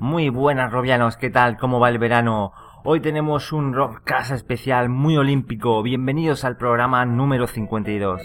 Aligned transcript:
Muy 0.00 0.30
buenas, 0.30 0.72
Robianos, 0.72 1.16
¿qué 1.16 1.30
tal? 1.30 1.56
¿Cómo 1.58 1.78
va 1.78 1.90
el 1.90 1.98
verano? 1.98 2.52
Hoy 2.84 3.00
tenemos 3.00 3.52
un 3.52 3.72
rock 3.72 4.02
casa 4.04 4.34
especial 4.34 4.88
muy 4.88 5.16
olímpico. 5.16 5.82
Bienvenidos 5.82 6.44
al 6.44 6.56
programa 6.56 7.04
número 7.04 7.46
52. 7.46 8.22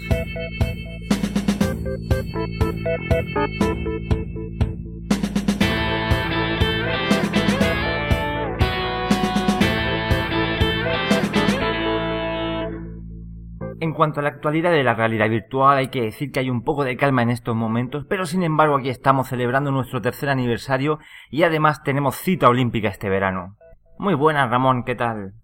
En 13.80 13.92
cuanto 13.92 14.20
a 14.20 14.22
la 14.22 14.30
actualidad 14.30 14.72
de 14.72 14.82
la 14.82 14.94
realidad 14.94 15.28
virtual, 15.28 15.76
hay 15.76 15.88
que 15.88 16.02
decir 16.02 16.32
que 16.32 16.40
hay 16.40 16.50
un 16.50 16.64
poco 16.64 16.84
de 16.84 16.96
calma 16.96 17.22
en 17.22 17.30
estos 17.30 17.54
momentos, 17.54 18.06
pero 18.08 18.26
sin 18.26 18.42
embargo 18.42 18.78
aquí 18.78 18.88
estamos 18.88 19.28
celebrando 19.28 19.70
nuestro 19.70 20.00
tercer 20.00 20.30
aniversario 20.30 20.98
y 21.30 21.42
además 21.42 21.82
tenemos 21.82 22.16
cita 22.16 22.48
olímpica 22.48 22.88
este 22.88 23.08
verano. 23.10 23.56
Muy 23.98 24.14
buenas, 24.14 24.50
Ramón, 24.50 24.84
¿qué 24.84 24.94
tal? 24.94 25.34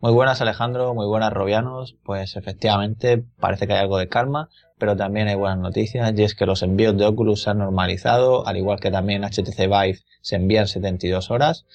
Muy 0.00 0.12
buenas, 0.12 0.40
Alejandro, 0.40 0.94
muy 0.94 1.06
buenas, 1.06 1.32
Robianos. 1.32 1.98
Pues 2.02 2.34
efectivamente 2.36 3.22
parece 3.38 3.66
que 3.66 3.74
hay 3.74 3.80
algo 3.80 3.98
de 3.98 4.08
calma, 4.08 4.48
pero 4.80 4.96
también 4.96 5.28
hay 5.28 5.36
buenas 5.36 5.58
noticias 5.58 6.12
y 6.16 6.22
es 6.24 6.34
que 6.34 6.46
los 6.46 6.62
envíos 6.62 6.96
de 6.96 7.04
Oculus 7.04 7.42
se 7.42 7.50
han 7.50 7.58
normalizado, 7.58 8.46
al 8.46 8.56
igual 8.56 8.80
que 8.80 8.90
también 8.90 9.22
HTC 9.22 9.66
Vive 9.66 10.00
se 10.22 10.36
envían 10.36 10.66
72 10.66 11.30
horas. 11.30 11.66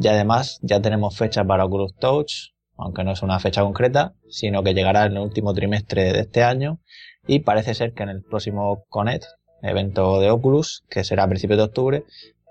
Y 0.00 0.08
además 0.08 0.58
ya 0.62 0.80
tenemos 0.80 1.16
fecha 1.16 1.44
para 1.44 1.66
Oculus 1.66 1.94
Touch, 1.96 2.54
aunque 2.76 3.04
no 3.04 3.12
es 3.12 3.22
una 3.22 3.38
fecha 3.38 3.62
concreta, 3.62 4.14
sino 4.28 4.62
que 4.62 4.74
llegará 4.74 5.04
en 5.04 5.12
el 5.12 5.18
último 5.18 5.52
trimestre 5.52 6.12
de 6.12 6.20
este 6.20 6.42
año. 6.42 6.80
Y 7.26 7.40
parece 7.40 7.74
ser 7.74 7.92
que 7.92 8.02
en 8.02 8.08
el 8.08 8.22
próximo 8.22 8.84
Connect, 8.88 9.24
evento 9.62 10.18
de 10.20 10.30
Oculus, 10.30 10.84
que 10.88 11.04
será 11.04 11.24
a 11.24 11.28
principios 11.28 11.58
de 11.58 11.64
octubre, 11.64 12.04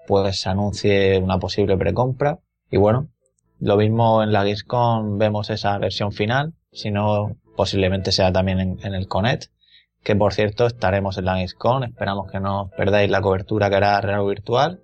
pues 0.07 0.39
se 0.41 0.49
anuncie 0.49 1.17
una 1.17 1.39
posible 1.39 1.75
precompra. 1.75 2.39
Y 2.69 2.77
bueno, 2.77 3.09
lo 3.59 3.77
mismo 3.77 4.21
en 4.23 4.31
la 4.31 4.43
Gamescom 4.43 5.17
vemos 5.17 5.49
esa 5.49 5.77
versión 5.79 6.11
final, 6.11 6.53
sino 6.71 7.35
posiblemente 7.55 8.11
sea 8.11 8.31
también 8.31 8.59
en, 8.59 8.93
el 8.93 9.07
Connect, 9.07 9.45
que 10.03 10.15
por 10.15 10.33
cierto 10.33 10.65
estaremos 10.65 11.17
en 11.17 11.25
la 11.25 11.33
Gamescom, 11.33 11.83
esperamos 11.83 12.31
que 12.31 12.39
no 12.39 12.69
perdáis 12.77 13.09
la 13.09 13.21
cobertura 13.21 13.69
que 13.69 13.75
hará 13.75 14.01
Real 14.01 14.25
Virtual 14.25 14.81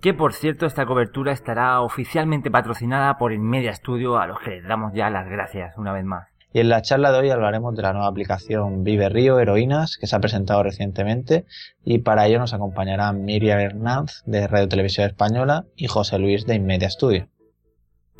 que 0.00 0.14
por 0.14 0.32
cierto 0.32 0.66
esta 0.66 0.86
cobertura 0.86 1.32
estará 1.32 1.80
oficialmente 1.82 2.50
patrocinada 2.50 3.18
por 3.18 3.36
Media 3.38 3.74
Studio 3.74 4.18
a 4.18 4.26
los 4.26 4.40
que 4.40 4.50
les 4.50 4.64
damos 4.66 4.92
ya 4.94 5.10
las 5.10 5.28
gracias 5.28 5.76
una 5.76 5.92
vez 5.92 6.04
más. 6.04 6.28
Y 6.52 6.60
en 6.60 6.68
la 6.68 6.82
charla 6.82 7.12
de 7.12 7.18
hoy 7.18 7.30
hablaremos 7.30 7.76
de 7.76 7.82
la 7.82 7.92
nueva 7.92 8.08
aplicación 8.08 8.82
Vive 8.82 9.08
Río 9.08 9.38
Heroínas 9.38 9.96
que 9.98 10.06
se 10.06 10.16
ha 10.16 10.20
presentado 10.20 10.62
recientemente 10.62 11.44
y 11.84 11.98
para 11.98 12.26
ello 12.26 12.38
nos 12.38 12.54
acompañarán 12.54 13.24
Miriam 13.24 13.60
Hernández 13.60 14.22
de 14.24 14.48
Radio 14.48 14.68
Televisión 14.68 15.06
Española 15.06 15.66
y 15.76 15.86
José 15.86 16.18
Luis 16.18 16.46
de 16.46 16.54
Inmedia 16.54 16.90
Studio. 16.90 17.28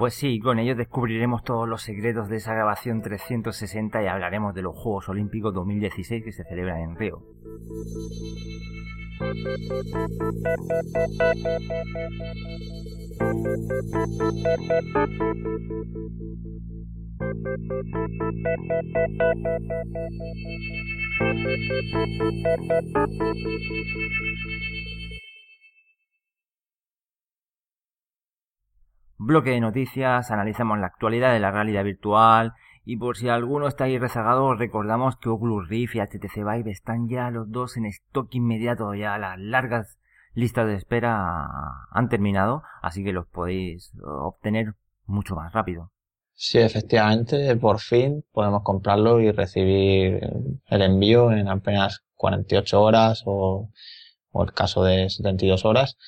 Pues 0.01 0.15
sí, 0.15 0.41
con 0.41 0.59
ellos 0.59 0.79
descubriremos 0.79 1.45
todos 1.45 1.69
los 1.69 1.83
secretos 1.83 2.31
de 2.31 2.39
esa 2.39 2.55
grabación 2.55 3.03
360 3.03 4.03
y 4.03 4.06
hablaremos 4.06 4.55
de 4.55 4.62
los 4.62 4.75
Juegos 4.75 5.11
Olímpicos 5.11 5.53
2016 5.53 6.25
que 6.25 6.33
se 6.33 6.43
celebran 6.43 6.81
en 6.81 6.97
Río. 6.97 7.23
Bloque 29.22 29.50
de 29.50 29.60
noticias, 29.60 30.31
analizamos 30.31 30.78
la 30.78 30.86
actualidad 30.86 31.34
de 31.34 31.41
la 31.41 31.50
realidad 31.50 31.84
virtual 31.84 32.54
y 32.86 32.97
por 32.97 33.19
si 33.19 33.28
alguno 33.28 33.69
está 33.69 33.84
ahí 33.84 33.98
rezagado, 33.98 34.54
recordamos 34.54 35.19
que 35.19 35.28
Oculus 35.28 35.69
Rift 35.69 35.94
y 35.94 36.00
HTC 36.00 36.36
Vive 36.36 36.70
están 36.70 37.06
ya 37.06 37.30
los 37.30 37.50
dos 37.50 37.76
en 37.76 37.84
stock 37.84 38.34
inmediato, 38.34 38.94
ya 38.94 39.19
las 39.19 39.38
largas 39.38 39.98
listas 40.32 40.66
de 40.69 40.76
espera 40.76 41.47
han 41.91 42.09
terminado, 42.09 42.62
así 42.80 43.04
que 43.04 43.12
los 43.12 43.26
podéis 43.26 43.92
obtener 44.03 44.72
mucho 45.04 45.36
más 45.36 45.53
rápido. 45.53 45.92
Sí, 46.32 46.56
efectivamente, 46.56 47.54
por 47.56 47.78
fin 47.78 48.25
podemos 48.32 48.62
comprarlo 48.62 49.20
y 49.20 49.32
recibir 49.32 50.19
el 50.66 50.80
envío 50.80 51.30
en 51.30 51.47
apenas 51.48 52.00
48 52.14 52.80
horas 52.80 53.22
o, 53.26 53.69
o 54.30 54.42
el 54.42 54.54
caso 54.54 54.82
de 54.82 55.10
72 55.10 55.66
horas. 55.66 55.98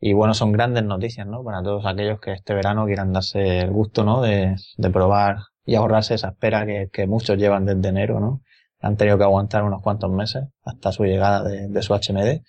Y 0.00 0.12
bueno, 0.12 0.34
son 0.34 0.52
grandes 0.52 0.84
noticias, 0.84 1.26
¿no? 1.26 1.42
Para 1.42 1.62
todos 1.62 1.84
aquellos 1.86 2.20
que 2.20 2.32
este 2.32 2.54
verano 2.54 2.86
quieran 2.86 3.12
darse 3.12 3.60
el 3.60 3.70
gusto, 3.70 4.04
¿no? 4.04 4.20
De, 4.20 4.54
de 4.76 4.90
probar 4.90 5.38
y 5.68 5.74
ahorrarse 5.74 6.14
esa 6.14 6.28
espera 6.28 6.64
que, 6.64 7.06
muchos 7.06 7.36
llevan 7.36 7.66
desde 7.66 7.90
enero, 7.90 8.20
¿no? 8.20 8.40
Han 8.80 8.96
tenido 8.96 9.18
que 9.18 9.24
aguantar 9.24 9.64
unos 9.64 9.82
cuantos 9.82 10.10
meses 10.10 10.48
hasta 10.64 10.92
su 10.92 11.04
llegada 11.04 11.42
de, 11.42 11.82
su 11.82 11.92
HMD. 11.92 12.42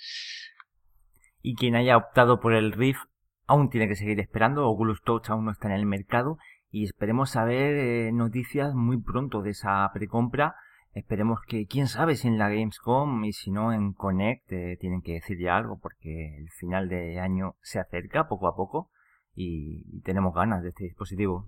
Y 1.42 1.56
quien 1.56 1.76
haya 1.76 1.98
optado 1.98 2.40
por 2.40 2.54
el 2.54 2.72
Rift 2.72 3.02
aún 3.46 3.70
tiene 3.70 3.90
que 3.90 3.98
seguir 3.98 4.22
esperando. 4.22 4.70
Oculus 4.70 5.02
Touch 5.02 5.30
aún 5.30 5.44
no 5.44 5.52
está 5.52 5.68
en 5.68 5.74
el 5.74 5.86
mercado 5.86 6.38
y 6.72 6.86
esperemos 6.86 7.32
saber 7.32 7.76
eh, 7.76 8.12
noticias 8.14 8.74
muy 8.74 9.02
pronto 9.02 9.42
de 9.42 9.50
esa 9.50 9.90
precompra. 9.94 10.56
Esperemos 10.94 11.40
que, 11.48 11.68
quién 11.68 11.88
sabe 11.88 12.16
si 12.16 12.28
en 12.28 12.38
la 12.38 12.50
Gamescom 12.50 13.24
y 13.24 13.34
si 13.34 13.52
no 13.52 13.72
en 13.74 13.94
Connect 13.94 14.52
eh, 14.52 14.78
tienen 14.80 15.02
que 15.02 15.14
decir 15.14 15.38
ya 15.40 15.56
algo 15.56 15.80
porque 15.80 16.38
el 16.38 16.50
final 16.50 16.90
de 16.90 17.20
año 17.20 17.56
se 17.62 17.80
acerca 17.80 18.28
poco 18.28 18.48
a 18.48 18.56
poco 18.56 18.90
y 19.36 20.02
tenemos 20.02 20.34
ganas 20.34 20.64
de 20.64 20.70
este 20.70 20.86
dispositivo. 20.86 21.48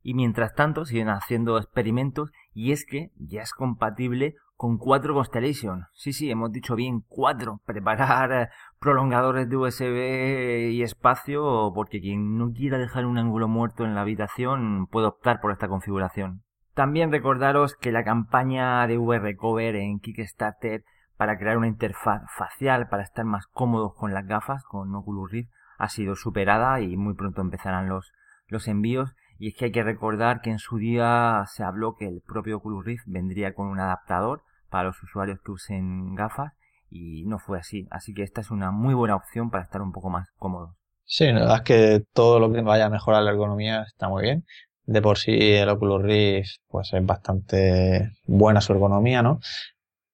Y 0.00 0.14
mientras 0.14 0.54
tanto 0.54 0.84
siguen 0.84 1.08
haciendo 1.08 1.58
experimentos 1.58 2.30
y 2.54 2.72
es 2.72 2.86
que 2.86 3.10
ya 3.16 3.42
es 3.42 3.52
compatible 3.52 4.36
con 4.58 4.76
cuatro 4.76 5.14
Constellation. 5.14 5.86
Sí, 5.92 6.12
sí, 6.12 6.30
hemos 6.30 6.50
dicho 6.50 6.74
bien 6.74 7.04
cuatro. 7.06 7.60
Preparar 7.64 8.32
eh, 8.32 8.48
prolongadores 8.80 9.48
de 9.48 9.56
USB 9.56 10.72
y 10.72 10.82
espacio 10.82 11.72
porque 11.74 12.00
quien 12.00 12.36
no 12.36 12.52
quiera 12.52 12.78
dejar 12.78 13.06
un 13.06 13.18
ángulo 13.18 13.48
muerto 13.48 13.84
en 13.84 13.94
la 13.94 14.00
habitación 14.00 14.86
puede 14.88 15.06
optar 15.06 15.40
por 15.40 15.52
esta 15.52 15.68
configuración. 15.68 16.42
También 16.78 17.10
recordaros 17.10 17.74
que 17.74 17.90
la 17.90 18.04
campaña 18.04 18.86
de 18.86 18.98
VR 18.98 19.34
Cover 19.36 19.74
en 19.74 19.98
Kickstarter 19.98 20.84
para 21.16 21.36
crear 21.36 21.58
una 21.58 21.66
interfaz 21.66 22.22
facial 22.36 22.86
para 22.88 23.02
estar 23.02 23.24
más 23.24 23.48
cómodos 23.48 23.94
con 23.96 24.14
las 24.14 24.24
gafas, 24.28 24.62
con 24.62 24.94
Oculus 24.94 25.28
Rift, 25.28 25.50
ha 25.76 25.88
sido 25.88 26.14
superada 26.14 26.80
y 26.80 26.96
muy 26.96 27.14
pronto 27.14 27.40
empezarán 27.40 27.88
los, 27.88 28.12
los 28.46 28.68
envíos 28.68 29.16
y 29.40 29.48
es 29.48 29.56
que 29.56 29.64
hay 29.64 29.72
que 29.72 29.82
recordar 29.82 30.40
que 30.40 30.50
en 30.50 30.60
su 30.60 30.78
día 30.78 31.42
se 31.48 31.64
habló 31.64 31.96
que 31.96 32.06
el 32.06 32.22
propio 32.24 32.58
Oculus 32.58 32.84
Rift 32.84 33.06
vendría 33.08 33.54
con 33.54 33.66
un 33.66 33.80
adaptador 33.80 34.44
para 34.70 34.84
los 34.84 35.02
usuarios 35.02 35.40
que 35.44 35.50
usen 35.50 36.14
gafas 36.14 36.52
y 36.90 37.24
no 37.24 37.40
fue 37.40 37.58
así. 37.58 37.88
Así 37.90 38.14
que 38.14 38.22
esta 38.22 38.40
es 38.40 38.52
una 38.52 38.70
muy 38.70 38.94
buena 38.94 39.16
opción 39.16 39.50
para 39.50 39.64
estar 39.64 39.82
un 39.82 39.90
poco 39.90 40.10
más 40.10 40.28
cómodos. 40.36 40.76
Sí, 41.10 41.24
la 41.26 41.40
verdad 41.40 41.56
es 41.56 41.62
que 41.62 42.04
todo 42.12 42.38
lo 42.38 42.52
que 42.52 42.60
vaya 42.60 42.86
a 42.86 42.90
mejorar 42.90 43.22
la 43.22 43.30
ergonomía 43.30 43.82
está 43.82 44.08
muy 44.08 44.22
bien. 44.22 44.44
De 44.88 45.02
por 45.02 45.18
sí 45.18 45.36
el 45.38 45.68
Oculus 45.68 46.02
Rift 46.02 46.62
pues 46.66 46.94
es 46.94 47.04
bastante 47.04 48.12
buena 48.24 48.62
su 48.62 48.72
ergonomía, 48.72 49.20
¿no? 49.20 49.38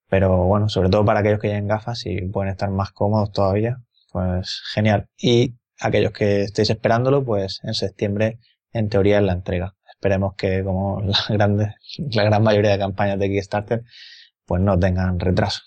Pero 0.09 0.47
bueno, 0.47 0.69
sobre 0.69 0.89
todo 0.89 1.05
para 1.05 1.21
aquellos 1.21 1.39
que 1.39 1.47
lleven 1.47 1.69
gafas 1.69 2.05
y 2.07 2.21
pueden 2.23 2.51
estar 2.51 2.71
más 2.71 2.91
cómodos 2.91 3.31
todavía, 3.31 3.79
pues 4.11 4.63
genial. 4.73 5.07
Y 5.17 5.55
aquellos 5.79 6.11
que 6.11 6.43
estéis 6.43 6.71
esperándolo, 6.71 7.25
pues 7.25 7.61
en 7.63 7.75
septiembre 7.75 8.41
en 8.73 8.89
teoría 8.89 9.19
es 9.19 9.25
la 9.25 9.35
entrega. 9.35 9.77
Esperemos 9.89 10.35
que 10.35 10.65
como 10.65 11.01
la, 11.29 11.75
gran 12.25 12.43
mayoría 12.43 12.73
de 12.73 12.79
campañas 12.79 13.21
de 13.21 13.29
Kickstarter 13.29 13.85
pues 14.45 14.61
no 14.61 14.77
tengan 14.77 15.21
retraso. 15.21 15.63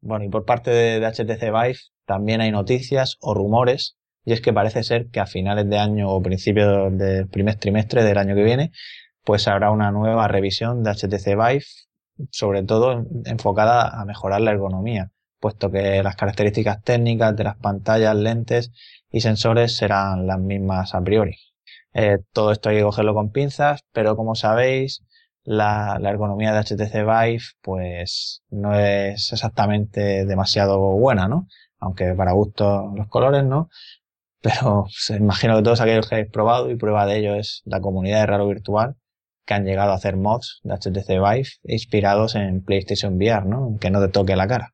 Bueno, 0.00 0.26
y 0.26 0.28
por 0.28 0.44
parte 0.44 0.70
de, 0.70 1.04
HTC 1.04 1.40
Vive 1.40 1.78
también 2.06 2.40
hay 2.40 2.52
noticias 2.52 3.16
o 3.20 3.34
rumores, 3.34 3.96
y 4.24 4.32
es 4.32 4.40
que 4.40 4.52
parece 4.52 4.82
ser 4.82 5.08
que 5.10 5.20
a 5.20 5.26
finales 5.26 5.68
de 5.68 5.78
año 5.78 6.08
o 6.10 6.22
principios 6.22 6.96
del 6.96 7.28
primer 7.28 7.56
trimestre 7.56 8.02
del 8.02 8.18
año 8.18 8.34
que 8.34 8.42
viene, 8.42 8.72
pues 9.24 9.48
habrá 9.48 9.70
una 9.70 9.90
nueva 9.90 10.28
revisión 10.28 10.82
de 10.82 10.90
HTC 10.90 11.26
Vive, 11.36 11.64
sobre 12.30 12.62
todo 12.62 13.04
enfocada 13.24 14.00
a 14.00 14.04
mejorar 14.04 14.40
la 14.40 14.52
ergonomía, 14.52 15.10
puesto 15.40 15.70
que 15.70 16.02
las 16.02 16.16
características 16.16 16.82
técnicas 16.82 17.36
de 17.36 17.44
las 17.44 17.56
pantallas, 17.56 18.16
lentes 18.16 18.72
y 19.10 19.20
sensores 19.20 19.76
serán 19.76 20.26
las 20.26 20.38
mismas 20.38 20.94
a 20.94 21.02
priori. 21.02 21.36
Eh, 21.92 22.18
todo 22.32 22.50
esto 22.52 22.70
hay 22.70 22.78
que 22.78 22.82
cogerlo 22.82 23.14
con 23.14 23.30
pinzas, 23.30 23.80
pero 23.92 24.16
como 24.16 24.34
sabéis, 24.34 25.04
la, 25.44 25.98
la, 26.00 26.10
ergonomía 26.10 26.52
de 26.52 26.60
HTC 26.60 26.92
Vive 27.04 27.42
pues 27.60 28.42
no 28.50 28.74
es 28.78 29.32
exactamente 29.32 30.24
demasiado 30.24 30.78
buena, 30.78 31.28
¿no? 31.28 31.46
Aunque 31.78 32.14
para 32.14 32.32
gusto 32.32 32.92
los 32.96 33.08
colores, 33.08 33.44
¿no? 33.44 33.68
Pero 34.44 34.84
se 34.90 35.16
imagino 35.16 35.56
que 35.56 35.62
todos 35.62 35.80
aquellos 35.80 36.06
que 36.06 36.16
habéis 36.16 36.30
probado 36.30 36.70
y 36.70 36.76
prueba 36.76 37.06
de 37.06 37.16
ello 37.16 37.34
es 37.34 37.62
la 37.64 37.80
comunidad 37.80 38.20
de 38.20 38.26
Raro 38.26 38.46
Virtual 38.46 38.94
que 39.46 39.54
han 39.54 39.64
llegado 39.64 39.92
a 39.92 39.94
hacer 39.94 40.16
mods 40.16 40.60
de 40.64 40.74
HTC 40.74 41.08
Vive 41.08 41.48
inspirados 41.64 42.34
en 42.34 42.62
PlayStation 42.62 43.16
VR, 43.16 43.46
¿no? 43.46 43.76
Que 43.80 43.90
no 43.90 44.00
te 44.00 44.08
toque 44.08 44.36
la 44.36 44.46
cara. 44.46 44.72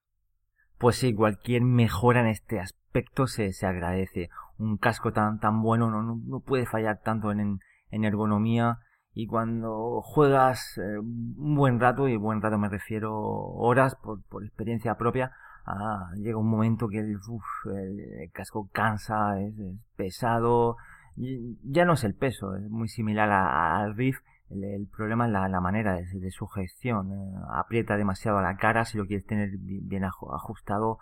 Pues 0.79 0.97
sí, 0.97 1.15
cualquier 1.15 1.63
mejora 1.63 2.21
en 2.21 2.27
este 2.27 2.59
aspecto 2.59 3.29
se, 3.29 3.53
se 3.53 3.67
agradece. 3.67 4.29
Un 4.59 4.77
casco 4.77 5.13
tan, 5.13 5.39
tan 5.39 5.63
bueno 5.63 5.89
no, 5.89 6.03
no, 6.03 6.41
puede 6.41 6.67
fallar 6.67 7.01
tanto 7.05 7.31
en, 7.31 7.61
en 7.91 8.05
ergonomía 8.05 8.79
y 9.13 9.27
cuando 9.27 10.03
juegas 10.03 10.79
eh, 10.79 10.99
un 10.99 11.55
buen 11.55 11.79
rato, 11.79 12.09
y 12.09 12.17
buen 12.17 12.43
rato 12.43 12.59
me 12.59 12.69
refiero 12.69 13.13
horas 13.15 13.97
por, 13.97 14.23
por 14.29 14.45
experiencia 14.45 14.97
propia, 14.97 15.33
ah, 15.67 16.11
llega 16.17 16.39
un 16.39 16.49
momento 16.49 16.89
que 16.89 16.99
el, 16.99 17.17
el 17.17 18.31
casco 18.33 18.69
cansa, 18.73 19.41
es, 19.41 19.55
pesado, 19.97 20.77
ya 21.17 21.85
no 21.85 21.95
es 21.95 22.05
el 22.05 22.15
peso, 22.15 22.57
es 22.57 22.69
muy 22.71 22.89
similar 22.89 23.31
al 23.31 23.95
Rift, 23.95 24.23
el, 24.51 24.89
problema 24.89 25.27
es 25.27 25.33
la, 25.33 25.61
manera 25.61 25.95
de, 25.95 26.31
sujeción, 26.31 27.13
eh, 27.13 27.41
aprieta 27.53 27.97
demasiado 27.97 28.41
la 28.41 28.57
cara 28.57 28.85
si 28.85 28.99
lo 28.99 29.07
quieres 29.07 29.27
tener 29.27 29.51
bien 29.59 30.05
ajustado, 30.05 30.99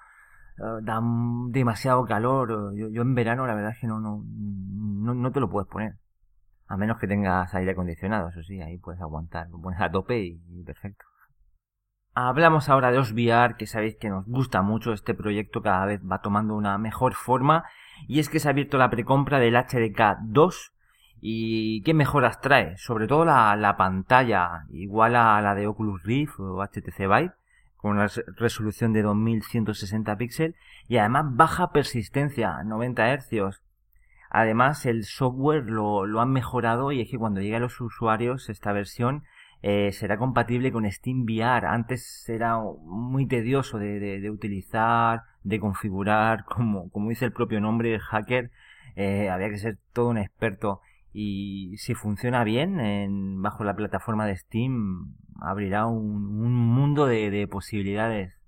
eh, 0.58 0.82
da 0.82 1.00
demasiado 1.48 2.04
calor, 2.04 2.76
yo, 2.76 2.88
yo, 2.90 3.02
en 3.02 3.14
verano 3.14 3.46
la 3.46 3.54
verdad 3.54 3.72
es 3.72 3.80
que 3.80 3.86
no, 3.86 4.00
no, 4.00 4.22
no, 4.22 5.14
no 5.14 5.32
te 5.32 5.40
lo 5.40 5.48
puedes 5.48 5.68
poner. 5.68 5.94
A 6.66 6.76
menos 6.76 6.98
que 6.98 7.06
tengas 7.06 7.54
aire 7.54 7.70
acondicionado, 7.70 8.28
eso 8.28 8.42
sí, 8.42 8.60
ahí 8.60 8.76
puedes 8.76 9.00
aguantar, 9.00 9.48
pones 9.48 9.80
a 9.80 9.90
tope 9.90 10.20
y, 10.20 10.62
perfecto. 10.64 11.07
Hablamos 12.20 12.68
ahora 12.68 12.90
de 12.90 12.98
OsVR, 12.98 13.54
que 13.56 13.68
sabéis 13.68 13.94
que 13.94 14.08
nos 14.08 14.26
gusta 14.26 14.60
mucho 14.60 14.92
este 14.92 15.14
proyecto, 15.14 15.62
cada 15.62 15.86
vez 15.86 16.00
va 16.00 16.20
tomando 16.20 16.56
una 16.56 16.76
mejor 16.76 17.14
forma, 17.14 17.62
y 18.08 18.18
es 18.18 18.28
que 18.28 18.40
se 18.40 18.48
ha 18.48 18.50
abierto 18.50 18.76
la 18.76 18.90
precompra 18.90 19.38
del 19.38 19.54
HDK 19.54 20.18
2, 20.22 20.72
y 21.20 21.80
qué 21.82 21.94
mejoras 21.94 22.40
trae, 22.40 22.76
sobre 22.76 23.06
todo 23.06 23.24
la, 23.24 23.54
la 23.54 23.76
pantalla, 23.76 24.64
igual 24.70 25.14
a 25.14 25.40
la 25.40 25.54
de 25.54 25.68
Oculus 25.68 26.02
Rift 26.02 26.40
o 26.40 26.60
HTC 26.60 26.98
Vive, 26.98 27.34
con 27.76 27.92
una 27.92 28.08
resolución 28.36 28.92
de 28.92 29.02
2160 29.02 30.16
píxeles, 30.16 30.56
y 30.88 30.96
además 30.96 31.26
baja 31.28 31.70
persistencia, 31.70 32.64
90 32.64 33.16
Hz, 33.16 33.62
Además, 34.30 34.84
el 34.86 35.04
software 35.04 35.70
lo, 35.70 36.04
lo 36.04 36.20
han 36.20 36.32
mejorado 36.32 36.92
y 36.92 37.00
es 37.00 37.10
que 37.10 37.16
cuando 37.16 37.40
llegue 37.40 37.56
a 37.56 37.60
los 37.60 37.80
usuarios 37.80 38.50
esta 38.50 38.72
versión 38.72 39.22
eh, 39.62 39.92
será 39.92 40.18
compatible 40.18 40.72
con 40.72 40.90
SteamVR. 40.90 41.66
Antes 41.66 42.28
era 42.28 42.58
muy 42.82 43.26
tedioso 43.26 43.78
de, 43.78 44.20
de, 44.20 44.30
utilizar, 44.30 45.22
de 45.42 45.60
configurar, 45.60 46.44
como, 46.46 46.90
como 46.90 47.10
dice 47.10 47.24
el 47.24 47.32
propio 47.32 47.60
nombre, 47.60 47.98
hacker, 47.98 48.50
eh, 48.96 49.30
había 49.30 49.50
que 49.50 49.58
ser 49.58 49.78
todo 49.92 50.08
un 50.08 50.18
experto. 50.18 50.80
Y 51.12 51.76
si 51.78 51.94
funciona 51.94 52.44
bien 52.44 52.80
en, 52.80 53.42
bajo 53.42 53.64
la 53.64 53.74
plataforma 53.74 54.26
de 54.26 54.36
Steam, 54.36 55.14
abrirá 55.40 55.86
un, 55.86 56.40
un 56.40 56.54
mundo 56.54 57.06
de, 57.06 57.30
de 57.30 57.48
posibilidades 57.48 58.38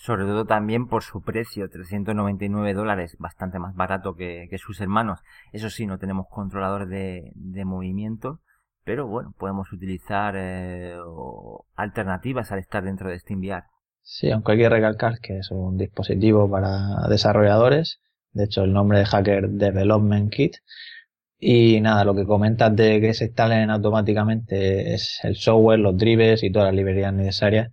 sobre 0.00 0.24
todo 0.24 0.46
también 0.46 0.86
por 0.86 1.02
su 1.02 1.20
precio, 1.20 1.68
399 1.68 2.72
dólares, 2.72 3.16
bastante 3.18 3.58
más 3.58 3.74
barato 3.74 4.14
que, 4.14 4.48
sus 4.56 4.80
hermanos. 4.80 5.20
Eso 5.52 5.68
sí, 5.68 5.84
no 5.84 5.98
tenemos 5.98 6.26
controlador 6.30 6.86
de, 6.86 7.32
de 7.34 7.66
movimiento, 7.66 8.40
pero 8.90 9.06
bueno, 9.06 9.32
podemos 9.38 9.72
utilizar 9.72 10.34
eh, 10.36 10.96
alternativas 11.76 12.50
al 12.50 12.58
estar 12.58 12.82
dentro 12.82 13.08
de 13.08 13.20
SteamVR. 13.20 13.62
Sí, 14.02 14.32
aunque 14.32 14.50
hay 14.50 14.58
que 14.58 14.68
recalcar 14.68 15.20
que 15.20 15.38
es 15.38 15.52
un 15.52 15.78
dispositivo 15.78 16.50
para 16.50 17.06
desarrolladores, 17.08 18.00
de 18.32 18.46
hecho 18.46 18.64
el 18.64 18.72
nombre 18.72 18.98
de 18.98 19.04
Hacker 19.04 19.48
Development 19.48 20.32
Kit, 20.32 20.56
y 21.38 21.80
nada, 21.80 22.04
lo 22.04 22.16
que 22.16 22.24
comentas 22.24 22.74
de 22.74 23.00
que 23.00 23.14
se 23.14 23.26
instalen 23.26 23.70
automáticamente 23.70 24.92
es 24.92 25.20
el 25.22 25.36
software, 25.36 25.78
los 25.78 25.96
drivers 25.96 26.42
y 26.42 26.50
todas 26.50 26.66
las 26.66 26.74
librerías 26.74 27.14
necesarias 27.14 27.70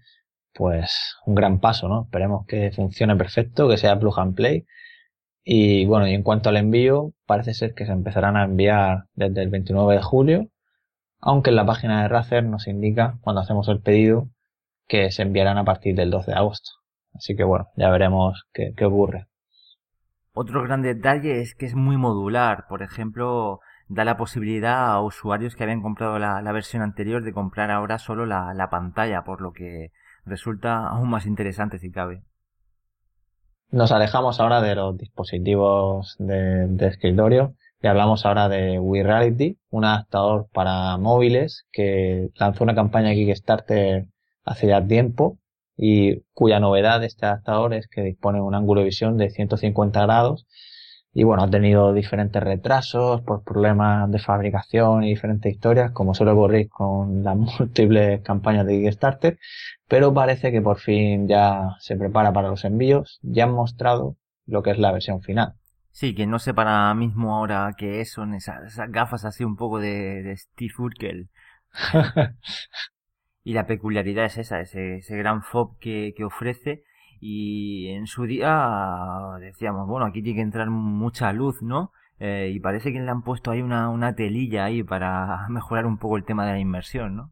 pues 0.54 1.16
un 1.26 1.34
gran 1.34 1.60
paso, 1.60 1.88
¿no? 1.88 2.04
Esperemos 2.04 2.46
que 2.46 2.70
funcione 2.70 3.16
perfecto, 3.16 3.68
que 3.68 3.78
sea 3.78 4.00
plug 4.00 4.20
and 4.20 4.36
play. 4.36 4.66
Y 5.44 5.88
bueno, 5.88 6.08
y 6.08 6.14
en 6.14 6.22
cuanto 6.22 6.50
al 6.50 6.58
envío, 6.58 7.14
parece 7.26 7.56
ser 7.56 7.74
que 7.74 7.88
se 7.88 7.92
empezarán 7.92 8.38
a 8.38 8.44
enviar 8.44 9.06
desde 9.16 9.42
el 9.42 9.50
29 9.50 9.96
de 9.96 10.02
julio, 10.04 10.52
aunque 11.20 11.50
en 11.50 11.56
la 11.56 11.66
página 11.66 12.02
de 12.02 12.08
Razer 12.08 12.44
nos 12.44 12.68
indica, 12.68 13.18
cuando 13.22 13.42
hacemos 13.42 13.68
el 13.70 13.82
pedido, 13.82 14.30
que 14.88 15.12
se 15.12 15.24
enviarán 15.24 15.58
a 15.58 15.66
partir 15.66 15.96
del 15.96 16.12
12 16.12 16.32
de 16.32 16.38
agosto. 16.38 16.72
Así 17.14 17.36
que 17.36 17.44
bueno, 17.44 17.68
ya 17.76 17.90
veremos 17.90 18.46
qué, 18.54 18.74
ocurre. 18.86 19.28
Otro 20.34 20.62
gran 20.64 20.82
detalle 20.82 21.42
es 21.42 21.56
que 21.56 21.66
es 21.66 21.76
muy 21.76 21.98
modular. 21.98 22.66
Por 22.70 22.84
ejemplo, 22.84 23.60
da 23.88 24.06
la 24.06 24.18
posibilidad 24.18 24.92
a 24.92 25.02
usuarios 25.02 25.56
que 25.56 25.64
habían 25.64 25.82
comprado 25.82 26.20
la, 26.20 26.52
versión 26.52 26.84
anterior 26.84 27.24
de 27.24 27.34
comprar 27.34 27.72
ahora 27.72 27.98
solo 27.98 28.26
la 28.26 28.70
pantalla, 28.70 29.24
por 29.24 29.42
lo 29.42 29.52
que 29.52 29.92
resulta 30.26 30.88
aún 30.88 31.10
más 31.10 31.26
interesante 31.26 31.80
si 31.80 31.92
cabe. 31.92 32.22
Nos 33.70 33.92
alejamos 33.92 34.40
ahora 34.40 34.62
de 34.62 34.76
los 34.76 34.98
dispositivos 34.98 36.16
de, 36.20 36.88
escritorio 36.88 37.56
y 37.82 37.88
hablamos 37.88 38.26
ahora 38.26 38.50
de 38.50 38.80
WeReality, 38.80 39.58
un 39.70 39.86
adaptador 39.86 40.48
para 40.52 40.98
móviles 40.98 41.66
que 41.72 42.30
lanzó 42.36 42.64
una 42.64 42.76
campaña 42.76 43.14
Kickstarter 43.14 44.08
hace 44.44 44.68
ya 44.68 44.86
tiempo 44.86 45.38
y 45.76 46.22
cuya 46.34 46.60
novedad 46.60 47.00
de 47.00 47.08
este 47.08 47.26
adaptador 47.26 47.74
es 47.74 47.88
que 47.88 48.02
dispone 48.02 48.40
de 48.40 48.44
un 48.44 48.56
ángulo 48.56 48.82
de 48.82 48.86
visión 48.86 49.18
de 49.18 49.30
150 49.30 50.02
grados 50.02 50.48
y 51.14 51.24
bueno, 51.24 51.44
ha 51.44 51.50
tenido 51.50 51.94
diferentes 51.94 52.42
retrasos 52.44 53.22
por 53.22 53.44
problemas 53.44 54.12
de 54.12 54.20
fabricación 54.20 55.04
y 55.04 55.10
diferentes 55.10 55.52
historias, 55.52 55.92
como 55.92 56.14
suele 56.14 56.32
ocurrir 56.32 56.70
con 56.70 57.24
las 57.24 57.36
múltiples 57.60 58.22
campañas 58.22 58.68
de 58.68 58.80
Kickstarter, 58.80 59.40
pero 59.88 60.14
parece 60.14 60.52
que 60.52 60.62
por 60.62 60.78
fin 60.80 61.28
ya 61.28 61.76
se 61.80 61.96
prepara 61.96 62.34
para 62.34 62.50
los 62.50 62.66
envíos, 62.66 63.20
ya 63.24 63.46
han 63.46 63.54
mostrado 63.54 64.16
lo 64.46 64.62
que 64.62 64.72
es 64.72 64.78
la 64.78 64.92
versión 64.92 65.22
final. 65.22 65.54
Sí, 66.00 66.14
que 66.14 66.28
no 66.28 66.38
sé 66.38 66.54
para 66.54 66.94
mismo 66.94 67.36
ahora 67.36 67.74
qué 67.76 68.06
son 68.06 68.36
esas, 68.36 68.78
gafas 68.90 69.26
así 69.26 69.44
un 69.44 69.56
poco 69.56 69.80
de, 69.80 70.32
Steve 70.38 70.72
Urkel. 70.78 71.30
y 73.44 73.54
la 73.54 73.66
peculiaridad 73.66 74.26
es 74.26 74.38
esa, 74.38 74.62
ese, 74.62 74.98
ese 74.98 75.18
gran 75.18 75.42
fob 75.42 75.80
que, 75.80 76.14
que 76.16 76.24
ofrece 76.24 76.84
y 77.20 77.88
en 77.88 78.06
su 78.06 78.26
día 78.26 78.70
decíamos, 79.40 79.88
bueno, 79.88 80.06
aquí 80.06 80.22
tiene 80.22 80.38
que 80.38 80.44
entrar 80.44 80.70
mucha 80.70 81.34
luz, 81.34 81.64
¿no? 81.64 81.92
Eh, 82.20 82.52
y 82.54 82.60
parece 82.60 82.94
que 82.94 83.00
le 83.00 83.10
han 83.10 83.24
puesto 83.24 83.50
ahí 83.50 83.64
una, 83.64 83.90
una 83.90 84.14
telilla 84.14 84.66
ahí 84.66 84.84
para 84.84 85.48
mejorar 85.50 85.88
un 85.88 85.98
poco 85.98 86.18
el 86.18 86.26
tema 86.26 86.46
de 86.46 86.52
la 86.52 86.60
inmersión, 86.60 87.16
¿no? 87.16 87.32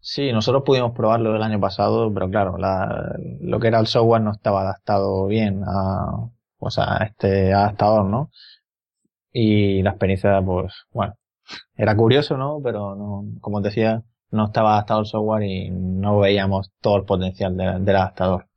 Sí, 0.00 0.32
nosotros 0.32 0.62
pudimos 0.64 0.92
probarlo 0.92 1.36
el 1.36 1.42
año 1.42 1.60
pasado, 1.60 2.10
pero 2.14 2.30
claro, 2.30 2.56
la, 2.56 3.16
lo 3.42 3.60
que 3.60 3.68
era 3.68 3.80
el 3.80 3.86
software 3.86 4.22
no 4.22 4.30
estaba 4.30 4.62
adaptado 4.62 5.26
bien 5.26 5.62
a, 5.66 6.30
pues 6.66 6.80
a 6.80 7.04
este 7.04 7.54
adaptador, 7.54 8.06
¿no? 8.06 8.30
Y 9.32 9.82
la 9.82 9.90
experiencia, 9.90 10.42
pues, 10.44 10.72
bueno, 10.90 11.14
era 11.76 11.96
curioso, 11.96 12.36
¿no? 12.36 12.58
Pero 12.60 12.96
no, 12.96 13.22
como 13.40 13.60
decía, 13.60 14.02
no 14.32 14.46
estaba 14.46 14.72
adaptado 14.72 15.00
el 15.00 15.06
software 15.06 15.44
y 15.44 15.70
no 15.70 16.18
veíamos 16.18 16.72
todo 16.80 16.96
el 16.96 17.04
potencial 17.04 17.56
del 17.56 17.96
adaptador. 17.96 18.48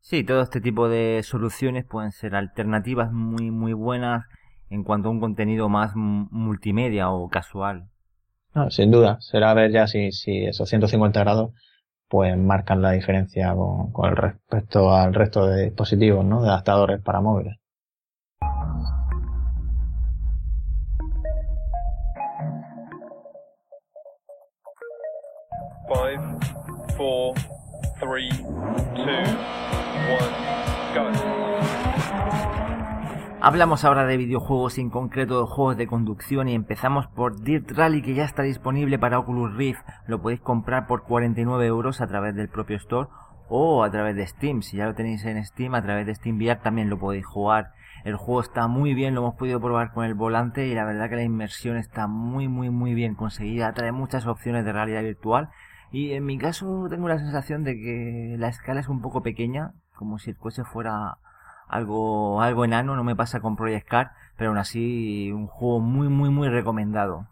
Sí, 0.00 0.24
todo 0.24 0.42
este 0.42 0.60
tipo 0.60 0.88
de 0.88 1.22
soluciones 1.22 1.84
pueden 1.84 2.10
ser 2.10 2.34
alternativas 2.34 3.12
muy 3.12 3.52
muy 3.52 3.72
buenas 3.72 4.24
en 4.68 4.82
cuanto 4.82 5.08
a 5.08 5.12
un 5.12 5.20
contenido 5.20 5.68
más 5.68 5.92
multimedia 5.94 7.10
o 7.10 7.28
casual. 7.28 7.84
No, 8.52 8.68
sin 8.72 8.90
duda, 8.90 9.18
será 9.20 9.54
ver 9.54 9.70
ya 9.70 9.86
si, 9.86 10.10
si 10.10 10.44
esos 10.44 10.68
150 10.68 11.20
grados 11.20 11.52
pues 12.08 12.36
marcan 12.36 12.82
la 12.82 12.92
diferencia 12.92 13.54
con, 13.54 13.92
con 13.92 14.16
respecto 14.16 14.94
al 14.94 15.14
resto 15.14 15.46
de 15.46 15.64
dispositivos, 15.64 16.24
¿no? 16.24 16.42
De 16.42 16.48
adaptadores 16.48 17.00
para 17.02 17.20
móviles. 17.20 17.56
Five, 25.88 26.20
four, 26.96 27.34
three, 28.00 28.28
two. 28.94 29.58
Hablamos 33.40 33.84
ahora 33.84 34.04
de 34.04 34.16
videojuegos, 34.16 34.78
en 34.78 34.90
concreto 34.90 35.40
de 35.40 35.46
juegos 35.46 35.76
de 35.76 35.86
conducción 35.86 36.48
y 36.48 36.56
empezamos 36.56 37.06
por 37.06 37.40
Dirt 37.40 37.70
Rally 37.70 38.02
que 38.02 38.14
ya 38.14 38.24
está 38.24 38.42
disponible 38.42 38.98
para 38.98 39.20
Oculus 39.20 39.54
Rift. 39.54 39.80
Lo 40.08 40.20
podéis 40.20 40.40
comprar 40.40 40.88
por 40.88 41.04
49 41.04 41.64
euros 41.64 42.00
a 42.00 42.08
través 42.08 42.34
del 42.34 42.48
propio 42.48 42.76
store 42.78 43.08
o 43.48 43.84
a 43.84 43.90
través 43.92 44.16
de 44.16 44.26
Steam. 44.26 44.62
Si 44.62 44.78
ya 44.78 44.86
lo 44.86 44.96
tenéis 44.96 45.24
en 45.24 45.42
Steam, 45.44 45.76
a 45.76 45.82
través 45.82 46.04
de 46.04 46.16
Steam 46.16 46.36
VR 46.36 46.56
también 46.56 46.90
lo 46.90 46.98
podéis 46.98 47.24
jugar. 47.26 47.74
El 48.04 48.16
juego 48.16 48.40
está 48.40 48.66
muy 48.66 48.92
bien, 48.92 49.14
lo 49.14 49.20
hemos 49.20 49.36
podido 49.36 49.60
probar 49.60 49.92
con 49.92 50.04
el 50.04 50.14
volante 50.14 50.66
y 50.66 50.74
la 50.74 50.84
verdad 50.84 51.08
que 51.08 51.16
la 51.16 51.22
inmersión 51.22 51.76
está 51.76 52.08
muy 52.08 52.48
muy 52.48 52.70
muy 52.70 52.94
bien 52.94 53.14
conseguida. 53.14 53.72
Trae 53.72 53.92
muchas 53.92 54.26
opciones 54.26 54.64
de 54.64 54.72
realidad 54.72 55.02
virtual 55.02 55.50
y 55.92 56.10
en 56.10 56.24
mi 56.24 56.38
caso 56.38 56.88
tengo 56.90 57.06
la 57.06 57.18
sensación 57.18 57.62
de 57.62 57.76
que 57.76 58.34
la 58.36 58.48
escala 58.48 58.80
es 58.80 58.88
un 58.88 59.00
poco 59.00 59.22
pequeña, 59.22 59.74
como 59.94 60.18
si 60.18 60.30
el 60.30 60.36
coche 60.36 60.64
fuera 60.64 61.18
algo 61.68 62.40
algo 62.42 62.64
enano, 62.64 62.96
no 62.96 63.04
me 63.04 63.16
pasa 63.16 63.40
con 63.40 63.56
Project 63.56 63.88
Car, 63.88 64.12
pero 64.36 64.50
aún 64.50 64.58
así 64.58 65.30
un 65.32 65.46
juego 65.46 65.80
muy 65.80 66.08
muy 66.08 66.30
muy 66.30 66.48
recomendado. 66.48 67.26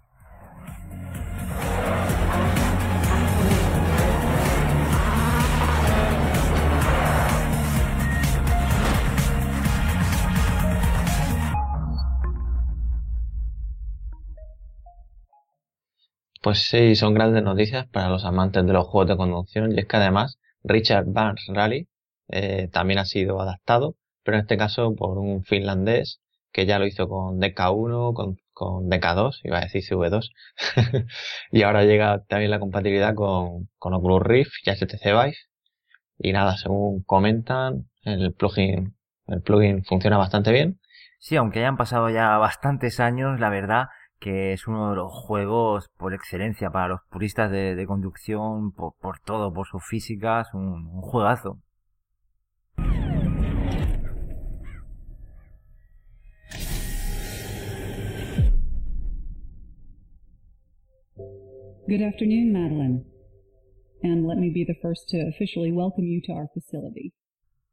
Pues 16.46 16.60
sí, 16.62 16.94
son 16.94 17.12
grandes 17.12 17.42
noticias 17.42 17.86
para 17.88 18.08
los 18.08 18.24
amantes 18.24 18.64
de 18.64 18.72
los 18.72 18.86
juegos 18.86 19.08
de 19.08 19.16
conducción 19.16 19.72
y 19.72 19.80
es 19.80 19.86
que 19.86 19.96
además 19.96 20.38
Richard 20.62 21.06
Barnes 21.08 21.44
Rally 21.48 21.88
eh, 22.28 22.68
también 22.72 23.00
ha 23.00 23.04
sido 23.04 23.40
adaptado, 23.40 23.96
pero 24.26 24.38
en 24.38 24.42
este 24.42 24.58
caso 24.58 24.94
por 24.96 25.18
un 25.18 25.44
finlandés 25.44 26.20
que 26.52 26.66
ya 26.66 26.80
lo 26.80 26.86
hizo 26.86 27.08
con 27.08 27.38
DK1, 27.38 28.12
con, 28.12 28.38
con 28.52 28.90
DK2, 28.90 29.40
iba 29.44 29.58
a 29.58 29.60
decir 29.60 29.82
CV2, 29.82 30.30
y 31.52 31.62
ahora 31.62 31.84
llega 31.84 32.24
también 32.24 32.50
la 32.50 32.58
compatibilidad 32.58 33.14
con, 33.14 33.68
con 33.78 33.94
Oculus 33.94 34.22
Rift 34.22 34.52
y 34.64 34.70
HTC 34.70 35.04
Vive. 35.04 35.36
Y 36.18 36.32
nada, 36.32 36.56
según 36.56 37.02
comentan, 37.04 37.88
el 38.02 38.32
plugin, 38.32 38.96
el 39.28 39.42
plugin 39.42 39.84
funciona 39.84 40.16
bastante 40.16 40.50
bien. 40.50 40.80
Sí, 41.18 41.36
aunque 41.36 41.60
hayan 41.60 41.76
pasado 41.76 42.10
ya 42.10 42.36
bastantes 42.38 42.98
años, 43.00 43.38
la 43.38 43.50
verdad 43.50 43.88
que 44.18 44.54
es 44.54 44.66
uno 44.66 44.90
de 44.90 44.96
los 44.96 45.12
juegos 45.12 45.90
por 45.98 46.14
excelencia 46.14 46.70
para 46.70 46.88
los 46.88 47.00
puristas 47.10 47.50
de, 47.50 47.84
conducción, 47.86 48.72
por, 48.72 49.20
todo, 49.20 49.52
por 49.52 49.68
sus 49.68 49.84
físicas, 49.84 50.48
un, 50.54 50.86
un 50.86 51.02
juegazo. 51.02 51.60
Good 61.88 62.02
afternoon, 62.02 62.52
Madeline. 62.52 63.04
And 64.02 64.26
let 64.26 64.38
me 64.38 64.50
be 64.50 64.64
the 64.64 64.74
first 64.82 65.08
to 65.10 65.18
officially 65.28 65.70
welcome 65.70 66.04
you 66.04 66.20
to 66.26 66.32
our 66.32 66.48
facility. 66.52 67.14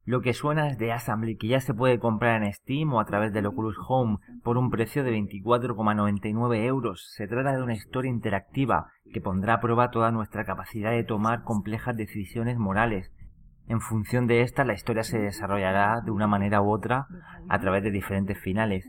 Lo 0.05 0.21
que 0.21 0.33
suena 0.33 0.69
es 0.69 0.77
de 0.77 0.91
Assembly, 0.91 1.35
que 1.35 1.47
ya 1.47 1.59
se 1.61 1.73
puede 1.73 1.97
comprar 1.97 2.43
en 2.43 2.53
Steam 2.53 2.93
o 2.93 2.99
a 2.99 3.05
través 3.05 3.33
del 3.33 3.47
Oculus 3.47 3.75
Home 3.87 4.17
por 4.43 4.57
un 4.57 4.69
precio 4.69 5.03
de 5.03 5.13
24,99 5.13 6.63
euros. 6.63 7.11
Se 7.15 7.27
trata 7.27 7.55
de 7.55 7.63
una 7.63 7.73
historia 7.73 8.11
interactiva 8.11 8.91
que 9.11 9.19
pondrá 9.19 9.55
a 9.55 9.61
prueba 9.61 9.89
toda 9.89 10.11
nuestra 10.11 10.45
capacidad 10.45 10.91
de 10.91 11.03
tomar 11.03 11.43
complejas 11.43 11.97
decisiones 11.97 12.59
morales. 12.59 13.11
En 13.67 13.81
función 13.81 14.27
de 14.27 14.41
esta, 14.41 14.63
la 14.63 14.73
historia 14.73 15.03
se 15.03 15.17
desarrollará 15.17 16.01
de 16.05 16.11
una 16.11 16.27
manera 16.27 16.61
u 16.61 16.69
otra 16.69 17.07
a 17.49 17.59
través 17.59 17.81
de 17.81 17.89
diferentes 17.89 18.37
finales. 18.37 18.87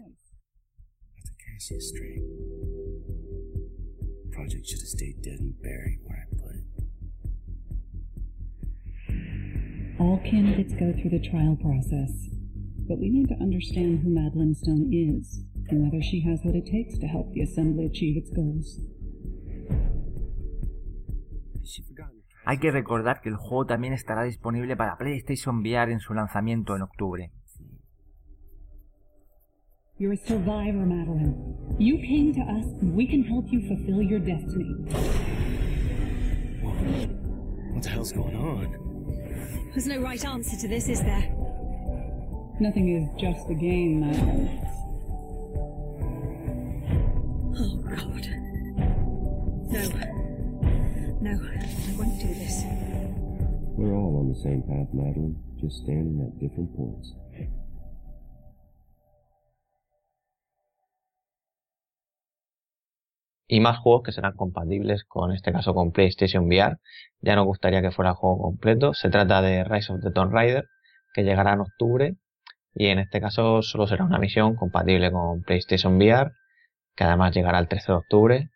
All 9.98 10.18
candidates 10.18 10.74
go 10.74 10.92
through 10.92 11.10
the 11.10 11.20
trial 11.20 11.56
process, 11.56 12.10
but 12.88 12.98
we 12.98 13.10
need 13.10 13.28
to 13.28 13.36
understand 13.40 14.00
who 14.02 14.10
Madeline 14.10 14.54
Stone 14.54 14.90
is 14.92 15.40
and 15.68 15.82
whether 15.82 16.02
she 16.02 16.20
has 16.20 16.40
what 16.42 16.54
it 16.54 16.66
takes 16.66 16.98
to 16.98 17.06
help 17.06 17.32
the 17.32 17.42
Assembly 17.42 17.86
achieve 17.86 18.16
its 18.16 18.30
goals. 18.30 18.80
Hay 22.46 22.58
que 22.58 22.70
recordar 22.70 23.22
que 23.22 23.30
el 23.30 23.36
juego 23.36 23.64
también 23.64 23.94
estará 23.94 24.24
disponible 24.24 24.76
para 24.76 24.98
PlayStation 24.98 25.60
VR 25.60 25.92
en 25.92 26.00
su 26.00 26.12
lanzamiento 26.12 26.76
en 26.76 26.82
octubre. 26.82 27.30
You're 29.96 30.14
a 30.14 30.16
survivor, 30.16 30.84
Madeline. 30.84 31.76
You 31.78 31.98
came 31.98 32.34
to 32.34 32.40
us 32.40 32.64
and 32.82 32.96
we 32.96 33.06
can 33.06 33.22
help 33.22 33.46
you 33.52 33.60
fulfill 33.68 34.02
your 34.02 34.18
destiny. 34.18 34.74
What 37.72 37.80
the 37.84 37.88
hell's 37.90 38.10
going 38.10 38.34
on? 38.34 39.70
There's 39.70 39.86
no 39.86 40.00
right 40.00 40.24
answer 40.24 40.56
to 40.56 40.66
this, 40.66 40.88
is 40.88 41.00
there? 41.00 41.30
Nothing 42.58 42.88
is 42.88 43.08
just 43.20 43.48
a 43.48 43.54
game, 43.54 44.00
Madeline. 44.00 44.60
Oh, 47.56 47.76
God. 47.86 48.26
No. 49.70 49.80
No, 51.20 51.30
I 51.30 51.96
won't 51.96 52.20
do 52.20 52.34
this. 52.34 52.64
We're 53.78 53.94
all 53.94 54.18
on 54.18 54.28
the 54.28 54.40
same 54.42 54.62
path, 54.62 54.92
Madeline, 54.92 55.40
just 55.60 55.84
standing 55.84 56.20
at 56.20 56.36
different 56.40 56.76
points. 56.76 57.12
Y 63.46 63.60
más 63.60 63.78
juegos 63.78 64.02
que 64.02 64.12
serán 64.12 64.34
compatibles 64.34 65.04
con 65.04 65.32
este 65.32 65.52
caso 65.52 65.74
con 65.74 65.92
PlayStation 65.92 66.46
VR. 66.46 66.78
Ya 67.20 67.36
nos 67.36 67.46
gustaría 67.46 67.82
que 67.82 67.90
fuera 67.90 68.14
juego 68.14 68.38
completo. 68.38 68.94
Se 68.94 69.10
trata 69.10 69.42
de 69.42 69.64
Rise 69.64 69.92
of 69.92 70.00
the 70.02 70.10
Tomb 70.10 70.32
Raider, 70.32 70.66
que 71.12 71.24
llegará 71.24 71.52
en 71.52 71.60
octubre 71.60 72.16
y 72.74 72.86
en 72.86 72.98
este 72.98 73.20
caso 73.20 73.62
solo 73.62 73.86
será 73.86 74.04
una 74.04 74.18
misión 74.18 74.56
compatible 74.56 75.12
con 75.12 75.42
PlayStation 75.42 75.96
VR, 75.96 76.32
que 76.96 77.04
además 77.04 77.34
llegará 77.34 77.58
el 77.58 77.68
13 77.68 77.92
de 77.92 77.98
octubre. 77.98 78.50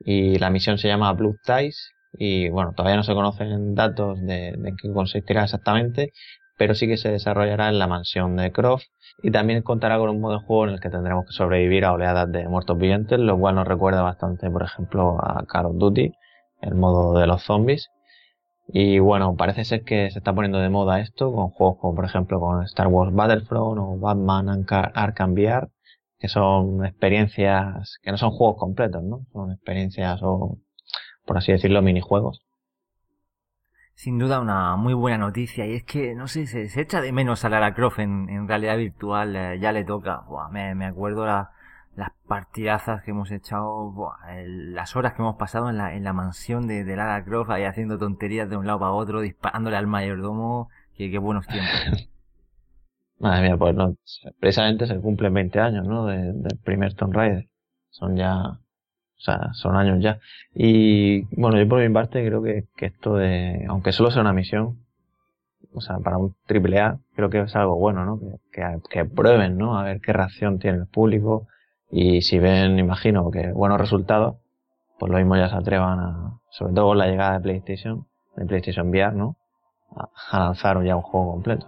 Y 0.00 0.38
la 0.38 0.50
misión 0.50 0.78
se 0.78 0.88
llama 0.88 1.12
Blue 1.12 1.36
Ties 1.44 1.92
y 2.12 2.48
bueno, 2.48 2.72
todavía 2.74 2.96
no 2.96 3.04
se 3.04 3.14
conocen 3.14 3.74
datos 3.74 4.18
de, 4.20 4.54
de 4.56 4.74
qué 4.80 4.90
consistirá 4.92 5.44
exactamente, 5.44 6.12
pero 6.60 6.74
sí 6.74 6.86
que 6.86 6.98
se 6.98 7.10
desarrollará 7.10 7.70
en 7.70 7.78
la 7.78 7.86
mansión 7.86 8.36
de 8.36 8.52
Croft 8.52 8.84
y 9.22 9.30
también 9.30 9.62
contará 9.62 9.96
con 9.96 10.10
un 10.10 10.20
modo 10.20 10.34
de 10.34 10.44
juego 10.44 10.66
en 10.66 10.74
el 10.74 10.80
que 10.80 10.90
tendremos 10.90 11.24
que 11.24 11.32
sobrevivir 11.32 11.86
a 11.86 11.92
oleadas 11.94 12.30
de 12.30 12.46
muertos 12.48 12.76
vivientes, 12.76 13.18
lo 13.18 13.38
cual 13.38 13.54
nos 13.54 13.66
recuerda 13.66 14.02
bastante, 14.02 14.50
por 14.50 14.62
ejemplo, 14.64 15.16
a 15.22 15.46
Call 15.46 15.64
of 15.64 15.78
Duty, 15.78 16.12
el 16.60 16.74
modo 16.74 17.18
de 17.18 17.26
los 17.26 17.44
zombies. 17.44 17.88
Y 18.68 18.98
bueno, 18.98 19.36
parece 19.36 19.64
ser 19.64 19.84
que 19.84 20.10
se 20.10 20.18
está 20.18 20.34
poniendo 20.34 20.58
de 20.58 20.68
moda 20.68 21.00
esto 21.00 21.32
con 21.32 21.48
juegos 21.48 21.78
como 21.80 21.94
por 21.94 22.04
ejemplo 22.04 22.38
con 22.38 22.62
Star 22.64 22.88
Wars 22.88 23.14
Battlefront 23.14 23.78
o 23.80 23.98
Batman 23.98 24.66
Arkham 24.68 25.32
VR, 25.32 25.68
que 26.18 26.28
son 26.28 26.84
experiencias 26.84 27.96
que 28.02 28.10
no 28.10 28.18
son 28.18 28.32
juegos 28.32 28.58
completos, 28.58 29.02
¿no? 29.02 29.20
Son 29.32 29.50
experiencias 29.50 30.20
o, 30.22 30.58
por 31.24 31.38
así 31.38 31.52
decirlo, 31.52 31.80
minijuegos 31.80 32.42
sin 34.00 34.18
duda 34.18 34.40
una 34.40 34.76
muy 34.76 34.94
buena 34.94 35.18
noticia 35.18 35.66
y 35.66 35.74
es 35.74 35.84
que, 35.84 36.14
no 36.14 36.26
sé, 36.26 36.46
se, 36.46 36.80
echa 36.80 37.02
de 37.02 37.12
menos 37.12 37.44
a 37.44 37.50
Lara 37.50 37.74
Croft 37.74 37.98
en, 37.98 38.48
realidad 38.48 38.78
virtual, 38.78 39.36
eh, 39.36 39.58
ya 39.60 39.72
le 39.72 39.84
toca, 39.84 40.22
me, 40.50 40.86
acuerdo 40.86 41.26
las 41.26 41.48
partidazas 42.26 43.02
que 43.02 43.10
hemos 43.10 43.30
echado, 43.30 44.14
las 44.46 44.96
horas 44.96 45.12
que 45.12 45.20
hemos 45.20 45.36
pasado 45.36 45.68
en 45.68 45.76
la, 45.76 45.94
en 45.94 46.04
la 46.04 46.14
mansión 46.14 46.66
de, 46.66 46.82
Lara 46.96 47.22
Croft 47.22 47.50
ahí 47.50 47.64
haciendo 47.64 47.98
tonterías 47.98 48.48
de 48.48 48.56
un 48.56 48.66
lado 48.66 48.78
para 48.78 48.92
otro, 48.92 49.20
disparándole 49.20 49.76
al 49.76 49.86
mayordomo, 49.86 50.70
que, 50.96 51.10
qué 51.10 51.18
buenos 51.18 51.46
tiempos. 51.46 52.08
Madre 53.18 53.48
mía, 53.48 53.58
pues 53.58 53.74
no, 53.74 53.96
precisamente 54.38 54.86
se 54.86 54.98
cumplen 54.98 55.34
20 55.34 55.60
años, 55.60 55.86
¿no? 55.86 56.06
del 56.06 56.58
primer 56.64 56.94
Tomb 56.94 57.12
Raider. 57.12 57.50
Son 57.90 58.16
ya 58.16 58.60
o 59.20 59.22
sea, 59.22 59.52
son 59.52 59.76
años 59.76 59.98
ya. 60.00 60.18
Y 60.54 61.22
bueno, 61.38 61.58
yo 61.58 61.68
por 61.68 61.80
mi 61.80 61.92
parte 61.92 62.26
creo 62.26 62.42
que, 62.42 62.64
esto 62.78 63.16
de, 63.16 63.66
aunque 63.68 63.92
solo 63.92 64.10
sea 64.10 64.22
una 64.22 64.32
misión, 64.32 64.78
o 65.74 65.80
sea, 65.82 65.98
para 65.98 66.16
un 66.16 66.34
triple 66.46 66.80
A, 66.80 66.98
creo 67.14 67.28
que 67.28 67.40
es 67.40 67.54
algo 67.54 67.76
bueno, 67.76 68.06
¿no? 68.06 68.18
Que, 68.50 68.62
que, 68.88 69.04
prueben, 69.04 69.58
¿no? 69.58 69.78
A 69.78 69.84
ver 69.84 70.00
qué 70.00 70.14
reacción 70.14 70.58
tiene 70.58 70.78
el 70.78 70.86
público 70.86 71.46
y 71.90 72.22
si 72.22 72.38
ven, 72.38 72.78
imagino, 72.78 73.30
que 73.30 73.52
buenos 73.52 73.78
resultados, 73.78 74.36
pues 74.98 75.12
lo 75.12 75.18
mismo 75.18 75.36
ya 75.36 75.50
se 75.50 75.56
atrevan 75.56 75.98
a, 76.00 76.40
sobre 76.50 76.72
todo 76.72 76.86
con 76.86 76.98
la 76.98 77.06
llegada 77.06 77.34
de 77.34 77.40
PlayStation, 77.40 78.06
de 78.36 78.46
PlayStation 78.46 78.88
VR, 78.88 79.14
¿no? 79.14 79.36
a 80.30 80.38
lanzar 80.38 80.82
ya 80.84 80.96
un 80.96 81.02
juego 81.02 81.32
completo. 81.32 81.66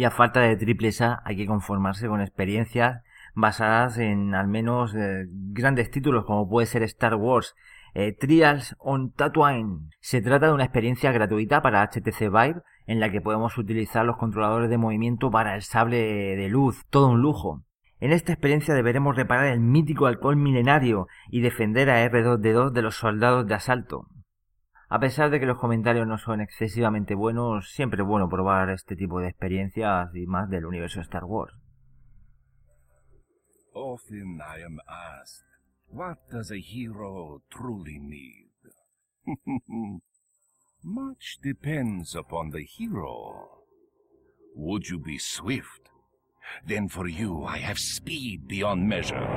Y 0.00 0.04
a 0.04 0.10
falta 0.10 0.40
de 0.40 0.56
triple 0.56 0.90
A 1.00 1.20
hay 1.26 1.36
que 1.36 1.46
conformarse 1.46 2.08
con 2.08 2.22
experiencias 2.22 3.02
basadas 3.34 3.98
en 3.98 4.34
al 4.34 4.48
menos 4.48 4.94
eh, 4.94 5.26
grandes 5.28 5.90
títulos 5.90 6.24
como 6.24 6.48
puede 6.48 6.66
ser 6.66 6.82
Star 6.84 7.16
Wars, 7.16 7.54
eh, 7.92 8.16
Trials 8.18 8.76
on 8.78 9.12
Tatooine. 9.12 9.90
Se 10.00 10.22
trata 10.22 10.46
de 10.46 10.54
una 10.54 10.64
experiencia 10.64 11.12
gratuita 11.12 11.60
para 11.60 11.82
HTC 11.82 12.30
Vive 12.30 12.62
en 12.86 12.98
la 12.98 13.10
que 13.10 13.20
podemos 13.20 13.58
utilizar 13.58 14.06
los 14.06 14.16
controladores 14.16 14.70
de 14.70 14.78
movimiento 14.78 15.30
para 15.30 15.54
el 15.54 15.60
sable 15.60 15.98
de 15.98 16.48
luz, 16.48 16.86
todo 16.88 17.08
un 17.08 17.20
lujo. 17.20 17.62
En 17.98 18.12
esta 18.12 18.32
experiencia 18.32 18.72
deberemos 18.72 19.16
reparar 19.16 19.48
el 19.48 19.60
mítico 19.60 20.06
alcohol 20.06 20.36
milenario 20.36 21.08
y 21.28 21.42
defender 21.42 21.90
a 21.90 22.02
R2D2 22.10 22.70
de 22.70 22.80
los 22.80 22.94
soldados 22.94 23.46
de 23.46 23.52
asalto. 23.52 24.08
A 24.92 24.98
pesar 24.98 25.30
de 25.30 25.38
que 25.38 25.46
los 25.46 25.56
comentarios 25.58 26.04
no 26.08 26.18
son 26.18 26.40
excesivamente 26.40 27.14
buenos, 27.14 27.70
siempre 27.70 28.02
es 28.02 28.08
bueno 28.08 28.28
probar 28.28 28.70
este 28.70 28.96
tipo 28.96 29.20
de 29.20 29.28
experiencias 29.28 30.12
y 30.16 30.26
más 30.26 30.50
del 30.50 30.66
universo 30.66 31.00
Star 31.00 31.24
Wars. 31.24 31.54
Often 33.72 34.40
I 34.40 34.64
am 34.64 34.80
asked, 34.88 35.46
what 35.86 36.16
does 36.28 36.50
a 36.50 36.58
hero 36.58 37.40
truly 37.50 38.00
need? 38.00 38.50
Much 40.82 41.38
depends 41.40 42.16
upon 42.16 42.50
the 42.50 42.64
hero. 42.64 43.62
Would 44.56 44.88
you 44.88 44.98
be 44.98 45.18
swift? 45.18 45.88
Then 46.66 46.88
for 46.88 47.06
you 47.06 47.44
I 47.44 47.58
have 47.58 47.78
speed 47.78 48.48
beyond 48.48 48.88
measure. 48.88 49.28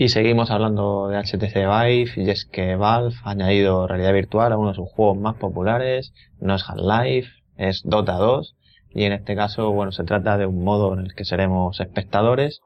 Y 0.00 0.08
seguimos 0.08 0.50
hablando 0.50 1.08
de 1.08 1.18
HTC 1.18 1.56
Vive 1.56 2.12
y 2.16 2.30
es 2.30 2.46
que 2.46 2.74
Valve 2.74 3.14
ha 3.22 3.32
añadido 3.32 3.86
realidad 3.86 4.14
virtual 4.14 4.50
a 4.50 4.56
uno 4.56 4.70
de 4.70 4.76
sus 4.76 4.88
juegos 4.88 5.18
más 5.18 5.34
populares, 5.34 6.14
no 6.40 6.54
es 6.54 6.64
Half-Life, 6.66 7.28
es 7.58 7.82
Dota 7.84 8.14
2 8.14 8.56
y 8.94 9.04
en 9.04 9.12
este 9.12 9.36
caso, 9.36 9.72
bueno, 9.72 9.92
se 9.92 10.04
trata 10.04 10.38
de 10.38 10.46
un 10.46 10.64
modo 10.64 10.94
en 10.94 11.00
el 11.00 11.14
que 11.14 11.26
seremos 11.26 11.80
espectadores 11.80 12.62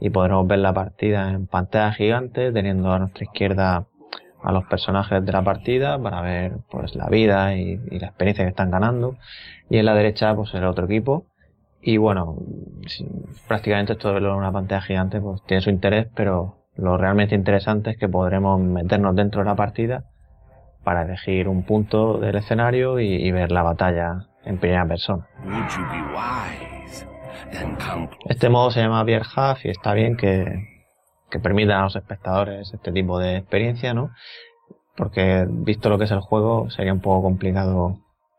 y 0.00 0.08
podremos 0.08 0.46
ver 0.46 0.60
la 0.60 0.72
partida 0.72 1.28
en 1.28 1.46
pantalla 1.46 1.92
gigante, 1.92 2.52
teniendo 2.52 2.90
a 2.90 3.00
nuestra 3.00 3.24
izquierda 3.24 3.84
a 4.42 4.52
los 4.52 4.64
personajes 4.64 5.22
de 5.22 5.30
la 5.30 5.44
partida 5.44 6.02
para 6.02 6.22
ver 6.22 6.52
pues 6.70 6.94
la 6.94 7.10
vida 7.10 7.54
y, 7.54 7.76
la 7.98 8.06
experiencia 8.06 8.46
que 8.46 8.50
están 8.50 8.70
ganando 8.70 9.18
y 9.68 9.76
en 9.76 9.84
la 9.84 9.94
derecha 9.94 10.34
pues 10.34 10.54
el 10.54 10.64
otro 10.64 10.86
equipo. 10.86 11.26
Y 11.82 11.98
bueno 11.98 12.38
prácticamente 13.46 13.92
esto 13.92 14.10
de 14.10 14.26
una 14.26 14.52
pantalla 14.52 14.80
gigante 14.80 15.20
pues 15.20 15.42
tiene 15.44 15.60
su 15.60 15.68
interés 15.68 16.06
pero 16.14 16.57
lo 16.78 16.96
realmente 16.96 17.34
interesante 17.34 17.90
es 17.90 17.98
que 17.98 18.08
podremos 18.08 18.58
meternos 18.60 19.14
dentro 19.14 19.42
de 19.42 19.46
la 19.46 19.56
partida 19.56 20.04
para 20.84 21.02
elegir 21.02 21.48
un 21.48 21.64
punto 21.64 22.18
del 22.18 22.36
escenario 22.36 22.98
y 22.98 23.30
ver 23.30 23.52
la 23.52 23.62
batalla 23.62 24.28
en 24.44 24.58
primera 24.58 24.86
persona. 24.86 25.26
Este 28.28 28.48
modo 28.48 28.70
se 28.70 28.80
llama 28.80 29.04
Beer 29.04 29.22
Half 29.34 29.66
y 29.66 29.70
está 29.70 29.92
bien 29.92 30.16
que, 30.16 30.68
que 31.30 31.38
permita 31.38 31.78
a 31.78 31.82
los 31.82 31.96
espectadores 31.96 32.72
este 32.72 32.92
tipo 32.92 33.18
de 33.18 33.36
experiencia, 33.36 33.94
¿no? 33.94 34.10
Porque 34.96 35.46
visto 35.48 35.88
lo 35.88 35.98
que 35.98 36.04
es 36.04 36.10
el 36.10 36.20
juego, 36.20 36.70
sería 36.70 36.92
un 36.92 37.00
poco 37.00 37.22
complicado 37.22 37.98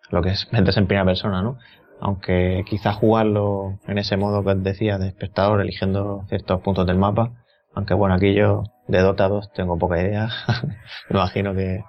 lo 0.10 0.22
que 0.22 0.30
es 0.30 0.52
meterse 0.52 0.80
en 0.80 0.88
primera 0.88 1.06
persona, 1.06 1.42
¿no? 1.42 1.58
Aunque 2.02 2.64
quizás 2.66 2.96
jugarlo 2.96 3.80
en 3.88 3.98
ese 3.98 4.18
modo 4.18 4.44
que 4.44 4.52
os 4.52 4.64
decía 4.64 4.98
de 4.98 5.08
espectador, 5.08 5.62
eligiendo 5.62 6.26
ciertos 6.30 6.62
puntos 6.62 6.86
del 6.88 6.98
mapa, 6.98 7.32
aunque 7.74 7.94
bueno, 7.94 8.16
aquí 8.16 8.34
yo 8.34 8.64
de 8.88 9.00
Dota 9.00 9.28
2 9.28 9.52
tengo 9.54 9.78
poca 9.78 10.02
idea, 10.02 10.30
me 11.10 11.20
imagino 11.20 11.54
que, 11.54 11.84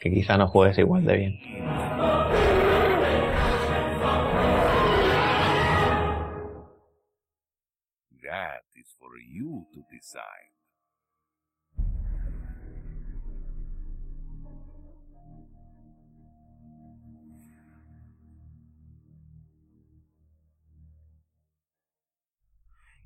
que 0.00 0.10
quizá 0.10 0.36
no 0.36 0.48
juegues 0.48 0.78
igual 0.78 1.04
de 1.04 1.16
bien. 1.16 1.40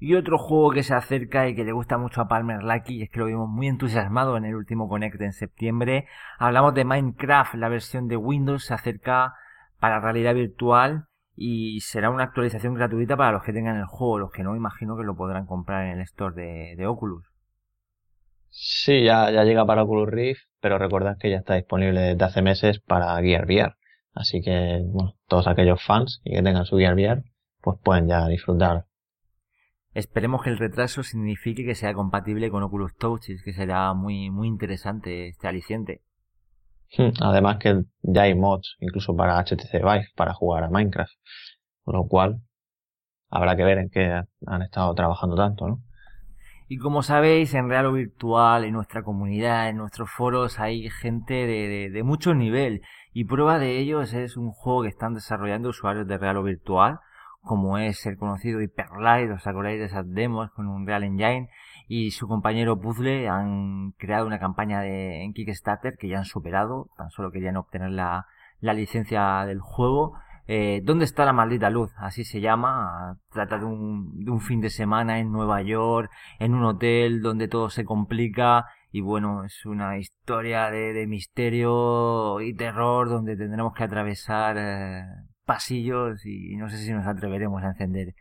Y 0.01 0.15
otro 0.15 0.39
juego 0.39 0.71
que 0.71 0.85
se 0.85 0.95
acerca 0.95 1.49
y 1.49 1.57
que 1.57 1.65
le 1.65 1.73
gusta 1.73 1.99
mucho 1.99 2.21
a 2.21 2.29
Palmer 2.29 2.63
Lucky, 2.63 3.03
es 3.03 3.11
que 3.11 3.19
lo 3.19 3.27
vimos 3.27 3.49
muy 3.49 3.67
entusiasmado 3.67 4.37
en 4.37 4.45
el 4.45 4.55
último 4.55 4.89
Connect 4.89 5.21
en 5.21 5.33
septiembre. 5.33 6.07
Hablamos 6.39 6.75
de 6.75 6.85
Minecraft, 6.85 7.55
la 7.55 7.69
versión 7.69 8.07
de 8.07 8.17
Windows 8.17 8.67
se 8.67 8.75
acerca 8.75 9.35
para 9.81 10.01
realidad 10.01 10.35
virtual 10.35 11.07
y 11.35 11.81
será 11.81 12.11
una 12.11 12.25
actualización 12.25 12.75
gratuita 12.75 13.17
para 13.17 13.33
los 13.33 13.43
que 13.43 13.53
tengan 13.53 13.77
el 13.77 13.87
juego, 13.87 14.19
los 14.19 14.31
que 14.31 14.45
no 14.45 14.55
imagino 14.55 14.97
que 14.97 15.05
lo 15.05 15.17
podrán 15.17 15.47
comprar 15.47 15.87
en 15.87 15.99
el 15.99 16.01
store 16.03 16.77
de, 16.77 16.87
Oculus. 16.87 17.25
Sí, 18.51 19.05
ya, 19.05 19.31
ya 19.31 19.45
llega 19.45 19.67
para 19.67 19.83
Oculus 19.83 20.09
Rift, 20.09 20.43
pero 20.61 20.79
recordad 20.79 21.17
que 21.19 21.31
ya 21.31 21.39
está 21.39 21.55
disponible 21.55 22.01
desde 22.01 22.25
hace 22.25 22.43
meses 22.43 22.81
para 22.81 23.21
Gear 23.21 23.45
VR. 23.47 23.75
Así 24.15 24.43
que, 24.43 24.81
bueno, 24.85 25.15
todos 25.27 25.47
aquellos 25.47 25.83
fans 25.85 26.21
y 26.25 26.35
que 26.35 26.43
tengan 26.43 26.65
su 26.65 26.77
Gear 26.77 26.95
VR, 26.95 27.23
pues 27.61 27.79
pueden 27.83 28.09
ya 28.09 28.27
disfrutar. 28.27 28.87
Esperemos 29.95 30.43
que 30.43 30.51
el 30.51 30.59
retraso 30.59 31.03
signifique 31.03 31.65
que 31.65 31.75
sea 31.75 31.95
compatible 31.95 32.51
con 32.51 32.63
Oculus 32.63 32.97
Touch, 32.97 33.27
que 33.45 33.53
será 33.53 33.95
muy, 33.95 34.31
muy 34.31 34.49
interesante 34.49 35.29
este 35.29 35.49
aliciente. 35.49 36.03
Hmm, 36.97 37.11
además 37.21 37.59
que 37.59 37.83
ya 38.03 38.23
hay 38.23 38.35
mods 38.35 38.77
incluso 38.81 39.15
para 39.15 39.39
HTC 39.43 39.73
Vive 39.75 40.09
para 40.15 40.35
jugar 40.35 40.65
a 40.65 40.71
Minecraft. 40.71 41.13
Con 41.83 41.97
lo 41.97 42.07
cual 42.07 42.43
habrá 43.31 43.57
que 43.57 43.65
ver 43.65 43.79
en 43.79 43.91
qué 43.91 44.23
han 44.47 44.63
estado 44.63 44.95
trabajando 44.95 45.37
tanto, 45.37 45.67
¿no? 45.67 45.83
Y 46.71 46.77
como 46.77 47.03
sabéis, 47.03 47.55
en 47.55 47.71
Real 47.71 47.87
o 47.87 47.93
Virtual, 47.93 48.65
en 48.65 48.75
nuestra 48.75 49.03
comunidad, 49.03 49.71
en 49.71 49.79
nuestros 49.79 50.11
foros, 50.11 50.61
hay 50.61 50.91
gente 50.91 51.47
de, 51.47 51.89
de, 51.89 52.03
mucho 52.03 52.35
nivel. 52.35 52.83
Y 53.15 53.25
prueba 53.25 53.59
de 53.59 53.79
ello 53.79 54.03
es 54.03 54.37
un 54.37 54.53
juego 54.53 54.83
que 54.83 54.89
están 54.89 55.15
desarrollando 55.15 55.71
usuarios 55.71 56.07
de 56.07 56.19
Real 56.19 56.37
o 56.37 56.43
Virtual, 56.43 57.01
como 57.41 57.79
es 57.79 58.05
el 58.07 58.17
conocido 58.17 58.61
Hyperlight, 58.61 59.31
os 59.31 59.47
acordáis 59.47 59.79
de 59.79 59.87
esas 59.87 60.11
demos 60.13 60.51
con 60.51 60.69
un 60.69 60.87
Real 60.87 61.05
Engine, 61.05 61.49
y 61.89 62.11
su 62.11 62.29
compañero 62.29 62.79
Puzzle 62.79 63.29
han 63.29 63.93
creado 63.93 64.27
una 64.27 64.39
campaña 64.39 64.81
de, 64.81 65.23
en 65.23 65.33
Kickstarter 65.33 65.97
que 65.97 66.09
ya 66.09 66.19
han 66.19 66.25
superado, 66.25 66.91
tan 66.97 67.11
solo 67.11 67.31
querían 67.31 67.57
obtener 67.57 67.91
la, 67.91 68.27
la 68.61 68.75
licencia 68.75 69.45
del 69.47 69.61
juego. 69.61 70.15
Eh, 70.51 70.81
¿Dónde 70.83 71.05
está 71.05 71.27
la 71.27 71.35
maldita 71.35 71.69
luz? 71.69 71.93
Así 71.99 72.25
se 72.25 72.41
llama. 72.41 73.19
Trata 73.31 73.59
de 73.59 73.67
un, 73.67 74.25
de 74.25 74.31
un 74.31 74.41
fin 74.41 74.61
de 74.61 74.71
semana 74.71 75.19
en 75.19 75.31
Nueva 75.31 75.61
York, 75.63 76.11
en 76.39 76.55
un 76.55 76.65
hotel 76.65 77.21
donde 77.21 77.49
todo 77.49 77.69
se 77.69 77.85
complica. 77.85 78.65
Y 78.91 79.03
bueno, 79.03 79.45
es 79.45 79.67
una 79.67 79.99
historia 79.99 80.71
de, 80.71 80.95
de 80.95 81.07
misterio 81.07 82.41
y 82.41 82.55
terror 82.55 83.11
donde 83.11 83.37
tendremos 83.37 83.75
que 83.75 83.85
atravesar 83.85 84.57
eh, 84.59 85.05
pasillos 85.49 86.27
y 86.27 86.57
no 86.57 86.69
sé 86.69 86.77
si 86.77 86.93
nos 86.93 87.07
atreveremos 87.07 87.63
a 87.65 87.69
encender 87.69 88.15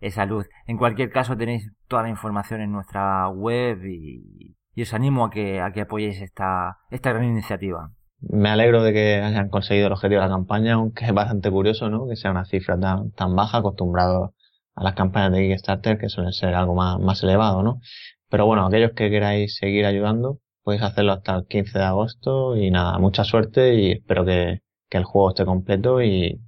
esa 0.00 0.26
luz. 0.26 0.48
En 0.66 0.76
cualquier 0.76 1.10
caso 1.10 1.36
tenéis 1.36 1.70
toda 1.86 2.02
la 2.02 2.08
información 2.08 2.60
en 2.60 2.72
nuestra 2.72 3.28
web 3.28 3.78
y, 3.86 4.56
os 4.82 4.92
animo 4.92 5.24
a 5.24 5.30
que, 5.30 5.60
a 5.60 5.72
que 5.72 5.82
apoyéis 5.82 6.20
esta, 6.20 6.78
esta 6.90 7.12
gran 7.12 7.24
iniciativa. 7.24 7.92
Me 8.20 8.48
alegro 8.48 8.82
de 8.82 8.92
que 8.92 9.22
hayan 9.22 9.48
conseguido 9.48 9.86
el 9.86 9.92
objetivo 9.92 10.20
de 10.20 10.26
la 10.26 10.34
campaña, 10.34 10.74
aunque 10.74 11.04
es 11.04 11.14
bastante 11.14 11.50
curioso, 11.50 11.88
¿no? 11.88 12.08
Que 12.08 12.16
sea 12.16 12.32
una 12.32 12.44
cifra 12.44 12.78
tan, 12.78 13.12
tan 13.12 13.36
baja, 13.36 13.58
acostumbrado 13.58 14.34
a 14.74 14.82
las 14.82 14.94
campañas 14.94 15.32
de 15.32 15.48
Kickstarter, 15.48 15.98
que 15.98 16.08
suelen 16.08 16.32
ser 16.32 16.54
algo 16.54 16.74
más, 16.74 16.98
más 16.98 17.22
elevado, 17.22 17.62
¿no? 17.62 17.80
Pero 18.28 18.46
bueno, 18.46 18.66
aquellos 18.66 18.92
que 18.92 19.08
queráis 19.08 19.54
seguir 19.56 19.86
ayudando, 19.86 20.40
podéis 20.64 20.82
hacerlo 20.82 21.12
hasta 21.12 21.36
el 21.36 21.46
15 21.46 21.78
de 21.78 21.84
agosto 21.84 22.56
y 22.56 22.70
nada, 22.72 22.98
mucha 22.98 23.22
suerte 23.22 23.74
y 23.74 23.92
espero 23.92 24.24
que, 24.24 24.62
que 24.88 24.98
el 24.98 25.04
juego 25.04 25.30
esté 25.30 25.44
completo 25.44 26.02
y, 26.02 26.40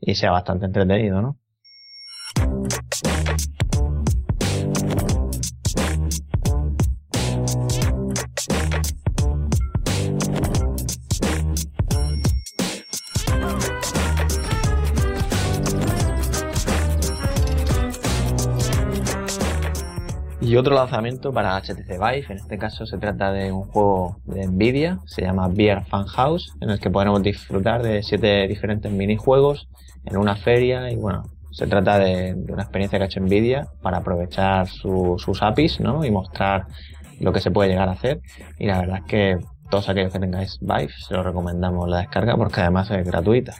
y 0.00 0.14
sea 0.14 0.30
bastante 0.30 0.66
entretenido, 0.66 1.20
¿no? 1.22 1.36
Y 20.42 20.56
otro 20.56 20.74
lanzamiento 20.74 21.32
para 21.32 21.56
HTC 21.60 21.90
Vive, 21.90 22.26
en 22.28 22.38
este 22.38 22.58
caso 22.58 22.84
se 22.84 22.98
trata 22.98 23.30
de 23.30 23.52
un 23.52 23.62
juego 23.62 24.16
de 24.24 24.48
Nvidia, 24.48 24.98
se 25.04 25.22
llama 25.22 25.46
Beer 25.46 25.84
Fan 25.84 26.06
House, 26.06 26.52
en 26.60 26.70
el 26.70 26.80
que 26.80 26.90
podremos 26.90 27.22
disfrutar 27.22 27.84
de 27.84 28.02
siete 28.02 28.48
diferentes 28.48 28.90
minijuegos 28.90 29.68
en 30.04 30.16
una 30.16 30.36
feria 30.36 30.90
y 30.90 30.96
bueno, 30.96 31.24
se 31.50 31.66
trata 31.66 31.98
de, 31.98 32.34
una 32.48 32.62
experiencia 32.62 32.98
que 32.98 33.04
ha 33.04 33.06
hecho 33.06 33.20
Nvidia 33.20 33.68
para 33.82 33.98
aprovechar 33.98 34.68
sus 34.68 35.42
APIs 35.42 35.80
¿no? 35.80 36.04
y 36.04 36.10
mostrar 36.10 36.66
lo 37.20 37.32
que 37.32 37.40
se 37.40 37.50
puede 37.50 37.70
llegar 37.70 37.88
a 37.88 37.92
hacer 37.92 38.20
y 38.58 38.66
la 38.66 38.80
verdad 38.80 38.98
es 38.98 39.04
que 39.04 39.38
todos 39.70 39.88
aquellos 39.88 40.12
que 40.12 40.18
tengáis 40.18 40.58
Vive, 40.60 40.90
se 41.06 41.14
lo 41.14 41.22
recomendamos 41.22 41.88
la 41.88 41.98
descarga 41.98 42.36
porque 42.36 42.60
además 42.60 42.90
es 42.90 43.06
gratuita. 43.06 43.54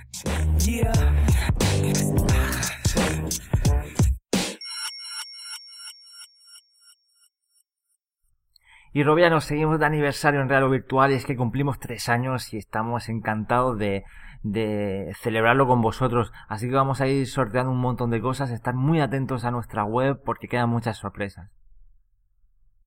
Y 8.93 9.05
Robia, 9.05 9.31
nos 9.31 9.45
seguimos 9.45 9.79
de 9.79 9.87
aniversario 9.87 10.41
en 10.41 10.49
Real 10.49 10.69
Virtual 10.69 11.13
y 11.13 11.15
es 11.15 11.25
que 11.25 11.37
cumplimos 11.37 11.79
tres 11.79 12.09
años 12.09 12.53
y 12.53 12.57
estamos 12.57 13.09
encantados 13.09 13.79
de, 13.79 14.03
de 14.43 15.13
celebrarlo 15.21 15.67
con 15.67 15.83
vosotros. 15.83 16.33
Así 16.49 16.69
que 16.69 16.75
vamos 16.75 17.01
a 17.01 17.09
ir 17.09 17.27
sorteando 17.27 17.73
un 17.73 17.81
montón 17.81 18.11
de 18.11 18.21
cosas, 18.21 18.51
estar 18.51 18.75
muy 18.75 19.01
atentos 19.01 19.45
a 19.45 19.51
nuestra 19.51 19.85
web 19.85 20.21
porque 20.25 20.49
quedan 20.49 20.71
muchas 20.71 20.99
sorpresas. 20.99 21.51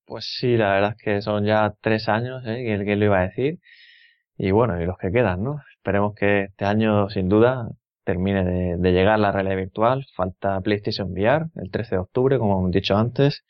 Pues 0.05 0.25
sí, 0.39 0.57
la 0.57 0.73
verdad 0.73 0.95
es 0.97 1.03
que 1.03 1.21
son 1.21 1.45
ya 1.45 1.73
tres 1.81 2.09
años, 2.09 2.43
¿eh? 2.45 2.63
que 2.63 2.73
el 2.73 2.99
lo 2.99 3.05
iba 3.05 3.19
a 3.19 3.27
decir. 3.27 3.59
Y 4.37 4.51
bueno, 4.51 4.81
y 4.81 4.85
los 4.85 4.97
que 4.97 5.11
quedan, 5.11 5.43
¿no? 5.43 5.61
Esperemos 5.75 6.15
que 6.15 6.43
este 6.45 6.65
año, 6.65 7.09
sin 7.09 7.29
duda, 7.29 7.69
termine 8.03 8.43
de, 8.43 8.77
de 8.77 8.91
llegar 8.91 9.19
la 9.19 9.31
realidad 9.31 9.55
virtual. 9.55 10.05
Falta 10.15 10.59
PlayStation 10.61 11.11
VR 11.11 11.45
el 11.55 11.71
13 11.71 11.95
de 11.95 12.01
octubre, 12.01 12.37
como 12.39 12.59
hemos 12.59 12.71
dicho 12.71 12.97
antes 12.97 13.43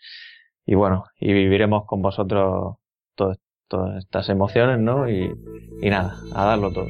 y 0.65 0.75
bueno, 0.75 1.05
y 1.19 1.33
viviremos 1.33 1.85
con 1.85 2.01
vosotros 2.01 2.77
todas 3.73 3.97
estas 3.97 4.29
emociones, 4.29 4.79
¿no? 4.79 5.09
Y, 5.09 5.35
y 5.81 5.89
nada, 5.89 6.15
a 6.35 6.45
darlo 6.45 6.71
todo. 6.71 6.89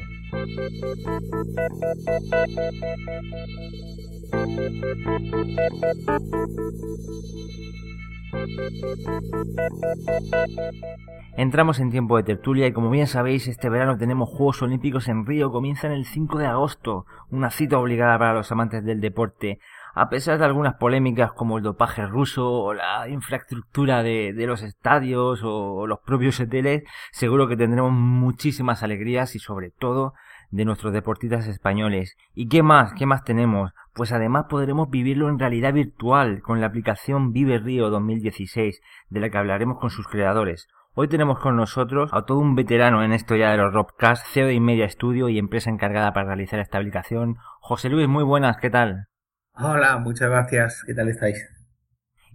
Entramos 11.36 11.80
en 11.80 11.90
tiempo 11.90 12.18
de 12.18 12.22
tertulia 12.22 12.66
y 12.66 12.72
como 12.72 12.90
bien 12.90 13.06
sabéis, 13.06 13.48
este 13.48 13.70
verano 13.70 13.96
tenemos 13.96 14.28
Juegos 14.28 14.60
Olímpicos 14.62 15.08
en 15.08 15.24
Río, 15.24 15.50
comienzan 15.50 15.92
el 15.92 16.04
5 16.04 16.38
de 16.38 16.46
agosto, 16.46 17.06
una 17.30 17.50
cita 17.50 17.78
obligada 17.78 18.18
para 18.18 18.34
los 18.34 18.52
amantes 18.52 18.84
del 18.84 19.00
deporte 19.00 19.58
a 19.94 20.08
pesar 20.08 20.38
de 20.38 20.44
algunas 20.44 20.74
polémicas 20.74 21.32
como 21.32 21.56
el 21.56 21.64
dopaje 21.64 22.06
ruso 22.06 22.50
o 22.50 22.74
la 22.74 23.08
infraestructura 23.08 24.02
de, 24.02 24.32
los 24.46 24.62
estadios 24.62 25.40
o 25.44 25.86
los 25.86 26.00
propios 26.00 26.40
hoteles, 26.40 26.82
seguro 27.12 27.46
que 27.46 27.56
tendremos 27.56 27.92
muchísimas 27.92 28.82
alegrías 28.82 29.36
y 29.36 29.38
sobre 29.38 29.70
todo 29.70 30.14
de 30.50 30.64
nuestros 30.64 30.92
deportistas 30.92 31.46
españoles. 31.46 32.16
¿Y 32.34 32.48
qué 32.48 32.62
más? 32.62 32.92
¿Qué 32.94 33.06
más 33.06 33.24
tenemos? 33.24 33.72
Pues 33.94 34.12
además 34.12 34.46
podremos 34.48 34.90
vivirlo 34.90 35.28
en 35.28 35.38
realidad 35.38 35.72
virtual 35.72 36.42
con 36.42 36.60
la 36.60 36.66
aplicación 36.66 37.32
Vive 37.32 37.58
Río 37.58 37.90
2016, 37.90 38.80
de 39.08 39.20
la 39.20 39.30
que 39.30 39.38
hablaremos 39.38 39.78
con 39.78 39.90
sus 39.90 40.08
creadores. 40.08 40.68
Hoy 40.94 41.08
tenemos 41.08 41.38
con 41.38 41.56
nosotros 41.56 42.10
a 42.12 42.22
todo 42.22 42.38
un 42.38 42.54
veterano 42.54 43.02
en 43.02 43.12
esto 43.12 43.34
ya 43.34 43.50
de 43.50 43.56
los 43.58 43.72
Robcast, 43.72 44.26
CEO 44.26 44.46
de 44.48 44.60
Media 44.60 44.88
Studio 44.88 45.28
y 45.28 45.38
empresa 45.38 45.70
encargada 45.70 46.12
para 46.12 46.26
realizar 46.26 46.60
esta 46.60 46.78
aplicación. 46.78 47.36
José 47.60 47.88
Luis, 47.88 48.08
muy 48.08 48.22
buenas, 48.22 48.58
¿qué 48.58 48.70
tal? 48.70 49.08
Hola, 49.56 49.98
muchas 49.98 50.30
gracias. 50.30 50.82
¿Qué 50.84 50.94
tal 50.94 51.08
estáis? 51.08 51.48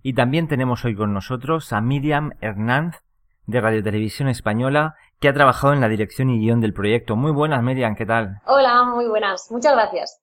Y 0.02 0.14
también 0.14 0.48
tenemos 0.48 0.86
hoy 0.86 0.96
con 0.96 1.14
nosotros 1.14 1.74
a 1.74 1.82
Miriam 1.82 2.32
Hernández 2.40 3.02
de 3.46 3.60
Radio 3.60 3.84
Televisión 3.84 4.30
Española, 4.30 4.96
que 5.20 5.28
ha 5.28 5.34
trabajado 5.34 5.74
en 5.74 5.82
la 5.82 5.90
dirección 5.90 6.30
y 6.30 6.40
guion 6.40 6.62
del 6.62 6.74
proyecto. 6.74 7.18
Muy 7.18 7.32
buenas, 7.32 7.62
Miriam, 7.62 7.96
¿qué 7.96 8.06
tal? 8.06 8.38
Hola, 8.46 8.86
muy 8.86 9.06
buenas. 9.08 9.52
Muchas 9.52 9.74
gracias. 9.74 10.22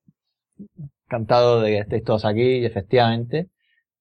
Encantado 1.04 1.61
de 1.61 1.72
que 1.72 1.78
estéis 1.80 2.04
todos 2.04 2.24
aquí 2.24 2.61
y 2.61 2.64
efectivamente, 2.64 3.50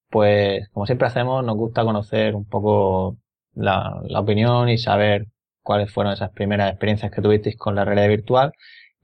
pues 0.10 0.70
como 0.70 0.86
siempre 0.86 1.08
hacemos, 1.08 1.44
nos 1.44 1.58
gusta 1.58 1.84
conocer 1.84 2.34
un 2.34 2.48
poco 2.48 3.18
la, 3.56 4.00
la 4.04 4.22
opinión 4.22 4.70
y 4.70 4.78
saber 4.78 5.26
cuáles 5.64 5.92
fueron 5.94 6.14
esas 6.14 6.32
primeras 6.32 6.70
experiencias 6.70 7.12
que 7.12 7.22
tuvisteis 7.22 7.58
con 7.58 7.76
la 7.76 7.84
realidad 7.84 8.08
virtual. 8.08 8.54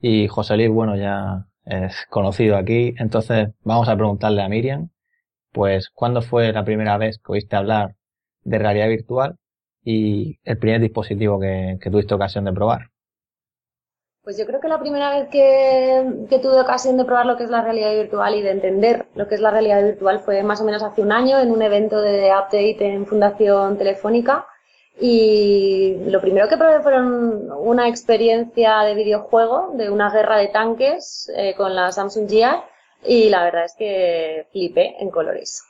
Y 0.00 0.28
José 0.28 0.56
Luis, 0.56 0.70
bueno, 0.70 0.96
ya 0.96 1.44
es 1.64 2.06
conocido 2.08 2.56
aquí. 2.56 2.94
Entonces 2.98 3.50
vamos 3.64 3.88
a 3.88 3.96
preguntarle 3.96 4.42
a 4.42 4.48
Miriam, 4.48 4.90
pues, 5.52 5.90
¿cuándo 5.90 6.22
fue 6.22 6.52
la 6.52 6.64
primera 6.64 6.96
vez 6.96 7.18
que 7.18 7.32
oíste 7.32 7.56
hablar 7.56 7.94
de 8.42 8.58
realidad 8.58 8.88
virtual 8.88 9.36
y 9.84 10.38
el 10.44 10.58
primer 10.58 10.80
dispositivo 10.80 11.38
que, 11.38 11.78
tuviste 11.90 12.14
ocasión 12.14 12.44
de 12.44 12.52
probar? 12.52 12.90
Pues 14.22 14.38
yo 14.38 14.46
creo 14.46 14.60
que 14.60 14.68
la 14.68 14.78
primera 14.78 15.10
vez 15.10 15.28
que, 15.30 16.26
que, 16.30 16.38
tuve 16.38 16.60
ocasión 16.60 16.96
de 16.96 17.04
probar 17.04 17.26
lo 17.26 17.36
que 17.36 17.42
es 17.42 17.50
la 17.50 17.62
realidad 17.62 17.92
virtual 17.92 18.36
y 18.36 18.42
de 18.42 18.52
entender 18.52 19.06
lo 19.16 19.26
que 19.26 19.34
es 19.34 19.40
la 19.40 19.50
realidad 19.50 19.82
virtual 19.82 20.20
fue 20.20 20.44
más 20.44 20.60
o 20.60 20.64
menos 20.64 20.82
hace 20.82 21.02
un 21.02 21.10
año 21.10 21.40
en 21.40 21.50
un 21.50 21.60
evento 21.60 22.00
de 22.00 22.30
update 22.30 22.86
en 22.86 23.04
Fundación 23.04 23.78
Telefónica 23.78 24.46
y 25.00 25.96
lo 26.06 26.20
primero 26.20 26.48
que 26.48 26.56
probé 26.56 26.80
fueron 26.80 27.50
una 27.50 27.88
experiencia 27.88 28.80
de 28.80 28.94
videojuego 28.94 29.72
de 29.74 29.90
una 29.90 30.10
guerra 30.10 30.36
de 30.36 30.48
tanques 30.48 31.30
eh, 31.36 31.54
con 31.54 31.74
la 31.74 31.90
Samsung 31.92 32.28
Gear 32.28 32.64
y 33.04 33.28
la 33.30 33.42
verdad 33.44 33.64
es 33.64 33.74
que 33.76 34.46
flipé 34.52 34.96
en 35.00 35.10
colores. 35.10 35.64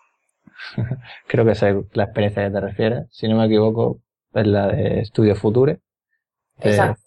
Creo 1.28 1.44
que 1.44 1.52
esa 1.52 1.70
es 1.70 1.76
la 1.92 2.04
experiencia 2.04 2.44
que 2.44 2.50
te 2.50 2.60
refieres. 2.60 3.06
Si 3.10 3.28
no 3.28 3.36
me 3.36 3.46
equivoco, 3.46 4.00
es 4.34 4.46
la 4.46 4.68
de 4.68 5.04
Studio 5.04 5.34
Future. 5.36 5.72
Eh, 5.72 6.70
Exacto. 6.70 7.02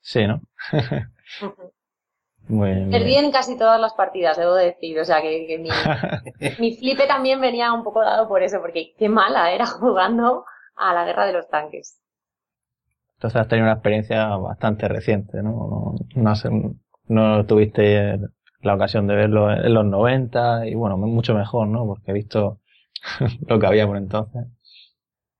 sí, 0.00 0.26
¿no? 0.26 0.40
Perdí 2.48 3.16
en 3.16 3.32
casi 3.32 3.58
todas 3.58 3.80
las 3.80 3.94
partidas, 3.94 4.36
debo 4.36 4.54
decir. 4.54 5.00
O 5.00 5.04
sea, 5.04 5.20
que, 5.20 5.46
que 5.48 5.58
mi, 5.58 5.68
mi 6.60 6.76
flipe 6.76 7.06
también 7.06 7.40
venía 7.40 7.72
un 7.72 7.82
poco 7.82 8.02
dado 8.02 8.28
por 8.28 8.42
eso, 8.42 8.60
porque 8.60 8.94
qué 8.96 9.08
mala 9.08 9.50
era 9.50 9.66
jugando 9.66 10.44
a 10.76 10.94
la 10.94 11.04
guerra 11.04 11.26
de 11.26 11.32
los 11.32 11.48
tanques. 11.48 12.00
Entonces 13.16 13.40
has 13.40 13.48
tenido 13.48 13.66
una 13.66 13.74
experiencia 13.74 14.26
bastante 14.36 14.88
reciente, 14.88 15.42
¿no? 15.42 15.94
No, 16.14 16.34
no, 17.08 17.46
tuviste 17.46 18.18
la 18.60 18.74
ocasión 18.74 19.06
de 19.06 19.14
verlo 19.14 19.50
en 19.50 19.72
los 19.72 19.86
90 19.86 20.66
y 20.66 20.74
bueno, 20.74 20.98
mucho 20.98 21.34
mejor, 21.34 21.68
¿no? 21.68 21.86
Porque 21.86 22.10
he 22.10 22.14
visto 22.14 22.60
lo 23.46 23.58
que 23.58 23.66
había 23.66 23.86
por 23.86 23.96
entonces. 23.96 24.46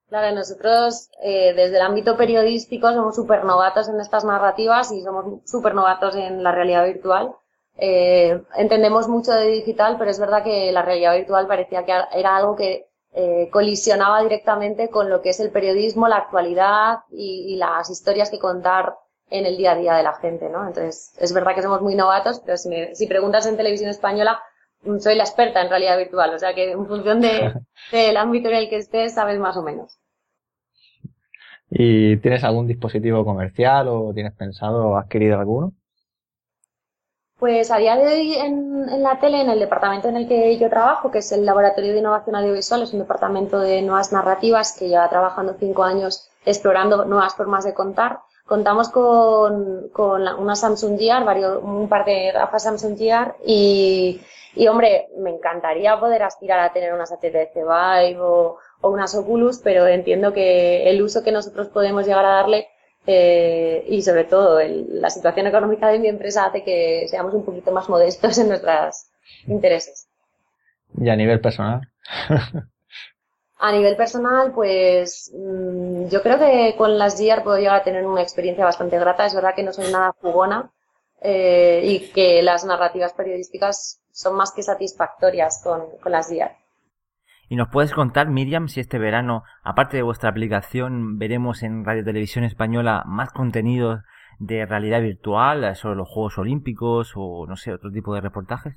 Claro, 0.09 0.35
nosotros 0.37 1.11
eh, 1.23 1.53
desde 1.55 1.77
el 1.77 1.83
ámbito 1.83 2.17
periodístico 2.17 2.93
somos 2.93 3.17
súper 3.17 3.45
novatos 3.45 3.89
en 3.89 4.01
estas 4.01 4.25
narrativas 4.25 4.93
y 4.93 5.03
somos 5.03 5.43
súper 5.45 5.75
novatos 5.75 6.15
en 6.15 6.43
la 6.43 6.53
realidad 6.53 6.87
virtual. 6.87 7.35
Eh, 7.77 8.41
entendemos 8.57 9.09
mucho 9.09 9.33
de 9.33 9.49
digital, 9.49 9.97
pero 9.99 10.11
es 10.11 10.21
verdad 10.21 10.45
que 10.45 10.71
la 10.73 10.83
realidad 10.83 11.17
virtual 11.17 11.47
parecía 11.47 11.85
que 11.85 11.93
era 12.15 12.37
algo 12.37 12.55
que 12.57 12.87
eh, 13.19 13.49
colisionaba 13.51 14.23
directamente 14.23 14.91
con 14.91 15.09
lo 15.09 15.23
que 15.23 15.31
es 15.31 15.41
el 15.41 15.51
periodismo, 15.51 16.07
la 16.07 16.19
actualidad 16.19 16.99
y, 17.11 17.57
las 17.57 17.89
historias 17.89 18.31
que 18.31 18.39
contar 18.39 18.95
en 19.31 19.47
el 19.47 19.57
día 19.57 19.73
a 19.73 19.77
día 19.77 19.95
de 19.95 20.03
la 20.03 20.13
gente, 20.13 20.51
¿no? 20.51 20.67
Entonces, 20.67 21.15
es 21.19 21.33
verdad 21.33 21.55
que 21.55 21.63
somos 21.63 21.81
muy 21.81 21.95
novatos, 21.95 22.43
pero 22.45 22.59
si, 22.59 23.07
preguntas 23.07 23.47
en 23.47 23.57
televisión 23.57 23.89
española, 23.89 24.39
mm, 24.83 24.99
soy 24.99 25.15
la 25.15 25.23
experta 25.23 25.63
en 25.63 25.71
realidad 25.71 25.97
virtual, 25.97 26.35
o 26.35 26.39
sea 26.39 26.55
que 26.55 26.73
en 26.73 26.87
función 26.87 27.23
de, 27.23 27.55
del 27.91 28.19
ámbito 28.19 28.51
en 28.51 28.57
el 28.57 28.69
que 28.69 28.77
estés, 28.77 29.15
sabes 29.15 29.39
más 29.39 29.57
o 29.57 29.63
menos. 29.63 29.99
¿Y 31.71 32.19
tienes 32.19 32.45
algún 32.45 32.67
dispositivo 32.67 33.25
comercial 33.25 33.89
o 33.89 34.13
tienes 34.13 34.35
pensado 34.35 34.99
adquirir 34.99 35.33
alguno? 35.33 35.73
Pues 37.39 37.71
a 37.71 37.77
día 37.77 37.97
de 37.97 38.07
hoy 38.07 38.35
en, 38.35 39.03
la 39.03 39.21
tele, 39.21 39.43
en 39.43 39.51
el 39.51 39.59
departamento 39.59 40.09
en 40.09 40.17
el 40.17 40.27
que 40.27 40.57
yo 40.57 40.71
trabajo, 40.71 41.11
que 41.11 41.19
es 41.19 41.33
el 41.33 41.45
Laboratorio 41.45 41.93
de 41.93 41.99
Innovación 41.99 42.35
Audiovisual, 42.35 42.83
es 42.83 42.95
un 42.95 43.01
departamento 43.01 43.61
de 43.61 43.83
nuevas 43.83 44.11
narrativas 44.11 44.73
que 44.73 44.89
lleva 44.89 45.11
trabajando 45.11 45.55
cinco 45.59 45.83
años 45.83 46.31
explorando 46.47 47.05
nuevas 47.05 47.35
formas 47.35 47.65
de 47.65 47.75
contar. 47.75 48.21
Contamos 48.47 48.89
con, 48.89 49.91
una 50.39 50.57
Samsung 50.57 50.99
Gear, 50.99 51.27
varios, 51.27 51.63
un 51.63 51.91
par 51.91 52.07
de 52.07 52.33
gafas 52.33 52.63
Samsung 52.63 52.97
Gear 52.97 53.37
y, 53.45 54.19
y, 54.55 54.69
hombre, 54.69 55.09
me 55.19 55.29
encantaría 55.29 56.01
poder 56.01 56.23
aspirar 56.23 56.61
a 56.61 56.73
tener 56.73 56.95
unas 56.95 57.13
HTC 57.13 57.55
Vive 57.55 58.19
o 58.19 58.59
unas 58.81 59.15
Oculus, 59.15 59.59
pero 59.59 59.87
entiendo 59.87 60.33
que 60.33 60.89
el 60.89 61.03
uso 61.03 61.23
que 61.23 61.33
nosotros 61.33 61.69
podemos 61.69 62.07
llegar 62.07 62.25
a 62.25 62.37
darle 62.37 62.69
eh, 63.07 63.85
y 63.89 64.03
sobre 64.03 64.25
todo 64.25 64.59
la 64.61 65.11
situación 65.11 65.47
económica 65.47 65.89
de 65.89 65.99
mi 65.99 66.09
empresa 66.09 66.47
hace 66.47 66.65
que 66.65 67.07
seamos 67.09 67.35
un 67.35 67.45
poquito 67.45 67.71
más 67.71 67.89
modestos 67.89 68.37
en 68.39 68.49
nuestros 68.49 69.07
intereses. 69.47 70.09
¿Y 70.99 71.09
a 71.09 71.17
nivel 71.17 71.41
personal? 71.41 71.89
a 73.59 73.73
nivel 73.73 73.97
personal, 73.97 74.53
pues 74.53 75.33
mm, 75.35 76.09
yo 76.09 76.23
creo 76.23 76.39
que 76.39 76.75
con 76.77 76.99
las 76.99 77.21
GR 77.21 77.43
puedo 77.43 77.59
llegar 77.59 77.77
a 77.77 77.85
tener 77.85 78.05
una 78.05 78.23
experiencia 78.23 78.65
bastante 78.65 78.99
grata. 78.99 79.27
Es 79.27 79.35
verdad 79.35 79.55
que 79.55 79.63
no 79.63 79.73
soy 79.73 79.91
nada 79.93 80.15
jugona 80.21 80.71
eh, 81.21 81.81
y 81.85 82.09
que 82.13 82.43
las 82.43 82.65
narrativas 82.65 83.13
periodísticas 83.13 84.01
son 84.11 84.35
más 84.35 84.53
que 84.53 84.63
satisfactorias 84.63 85.61
con, 85.63 85.99
con 86.03 86.13
las 86.13 86.31
GR. 86.31 86.66
¿Y 87.49 87.57
nos 87.57 87.69
puedes 87.69 87.93
contar, 87.93 88.29
Miriam, 88.29 88.69
si 88.69 88.81
este 88.81 88.99
verano, 88.99 89.45
aparte 89.63 89.97
de 89.97 90.03
vuestra 90.03 90.31
aplicación, 90.31 91.19
veremos 91.19 91.63
en 91.63 91.85
Radio 91.85 92.05
Televisión 92.05 92.45
Española 92.45 93.05
más 93.07 93.31
contenidos 93.33 94.01
de 94.39 94.67
realidad 94.67 95.01
virtual 95.01 95.77
sobre 95.77 95.97
los 95.97 96.09
Juegos 96.09 96.39
Olímpicos 96.39 97.13
o, 97.15 97.47
no 97.47 97.57
sé, 97.57 97.73
otro 97.73 97.91
tipo 97.93 98.15
de 98.15 98.21
reportajes? 98.21 98.75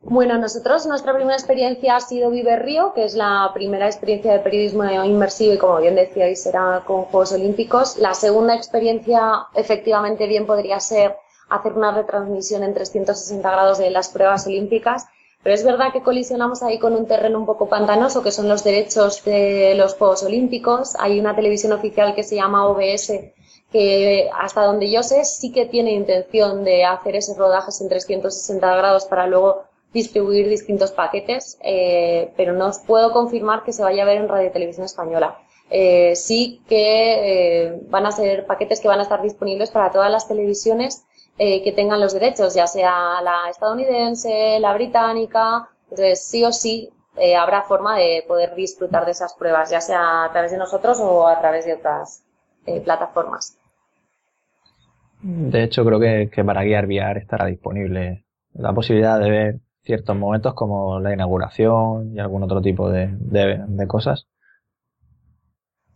Bueno, 0.00 0.36
nosotros, 0.36 0.86
nuestra 0.86 1.14
primera 1.14 1.34
experiencia 1.34 1.96
ha 1.96 2.00
sido 2.00 2.30
Vive 2.30 2.58
Río, 2.58 2.92
que 2.92 3.04
es 3.04 3.14
la 3.14 3.50
primera 3.54 3.86
experiencia 3.86 4.32
de 4.32 4.40
periodismo 4.40 4.84
inmersivo 4.84 5.54
y, 5.54 5.58
como 5.58 5.78
bien 5.78 5.94
decíais, 5.94 6.44
era 6.46 6.82
con 6.84 7.04
Juegos 7.04 7.32
Olímpicos. 7.32 7.96
La 7.98 8.12
segunda 8.12 8.54
experiencia, 8.54 9.46
efectivamente, 9.54 10.26
bien 10.26 10.44
podría 10.44 10.78
ser 10.80 11.16
hacer 11.48 11.72
una 11.72 11.92
retransmisión 11.92 12.62
en 12.62 12.74
360 12.74 13.50
grados 13.50 13.78
de 13.78 13.90
las 13.90 14.08
pruebas 14.08 14.46
olímpicas, 14.46 15.06
pero 15.44 15.54
es 15.54 15.62
verdad 15.62 15.92
que 15.92 16.02
colisionamos 16.02 16.62
ahí 16.62 16.78
con 16.78 16.94
un 16.94 17.06
terreno 17.06 17.38
un 17.38 17.44
poco 17.44 17.68
pantanoso, 17.68 18.22
que 18.22 18.32
son 18.32 18.48
los 18.48 18.64
derechos 18.64 19.22
de 19.24 19.74
los 19.76 19.94
Juegos 19.94 20.22
Olímpicos. 20.22 20.94
Hay 20.98 21.20
una 21.20 21.36
televisión 21.36 21.72
oficial 21.72 22.14
que 22.14 22.22
se 22.22 22.36
llama 22.36 22.66
OBS, 22.66 23.12
que 23.70 24.30
hasta 24.34 24.64
donde 24.64 24.90
yo 24.90 25.02
sé 25.02 25.22
sí 25.26 25.52
que 25.52 25.66
tiene 25.66 25.92
intención 25.92 26.64
de 26.64 26.86
hacer 26.86 27.16
esos 27.16 27.36
rodajes 27.36 27.78
en 27.82 27.90
360 27.90 28.74
grados 28.74 29.04
para 29.04 29.26
luego 29.26 29.64
distribuir 29.92 30.48
distintos 30.48 30.92
paquetes, 30.92 31.58
eh, 31.62 32.32
pero 32.38 32.54
no 32.54 32.68
os 32.68 32.78
puedo 32.78 33.12
confirmar 33.12 33.64
que 33.64 33.74
se 33.74 33.82
vaya 33.82 34.04
a 34.04 34.06
ver 34.06 34.16
en 34.16 34.28
Radio 34.28 34.50
Televisión 34.50 34.86
Española. 34.86 35.38
Eh, 35.68 36.16
sí 36.16 36.62
que 36.68 37.66
eh, 37.66 37.80
van 37.90 38.06
a 38.06 38.12
ser 38.12 38.46
paquetes 38.46 38.80
que 38.80 38.88
van 38.88 39.00
a 39.00 39.02
estar 39.02 39.20
disponibles 39.20 39.70
para 39.70 39.92
todas 39.92 40.10
las 40.10 40.26
televisiones 40.26 41.04
que 41.36 41.72
tengan 41.74 42.00
los 42.00 42.14
derechos, 42.14 42.54
ya 42.54 42.66
sea 42.66 43.20
la 43.22 43.50
estadounidense, 43.50 44.58
la 44.60 44.74
británica. 44.74 45.68
Entonces, 45.84 46.24
sí 46.24 46.44
o 46.44 46.52
sí 46.52 46.90
habrá 47.38 47.62
forma 47.62 47.96
de 47.96 48.24
poder 48.26 48.54
disfrutar 48.54 49.04
de 49.04 49.12
esas 49.12 49.34
pruebas, 49.34 49.70
ya 49.70 49.80
sea 49.80 50.24
a 50.24 50.32
través 50.32 50.50
de 50.50 50.58
nosotros 50.58 50.98
o 51.00 51.26
a 51.26 51.40
través 51.40 51.64
de 51.66 51.74
otras 51.74 52.24
plataformas. 52.84 53.56
De 55.22 55.62
hecho, 55.62 55.84
creo 55.84 55.98
que, 55.98 56.30
que 56.30 56.44
para 56.44 56.62
guiar 56.64 56.86
VR 56.86 57.18
estará 57.18 57.46
disponible 57.46 58.24
la 58.52 58.72
posibilidad 58.72 59.18
de 59.18 59.30
ver 59.30 59.60
ciertos 59.84 60.16
momentos 60.16 60.54
como 60.54 60.98
la 61.00 61.12
inauguración 61.12 62.14
y 62.14 62.20
algún 62.20 62.42
otro 62.42 62.60
tipo 62.60 62.90
de, 62.90 63.08
de, 63.12 63.86
cosas. 63.86 64.26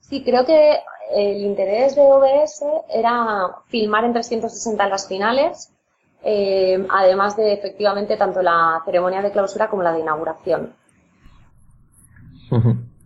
Sí, 0.00 0.22
creo 0.24 0.44
que 0.44 0.78
el 1.14 1.38
interés 1.38 1.96
de 1.96 2.02
OBS 2.02 2.64
era 2.92 3.48
filmar 3.66 4.04
en 4.04 4.12
360 4.12 4.88
las 4.88 5.08
finales, 5.08 5.72
eh, 6.22 6.86
además 6.90 7.36
de 7.36 7.52
efectivamente 7.52 8.16
tanto 8.16 8.42
la 8.42 8.82
ceremonia 8.84 9.22
de 9.22 9.32
clausura 9.32 9.68
como 9.68 9.82
la 9.82 9.92
de 9.92 10.00
inauguración. 10.00 10.72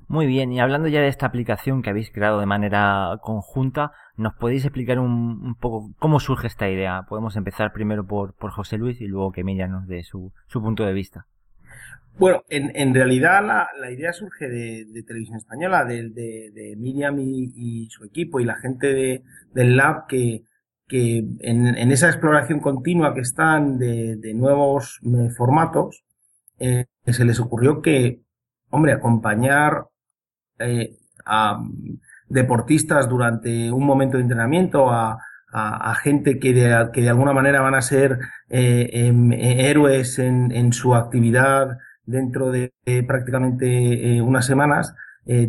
Muy 0.08 0.26
bien, 0.26 0.52
y 0.52 0.60
hablando 0.60 0.88
ya 0.88 1.00
de 1.00 1.08
esta 1.08 1.24
aplicación 1.26 1.80
que 1.80 1.88
habéis 1.88 2.10
creado 2.10 2.38
de 2.38 2.46
manera 2.46 3.18
conjunta, 3.22 3.92
¿nos 4.16 4.34
podéis 4.34 4.64
explicar 4.64 4.98
un, 4.98 5.54
poco 5.58 5.90
cómo 5.98 6.20
surge 6.20 6.48
esta 6.48 6.68
idea? 6.68 7.06
Podemos 7.08 7.34
empezar 7.36 7.72
primero 7.72 8.06
por, 8.06 8.34
por 8.34 8.50
José 8.50 8.76
Luis 8.76 9.00
y 9.00 9.06
luego 9.06 9.32
que 9.32 9.42
Miriam 9.42 9.70
nos 9.70 9.86
dé 9.86 10.02
su, 10.02 10.32
su 10.48 10.60
punto 10.60 10.84
de 10.84 10.92
vista. 10.92 11.26
Bueno, 12.18 12.42
en, 12.48 12.70
en 12.74 12.94
realidad 12.94 13.44
la, 13.44 13.68
la, 13.80 13.90
idea 13.90 14.12
surge 14.12 14.48
de, 14.48 14.84
de 14.84 15.02
Televisión 15.02 15.38
Española, 15.38 15.84
de, 15.84 16.10
de, 16.10 16.50
de 16.52 16.76
Miriam 16.76 17.18
y, 17.18 17.88
su 17.90 18.04
equipo 18.04 18.38
y 18.38 18.44
la 18.44 18.56
gente 18.56 18.92
de, 18.92 19.24
del 19.54 19.76
lab 19.76 20.06
que, 20.06 20.44
que 20.86 21.24
en, 21.40 21.66
en, 21.66 21.90
esa 21.90 22.08
exploración 22.08 22.60
continua 22.60 23.14
que 23.14 23.22
están 23.22 23.78
de, 23.78 24.34
nuevos 24.34 25.00
eh, 25.04 25.30
formatos, 25.30 26.04
eh, 26.58 26.84
se 27.06 27.24
les 27.24 27.40
ocurrió 27.40 27.80
que, 27.80 28.20
hombre, 28.70 28.92
acompañar 28.92 29.86
eh, 30.58 30.98
a 31.24 31.60
deportistas 32.28 33.08
durante 33.08 33.72
un 33.72 33.86
momento 33.86 34.18
de 34.18 34.24
entrenamiento, 34.24 34.90
a, 34.90 35.18
a, 35.50 35.94
gente 35.94 36.38
que 36.38 36.52
de, 36.52 36.90
que 36.92 37.02
de, 37.02 37.08
alguna 37.08 37.32
manera 37.32 37.60
van 37.60 37.74
a 37.74 37.82
ser 37.82 38.18
em, 38.48 39.32
héroes 39.32 40.18
en, 40.18 40.50
en, 40.52 40.72
su 40.72 40.94
actividad 40.94 41.78
dentro 42.04 42.50
de 42.50 42.72
prácticamente 43.06 44.20
unas 44.22 44.46
semanas, 44.46 44.94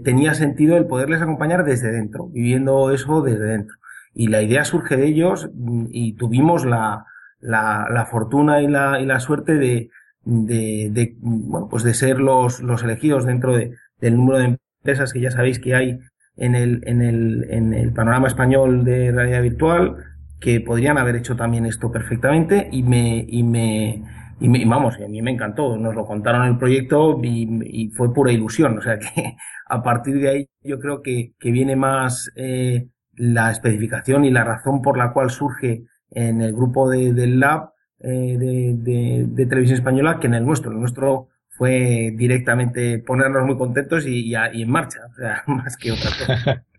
tenía 0.03 0.33
sentido 0.33 0.77
el 0.77 0.85
poderles 0.85 1.21
acompañar 1.21 1.65
desde 1.65 1.91
dentro, 1.91 2.27
viviendo 2.27 2.91
eso 2.91 3.21
desde 3.21 3.45
dentro. 3.45 3.75
Y 4.13 4.27
la 4.27 4.41
idea 4.41 4.63
surge 4.63 4.95
de 4.95 5.07
ellos 5.07 5.49
mm, 5.53 5.85
y 5.89 6.13
tuvimos 6.13 6.65
la, 6.65 7.05
la, 7.39 7.87
la 7.89 8.05
fortuna 8.05 8.61
y 8.61 8.67
la, 8.67 8.99
y 8.99 9.05
la 9.05 9.19
suerte 9.19 9.55
de, 9.57 9.89
de, 10.23 10.89
de, 10.91 11.15
bueno, 11.19 11.67
pues 11.69 11.83
de 11.83 11.93
ser 11.93 12.19
los, 12.19 12.61
los 12.61 12.83
elegidos 12.83 13.25
dentro 13.25 13.55
de, 13.55 13.75
del 13.99 14.15
número 14.15 14.39
de 14.39 14.57
empresas 14.81 15.13
que 15.13 15.21
ya 15.21 15.31
sabéis 15.31 15.59
que 15.59 15.75
hay 15.75 15.99
en 16.37 16.55
el, 16.55 16.81
en 16.85 17.01
el, 17.01 17.47
en 17.49 17.73
el 17.73 17.91
panorama 17.93 18.27
español 18.27 18.83
de 18.85 19.11
realidad 19.11 19.41
virtual 19.41 19.97
que 20.39 20.61
podrían 20.61 20.97
haber 20.97 21.15
hecho 21.15 21.35
también 21.35 21.65
esto 21.65 21.91
perfectamente 21.91 22.67
y 22.71 22.83
me, 22.83 23.25
y 23.27 23.43
me, 23.43 24.03
y 24.43 24.49
me 24.49 24.65
vamos, 24.65 24.95
a 24.99 25.07
mí 25.07 25.21
me 25.21 25.31
encantó, 25.31 25.77
nos 25.77 25.95
lo 25.95 26.05
contaron 26.05 26.45
el 26.45 26.57
proyecto 26.57 27.17
y, 27.23 27.47
y, 27.63 27.89
fue 27.91 28.13
pura 28.13 28.33
ilusión, 28.33 28.77
o 28.77 28.81
sea 28.81 28.99
que 28.99 29.07
a 29.69 29.81
partir 29.81 30.19
de 30.19 30.27
ahí 30.27 30.49
yo 30.61 30.79
creo 30.79 31.01
que, 31.01 31.33
que 31.39 31.49
viene 31.51 31.77
más 31.77 32.29
eh, 32.35 32.89
la 33.13 33.51
especificación 33.51 34.25
y 34.25 34.31
la 34.31 34.43
razón 34.43 34.81
por 34.81 34.97
la 34.97 35.13
cual 35.13 35.29
surge 35.29 35.85
en 36.11 36.41
el 36.41 36.51
grupo 36.51 36.89
de, 36.89 37.13
del 37.13 37.39
lab 37.39 37.69
eh, 37.99 38.37
de, 38.37 38.75
de, 38.75 39.25
de 39.29 39.45
televisión 39.45 39.77
española 39.77 40.19
que 40.19 40.27
en 40.27 40.33
el 40.33 40.45
nuestro. 40.45 40.73
El 40.73 40.79
nuestro 40.81 41.29
fue 41.47 42.11
directamente 42.13 42.99
ponernos 42.99 43.45
muy 43.45 43.57
contentos 43.57 44.05
y, 44.05 44.35
en 44.35 44.69
marcha, 44.69 44.99
o 45.09 45.13
sea, 45.13 45.41
más 45.47 45.77
que 45.77 45.93
otra 45.93 46.09
cosa. 46.09 46.65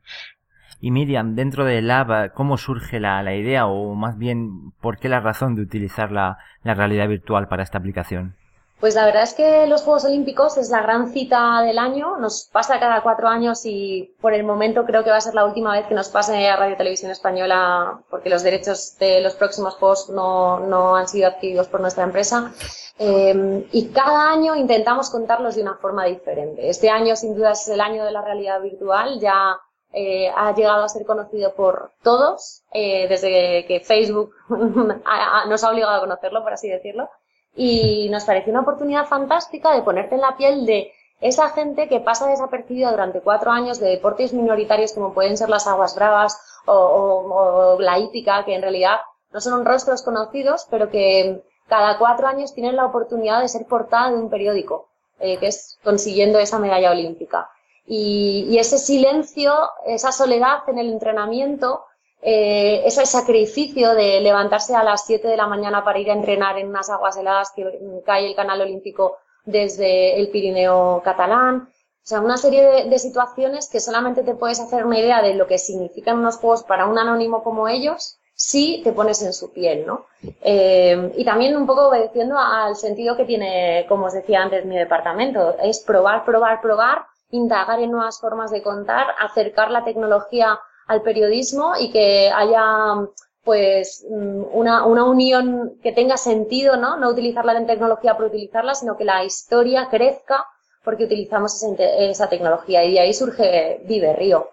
y 0.84 0.90
Miriam, 0.90 1.34
dentro 1.34 1.64
de 1.64 1.80
Lab, 1.80 2.34
¿cómo 2.34 2.58
surge 2.58 3.00
la, 3.00 3.22
la, 3.22 3.34
idea 3.34 3.64
o 3.64 3.94
más 3.94 4.18
bien 4.18 4.72
por 4.82 4.98
qué 4.98 5.08
la 5.08 5.18
razón 5.18 5.54
de 5.54 5.62
utilizar 5.62 6.12
la, 6.12 6.36
la 6.62 6.74
realidad 6.74 7.08
virtual 7.08 7.48
para 7.48 7.62
esta 7.62 7.78
aplicación? 7.78 8.36
Pues 8.80 8.94
la 8.94 9.06
verdad 9.06 9.22
es 9.22 9.32
que 9.32 9.66
los 9.66 9.80
Juegos 9.80 10.04
Olímpicos 10.04 10.58
es 10.58 10.68
la 10.68 10.82
gran 10.82 11.08
cita 11.08 11.62
del 11.62 11.78
año, 11.78 12.18
nos 12.18 12.50
pasa 12.52 12.78
cada 12.80 13.00
cuatro 13.02 13.28
años 13.28 13.62
y 13.64 14.14
por 14.20 14.34
el 14.34 14.44
momento 14.44 14.84
creo 14.84 15.02
que 15.02 15.08
va 15.08 15.16
a 15.16 15.22
ser 15.22 15.34
la 15.34 15.46
última 15.46 15.72
vez 15.72 15.86
que 15.86 15.94
nos 15.94 16.10
pase 16.10 16.50
a 16.50 16.56
Radio 16.56 16.76
Televisión 16.76 17.10
Española 17.10 18.00
porque 18.10 18.28
los 18.28 18.42
derechos 18.42 18.98
de 18.98 19.22
los 19.22 19.36
próximos 19.36 19.76
Juegos 19.76 20.10
no, 20.10 20.60
no 20.60 20.96
han 20.96 21.08
sido 21.08 21.28
adquiridos 21.28 21.66
por 21.68 21.80
nuestra 21.80 22.04
empresa. 22.04 22.52
Eh, 22.98 23.66
y 23.72 23.88
cada 23.88 24.30
año 24.30 24.54
intentamos 24.54 25.08
contarlos 25.08 25.54
de 25.54 25.62
una 25.62 25.76
forma 25.76 26.04
diferente. 26.04 26.68
Este 26.68 26.90
año 26.90 27.16
sin 27.16 27.34
duda 27.34 27.52
es 27.52 27.66
el 27.68 27.80
año 27.80 28.04
de 28.04 28.12
la 28.12 28.20
realidad 28.20 28.60
virtual, 28.60 29.18
ya 29.18 29.56
eh, 29.94 30.28
ha 30.34 30.54
llegado 30.54 30.84
a 30.84 30.88
ser 30.88 31.06
conocido 31.06 31.54
por 31.54 31.92
todos, 32.02 32.62
eh, 32.72 33.06
desde 33.08 33.64
que 33.66 33.80
Facebook 33.80 34.32
nos 34.48 35.64
ha 35.64 35.70
obligado 35.70 35.96
a 35.96 36.00
conocerlo, 36.00 36.42
por 36.42 36.52
así 36.52 36.68
decirlo 36.68 37.08
y 37.56 38.08
nos 38.10 38.24
pareció 38.24 38.52
una 38.52 38.62
oportunidad 38.62 39.06
fantástica 39.06 39.72
de 39.74 39.82
ponerte 39.82 40.16
en 40.16 40.20
la 40.20 40.36
piel 40.36 40.66
de 40.66 40.92
esa 41.20 41.50
gente 41.50 41.88
que 41.88 42.00
pasa 42.00 42.26
desapercibida 42.26 42.90
durante 42.90 43.20
cuatro 43.20 43.50
años 43.50 43.78
de 43.78 43.88
deportes 43.88 44.32
minoritarios 44.32 44.92
como 44.92 45.14
pueden 45.14 45.36
ser 45.36 45.48
las 45.48 45.66
aguas 45.66 45.94
bravas 45.94 46.38
o, 46.66 47.76
la 47.78 47.98
hípica, 47.98 48.44
que 48.44 48.54
en 48.54 48.62
realidad 48.62 49.00
no 49.32 49.40
son 49.40 49.64
rostros 49.64 50.02
conocidos, 50.02 50.66
pero 50.70 50.90
que 50.90 51.42
cada 51.68 51.98
cuatro 51.98 52.26
años 52.26 52.54
tienen 52.54 52.76
la 52.76 52.86
oportunidad 52.86 53.40
de 53.40 53.48
ser 53.48 53.66
portada 53.66 54.10
de 54.10 54.16
un 54.16 54.30
periódico, 54.30 54.88
eh, 55.18 55.38
que 55.38 55.48
es 55.48 55.78
consiguiendo 55.84 56.38
esa 56.38 56.58
medalla 56.58 56.90
olímpica. 56.90 57.48
Y, 57.86 58.46
y, 58.48 58.58
ese 58.58 58.78
silencio, 58.78 59.52
esa 59.86 60.10
soledad 60.10 60.60
en 60.68 60.78
el 60.78 60.90
entrenamiento, 60.90 61.84
eh, 62.26 62.82
ese 62.86 63.04
sacrificio 63.04 63.94
de 63.94 64.18
levantarse 64.22 64.74
a 64.74 64.82
las 64.82 65.04
7 65.04 65.28
de 65.28 65.36
la 65.36 65.46
mañana 65.46 65.84
para 65.84 65.98
ir 65.98 66.10
a 66.10 66.14
entrenar 66.14 66.58
en 66.58 66.68
unas 66.68 66.88
aguas 66.88 67.18
heladas 67.18 67.52
que 67.54 67.78
cae 68.06 68.26
el 68.26 68.34
canal 68.34 68.62
olímpico 68.62 69.18
desde 69.44 70.18
el 70.18 70.30
Pirineo 70.30 71.02
catalán. 71.04 71.68
O 71.68 72.06
sea, 72.06 72.20
una 72.20 72.38
serie 72.38 72.86
de, 72.86 72.98
situaciones 72.98 73.68
que 73.68 73.78
solamente 73.78 74.22
te 74.22 74.34
puedes 74.34 74.58
hacer 74.58 74.86
una 74.86 74.98
idea 74.98 75.20
de 75.20 75.34
lo 75.34 75.46
que 75.46 75.58
significan 75.58 76.18
unos 76.18 76.38
juegos 76.38 76.62
para 76.62 76.86
un 76.86 76.98
anónimo 76.98 77.44
como 77.44 77.68
ellos 77.68 78.18
si 78.34 78.80
te 78.82 78.92
pones 78.92 79.20
en 79.20 79.34
su 79.34 79.52
piel, 79.52 79.84
¿no? 79.86 80.06
Eh, 80.40 81.12
y 81.16 81.24
también 81.26 81.54
un 81.56 81.66
poco 81.66 81.88
obedeciendo 81.88 82.38
al 82.38 82.74
sentido 82.74 83.18
que 83.18 83.26
tiene, 83.26 83.84
como 83.86 84.06
os 84.06 84.14
decía 84.14 84.42
antes, 84.42 84.64
mi 84.64 84.78
departamento, 84.78 85.56
es 85.62 85.80
probar, 85.80 86.24
probar, 86.24 86.62
probar, 86.62 87.04
indagar 87.34 87.80
en 87.80 87.90
nuevas 87.90 88.20
formas 88.20 88.50
de 88.50 88.62
contar, 88.62 89.06
acercar 89.18 89.70
la 89.70 89.84
tecnología 89.84 90.58
al 90.86 91.02
periodismo 91.02 91.72
y 91.78 91.90
que 91.90 92.30
haya 92.30 93.06
pues 93.42 94.06
mm, 94.08 94.42
una, 94.52 94.86
una 94.86 95.04
unión 95.04 95.78
que 95.82 95.92
tenga 95.92 96.16
sentido, 96.16 96.76
¿no? 96.76 96.96
No 96.96 97.10
utilizar 97.10 97.44
la 97.44 97.66
tecnología 97.66 98.16
por 98.16 98.26
utilizarla, 98.26 98.74
sino 98.74 98.96
que 98.96 99.04
la 99.04 99.24
historia 99.24 99.88
crezca 99.90 100.46
porque 100.84 101.04
utilizamos 101.04 101.54
esa, 101.54 101.84
esa 101.84 102.28
tecnología 102.28 102.84
y 102.84 102.92
de 102.92 103.00
ahí 103.00 103.12
surge 103.12 103.80
Vive 103.86 104.14
Río. 104.14 104.48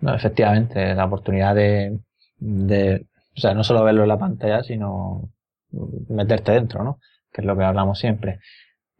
No, 0.00 0.14
efectivamente, 0.14 0.94
la 0.94 1.04
oportunidad 1.04 1.54
de, 1.54 1.98
de, 2.38 3.06
o 3.36 3.40
sea, 3.40 3.52
no 3.54 3.62
solo 3.62 3.84
verlo 3.84 4.02
en 4.02 4.08
la 4.08 4.18
pantalla, 4.18 4.62
sino 4.62 5.30
meterte 6.08 6.52
dentro, 6.52 6.82
¿no? 6.82 6.98
Que 7.30 7.42
es 7.42 7.46
lo 7.46 7.56
que 7.56 7.64
hablamos 7.64 7.98
siempre. 7.98 8.40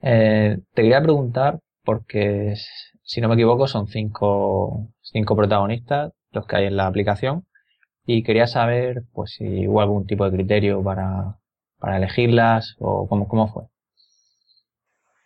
Eh, 0.02 0.58
te 0.74 0.82
quería 0.82 1.02
preguntar, 1.02 1.60
porque 1.84 2.54
si 3.02 3.20
no 3.20 3.28
me 3.28 3.34
equivoco, 3.34 3.66
son 3.66 3.86
cinco, 3.86 4.88
cinco 5.00 5.36
protagonistas 5.36 6.12
los 6.32 6.46
que 6.46 6.56
hay 6.56 6.66
en 6.66 6.76
la 6.76 6.86
aplicación. 6.86 7.46
Y 8.06 8.22
quería 8.22 8.46
saber, 8.46 9.02
pues, 9.12 9.32
si 9.32 9.68
hubo 9.68 9.80
algún 9.80 10.06
tipo 10.06 10.24
de 10.24 10.36
criterio 10.36 10.82
para, 10.82 11.36
para 11.78 11.96
elegirlas 11.96 12.76
o 12.78 13.08
cómo, 13.08 13.28
cómo 13.28 13.48
fue? 13.48 13.64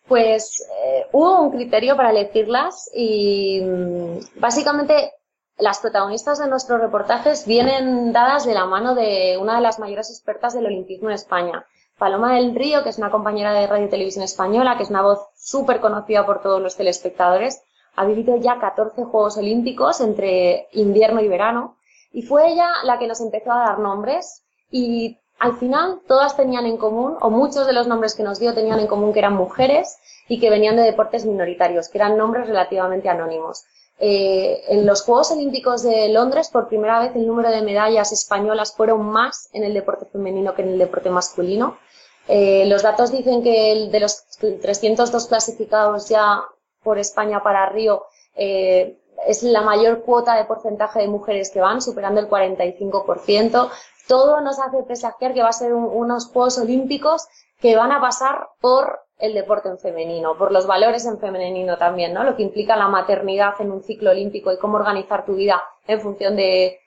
Pues 0.07 0.61
eh, 0.85 1.07
hubo 1.13 1.43
un 1.43 1.51
criterio 1.51 1.97
para 1.97 2.11
elegirlas 2.11 2.91
y 2.95 3.61
mm, 3.63 4.41
básicamente 4.41 5.13
las 5.57 5.79
protagonistas 5.79 6.39
de 6.39 6.49
nuestros 6.49 6.81
reportajes 6.81 7.47
vienen 7.47 8.13
dadas 8.13 8.45
de 8.45 8.55
la 8.55 8.67
mano 8.67 8.95
de 8.95 9.39
una 9.41 9.57
de 9.57 9.63
las 9.63 9.79
mayores 9.79 10.11
expertas 10.11 10.53
del 10.53 10.67
olimpismo 10.67 11.09
en 11.09 11.15
España, 11.15 11.65
Paloma 11.99 12.35
del 12.35 12.55
Río, 12.55 12.83
que 12.83 12.89
es 12.89 12.99
una 12.99 13.11
compañera 13.11 13.53
de 13.53 13.67
Radio 13.67 13.87
y 13.87 13.91
Televisión 13.91 14.25
Española, 14.25 14.77
que 14.77 14.83
es 14.83 14.91
una 14.91 15.03
voz 15.03 15.21
súper 15.37 15.81
conocida 15.81 16.27
por 16.27 16.43
todos 16.43 16.61
los 16.61 16.77
telespectadores, 16.77 17.63
ha 17.97 18.05
vivido 18.05 18.37
ya 18.37 18.59
14 18.59 19.05
Juegos 19.05 19.37
Olímpicos 19.37 20.01
entre 20.01 20.69
invierno 20.73 21.21
y 21.21 21.29
verano 21.29 21.77
y 22.13 22.23
fue 22.23 22.53
ella 22.53 22.69
la 22.85 22.99
que 22.99 23.07
nos 23.07 23.21
empezó 23.21 23.53
a 23.53 23.65
dar 23.65 23.79
nombres 23.79 24.45
y 24.71 25.19
al 25.39 25.57
final 25.57 26.01
todas 26.07 26.37
tenían 26.37 26.67
en 26.67 26.77
común, 26.77 27.17
o 27.21 27.31
muchos 27.31 27.67
de 27.67 27.73
los 27.73 27.87
nombres 27.87 28.15
que 28.15 28.23
nos 28.23 28.39
dio 28.39 28.55
tenían 28.55 28.81
en 28.81 28.87
común 28.87 29.13
que 29.13 29.19
eran 29.19 29.35
mujeres 29.35 29.99
y 30.29 30.41
que 30.41 30.51
venían 30.51 30.77
de 30.77 30.83
deportes 30.83 31.27
minoritarios, 31.27 31.89
que 31.89 31.99
eran 31.99 32.17
nombres 32.17 32.47
relativamente 32.47 33.09
anónimos. 33.09 33.65
Eh, 33.99 34.65
en 34.69 34.87
los 34.87 35.03
Juegos 35.03 35.31
Olímpicos 35.31 35.83
de 35.83 36.09
Londres, 36.09 36.49
por 36.49 36.69
primera 36.69 37.01
vez, 37.01 37.15
el 37.15 37.27
número 37.27 37.51
de 37.51 37.63
medallas 37.63 38.13
españolas 38.13 38.75
fueron 38.75 39.07
más 39.07 39.49
en 39.53 39.65
el 39.65 39.75
deporte 39.75 40.07
femenino 40.07 40.55
que 40.55 40.63
en 40.63 40.71
el 40.71 40.79
deporte 40.79 41.11
masculino. 41.11 41.79
Eh, 42.27 42.65
los 42.67 42.83
datos 42.83 43.13
dicen 43.13 43.43
que 43.43 43.89
de 43.91 44.01
los 44.01 44.25
302 44.39 45.27
clasificados 45.27 46.09
ya 46.09 46.43
por 46.83 46.99
España 46.99 47.43
para 47.43 47.69
Río, 47.69 48.07
eh, 48.35 48.99
es 49.27 49.43
la 49.43 49.63
mayor 49.63 50.03
cuota 50.03 50.35
de 50.35 50.45
porcentaje 50.45 51.01
de 51.01 51.09
mujeres 51.09 51.51
que 51.51 51.61
van, 51.61 51.81
superando 51.81 52.21
el 52.21 52.29
45%. 52.29 53.71
Todo 54.09 54.41
nos 54.41 54.59
hace 54.59 54.83
presagiar 54.83 55.33
que 55.33 55.43
va 55.43 55.49
a 55.49 55.53
ser 55.53 55.73
unos 55.73 56.27
Juegos 56.27 56.59
Olímpicos 56.59 57.27
que 57.61 57.77
van 57.77 57.93
a 57.93 58.01
pasar 58.01 58.49
por 58.61 59.04
el 59.19 59.35
deporte 59.35 59.69
en 59.69 59.79
femenino, 59.79 60.37
por 60.37 60.53
los 60.53 60.67
valores 60.67 61.07
en 61.07 61.19
femenino 61.19 61.79
también, 61.79 62.13
¿no? 62.13 62.25
Lo 62.25 62.37
que 62.37 62.43
implica 62.43 62.77
la 62.77 62.89
maternidad 62.89 63.55
en 63.61 63.71
un 63.71 63.83
ciclo 63.83 64.11
olímpico 64.11 64.53
y 64.53 64.59
cómo 64.59 64.77
organizar 64.77 65.25
tu 65.25 65.35
vida 65.37 65.63
en 65.87 66.01
función 66.01 66.37
de, 66.37 66.81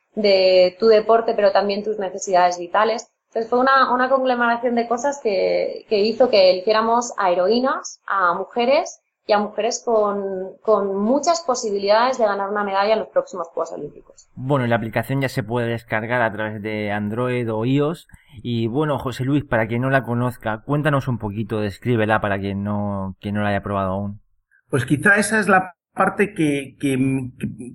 tu 0.80 0.88
deporte, 0.88 1.34
pero 1.36 1.52
también 1.52 1.84
tus 1.84 2.00
necesidades 2.00 2.58
vitales. 2.58 3.10
Entonces 3.28 3.50
fue 3.50 3.60
una, 3.60 3.94
una 3.94 4.10
conglomeración 4.10 4.76
de 4.76 4.88
cosas 4.88 5.20
que, 5.22 5.86
que 5.90 6.00
hizo 6.00 6.30
que 6.30 6.50
eligiéramos 6.52 7.14
a 7.18 7.32
heroínas, 7.32 8.02
a 8.08 8.34
mujeres 8.34 9.00
y 9.28 9.34
a 9.34 9.40
mujeres 9.40 9.84
con, 9.86 10.56
con, 10.62 10.96
muchas 10.96 11.44
posibilidades 11.46 12.18
de 12.18 12.24
ganar 12.24 12.50
una 12.50 12.64
medalla 12.64 12.94
en 12.94 13.00
los 13.00 13.10
próximos 13.10 13.50
Juegos 13.50 13.74
Olímpicos. 13.74 14.30
Bueno, 14.36 14.66
la 14.68 14.78
aplicación 14.78 15.20
ya 15.20 15.28
se 15.28 15.44
puede 15.44 15.68
descargar 15.68 16.22
a 16.22 16.32
través 16.32 16.62
de 16.62 16.94
Android 16.94 17.52
o 17.52 17.66
iOS. 17.66 18.08
Y 18.42 18.68
bueno, 18.68 18.98
José 18.98 19.26
Luis, 19.26 19.44
para 19.44 19.68
quien 19.68 19.82
no 19.82 19.90
la 19.90 20.04
conozca, 20.04 20.62
cuéntanos 20.66 21.10
un 21.10 21.18
poquito, 21.18 21.60
descríbela 21.60 22.22
para 22.22 22.40
quien 22.40 22.64
no, 22.64 23.18
quien 23.20 23.36
no 23.36 23.42
la 23.44 23.50
haya 23.50 23.62
probado 23.62 23.92
aún. 23.92 24.22
Pues 24.70 24.86
quizá 24.86 25.18
esa 25.18 25.40
es 25.40 25.50
la 25.50 25.74
parte 25.94 26.34
que, 26.34 26.78
que, 26.80 26.98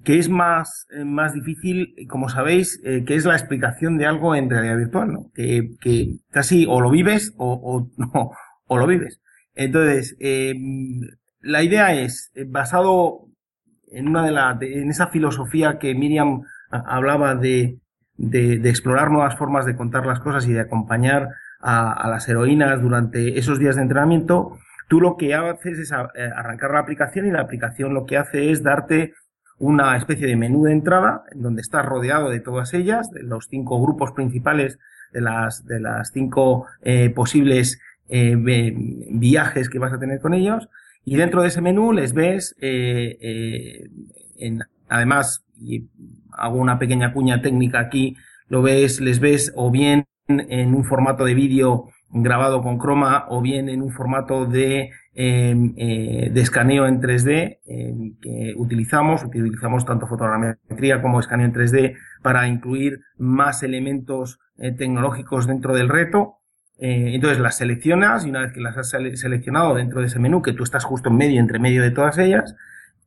que 0.04 0.18
es 0.18 0.30
más, 0.30 0.86
más 1.04 1.34
difícil, 1.34 1.94
como 2.08 2.30
sabéis, 2.30 2.80
eh, 2.84 3.04
que 3.04 3.14
es 3.14 3.26
la 3.26 3.34
explicación 3.34 3.98
de 3.98 4.06
algo 4.06 4.34
en 4.34 4.48
realidad 4.48 4.78
virtual, 4.78 5.12
¿no? 5.12 5.30
Que, 5.34 5.74
que 5.82 6.16
casi 6.30 6.64
o 6.66 6.80
lo 6.80 6.90
vives 6.90 7.34
o, 7.36 7.52
o, 7.52 7.90
no, 7.98 8.30
o 8.66 8.78
lo 8.78 8.86
vives. 8.86 9.20
Entonces, 9.54 10.16
eh, 10.18 10.54
la 11.42 11.62
idea 11.62 11.94
es, 11.94 12.30
eh, 12.34 12.44
basado 12.46 13.26
en 13.88 14.08
una 14.08 14.24
de 14.24 14.32
la, 14.32 14.56
en 14.60 14.90
esa 14.90 15.08
filosofía 15.08 15.78
que 15.78 15.94
Miriam 15.94 16.42
hablaba 16.70 17.34
de, 17.34 17.78
de, 18.16 18.68
explorar 18.68 19.10
nuevas 19.10 19.36
formas 19.36 19.66
de 19.66 19.76
contar 19.76 20.06
las 20.06 20.20
cosas 20.20 20.46
y 20.46 20.52
de 20.52 20.60
acompañar 20.60 21.28
a, 21.60 22.08
las 22.08 22.28
heroínas 22.28 22.80
durante 22.80 23.38
esos 23.38 23.58
días 23.58 23.76
de 23.76 23.82
entrenamiento, 23.82 24.58
tú 24.88 25.00
lo 25.00 25.16
que 25.16 25.34
haces 25.34 25.78
es 25.78 25.92
eh, 25.92 26.30
arrancar 26.34 26.72
la 26.72 26.80
aplicación 26.80 27.26
y 27.26 27.30
la 27.30 27.42
aplicación 27.42 27.94
lo 27.94 28.06
que 28.06 28.16
hace 28.16 28.50
es 28.50 28.62
darte 28.62 29.14
una 29.58 29.96
especie 29.96 30.26
de 30.26 30.36
menú 30.36 30.64
de 30.64 30.72
entrada 30.72 31.24
en 31.30 31.42
donde 31.42 31.60
estás 31.62 31.84
rodeado 31.84 32.30
de 32.30 32.40
todas 32.40 32.74
ellas, 32.74 33.10
de 33.10 33.22
los 33.22 33.46
cinco 33.48 33.80
grupos 33.80 34.12
principales, 34.12 34.78
de 35.12 35.20
las, 35.20 35.64
de 35.66 35.78
las 35.78 36.10
cinco 36.12 36.66
eh, 36.82 37.10
posibles 37.10 37.80
viajes 38.08 39.70
que 39.70 39.78
vas 39.78 39.92
a 39.94 39.98
tener 39.98 40.20
con 40.20 40.34
ellos 40.34 40.68
y 41.04 41.16
dentro 41.16 41.42
de 41.42 41.48
ese 41.48 41.60
menú 41.60 41.92
les 41.92 42.14
ves, 42.14 42.54
eh, 42.60 43.18
eh, 43.20 43.88
en, 44.36 44.60
además, 44.88 45.44
y 45.58 45.88
hago 46.32 46.56
una 46.58 46.78
pequeña 46.78 47.12
cuña 47.12 47.42
técnica 47.42 47.80
aquí, 47.80 48.16
lo 48.48 48.62
ves, 48.62 49.00
les 49.00 49.20
ves 49.20 49.52
o 49.56 49.70
bien 49.70 50.04
en 50.28 50.74
un 50.74 50.84
formato 50.84 51.24
de 51.24 51.34
vídeo 51.34 51.86
grabado 52.12 52.62
con 52.62 52.78
croma 52.78 53.26
o 53.28 53.40
bien 53.40 53.68
en 53.68 53.82
un 53.82 53.90
formato 53.90 54.44
de, 54.44 54.90
em, 55.14 55.74
eh, 55.76 56.30
de 56.32 56.40
escaneo 56.40 56.86
en 56.86 57.00
3D 57.00 57.60
em, 57.66 58.14
que 58.20 58.54
utilizamos, 58.56 59.24
utilizamos 59.24 59.84
tanto 59.84 60.06
fotogrametría 60.06 61.00
como 61.00 61.20
escaneo 61.20 61.46
en 61.46 61.52
3D 61.52 61.96
para 62.22 62.46
incluir 62.46 63.00
más 63.16 63.62
elementos 63.62 64.38
eh, 64.58 64.72
tecnológicos 64.72 65.46
dentro 65.46 65.74
del 65.74 65.88
reto 65.88 66.41
eh, 66.78 67.14
entonces 67.14 67.38
las 67.38 67.56
seleccionas 67.56 68.24
y 68.26 68.30
una 68.30 68.40
vez 68.40 68.52
que 68.52 68.60
las 68.60 68.76
has 68.76 68.88
seleccionado 68.90 69.74
dentro 69.74 70.00
de 70.00 70.06
ese 70.06 70.18
menú, 70.18 70.42
que 70.42 70.52
tú 70.52 70.64
estás 70.64 70.84
justo 70.84 71.10
en 71.10 71.16
medio, 71.16 71.40
entre 71.40 71.58
medio 71.58 71.82
de 71.82 71.90
todas 71.90 72.18
ellas, 72.18 72.56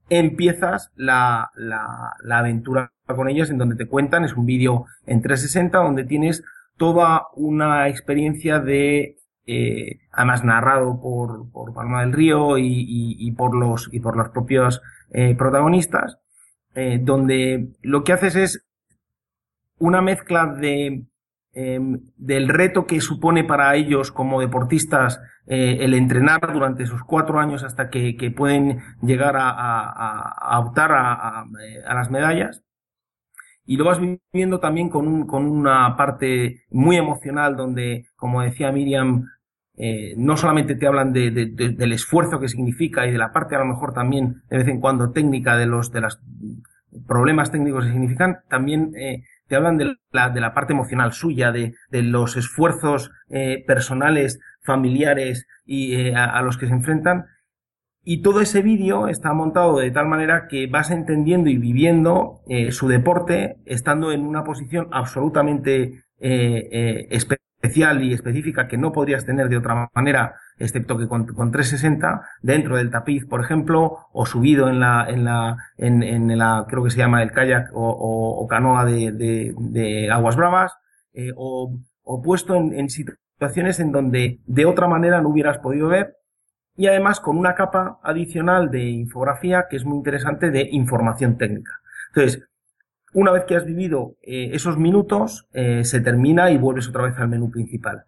empiezas 0.09 0.91
la, 0.95 1.51
la, 1.55 2.15
aventura 2.37 2.91
con 3.07 3.27
ellas 3.27 3.49
en 3.49 3.57
donde 3.57 3.75
te 3.75 3.87
cuentan, 3.87 4.23
es 4.23 4.33
un 4.33 4.45
vídeo 4.45 4.85
en 5.05 5.21
360 5.21 5.77
donde 5.79 6.03
tienes 6.03 6.43
toda 6.77 7.27
una 7.35 7.89
experiencia 7.89 8.59
de, 8.59 9.17
eh, 9.45 9.99
además 10.11 10.43
narrado 10.43 11.01
por, 11.01 11.51
por 11.51 11.73
Palma 11.73 12.01
del 12.01 12.13
Río 12.13 12.57
y, 12.57 13.31
por 13.37 13.55
los, 13.55 13.89
y 13.91 13.99
por 13.99 14.15
los 14.15 14.29
propios 14.29 14.81
eh, 15.11 15.35
protagonistas, 15.35 16.19
donde 17.01 17.69
lo 17.81 18.03
que 18.03 18.11
haces 18.11 18.35
es 18.35 18.65
una 19.77 20.01
mezcla 20.01 20.45
de 20.45 21.05
Em, 21.57 22.01
del 22.17 22.49
reto 22.49 22.85
que 22.85 22.99
supone 22.99 23.45
para 23.45 23.73
ellos 23.77 24.11
como 24.11 24.41
deportistas 24.41 25.21
eh, 25.47 25.77
el 25.79 25.93
entrenar 25.93 26.51
durante 26.51 26.83
esos 26.83 27.01
cuatro 27.03 27.39
años 27.39 27.63
hasta 27.63 27.89
que, 27.89 28.33
pueden 28.35 28.81
llegar 29.01 29.35
a, 29.37 30.59
optar 30.59 30.91
a, 30.91 31.45
las 31.93 32.11
medallas. 32.11 32.61
Y 33.63 33.77
lo 33.77 33.85
vas 33.85 34.01
viviendo 34.01 34.59
también 34.59 34.89
con, 34.89 35.07
un, 35.07 35.25
con 35.25 35.45
una 35.45 35.95
parte 35.95 36.65
muy 36.71 36.97
emocional 36.97 37.55
donde, 37.55 38.07
como 38.17 38.41
decía 38.41 38.73
Miriam, 38.73 39.23
eh, 39.77 40.13
no 40.17 40.35
solamente 40.35 40.75
te 40.75 40.87
hablan 40.87 41.13
de, 41.13 41.31
del 41.31 41.93
esfuerzo 41.93 42.41
que 42.41 42.49
significa 42.49 43.07
y 43.07 43.13
de 43.13 43.17
la 43.17 43.31
parte 43.31 43.55
a 43.55 43.59
lo 43.59 43.65
mejor 43.65 43.93
también 43.93 44.41
de 44.49 44.57
vez 44.57 44.67
en 44.67 44.81
cuando 44.81 45.11
técnica 45.11 45.55
de 45.55 45.67
los 45.67 45.91
de 45.91 46.01
los 46.01 46.19
problemas 47.07 47.51
técnicos 47.51 47.85
que 47.85 47.91
significan, 47.91 48.39
también 48.49 48.93
eh, 48.95 49.23
te 49.47 49.55
hablan 49.55 49.77
de 49.77 49.95
la, 50.11 50.29
de 50.29 50.41
la 50.41 50.53
parte 50.53 50.73
emocional 50.73 51.13
suya, 51.13 51.51
de, 51.51 51.75
de 51.89 52.01
los 52.01 52.35
esfuerzos 52.37 53.11
eh, 53.29 53.63
personales, 53.67 54.39
familiares 54.61 55.47
y 55.65 55.95
eh, 55.95 56.15
a, 56.15 56.41
los 56.41 56.57
que 56.57 56.67
se 56.67 56.73
enfrentan. 56.73 57.25
Y 58.03 58.21
todo 58.21 58.41
ese 58.41 58.61
vídeo 58.61 59.07
está 59.07 59.33
montado 59.33 59.79
de 59.79 59.91
tal 59.91 60.07
manera 60.07 60.47
que 60.47 60.67
vas 60.67 60.91
entendiendo 60.91 61.49
y 61.49 61.57
viviendo 61.57 62.41
eh, 62.47 62.71
su 62.71 62.87
deporte 62.87 63.57
estando 63.65 64.11
en 64.11 64.21
una 64.25 64.43
posición 64.43 64.89
absolutamente 64.91 66.03
especial 67.65 68.03
y 68.03 68.13
específica 68.13 68.67
que 68.67 68.77
no 68.77 68.91
podrías 68.91 69.25
tener 69.25 69.49
de 69.49 69.57
otra 69.57 69.89
manera 69.93 70.35
excepto 70.57 70.97
que 70.97 71.07
con, 71.07 71.25
con 71.25 71.51
360 71.51 72.21
dentro 72.41 72.77
del 72.77 72.91
tapiz, 72.91 73.25
por 73.25 73.41
ejemplo, 73.41 74.07
o 74.13 74.25
subido 74.25 74.69
en 74.69 74.79
la, 74.79 75.05
en 75.09 75.25
la, 75.25 75.57
en, 75.77 76.37
la, 76.37 76.65
creo 76.67 76.83
que 76.83 76.91
se 76.91 76.97
llama 76.97 77.23
el 77.23 77.31
kayak 77.31 77.69
o, 77.73 78.45
canoa 78.49 78.85
de, 78.85 80.09
aguas 80.11 80.35
bravas, 80.35 80.73
eh, 81.13 81.31
o, 81.35 81.77
o, 82.03 82.21
puesto 82.21 82.55
en, 82.55 82.73
en 82.73 82.89
situaciones 82.89 83.79
en 83.79 83.91
donde 83.91 84.39
de 84.45 84.65
otra 84.65 84.87
manera 84.87 85.21
no 85.21 85.29
hubieras 85.29 85.57
podido 85.57 85.87
ver, 85.87 86.15
y 86.77 86.87
además 86.87 87.19
con 87.19 87.37
una 87.37 87.55
capa 87.55 87.99
adicional 88.03 88.69
de 88.69 88.83
infografía 88.83 89.65
que 89.69 89.77
es 89.77 89.85
muy 89.85 89.97
interesante 89.97 90.51
de 90.51 90.67
información 90.71 91.37
técnica. 91.37 91.71
Entonces, 92.09 92.47
una 93.15 93.31
vez 93.31 93.45
que 93.45 93.55
has 93.55 93.65
vivido 93.65 94.17
eh, 94.21 94.49
esos 94.51 94.77
minutos, 94.77 95.47
eh, 95.53 95.85
se 95.85 96.01
termina 96.01 96.51
y 96.51 96.57
vuelves 96.57 96.89
otra 96.89 97.03
vez 97.03 97.17
al 97.17 97.29
menú 97.29 97.49
principal. 97.49 98.03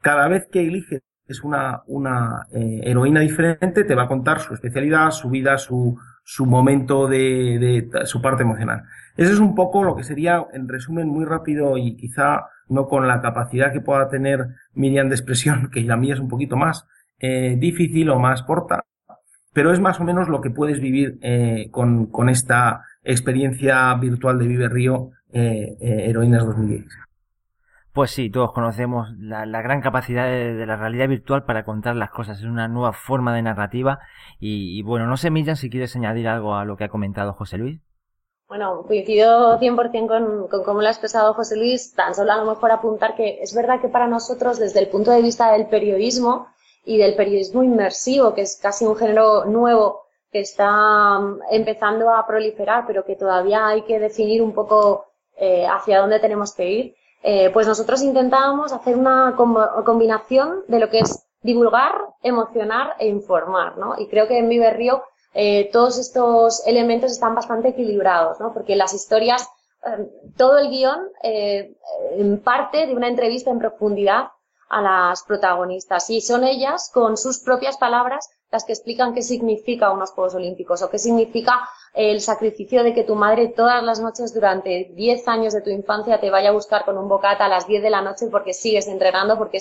Cada 0.00 0.28
vez 0.28 0.48
que 0.50 0.66
eliges 0.66 1.02
es 1.28 1.44
una, 1.44 1.82
una 1.86 2.46
eh, 2.52 2.80
heroína 2.84 3.20
diferente, 3.20 3.84
te 3.84 3.94
va 3.94 4.04
a 4.04 4.08
contar 4.08 4.40
su 4.40 4.54
especialidad, 4.54 5.10
su 5.10 5.28
vida, 5.28 5.58
su, 5.58 5.98
momento 6.40 7.06
de, 7.06 7.86
su 8.04 8.22
parte 8.22 8.44
emocional. 8.44 8.84
Eso 9.18 9.34
es 9.34 9.40
un 9.40 9.54
poco 9.54 9.84
lo 9.84 9.94
que 9.94 10.04
sería, 10.04 10.46
en 10.54 10.68
resumen, 10.68 11.08
muy 11.08 11.26
rápido 11.26 11.76
y 11.76 11.94
quizá 11.94 12.46
no 12.68 12.88
con 12.88 13.06
la 13.06 13.20
capacidad 13.20 13.72
que 13.72 13.82
pueda 13.82 14.08
tener 14.08 14.46
Miriam 14.72 15.10
de 15.10 15.16
expresión, 15.16 15.68
que 15.72 15.82
la 15.82 15.98
mía 15.98 16.14
es 16.14 16.20
un 16.20 16.28
poquito 16.28 16.56
más 16.56 16.86
difícil 17.18 18.10
o 18.10 18.18
más 18.18 18.42
corta, 18.42 18.84
pero 19.56 19.72
es 19.72 19.80
más 19.80 19.98
o 20.00 20.04
menos 20.04 20.28
lo 20.28 20.42
que 20.42 20.50
puedes 20.50 20.80
vivir 20.80 21.18
eh, 21.22 21.70
con, 21.70 22.08
con 22.08 22.28
esta 22.28 22.82
experiencia 23.02 23.94
virtual 23.94 24.38
de 24.38 24.46
Vive 24.46 24.68
Río 24.68 25.12
eh, 25.32 25.78
eh 25.80 26.10
Heroínas 26.10 26.44
2016. 26.44 26.92
Pues 27.94 28.10
sí, 28.10 28.28
todos 28.28 28.52
conocemos 28.52 29.08
la, 29.18 29.46
gran 29.62 29.80
capacidad 29.80 30.26
de, 30.26 30.66
la 30.66 30.76
realidad 30.76 31.08
virtual 31.08 31.44
para 31.44 31.64
contar 31.64 31.96
las 31.96 32.10
cosas. 32.10 32.40
Es 32.40 32.44
una 32.44 32.68
nueva 32.68 32.92
forma 32.92 33.34
de 33.34 33.40
narrativa. 33.40 33.98
Y, 34.38 34.82
bueno, 34.82 35.06
no 35.06 35.16
sé, 35.16 35.30
Miriam, 35.30 35.56
si 35.56 35.70
quieres 35.70 35.96
añadir 35.96 36.28
algo 36.28 36.54
a 36.54 36.66
lo 36.66 36.76
que 36.76 36.84
ha 36.84 36.90
comentado 36.90 37.32
José 37.32 37.56
Luis. 37.56 37.80
Bueno, 38.48 38.82
coincido 38.86 39.58
100% 39.58 40.06
con, 40.06 40.48
con 40.48 40.64
cómo 40.64 40.82
lo 40.82 40.88
ha 40.88 40.90
expresado 40.90 41.32
José 41.32 41.56
Luis. 41.56 41.94
Tan 41.94 42.14
solo 42.14 42.30
a 42.30 42.36
lo 42.36 42.44
mejor 42.44 42.72
apuntar 42.72 43.14
que 43.16 43.38
es 43.40 43.54
verdad 43.54 43.80
que 43.80 43.88
para 43.88 44.06
nosotros, 44.06 44.58
desde 44.58 44.80
el 44.80 44.88
punto 44.88 45.12
de 45.12 45.22
vista 45.22 45.50
del 45.52 45.66
periodismo 45.66 46.48
y 46.86 46.96
del 46.96 47.16
periodismo 47.16 47.62
inmersivo, 47.62 48.32
que 48.32 48.42
es 48.42 48.56
casi 48.56 48.86
un 48.86 48.96
género 48.96 49.44
nuevo 49.44 50.06
que 50.30 50.40
está 50.40 51.18
mm, 51.18 51.40
empezando 51.50 52.10
a 52.10 52.26
proliferar, 52.26 52.84
pero 52.86 53.04
que 53.04 53.16
todavía 53.16 53.66
hay 53.66 53.82
que 53.82 53.98
definir 53.98 54.40
un 54.40 54.52
poco 54.52 55.06
eh, 55.36 55.66
hacia 55.66 56.00
dónde 56.00 56.20
tenemos 56.20 56.54
que 56.54 56.70
ir, 56.70 56.96
eh, 57.22 57.50
pues 57.52 57.66
nosotros 57.66 58.02
intentábamos 58.02 58.72
hacer 58.72 58.96
una 58.96 59.34
combinación 59.36 60.62
de 60.68 60.78
lo 60.78 60.88
que 60.88 61.00
es 61.00 61.26
divulgar, 61.42 61.92
emocionar 62.22 62.94
e 63.00 63.08
informar, 63.08 63.76
¿no? 63.78 63.94
Y 63.98 64.06
creo 64.06 64.28
que 64.28 64.38
en 64.38 64.48
Mi 64.48 64.58
Berrío 64.58 65.02
eh, 65.34 65.68
todos 65.72 65.98
estos 65.98 66.64
elementos 66.66 67.10
están 67.10 67.34
bastante 67.34 67.68
equilibrados, 67.68 68.38
¿no? 68.38 68.52
Porque 68.54 68.76
las 68.76 68.94
historias, 68.94 69.48
todo 70.36 70.58
el 70.58 70.68
guion 70.68 70.98
parte 72.42 72.86
de 72.86 72.94
una 72.94 73.06
entrevista 73.06 73.50
en 73.50 73.60
profundidad 73.60 74.28
a 74.68 74.82
las 74.82 75.22
protagonistas 75.22 76.10
y 76.10 76.20
son 76.20 76.44
ellas 76.44 76.90
con 76.92 77.16
sus 77.16 77.38
propias 77.38 77.76
palabras 77.76 78.28
las 78.50 78.64
que 78.64 78.72
explican 78.72 79.14
qué 79.14 79.22
significa 79.22 79.90
unos 79.90 80.12
Juegos 80.12 80.34
Olímpicos 80.34 80.82
o 80.82 80.90
qué 80.90 80.98
significa 80.98 81.68
el 81.94 82.20
sacrificio 82.20 82.82
de 82.84 82.94
que 82.94 83.04
tu 83.04 83.14
madre 83.14 83.48
todas 83.48 83.82
las 83.82 84.00
noches 84.00 84.32
durante 84.32 84.92
10 84.94 85.28
años 85.28 85.52
de 85.52 85.62
tu 85.62 85.70
infancia 85.70 86.20
te 86.20 86.30
vaya 86.30 86.50
a 86.50 86.52
buscar 86.52 86.84
con 86.84 86.96
un 86.96 87.08
bocata 87.08 87.46
a 87.46 87.48
las 87.48 87.66
10 87.66 87.82
de 87.82 87.90
la 87.90 88.02
noche 88.02 88.26
porque 88.30 88.52
sigues 88.52 88.86
entrenando, 88.86 89.36
porque 89.36 89.58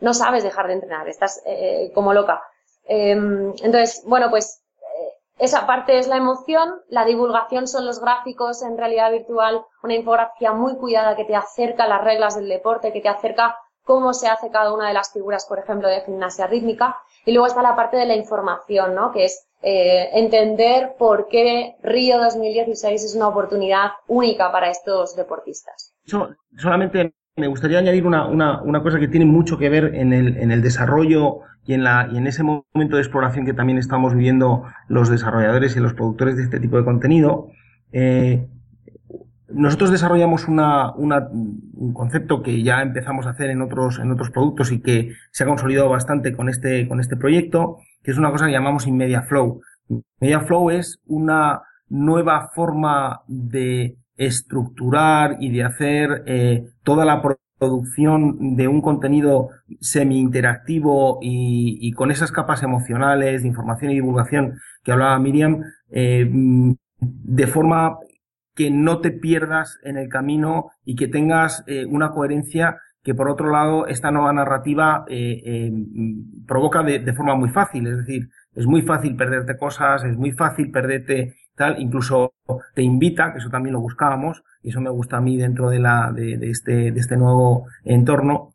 no 0.00 0.12
sabes 0.12 0.42
dejar 0.42 0.66
de 0.66 0.74
entrenar, 0.74 1.08
estás 1.08 1.42
eh, 1.46 1.90
como 1.94 2.12
loca. 2.12 2.42
Em, 2.84 3.54
entonces, 3.62 4.02
bueno, 4.06 4.30
pues 4.30 4.62
eh, 4.80 5.12
esa 5.38 5.66
parte 5.66 5.98
es 5.98 6.06
la 6.06 6.16
emoción, 6.16 6.82
la 6.88 7.04
divulgación 7.04 7.66
son 7.66 7.86
los 7.86 8.00
gráficos 8.00 8.62
en 8.62 8.76
realidad 8.76 9.10
virtual, 9.10 9.64
una 9.82 9.94
infografía 9.94 10.52
muy 10.52 10.76
cuidada 10.76 11.16
que 11.16 11.24
te 11.24 11.34
acerca 11.34 11.84
a 11.84 11.88
las 11.88 12.04
reglas 12.04 12.36
del 12.36 12.48
deporte, 12.48 12.92
que 12.92 13.00
te 13.00 13.08
acerca 13.08 13.56
cómo 13.86 14.12
se 14.12 14.26
hace 14.26 14.50
cada 14.50 14.74
una 14.74 14.88
de 14.88 14.94
las 14.94 15.12
figuras, 15.12 15.46
por 15.48 15.60
ejemplo, 15.60 15.88
de 15.88 16.00
gimnasia 16.00 16.48
rítmica. 16.48 16.96
Y 17.24 17.32
luego 17.32 17.46
está 17.46 17.62
la 17.62 17.76
parte 17.76 17.96
de 17.96 18.04
la 18.04 18.16
información, 18.16 18.94
¿no? 18.96 19.12
Que 19.12 19.26
es 19.26 19.46
eh, 19.62 20.10
entender 20.12 20.96
por 20.98 21.28
qué 21.28 21.76
Río 21.82 22.18
2016 22.18 23.04
es 23.04 23.14
una 23.14 23.28
oportunidad 23.28 23.92
única 24.08 24.50
para 24.50 24.70
estos 24.70 25.16
deportistas. 25.16 25.94
solamente 26.58 27.14
me 27.36 27.46
gustaría 27.46 27.78
añadir 27.78 28.06
una, 28.06 28.26
una, 28.26 28.60
una, 28.62 28.82
cosa 28.82 28.98
que 28.98 29.08
tiene 29.08 29.26
mucho 29.26 29.56
que 29.56 29.68
ver 29.68 29.94
en 29.94 30.12
el, 30.12 30.36
en 30.38 30.50
el 30.50 30.62
desarrollo 30.62 31.40
y 31.64 31.74
en, 31.74 31.84
la, 31.84 32.08
y 32.10 32.16
en 32.16 32.26
ese 32.26 32.42
momento 32.42 32.96
de 32.96 33.02
exploración 33.02 33.46
que 33.46 33.52
también 33.52 33.78
estamos 33.78 34.14
viviendo 34.14 34.64
los 34.88 35.10
desarrolladores 35.10 35.76
y 35.76 35.80
los 35.80 35.94
productores 35.94 36.36
de 36.36 36.44
este 36.44 36.60
tipo 36.60 36.76
de 36.76 36.84
contenido. 36.84 37.50
Eh, 37.92 38.48
nosotros 39.48 39.90
desarrollamos 39.90 40.48
una, 40.48 40.92
una, 40.94 41.28
un 41.30 41.92
concepto 41.92 42.42
que 42.42 42.62
ya 42.62 42.82
empezamos 42.82 43.26
a 43.26 43.30
hacer 43.30 43.50
en 43.50 43.62
otros, 43.62 43.98
en 43.98 44.10
otros 44.10 44.30
productos 44.30 44.72
y 44.72 44.80
que 44.80 45.12
se 45.30 45.44
ha 45.44 45.46
consolidado 45.46 45.88
bastante 45.88 46.34
con 46.34 46.48
este, 46.48 46.88
con 46.88 47.00
este 47.00 47.16
proyecto, 47.16 47.78
que 48.02 48.10
es 48.10 48.18
una 48.18 48.30
cosa 48.30 48.46
que 48.46 48.52
llamamos 48.52 48.86
Inmedia 48.86 49.22
Flow. 49.22 49.60
Media 50.20 50.40
Flow 50.40 50.70
es 50.70 51.00
una 51.06 51.62
nueva 51.88 52.50
forma 52.54 53.22
de 53.28 53.96
estructurar 54.16 55.36
y 55.40 55.50
de 55.50 55.62
hacer 55.62 56.24
eh, 56.26 56.64
toda 56.82 57.04
la 57.04 57.22
producción 57.58 58.56
de 58.56 58.66
un 58.66 58.80
contenido 58.80 59.50
semi-interactivo 59.80 61.18
y, 61.22 61.78
y, 61.80 61.92
con 61.92 62.10
esas 62.10 62.32
capas 62.32 62.62
emocionales 62.62 63.42
de 63.42 63.48
información 63.48 63.92
y 63.92 63.94
divulgación 63.94 64.58
que 64.82 64.92
hablaba 64.92 65.18
Miriam, 65.18 65.62
eh, 65.90 66.28
de 66.98 67.46
forma 67.46 67.98
que 68.56 68.70
no 68.70 69.00
te 69.00 69.12
pierdas 69.12 69.78
en 69.84 69.98
el 69.98 70.08
camino 70.08 70.70
y 70.84 70.96
que 70.96 71.06
tengas 71.06 71.62
eh, 71.66 71.84
una 71.84 72.10
coherencia 72.10 72.78
que 73.04 73.14
por 73.14 73.28
otro 73.28 73.50
lado 73.50 73.86
esta 73.86 74.10
nueva 74.10 74.32
narrativa 74.32 75.04
eh, 75.06 75.40
eh, 75.44 75.72
provoca 76.44 76.82
de, 76.82 77.12
forma 77.12 77.36
muy 77.36 77.50
fácil, 77.50 77.86
es 77.86 77.98
decir, 77.98 78.28
es 78.52 78.66
muy 78.66 78.82
fácil 78.82 79.14
perderte 79.14 79.56
cosas, 79.56 80.02
es 80.02 80.16
muy 80.16 80.32
fácil 80.32 80.72
perderte 80.72 81.36
tal, 81.54 81.80
incluso 81.80 82.34
te 82.74 82.82
invita, 82.82 83.32
que 83.32 83.38
eso 83.38 83.48
también 83.48 83.74
lo 83.74 83.80
buscábamos, 83.80 84.42
y 84.60 84.70
eso 84.70 84.80
me 84.80 84.90
gusta 84.90 85.18
a 85.18 85.20
mí 85.20 85.36
dentro 85.36 85.70
de 85.70 85.78
la, 85.78 86.10
de, 86.12 86.36
de 86.36 86.50
este, 86.50 86.90
de 86.90 86.98
este 86.98 87.16
nuevo 87.16 87.66
entorno, 87.84 88.54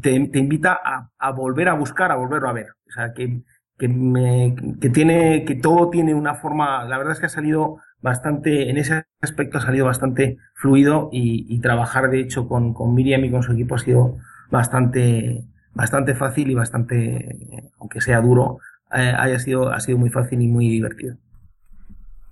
te, 0.00 0.28
te 0.28 0.38
invita 0.38 0.80
a, 0.82 1.10
a, 1.18 1.30
volver 1.30 1.68
a 1.68 1.74
buscar, 1.74 2.10
a 2.10 2.16
volverlo 2.16 2.48
a 2.48 2.54
ver. 2.54 2.70
O 2.88 2.90
sea, 2.90 3.12
que, 3.12 3.42
que, 3.78 3.88
me, 3.88 4.56
que 4.80 4.90
tiene, 4.90 5.44
que 5.44 5.54
todo 5.54 5.90
tiene 5.90 6.14
una 6.14 6.34
forma, 6.34 6.84
la 6.84 6.98
verdad 6.98 7.12
es 7.12 7.20
que 7.20 7.26
ha 7.26 7.28
salido 7.28 7.78
bastante, 8.02 8.68
en 8.68 8.76
ese 8.76 9.04
aspecto 9.20 9.58
ha 9.58 9.60
salido 9.62 9.86
bastante 9.86 10.36
fluido 10.54 11.08
y, 11.12 11.60
trabajar 11.60 12.10
de 12.10 12.20
hecho 12.20 12.48
con, 12.48 12.74
con, 12.74 12.94
Miriam 12.94 13.24
y 13.24 13.30
con 13.30 13.42
su 13.42 13.52
equipo 13.52 13.76
ha 13.76 13.78
sido 13.78 14.18
bastante, 14.50 15.44
bastante 15.72 16.14
fácil 16.14 16.50
y 16.50 16.54
bastante, 16.54 17.70
aunque 17.78 18.00
sea 18.00 18.20
duro, 18.20 18.58
eh, 18.92 19.14
haya 19.16 19.38
sido, 19.38 19.72
ha 19.72 19.80
sido 19.80 19.96
muy 19.96 20.10
fácil 20.10 20.42
y 20.42 20.48
muy 20.48 20.68
divertido. 20.68 21.16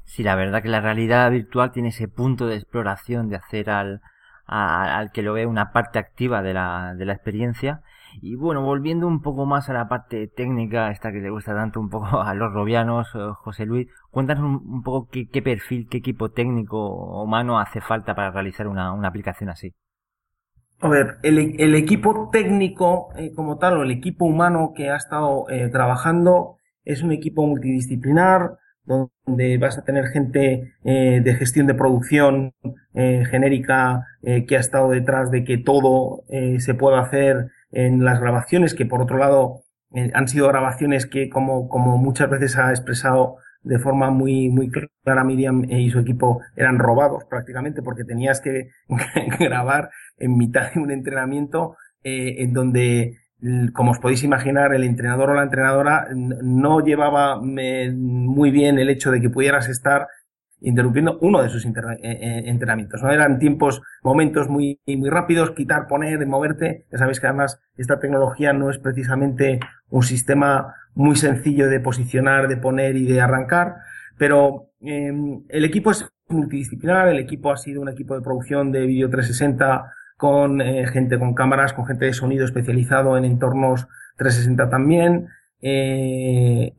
Sí, 0.05 0.25
la 0.25 0.35
verdad 0.35 0.61
que 0.61 0.69
la 0.69 0.81
realidad 0.81 1.31
virtual 1.31 1.71
tiene 1.71 1.91
ese 1.91 2.09
punto 2.09 2.49
de 2.49 2.57
exploración, 2.57 3.29
de 3.29 3.37
hacer 3.37 3.71
al, 3.71 4.01
al 4.47 5.13
que 5.13 5.23
lo 5.23 5.35
ve 5.35 5.47
una 5.47 5.71
parte 5.71 6.01
activa 6.01 6.43
de 6.43 6.53
la, 6.53 6.95
de 6.97 7.05
la 7.05 7.13
experiencia 7.13 7.83
y 8.21 8.35
bueno, 8.37 8.63
volviendo 8.63 9.07
un 9.07 9.23
poco 9.23 9.47
más 9.47 9.69
a 9.69 9.73
la 9.73 9.89
parte 9.89 10.29
técnica, 10.29 10.91
esta 10.91 11.13
que 11.13 11.21
le 11.21 11.31
gusta 11.31 11.55
tanto 11.55 11.81
un 11.81 11.89
poco 11.89 12.07
a 12.21 12.35
los 12.35 12.53
robianos, 12.53 13.09
eh, 13.15 13.19
José 13.37 13.67
Luis, 13.67 13.89
cuéntanos 14.11 14.45
un, 14.45 14.83
poco 14.83 15.09
qué, 15.11 15.43
perfil, 15.43 15.89
qué 15.91 15.99
equipo 15.99 16.31
técnico 16.31 17.23
humano 17.23 17.59
hace 17.59 17.81
falta 17.81 18.15
para 18.15 18.31
realizar 18.31 18.67
una, 18.67 18.91
aplicación 19.07 19.51
así. 19.51 19.73
A 20.81 20.89
ver, 20.89 21.19
el, 21.23 21.75
equipo 21.75 22.31
técnico 22.33 23.09
eh, 23.17 23.33
como 23.35 23.59
tal, 23.59 23.77
o 23.77 23.83
el 23.83 23.91
equipo 23.91 24.25
humano 24.25 24.73
que 24.75 24.89
ha 24.89 24.97
estado 24.97 25.45
eh, 25.51 25.69
trabajando, 25.69 26.57
es 26.85 27.03
un 27.03 27.13
equipo 27.13 27.47
multidisciplinar, 27.47 28.57
donde 28.85 29.59
vas 29.59 29.77
a 29.77 29.85
tener 29.85 30.07
gente 30.07 30.73
de 30.83 31.35
gestión 31.39 31.69
de 31.69 31.75
producción 31.75 32.55
genérica 32.93 34.03
que 34.23 34.57
ha 34.57 34.59
estado 34.59 34.91
detrás 34.91 35.31
de 35.31 35.45
que 35.45 35.59
todo 35.59 36.25
se 36.59 36.75
pueda 36.75 37.01
hacer 37.01 37.51
en 37.71 38.05
las 38.05 38.21
grabaciones, 38.21 38.75
que 38.75 38.87
por 38.87 39.03
otro 39.03 39.19
lado 39.19 39.63
eh, 39.95 40.11
han 40.15 40.29
sido 40.29 40.49
grabaciones 40.49 41.07
que, 41.07 41.29
como, 41.29 41.69
como 41.69 41.99
muchas 41.99 42.31
veces 42.31 42.57
ha 42.57 42.71
expresado 42.71 43.37
de 43.63 43.79
forma 43.79 44.11
muy, 44.11 44.49
muy 44.49 44.71
clara 44.71 45.25
Miriam 45.25 45.65
y 45.69 45.91
su 45.91 45.99
equipo, 45.99 46.41
eran 46.57 46.79
robados 46.79 47.25
prácticamente 47.29 47.83
porque 47.83 48.05
tenías 48.05 48.41
que 48.41 48.71
grabar 49.39 49.91
en 50.17 50.37
mitad 50.37 50.73
de 50.73 50.81
un 50.81 50.91
entrenamiento 50.91 51.77
eh, 52.03 52.37
en 52.39 52.53
donde 52.53 53.19
como 53.73 53.93
os 53.93 53.99
podéis 53.99 54.23
imaginar, 54.23 54.75
el 54.75 54.85
entrenador 54.85 55.31
o 55.31 55.35
la 55.35 55.45
entrenadora 55.45 56.09
no 56.13 56.81
llevaba 56.81 57.41
muy 57.41 58.51
bien 58.51 58.79
el 58.79 58.91
hecho 58.91 59.11
de 59.11 59.21
que 59.21 59.31
pudieras 59.31 59.69
estar 59.69 60.09
interrumpiendo 60.61 61.19
uno 61.21 61.43
de 61.43 61.49
sus 61.49 61.65
eh, 61.65 61.71
eh, 62.03 62.43
entrenamientos. 62.47 63.03
¿no? 63.03 63.11
Eran 63.11 63.39
tiempos, 63.39 63.83
momentos 64.03 64.49
muy, 64.49 64.81
muy 64.87 65.11
rápidos, 65.11 65.53
quitar, 65.53 65.87
poner, 65.87 66.25
moverte. 66.27 66.87
Ya 66.91 66.99
sabéis 66.99 67.21
que 67.21 67.27
además 67.27 67.61
esta 67.77 67.99
tecnología 67.99 68.53
no 68.53 68.71
es 68.71 68.79
precisamente 68.79 69.61
un 69.89 70.03
sistema 70.03 70.75
muy 70.95 71.17
sencillo 71.17 71.69
de 71.69 71.81
posicionar, 71.81 72.49
de 72.49 72.57
poner 72.57 72.97
y 72.97 73.07
de 73.07 73.21
arrancar, 73.21 73.77
pero 74.19 74.71
em, 74.81 75.43
el 75.49 75.65
equipo 75.65 75.91
es 75.91 76.07
multidisciplinar, 76.29 77.09
el 77.09 77.19
equipo 77.19 77.53
ha 77.53 77.57
sido 77.57 77.81
un 77.81 77.89
equipo 77.89 78.15
de 78.15 78.23
producción 78.23 78.73
de 78.73 78.87
vídeo 78.87 79.11
360 79.11 79.93
con 80.17 80.61
eh, 80.61 80.87
gente 80.87 81.19
con 81.19 81.35
cámaras, 81.35 81.73
con 81.73 81.87
gente 81.87 82.05
de 82.05 82.13
sonido 82.13 82.45
especializado 82.45 83.17
en 83.17 83.25
entornos 83.25 83.89
360 84.17 84.69
también. 84.69 85.29
Eh, 85.63 86.75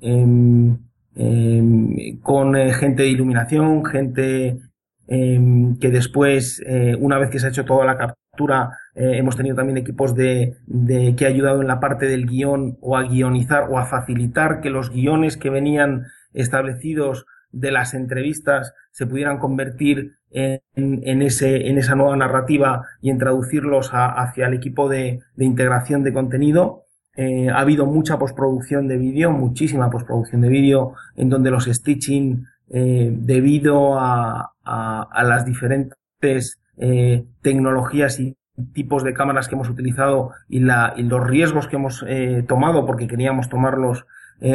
em, 1.16 2.20
con 2.22 2.56
eh, 2.56 2.74
gente 2.74 3.04
de 3.04 3.10
iluminación, 3.10 3.86
gente 3.86 4.60
em, 5.08 5.78
que 5.80 5.90
después, 5.90 6.62
eh, 6.66 6.96
una 7.00 7.18
vez 7.18 7.30
que 7.30 7.40
se 7.40 7.48
ha 7.48 7.50
hecho 7.50 7.66
toda 7.66 7.86
la 7.86 7.98
captura, 7.98 8.78
eh, 8.96 9.18
hemos 9.18 9.36
tenido 9.36 9.56
también 9.56 9.78
equipos 9.78 10.16
de, 10.16 10.56
de, 10.68 11.16
que 11.16 11.26
ha 11.26 11.30
ayudado 11.30 11.62
en 11.62 11.68
la 11.68 11.80
parte 11.80 12.08
del 12.08 12.28
guion 12.28 12.78
o 12.82 12.98
a 12.98 13.04
guionizar 13.04 13.68
o 13.70 13.78
a 13.78 13.86
facilitar 13.86 14.62
que 14.62 14.70
los 14.70 14.90
guiones 14.92 15.38
que 15.38 15.50
venían 15.50 16.06
establecidos 16.34 17.26
de 17.52 17.72
las 17.72 17.94
entrevistas 17.94 18.74
se 18.92 19.06
pudieran 19.06 19.38
convertir 19.38 20.14
en, 20.30 20.62
en, 20.76 21.22
ese, 21.22 21.68
en 21.70 21.78
esa 21.78 21.96
nueva 21.96 22.16
narrativa 22.16 22.86
y 23.02 23.10
en 23.10 23.18
traducirlos 23.18 23.90
hacia 23.92 24.48
el 24.48 24.54
equipo 24.54 24.88
de, 24.88 25.20
de 25.36 25.46
integración 25.46 26.04
de 26.04 26.14
contenido. 26.14 26.86
Eh, 27.16 27.50
ha 27.50 27.60
habido 27.60 27.86
mucha 27.86 28.18
postproducción 28.18 28.88
de 28.88 28.98
vídeo, 28.98 29.32
muchísima 29.32 29.90
postproducción 29.90 30.42
de 30.42 30.50
vídeo, 30.50 30.94
en 31.16 31.30
donde 31.30 31.52
los 31.52 31.66
stitching, 31.66 32.46
eh, 32.70 33.12
debido 33.14 34.00
a, 34.00 34.48
las 34.64 35.46
diferentes 35.46 36.62
eh, 36.78 37.26
tecnologías 37.42 38.20
y 38.20 38.38
tipos 38.74 39.04
de 39.04 39.14
cámaras 39.14 39.50
que 39.50 39.56
hemos 39.56 39.70
utilizado 39.70 40.32
y, 40.48 40.60
los 40.60 41.28
riesgos 41.28 41.68
que 41.68 41.76
hemos 41.76 42.06
tomado, 42.48 42.86
porque 42.86 43.08
queríamos 43.08 43.50
tomarlos, 43.50 44.06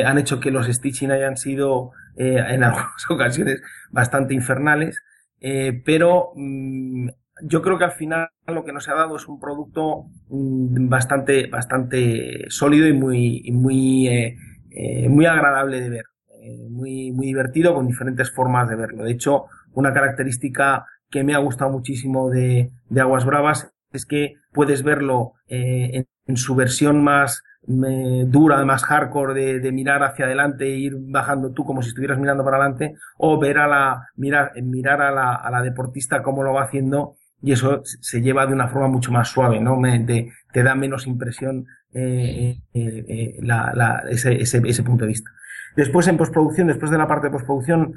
han 0.04 0.18
hecho 0.18 0.40
que 0.40 0.50
los 0.50 0.66
stitching 0.66 1.10
hayan 1.10 1.36
sido 1.36 1.90
en 2.16 2.64
algunas 2.64 3.10
ocasiones 3.10 3.62
bastante 3.90 4.34
infernales. 4.34 5.02
Pero 5.38 6.32
mm, 6.34 7.08
yo 7.42 7.62
creo 7.62 7.78
que 7.78 7.84
al 7.84 7.92
final 7.92 8.28
lo 8.46 8.64
que 8.64 8.72
nos 8.72 8.88
ha 8.88 8.94
dado 8.94 9.16
es 9.16 9.28
un 9.28 9.38
producto 9.38 10.06
mm, 10.28 10.88
bastante, 10.88 11.46
bastante 11.48 12.46
sólido 12.48 12.86
y 12.86 12.92
muy, 12.92 13.50
muy, 13.52 14.08
eh, 14.08 14.36
eh, 14.70 15.08
muy 15.08 15.26
agradable 15.26 15.80
de 15.80 15.90
ver. 15.90 16.04
Eh, 16.42 16.68
muy, 16.70 17.12
muy 17.12 17.26
divertido 17.26 17.74
con 17.74 17.86
diferentes 17.86 18.30
formas 18.30 18.68
de 18.68 18.76
verlo. 18.76 19.04
De 19.04 19.10
hecho, 19.10 19.46
una 19.72 19.92
característica 19.92 20.86
que 21.10 21.24
me 21.24 21.34
ha 21.34 21.38
gustado 21.38 21.70
muchísimo 21.70 22.30
de, 22.30 22.70
de 22.88 23.00
Aguas 23.00 23.24
Bravas 23.24 23.72
es 23.92 24.06
que 24.06 24.34
puedes 24.52 24.82
verlo 24.82 25.32
en, 25.48 26.06
su 26.34 26.54
versión 26.54 27.02
más 27.02 27.42
dura, 27.62 28.64
más 28.64 28.84
hardcore 28.84 29.34
de, 29.34 29.60
de 29.60 29.72
mirar 29.72 30.02
hacia 30.02 30.26
adelante 30.26 30.66
e 30.66 30.76
ir 30.76 30.94
bajando 30.96 31.52
tú 31.52 31.64
como 31.64 31.82
si 31.82 31.88
estuvieras 31.88 32.18
mirando 32.18 32.44
para 32.44 32.58
adelante 32.58 32.94
o 33.18 33.40
ver 33.40 33.58
a 33.58 33.66
la 33.66 34.08
mirar 34.16 34.52
mirar 34.62 35.02
a 35.02 35.10
la, 35.10 35.34
a 35.34 35.50
la 35.50 35.62
deportista 35.62 36.22
cómo 36.22 36.42
lo 36.44 36.52
va 36.52 36.64
haciendo 36.64 37.16
y 37.46 37.52
eso 37.52 37.80
se 37.84 38.20
lleva 38.20 38.44
de 38.44 38.54
una 38.54 38.66
forma 38.66 38.88
mucho 38.88 39.12
más 39.12 39.28
suave, 39.28 39.60
¿no? 39.60 39.80
Te, 40.04 40.62
da 40.64 40.74
menos 40.74 41.06
impresión 41.06 41.64
eh, 41.94 42.58
eh, 42.74 43.38
eh, 43.38 44.06
ese, 44.10 44.82
punto 44.82 45.04
de 45.04 45.08
vista. 45.10 45.30
Después 45.76 46.08
en 46.08 46.16
postproducción, 46.16 46.66
después 46.66 46.90
de 46.90 46.98
la 46.98 47.06
parte 47.06 47.28
de 47.28 47.30
postproducción, 47.30 47.94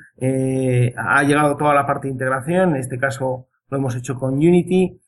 ha 0.96 1.24
llegado 1.24 1.58
toda 1.58 1.74
la 1.74 1.88
parte 1.88 2.08
de 2.08 2.12
integración. 2.12 2.76
En 2.76 2.76
este 2.76 3.00
caso 3.00 3.48
lo 3.72 3.78
hemos 3.78 3.96
hecho 3.96 4.20
con 4.20 4.36
Unity, 4.36 5.02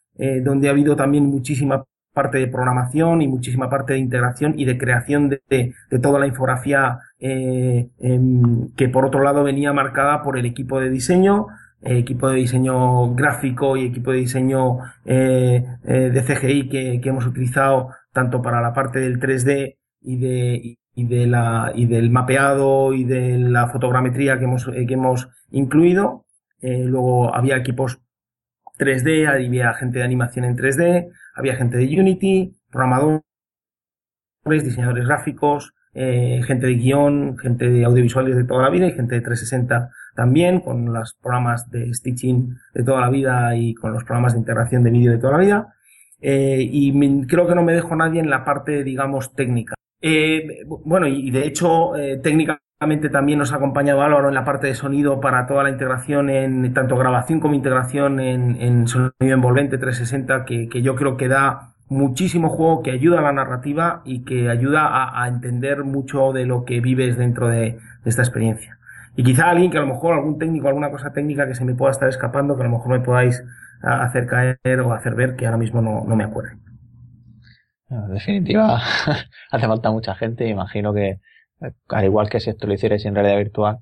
donde 0.43 0.69
ha 0.69 0.71
habido 0.71 0.95
también 0.95 1.27
muchísima 1.27 1.85
parte 2.11 2.39
de 2.39 2.47
programación 2.47 3.21
y 3.21 3.27
muchísima 3.27 3.69
parte 3.69 3.93
de 3.93 3.99
integración 3.99 4.55
y 4.57 4.65
de 4.65 4.79
creación 4.79 5.29
de, 5.29 5.75
toda 6.01 6.17
la 6.17 6.25
infografía 6.25 6.97
em, 7.19 8.71
que 8.75 8.89
por 8.89 9.05
otro 9.05 9.21
lado 9.21 9.43
venía 9.43 9.71
marcada 9.71 10.23
por 10.23 10.39
el 10.39 10.47
equipo 10.47 10.79
de 10.79 10.89
diseño, 10.89 11.45
equipo 11.83 12.29
de 12.29 12.37
diseño 12.37 13.13
gráfico 13.15 13.77
y 13.77 13.85
equipo 13.85 14.11
de 14.11 14.17
diseño 14.17 14.79
eh, 15.05 15.65
eh, 15.83 16.11
de 16.11 16.23
CGI 16.23 16.69
que, 16.69 17.01
hemos 17.03 17.25
utilizado 17.25 17.89
tanto 18.13 18.41
para 18.41 18.61
la 18.61 18.73
parte 18.73 18.99
del 18.99 19.19
3D 19.19 19.77
y 20.01 20.17
de, 20.17 20.77
y 20.93 21.25
la, 21.25 21.71
y 21.73 21.85
del 21.85 22.09
mapeado 22.09 22.93
y 22.93 23.03
de 23.03 23.37
la 23.37 23.67
fotogrametría 23.67 24.37
que 24.37 24.45
hemos, 24.45 24.65
que 24.65 24.93
hemos 24.93 25.29
incluido. 25.49 26.25
luego 26.61 27.33
había 27.33 27.57
equipos 27.57 28.01
3D, 28.77 29.27
había 29.27 29.73
gente 29.73 29.99
de 29.99 30.05
animación 30.05 30.45
en 30.45 30.57
3D, 30.57 31.11
había 31.35 31.55
gente 31.55 31.77
de 31.77 31.99
Unity, 31.99 32.55
programadores, 32.71 33.23
diseñadores 34.45 35.05
gráficos, 35.05 35.73
eh, 35.93 36.41
gente 36.45 36.67
de 36.67 36.75
guion, 36.75 37.37
gente 37.37 37.69
de 37.69 37.83
audiovisuales 37.83 38.35
de 38.35 38.45
toda 38.45 38.63
la 38.63 38.69
vida 38.69 38.87
y 38.87 38.93
gente 38.93 39.15
de 39.15 39.21
360 39.21 39.91
también, 40.15 40.59
con 40.59 40.93
los 40.93 41.15
programas 41.21 41.69
de 41.69 41.93
stitching 41.93 42.55
de 42.73 42.83
toda 42.83 43.01
la 43.01 43.09
vida 43.09 43.55
y 43.55 43.73
con 43.73 43.93
los 43.93 44.03
programas 44.03 44.33
de 44.33 44.39
integración 44.39 44.83
de 44.83 44.91
vídeo 44.91 45.11
de 45.11 45.17
toda 45.17 45.33
la 45.33 45.43
vida. 45.43 45.73
Eh, 46.21 46.59
y 46.61 47.25
creo 47.27 47.47
que 47.47 47.55
no 47.55 47.63
me 47.63 47.73
dejo 47.73 47.95
nadie 47.95 48.19
en 48.19 48.29
la 48.29 48.45
parte, 48.45 48.83
digamos, 48.83 49.33
técnica. 49.33 49.73
Eh, 50.01 50.63
bueno, 50.67 51.07
y, 51.07 51.31
de 51.31 51.45
hecho, 51.45 51.95
eh, 51.95 52.17
técnicamente 52.17 53.09
también 53.11 53.39
nos 53.39 53.53
ha 53.53 53.57
acompañado 53.57 54.01
Álvaro 54.01 54.29
en 54.29 54.35
la 54.35 54.43
parte 54.43 54.67
de 54.67 54.75
sonido 54.75 55.19
para 55.19 55.45
toda 55.45 55.63
la 55.63 55.69
integración 55.69 56.29
en 56.31 56.73
tanto 56.73 56.97
grabación 56.97 57.39
como 57.39 57.53
integración 57.53 58.19
en, 58.19 58.87
sonido 58.87 59.13
envolvente 59.19 59.77
360, 59.77 60.45
que, 60.45 60.67
que 60.67 60.81
yo 60.81 60.95
creo 60.95 61.17
que 61.17 61.27
da 61.27 61.71
muchísimo 61.91 62.49
juego, 62.49 62.81
que 62.81 62.91
ayuda 62.91 63.19
a 63.19 63.21
la 63.21 63.33
narrativa 63.33 64.01
y 64.05 64.23
que 64.23 64.49
ayuda 64.49 65.21
a, 65.21 65.27
entender 65.27 65.83
mucho 65.83 66.31
de 66.31 66.45
lo 66.45 66.63
que 66.63 66.79
vives 66.79 67.17
dentro 67.17 67.49
de, 67.49 67.77
de, 68.03 68.09
esta 68.09 68.21
experiencia. 68.21 68.79
Y 69.15 69.23
quizá 69.23 69.49
alguien 69.49 69.71
que 69.71 69.77
a 69.77 69.81
lo 69.81 69.87
mejor, 69.87 70.13
algún 70.13 70.37
técnico, 70.37 70.67
alguna 70.67 70.89
cosa 70.89 71.11
técnica 71.11 71.47
que 71.47 71.55
se 71.55 71.65
me 71.65 71.75
pueda 71.75 71.91
estar 71.91 72.07
escapando, 72.07 72.55
que 72.55 72.61
a 72.61 72.65
lo 72.65 72.71
mejor 72.71 72.91
me 72.91 73.05
podáis 73.05 73.43
hacer 73.81 74.25
caer 74.27 74.79
o 74.81 74.93
hacer 74.93 75.15
ver, 75.15 75.35
que 75.35 75.45
ahora 75.45 75.57
mismo 75.57 75.81
no, 75.81 76.05
no 76.05 76.15
me 76.15 76.23
acuerdo. 76.23 76.51
En 77.89 78.13
definitiva, 78.13 78.81
hace 79.51 79.67
falta 79.67 79.91
mucha 79.91 80.15
gente. 80.15 80.47
Imagino 80.47 80.93
que, 80.93 81.19
al 81.89 82.05
igual 82.05 82.29
que 82.29 82.39
si 82.39 82.49
esto 82.49 82.67
lo 82.67 82.73
hicierais 82.73 83.05
en 83.05 83.15
realidad 83.15 83.37
virtual, 83.37 83.79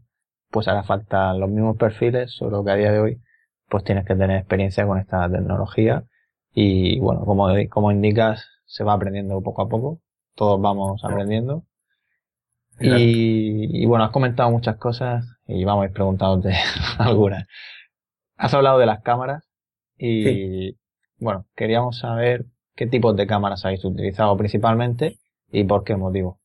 pues 0.50 0.68
hará 0.68 0.84
falta 0.84 1.34
los 1.34 1.50
mismos 1.50 1.78
perfiles, 1.78 2.32
solo 2.32 2.64
que 2.64 2.72
a 2.72 2.76
día 2.76 2.92
de 2.92 3.00
hoy, 3.00 3.22
pues 3.70 3.84
tienes 3.84 4.06
que 4.06 4.16
tener 4.16 4.38
experiencia 4.38 4.86
con 4.88 4.98
esta 4.98 5.30
tecnología. 5.30 6.04
Y 6.54 7.00
bueno, 7.00 7.24
como, 7.26 7.50
como 7.70 7.92
indicas, 7.92 8.48
se 8.66 8.84
va 8.84 8.94
aprendiendo 8.94 9.42
poco 9.42 9.62
a 9.62 9.70
poco. 9.70 10.02
Todos 10.36 10.60
vamos 10.60 11.04
aprendiendo. 11.04 11.66
Y, 12.80 13.84
y, 13.84 13.86
bueno, 13.86 14.06
has 14.06 14.12
comentado 14.12 14.50
muchas 14.52 14.78
cosas 14.78 15.26
y 15.48 15.64
vamos 15.66 15.84
a 15.84 15.88
ir 15.88 15.94
preguntándote 15.94 16.56
algunas. 16.98 17.46
Has 18.38 18.54
hablado 18.54 18.80
de 18.80 18.86
las 18.86 19.02
cámaras 19.02 19.50
y 19.98 20.24
sí. 20.24 20.78
bueno, 21.18 21.46
queríamos 21.56 22.00
saber 22.00 22.46
qué 22.76 22.88
tipos 22.88 23.16
de 23.16 23.28
cámaras 23.28 23.66
habéis 23.66 23.84
utilizado 23.84 24.36
principalmente 24.38 25.20
y 25.52 25.66
por 25.66 25.84
qué 25.84 25.98
motivo. 25.98 26.40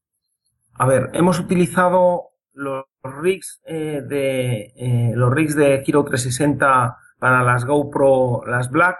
A 0.74 0.86
ver, 0.86 1.10
hemos 1.12 1.38
utilizado 1.38 2.30
los 2.52 2.84
rigs 3.02 3.60
eh, 3.66 4.02
de 4.04 4.72
eh, 4.76 5.12
los 5.14 5.32
rigs 5.32 5.54
de 5.54 5.84
Hero 5.86 6.04
360 6.04 6.96
para 7.18 7.44
las 7.44 7.64
GoPro, 7.64 8.44
las 8.46 8.70
Black, 8.70 8.96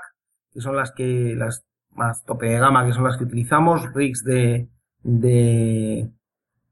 que 0.53 0.61
son 0.61 0.77
las 0.77 0.93
que 0.93 1.35
las 1.37 1.67
más 1.91 2.25
tope 2.25 2.47
de 2.47 2.59
gama, 2.59 2.87
que 2.87 2.93
son 2.93 3.05
las 3.05 3.17
que 3.17 3.25
utilizamos, 3.25 3.93
rigs 3.93 4.23
de 4.23 4.69
de 5.03 6.11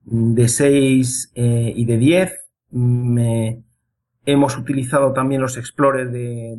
de 0.05 0.48
6 0.48 1.32
eh, 1.34 1.72
y 1.74 1.84
de 1.84 1.98
10. 1.98 2.32
Me, 2.70 3.62
hemos 4.24 4.57
utilizado 4.57 5.12
también 5.12 5.40
los 5.40 5.57
Explorer 5.57 6.11
de, 6.11 6.59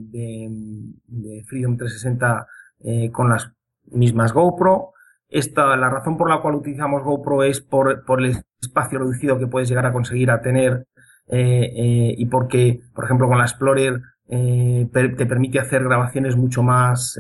Freedom 1.46 1.78
360 1.78 2.48
eh, 2.84 3.12
con 3.12 3.30
las 3.30 3.52
mismas 3.92 4.34
GoPro. 4.34 4.92
Esta, 5.30 5.76
la 5.76 5.90
razón 5.90 6.18
por 6.18 6.30
la 6.30 6.42
cual 6.42 6.56
utilizamos 6.56 7.04
GoPro 7.04 7.44
es 7.44 7.60
por, 7.60 8.06
por 8.06 8.22
el 8.22 8.44
espacio 8.62 9.00
reducido 9.00 9.40
que 9.40 9.48
puedes 9.48 9.68
llegar 9.68 9.86
a 9.86 9.94
conseguir 9.94 10.30
a 10.30 10.42
tener 10.42 10.86
eh, 11.28 12.14
y 12.18 12.26
porque, 12.28 12.82
por 12.94 13.06
ejemplo, 13.06 13.28
con 13.28 13.38
la 13.38 13.46
Explorer 13.46 14.02
te 14.28 15.26
permite 15.28 15.60
hacer 15.60 15.84
grabaciones 15.84 16.36
mucho 16.36 16.64
más 16.64 17.20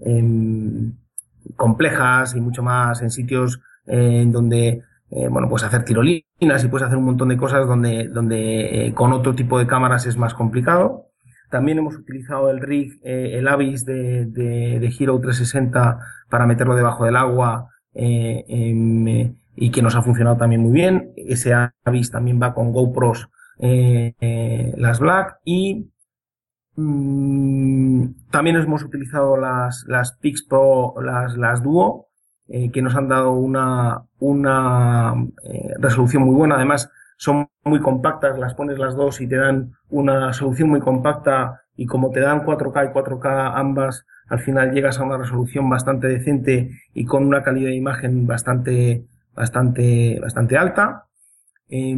em, 0.00 0.94
complejas 1.56 2.34
y 2.34 2.40
mucho 2.40 2.62
más 2.62 3.02
en 3.02 3.10
sitios 3.10 3.60
en 3.86 4.32
donde 4.32 4.82
eh, 5.14 5.28
bueno, 5.28 5.48
puedes 5.48 5.66
hacer 5.66 5.84
tirolinas 5.84 6.64
y 6.64 6.68
puedes 6.68 6.86
hacer 6.86 6.96
un 6.96 7.04
montón 7.04 7.28
de 7.28 7.36
cosas 7.36 7.66
donde, 7.66 8.08
donde 8.08 8.86
eh, 8.86 8.94
con 8.94 9.12
otro 9.12 9.34
tipo 9.34 9.58
de 9.58 9.66
cámaras 9.66 10.06
es 10.06 10.16
más 10.16 10.32
complicado. 10.32 11.08
También 11.50 11.76
hemos 11.78 11.96
utilizado 11.96 12.48
el 12.48 12.60
rig, 12.60 12.98
eh, 13.04 13.32
el 13.34 13.46
Avis 13.46 13.84
de, 13.84 14.24
de, 14.24 14.80
de, 14.80 14.94
Hero 14.98 15.20
360 15.20 15.98
para 16.30 16.46
meterlo 16.46 16.74
debajo 16.74 17.04
del 17.04 17.16
agua 17.16 17.68
en, 17.92 19.36
y 19.54 19.70
que 19.70 19.82
nos 19.82 19.96
ha 19.96 20.02
funcionado 20.02 20.38
también 20.38 20.62
muy 20.62 20.72
bien. 20.72 21.12
Ese 21.14 21.52
Avis 21.84 22.10
también 22.10 22.40
va 22.40 22.54
con 22.54 22.72
GoPros 22.72 23.28
las 23.58 24.98
Black 24.98 25.36
y 25.44 25.92
mmm, 26.74 28.06
también 28.30 28.56
hemos 28.56 28.82
utilizado 28.82 29.36
las, 29.36 29.84
las 29.88 30.16
Pixpro, 30.16 30.94
las, 31.02 31.36
las 31.36 31.62
Duo, 31.62 32.08
eh, 32.48 32.70
que 32.70 32.82
nos 32.82 32.94
han 32.94 33.08
dado 33.08 33.32
una, 33.32 34.02
una 34.18 35.14
eh, 35.44 35.74
resolución 35.78 36.24
muy 36.24 36.34
buena. 36.34 36.56
Además, 36.56 36.90
son 37.16 37.48
muy 37.64 37.80
compactas, 37.80 38.38
las 38.38 38.54
pones 38.54 38.78
las 38.78 38.96
dos 38.96 39.20
y 39.20 39.28
te 39.28 39.36
dan 39.36 39.72
una 39.90 40.32
solución 40.32 40.70
muy 40.70 40.80
compacta 40.80 41.62
y 41.76 41.86
como 41.86 42.10
te 42.10 42.20
dan 42.20 42.44
4K 42.44 42.90
y 42.90 42.92
4K 42.92 43.52
ambas, 43.54 44.04
al 44.28 44.40
final 44.40 44.72
llegas 44.72 44.98
a 44.98 45.04
una 45.04 45.18
resolución 45.18 45.68
bastante 45.70 46.08
decente 46.08 46.70
y 46.92 47.04
con 47.04 47.24
una 47.24 47.42
calidad 47.42 47.68
de 47.68 47.76
imagen 47.76 48.26
bastante, 48.26 49.06
bastante, 49.34 50.18
bastante 50.20 50.56
alta. 50.56 51.06
Eh, 51.68 51.94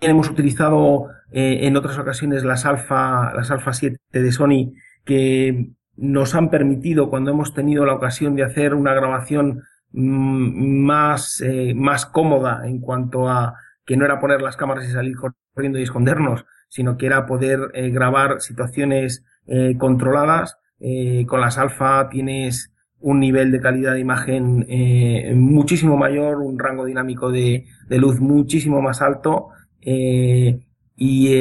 hemos 0.00 0.30
utilizado 0.30 1.08
eh, 1.32 1.66
en 1.66 1.76
otras 1.76 1.98
ocasiones 1.98 2.44
las 2.44 2.66
Alpha, 2.66 3.32
las 3.34 3.50
Alpha 3.50 3.72
7 3.72 3.98
de 4.12 4.32
Sony 4.32 4.72
que 5.04 5.70
nos 5.98 6.34
han 6.34 6.50
permitido, 6.50 7.10
cuando 7.10 7.32
hemos 7.32 7.54
tenido 7.54 7.84
la 7.84 7.94
ocasión 7.94 8.36
de 8.36 8.44
hacer 8.44 8.74
una 8.74 8.94
grabación 8.94 9.62
más, 9.90 11.40
eh, 11.40 11.74
más 11.74 12.06
cómoda 12.06 12.62
en 12.66 12.80
cuanto 12.80 13.28
a 13.28 13.54
que 13.84 13.96
no 13.96 14.04
era 14.04 14.20
poner 14.20 14.42
las 14.42 14.56
cámaras 14.56 14.86
y 14.86 14.92
salir 14.92 15.16
corriendo 15.16 15.78
y 15.78 15.82
escondernos, 15.82 16.44
sino 16.68 16.96
que 16.96 17.06
era 17.06 17.26
poder 17.26 17.70
eh, 17.74 17.90
grabar 17.90 18.40
situaciones 18.40 19.24
eh, 19.46 19.76
controladas. 19.78 20.58
Eh, 20.78 21.24
con 21.26 21.40
las 21.40 21.56
alfa 21.56 22.08
tienes 22.10 22.70
un 23.00 23.18
nivel 23.18 23.50
de 23.50 23.60
calidad 23.60 23.94
de 23.94 24.00
imagen 24.00 24.66
eh, 24.68 25.32
muchísimo 25.34 25.96
mayor, 25.96 26.40
un 26.40 26.58
rango 26.58 26.84
dinámico 26.84 27.32
de, 27.32 27.64
de 27.88 27.98
luz 27.98 28.20
muchísimo 28.20 28.82
más 28.82 29.00
alto 29.00 29.48
y 29.80 31.32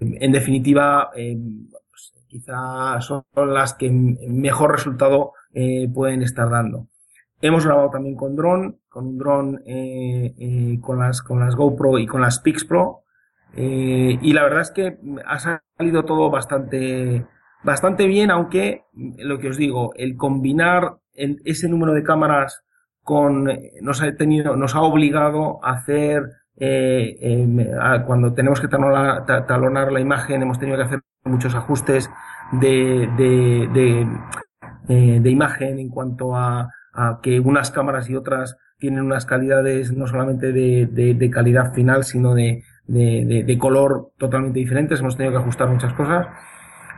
en 0.00 0.32
definitiva 0.32 1.10
quizá 2.26 3.00
son 3.00 3.24
las 3.34 3.74
que 3.74 3.90
mejor 3.90 4.72
resultado 4.72 5.32
eh, 5.54 5.88
pueden 5.92 6.22
estar 6.22 6.50
dando. 6.50 6.88
Hemos 7.40 7.66
grabado 7.66 7.90
también 7.90 8.16
con 8.16 8.34
dron, 8.36 8.78
con 8.88 9.06
un 9.06 9.18
dron 9.18 9.62
eh, 9.66 10.34
eh, 10.38 10.78
con 10.80 10.98
las 10.98 11.20
con 11.22 11.40
las 11.40 11.54
GoPro 11.54 11.98
y 11.98 12.06
con 12.06 12.20
las 12.22 12.40
Pix 12.40 12.64
Pro 12.64 13.02
eh, 13.54 14.18
y 14.20 14.32
la 14.32 14.42
verdad 14.42 14.62
es 14.62 14.70
que 14.70 14.98
ha 15.26 15.60
salido 15.78 16.04
todo 16.04 16.30
bastante 16.30 17.24
bastante 17.62 18.06
bien, 18.06 18.30
aunque 18.30 18.84
lo 19.18 19.38
que 19.38 19.48
os 19.48 19.56
digo, 19.56 19.92
el 19.96 20.16
combinar 20.16 20.98
ese 21.14 21.68
número 21.68 21.92
de 21.94 22.02
cámaras 22.02 22.62
con 23.02 23.48
nos 23.80 24.02
ha 24.02 24.14
tenido 24.16 24.56
nos 24.56 24.74
ha 24.74 24.82
obligado 24.82 25.58
a 25.64 25.72
hacer 25.72 26.22
cuando 28.06 28.32
tenemos 28.34 28.60
que 28.60 28.68
talonar, 28.68 29.26
ta- 29.26 29.46
talonar 29.46 29.92
la 29.92 30.00
imagen 30.00 30.42
hemos 30.42 30.58
tenido 30.58 30.76
que 30.78 30.84
hacer 30.84 31.00
muchos 31.26 31.54
ajustes 31.54 32.10
de, 32.52 33.08
de, 33.16 33.68
de, 33.72 34.08
eh, 34.88 35.30
imagen 35.30 35.78
en 35.78 35.88
cuanto 35.88 36.36
a, 36.36 36.70
que 37.22 37.40
unas 37.40 37.70
cámaras 37.70 38.08
y 38.08 38.16
otras 38.16 38.56
tienen 38.78 39.02
unas 39.02 39.26
calidades 39.26 39.92
no 39.92 40.06
solamente 40.06 40.52
de, 40.52 41.30
calidad 41.30 41.74
final, 41.74 42.04
sino 42.04 42.34
de 42.34 43.58
color 43.60 44.12
totalmente 44.16 44.58
diferentes. 44.58 45.00
Hemos 45.00 45.16
tenido 45.16 45.32
que 45.32 45.42
ajustar 45.42 45.68
muchas 45.68 45.92
cosas. 45.92 46.26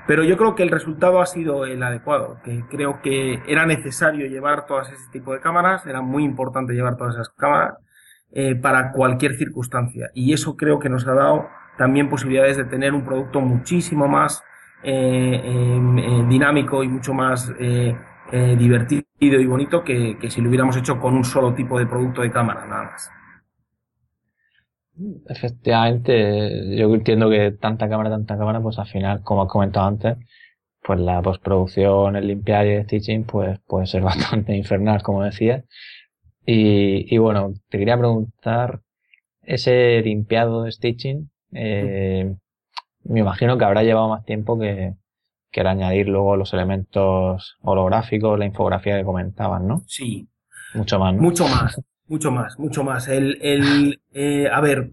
Pero 0.08 0.24
yo 0.24 0.38
creo 0.38 0.54
que 0.54 0.62
el 0.62 0.70
resultado 0.70 1.20
ha 1.20 1.26
sido 1.26 1.66
el 1.66 1.82
adecuado, 1.82 2.38
que 2.42 2.64
creo 2.70 3.02
que 3.02 3.42
era 3.46 3.66
necesario 3.66 4.26
llevar 4.26 4.64
todas 4.64 4.90
ese 4.90 5.04
tipo 5.12 5.34
de 5.34 5.40
cámaras, 5.40 5.84
era 5.84 6.00
muy 6.00 6.24
importante 6.24 6.72
llevar 6.72 6.96
todas 6.96 7.16
esas 7.16 7.28
cámaras 7.28 7.74
eh, 8.32 8.54
para 8.54 8.90
cualquier 8.92 9.36
circunstancia. 9.36 10.08
Y 10.14 10.32
eso 10.32 10.56
creo 10.56 10.78
que 10.78 10.88
nos 10.88 11.06
ha 11.06 11.12
dado 11.12 11.48
también 11.78 12.10
posibilidades 12.10 12.56
de 12.56 12.64
tener 12.64 12.92
un 12.92 13.04
producto 13.04 13.40
muchísimo 13.40 14.06
más 14.08 14.42
eh, 14.82 15.40
eh, 15.44 15.80
eh, 15.98 16.24
dinámico 16.28 16.84
y 16.84 16.88
mucho 16.88 17.14
más 17.14 17.50
eh, 17.58 17.96
divertido 18.58 19.04
y 19.20 19.46
bonito 19.46 19.82
que, 19.82 20.18
que 20.20 20.30
si 20.30 20.40
lo 20.40 20.48
hubiéramos 20.48 20.76
hecho 20.76 21.00
con 21.00 21.14
un 21.14 21.24
solo 21.24 21.54
tipo 21.54 21.78
de 21.78 21.86
producto 21.86 22.22
de 22.22 22.30
cámara, 22.30 22.66
nada 22.66 22.84
más. 22.84 23.10
Efectivamente, 25.28 26.76
yo 26.76 26.92
entiendo 26.94 27.30
que 27.30 27.52
tanta 27.52 27.88
cámara, 27.88 28.10
tanta 28.10 28.36
cámara, 28.36 28.60
pues 28.60 28.78
al 28.78 28.86
final, 28.86 29.22
como 29.22 29.42
has 29.42 29.48
comentado 29.48 29.86
antes, 29.86 30.16
pues 30.82 30.98
la 31.00 31.22
postproducción, 31.22 32.16
el 32.16 32.26
limpiar 32.26 32.66
y 32.66 32.70
el 32.70 32.84
stitching, 32.84 33.24
pues 33.24 33.60
puede 33.66 33.86
ser 33.86 34.02
bastante 34.12 34.56
infernal, 34.56 35.02
como 35.02 35.22
decías. 35.22 35.64
Y, 36.44 37.14
y 37.14 37.18
bueno, 37.18 37.54
te 37.68 37.78
quería 37.78 37.98
preguntar, 37.98 38.80
ese 39.42 40.00
limpiado 40.02 40.64
de 40.64 40.72
stitching, 40.72 41.30
eh, 41.53 42.34
me 43.05 43.20
imagino 43.20 43.59
que 43.59 43.64
habrá 43.64 43.82
llevado 43.84 44.09
más 44.11 44.24
tiempo 44.24 44.59
que, 44.59 44.94
que 45.53 45.62
añadir 45.62 46.09
luego 46.09 46.36
los 46.36 46.53
elementos 46.55 47.59
holográficos, 47.62 48.38
la 48.38 48.46
infografía 48.46 48.99
que 48.99 49.05
comentaban, 49.05 49.68
¿no? 49.68 49.82
Sí, 49.86 50.28
Mucho 50.72 50.99
más, 50.99 51.14
¿no? 51.14 51.22
Mucho 51.22 51.49
más, 51.49 51.80
mucho 52.07 52.30
más, 52.30 52.59
mucho 52.59 52.84
más. 52.84 53.09
El, 53.09 53.38
el, 53.42 54.01
eh, 54.12 54.49
a 54.53 54.61
ver, 54.61 54.90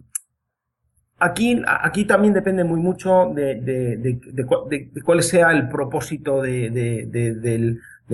aquí, 1.20 1.62
aquí 1.68 2.06
también 2.06 2.34
depende 2.34 2.64
muy 2.64 2.80
mucho 2.80 3.32
de, 3.34 3.56
de, 3.56 3.97
de, 3.97 4.20
de 4.34 4.45
cu- 4.45 4.68
de- 4.70 4.89
de 4.91 5.01
cuál 5.01 5.24
sea 5.24 5.51
el 5.51 5.68
propósito 5.70 6.41
de, 6.41 6.70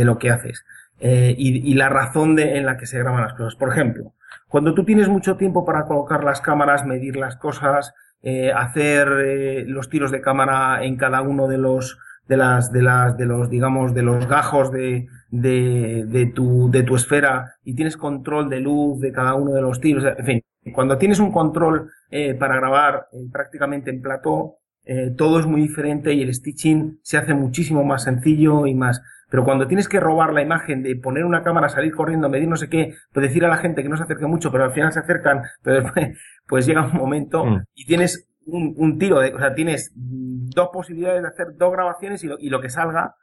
lo 0.06 0.18
que 0.20 0.30
haces 0.30 0.64
eh, 1.00 1.34
y, 1.38 1.72
y 1.72 1.74
la 1.76 1.90
razón 1.90 2.36
de, 2.36 2.58
en 2.58 2.66
la 2.66 2.78
que 2.78 2.86
se 2.86 3.00
graban 3.00 3.22
las 3.22 3.34
cosas. 3.34 3.56
Por 3.56 3.70
ejemplo, 3.70 4.14
cuando 4.48 4.74
tú 4.74 4.84
tienes 4.86 5.08
mucho 5.08 5.36
tiempo 5.38 5.66
para 5.66 5.86
colocar 5.86 6.24
las 6.24 6.42
cámaras, 6.42 6.86
medir 6.86 7.16
las 7.16 7.36
cosas, 7.38 7.94
eh, 8.24 8.52
hacer 8.52 9.08
eh, 9.26 9.66
los 9.68 9.90
tiros 9.90 10.12
de 10.12 10.22
cámara 10.22 10.84
en 10.84 10.98
cada 10.98 11.22
uno 11.22 11.48
de 11.48 11.58
los 11.58 11.98
de 12.28 12.38
las 12.38 12.72
de 12.72 12.82
las 12.82 13.18
de 13.18 13.26
los 13.26 13.50
digamos 13.50 13.94
de 13.94 14.04
los 14.04 14.28
gajos 14.28 14.72
de, 14.72 15.08
de, 15.32 16.06
de 16.08 16.26
tu 16.28 16.70
de 16.72 16.84
tu 16.84 16.96
esfera 16.96 17.56
y 17.64 17.76
tienes 17.76 17.98
control 17.98 18.50
de 18.50 18.60
luz 18.60 19.00
de 19.02 19.12
cada 19.12 19.36
uno 19.36 19.52
de 19.54 19.62
los 19.62 19.80
tiros. 19.82 20.06
En 20.18 20.26
fin 20.26 20.42
cuando 20.74 20.98
tienes 20.98 21.20
un 21.20 21.32
control 21.32 21.92
eh, 22.12 22.36
para 22.36 22.56
grabar 22.56 23.08
eh, 23.12 23.18
prácticamente 23.32 23.90
en 23.90 24.02
plató 24.02 24.58
eh, 24.84 25.12
todo 25.16 25.40
es 25.40 25.46
muy 25.46 25.62
diferente 25.62 26.14
y 26.14 26.22
el 26.22 26.34
stitching 26.34 27.00
se 27.04 27.18
hace 27.18 27.34
muchísimo 27.34 27.84
más 27.84 28.04
sencillo 28.04 28.66
y 28.66 28.74
más. 28.74 29.02
Pero 29.30 29.44
cuando 29.46 29.68
tienes 29.68 29.88
que 29.88 30.00
robar 30.00 30.34
la 30.34 30.42
imagen 30.42 30.84
de 30.84 30.96
poner 30.96 31.24
una 31.24 31.44
cámara, 31.44 31.70
salir 31.70 31.94
corriendo, 31.94 32.30
medir 32.30 32.50
no 32.50 32.58
sé 32.58 32.68
qué, 32.68 32.96
pues 33.14 33.28
decir 33.28 33.46
a 33.46 33.48
la 33.48 33.58
gente 33.58 33.84
que 33.84 33.90
no 33.90 33.96
se 33.96 34.04
acerque 34.04 34.26
mucho, 34.26 34.52
pero 34.52 34.66
al 34.66 34.74
final 34.74 34.92
se 34.92 35.00
acercan, 35.00 35.44
pero 35.64 35.82
después, 35.84 36.18
pues 36.52 36.66
llega 36.66 36.86
un 36.86 36.94
momento 36.98 37.46
Mm. 37.46 37.64
y 37.76 37.86
tienes 37.86 38.28
un, 38.46 38.74
un 38.78 39.00
tiro, 39.00 39.20
de, 39.22 39.34
o 39.34 39.40
sea, 39.40 39.54
tienes 39.56 39.92
dos 39.96 40.68
posibilidades 40.74 41.22
de 41.22 41.30
hacer 41.30 41.56
dos 41.56 41.72
grabaciones 41.72 42.24
y 42.26 42.28
lo, 42.28 42.38
y 42.38 42.50
lo 42.50 42.60
que 42.60 42.70
salga, 42.70 43.16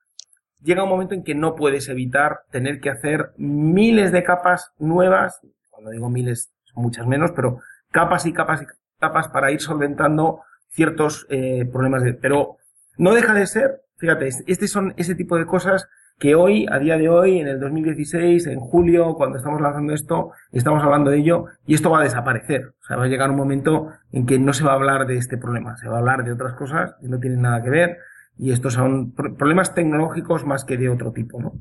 llega 0.62 0.82
un 0.82 0.88
momento 0.88 1.14
en 1.14 1.22
que 1.22 1.34
no 1.34 1.54
puedes 1.54 1.88
evitar 1.90 2.40
tener 2.50 2.80
que 2.80 2.88
hacer 2.88 3.32
miles 3.36 4.12
de 4.12 4.22
capas 4.24 4.72
nuevas, 4.78 5.40
cuando 5.70 5.90
digo 5.90 6.08
miles, 6.08 6.50
son 6.64 6.82
muchas 6.82 7.06
menos, 7.06 7.32
pero 7.32 7.60
capas 7.92 8.24
y 8.24 8.32
capas 8.32 8.62
y 8.62 8.66
capas 8.98 9.28
para 9.28 9.50
ir 9.52 9.60
solventando 9.60 10.40
ciertos 10.70 11.26
eh, 11.28 11.66
problemas 11.70 12.02
de, 12.04 12.14
pero 12.14 12.56
no 12.96 13.12
deja 13.12 13.34
de 13.34 13.46
ser, 13.46 13.82
fíjate, 13.98 14.26
es- 14.28 14.42
este 14.46 14.68
son 14.68 14.94
ese 14.96 15.14
tipo 15.14 15.36
de 15.36 15.44
cosas 15.44 15.86
que 16.18 16.34
hoy, 16.34 16.66
a 16.70 16.78
día 16.78 16.96
de 16.98 17.08
hoy, 17.08 17.38
en 17.38 17.46
el 17.48 17.60
2016, 17.60 18.46
en 18.48 18.58
julio, 18.60 19.14
cuando 19.14 19.38
estamos 19.38 19.60
lanzando 19.60 19.92
esto, 19.94 20.32
estamos 20.52 20.82
hablando 20.82 21.10
de 21.10 21.18
ello 21.18 21.44
y 21.66 21.74
esto 21.74 21.90
va 21.90 22.00
a 22.00 22.04
desaparecer. 22.04 22.74
O 22.82 22.84
sea, 22.86 22.96
va 22.96 23.04
a 23.04 23.08
llegar 23.08 23.30
un 23.30 23.36
momento 23.36 23.88
en 24.12 24.26
que 24.26 24.38
no 24.38 24.52
se 24.52 24.64
va 24.64 24.72
a 24.72 24.74
hablar 24.74 25.06
de 25.06 25.16
este 25.16 25.38
problema, 25.38 25.76
se 25.76 25.88
va 25.88 25.96
a 25.96 25.98
hablar 26.00 26.24
de 26.24 26.32
otras 26.32 26.54
cosas 26.54 26.94
que 27.00 27.08
no 27.08 27.20
tienen 27.20 27.42
nada 27.42 27.62
que 27.62 27.70
ver 27.70 27.98
y 28.36 28.52
estos 28.52 28.74
son 28.74 29.12
pro- 29.12 29.34
problemas 29.36 29.74
tecnológicos 29.74 30.44
más 30.44 30.64
que 30.64 30.76
de 30.76 30.88
otro 30.88 31.12
tipo, 31.12 31.40
¿no? 31.40 31.52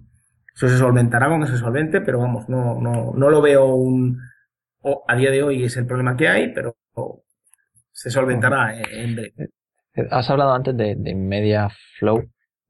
Eso 0.55 0.67
se 0.69 0.77
solventará 0.77 1.27
cuando 1.27 1.45
se 1.45 1.57
solvente, 1.57 2.01
pero 2.01 2.17
vamos, 2.19 2.49
no, 2.49 2.81
no, 2.81 3.13
no 3.15 3.29
lo 3.29 3.41
veo 3.41 3.75
un, 3.75 4.19
o 4.81 5.03
a 5.07 5.15
día 5.15 5.29
de 5.29 5.43
hoy 5.43 5.63
es 5.63 5.77
el 5.77 5.85
problema 5.85 6.17
que 6.17 6.27
hay, 6.27 6.51
pero 6.53 6.75
se 7.91 8.09
solventará 8.09 8.75
en, 8.77 8.85
en 8.91 9.15
breve. 9.15 9.33
Eh, 9.93 10.07
Has 10.11 10.29
hablado 10.29 10.53
antes 10.53 10.75
de, 10.75 10.95
de 10.95 11.15
Media 11.15 11.69
Flow. 11.99 12.23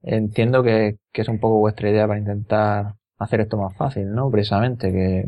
Entiendo 0.04 0.64
que, 0.64 0.98
que 1.12 1.22
es 1.22 1.28
un 1.28 1.40
poco 1.40 1.60
vuestra 1.60 1.90
idea 1.90 2.08
para 2.08 2.20
intentar 2.20 2.94
hacer 3.18 3.42
esto 3.42 3.58
más 3.58 3.76
fácil, 3.76 4.12
¿no? 4.12 4.30
Precisamente, 4.30 4.92
que 4.92 5.26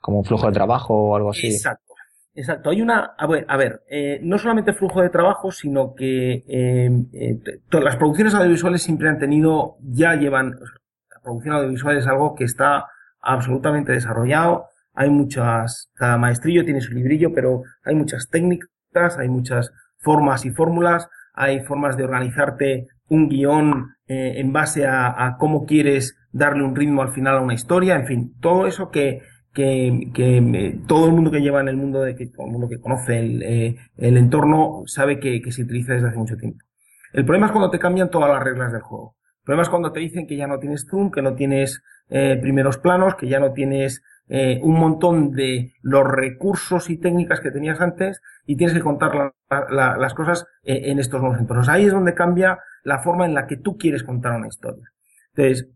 como 0.00 0.18
un 0.18 0.24
flujo 0.24 0.46
de 0.46 0.52
trabajo 0.52 0.94
o 0.94 1.16
algo 1.16 1.30
así. 1.30 1.48
Exacto. 1.48 1.86
Exacto. 2.36 2.68
Hay 2.68 2.82
una, 2.82 3.14
a 3.16 3.26
ver, 3.26 3.46
a 3.48 3.56
ver 3.56 3.82
eh, 3.88 4.20
no 4.22 4.36
solamente 4.36 4.74
flujo 4.74 5.00
de 5.00 5.08
trabajo, 5.08 5.50
sino 5.50 5.94
que 5.94 6.44
eh, 6.46 6.90
eh, 7.14 7.40
todas 7.70 7.84
las 7.84 7.96
producciones 7.96 8.34
audiovisuales 8.34 8.82
siempre 8.82 9.08
han 9.08 9.18
tenido, 9.18 9.76
ya 9.80 10.14
llevan, 10.14 10.50
la 10.50 11.20
producción 11.22 11.54
audiovisual 11.54 11.96
es 11.96 12.06
algo 12.06 12.34
que 12.34 12.44
está 12.44 12.88
absolutamente 13.20 13.92
desarrollado. 13.92 14.66
Hay 14.92 15.08
muchas, 15.08 15.90
cada 15.94 16.18
maestrillo 16.18 16.64
tiene 16.64 16.82
su 16.82 16.92
librillo, 16.92 17.32
pero 17.34 17.62
hay 17.82 17.94
muchas 17.94 18.28
técnicas, 18.28 19.18
hay 19.18 19.30
muchas 19.30 19.72
formas 19.96 20.44
y 20.44 20.50
fórmulas, 20.50 21.08
hay 21.32 21.60
formas 21.60 21.96
de 21.96 22.04
organizarte 22.04 22.86
un 23.08 23.30
guion 23.30 23.95
eh, 24.08 24.34
en 24.36 24.52
base 24.52 24.86
a, 24.86 25.36
cómo 25.38 25.66
quieres 25.66 26.16
darle 26.32 26.62
un 26.62 26.76
ritmo 26.76 27.02
al 27.02 27.12
final 27.12 27.38
a 27.38 27.40
una 27.40 27.54
historia, 27.54 27.96
en 27.96 28.06
fin, 28.06 28.34
todo 28.40 28.66
eso 28.66 28.90
que, 28.90 29.22
que, 29.52 29.88
eh, 30.16 30.80
todo 30.86 31.06
el 31.06 31.12
mundo 31.12 31.30
que 31.30 31.40
lleva 31.40 31.60
en 31.60 31.68
el 31.68 31.76
mundo, 31.76 32.02
de 32.02 32.14
que 32.14 32.26
todo 32.26 32.46
el 32.46 32.52
mundo 32.52 32.68
que 32.68 32.78
conoce 32.78 33.18
el, 33.18 33.42
eh, 33.42 33.76
el 33.96 34.16
entorno 34.16 34.82
sabe 34.86 35.18
que, 35.18 35.40
que 35.42 35.50
se 35.50 35.62
utiliza 35.62 35.94
desde 35.94 36.08
hace 36.08 36.18
mucho 36.18 36.36
tiempo. 36.36 36.58
El 37.12 37.24
problema 37.24 37.46
es 37.46 37.52
cuando 37.52 37.70
te 37.70 37.78
cambian 37.78 38.10
todas 38.10 38.30
las 38.30 38.42
reglas 38.42 38.72
del 38.72 38.82
juego. 38.82 39.16
El 39.38 39.44
problema 39.44 39.62
es 39.62 39.68
cuando 39.68 39.92
te 39.92 40.00
dicen 40.00 40.26
que 40.26 40.36
ya 40.36 40.46
no 40.46 40.58
tienes 40.58 40.86
zoom, 40.88 41.10
que 41.10 41.22
no 41.22 41.34
tienes 41.34 41.82
primeros 42.08 42.78
planos, 42.78 43.16
que 43.16 43.28
ya 43.28 43.40
no 43.40 43.52
tienes 43.52 44.02
eh, 44.28 44.60
un 44.62 44.74
montón 44.78 45.32
de 45.32 45.72
los 45.82 46.04
recursos 46.06 46.90
y 46.90 46.98
técnicas 46.98 47.40
que 47.40 47.50
tenías 47.52 47.80
antes 47.80 48.20
y 48.46 48.56
tienes 48.56 48.74
que 48.76 48.82
contar 48.82 49.14
la- 49.14 49.66
la- 49.70 49.96
las 49.96 50.14
cosas 50.14 50.46
eh, 50.64 50.82
en 50.90 50.98
estos 50.98 51.20
nuevos 51.20 51.38
entornos. 51.38 51.68
Ahí 51.68 51.84
es 51.86 51.92
donde 51.92 52.14
cambia 52.14 52.58
la 52.84 52.98
forma 52.98 53.24
en 53.26 53.34
la 53.34 53.46
que 53.46 53.56
tú 53.56 53.76
quieres 53.78 54.02
contar 54.02 54.36
una 54.36 54.48
historia. 54.48 54.84
Entonces, 55.34 55.68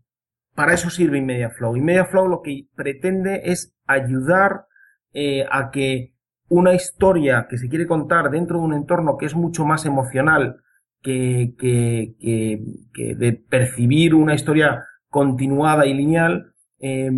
para 0.55 0.73
eso 0.73 0.89
sirve 0.89 1.17
Inmedia 1.17 1.49
Flow. 1.49 1.75
Inmedia 1.75 2.05
Flow 2.05 2.27
lo 2.27 2.41
que 2.41 2.67
pretende 2.75 3.41
es 3.45 3.73
ayudar 3.87 4.65
eh, 5.13 5.45
a 5.49 5.71
que 5.71 6.13
una 6.49 6.73
historia 6.73 7.47
que 7.49 7.57
se 7.57 7.69
quiere 7.69 7.87
contar 7.87 8.29
dentro 8.29 8.57
de 8.59 8.65
un 8.65 8.73
entorno 8.73 9.17
que 9.17 9.25
es 9.25 9.35
mucho 9.35 9.65
más 9.65 9.85
emocional 9.85 10.57
que, 11.01 11.53
que, 11.57 12.15
de 13.15 13.33
percibir 13.49 14.13
una 14.15 14.33
historia 14.35 14.83
continuada 15.09 15.85
y 15.85 15.93
lineal 15.93 16.53
eh, 16.79 17.09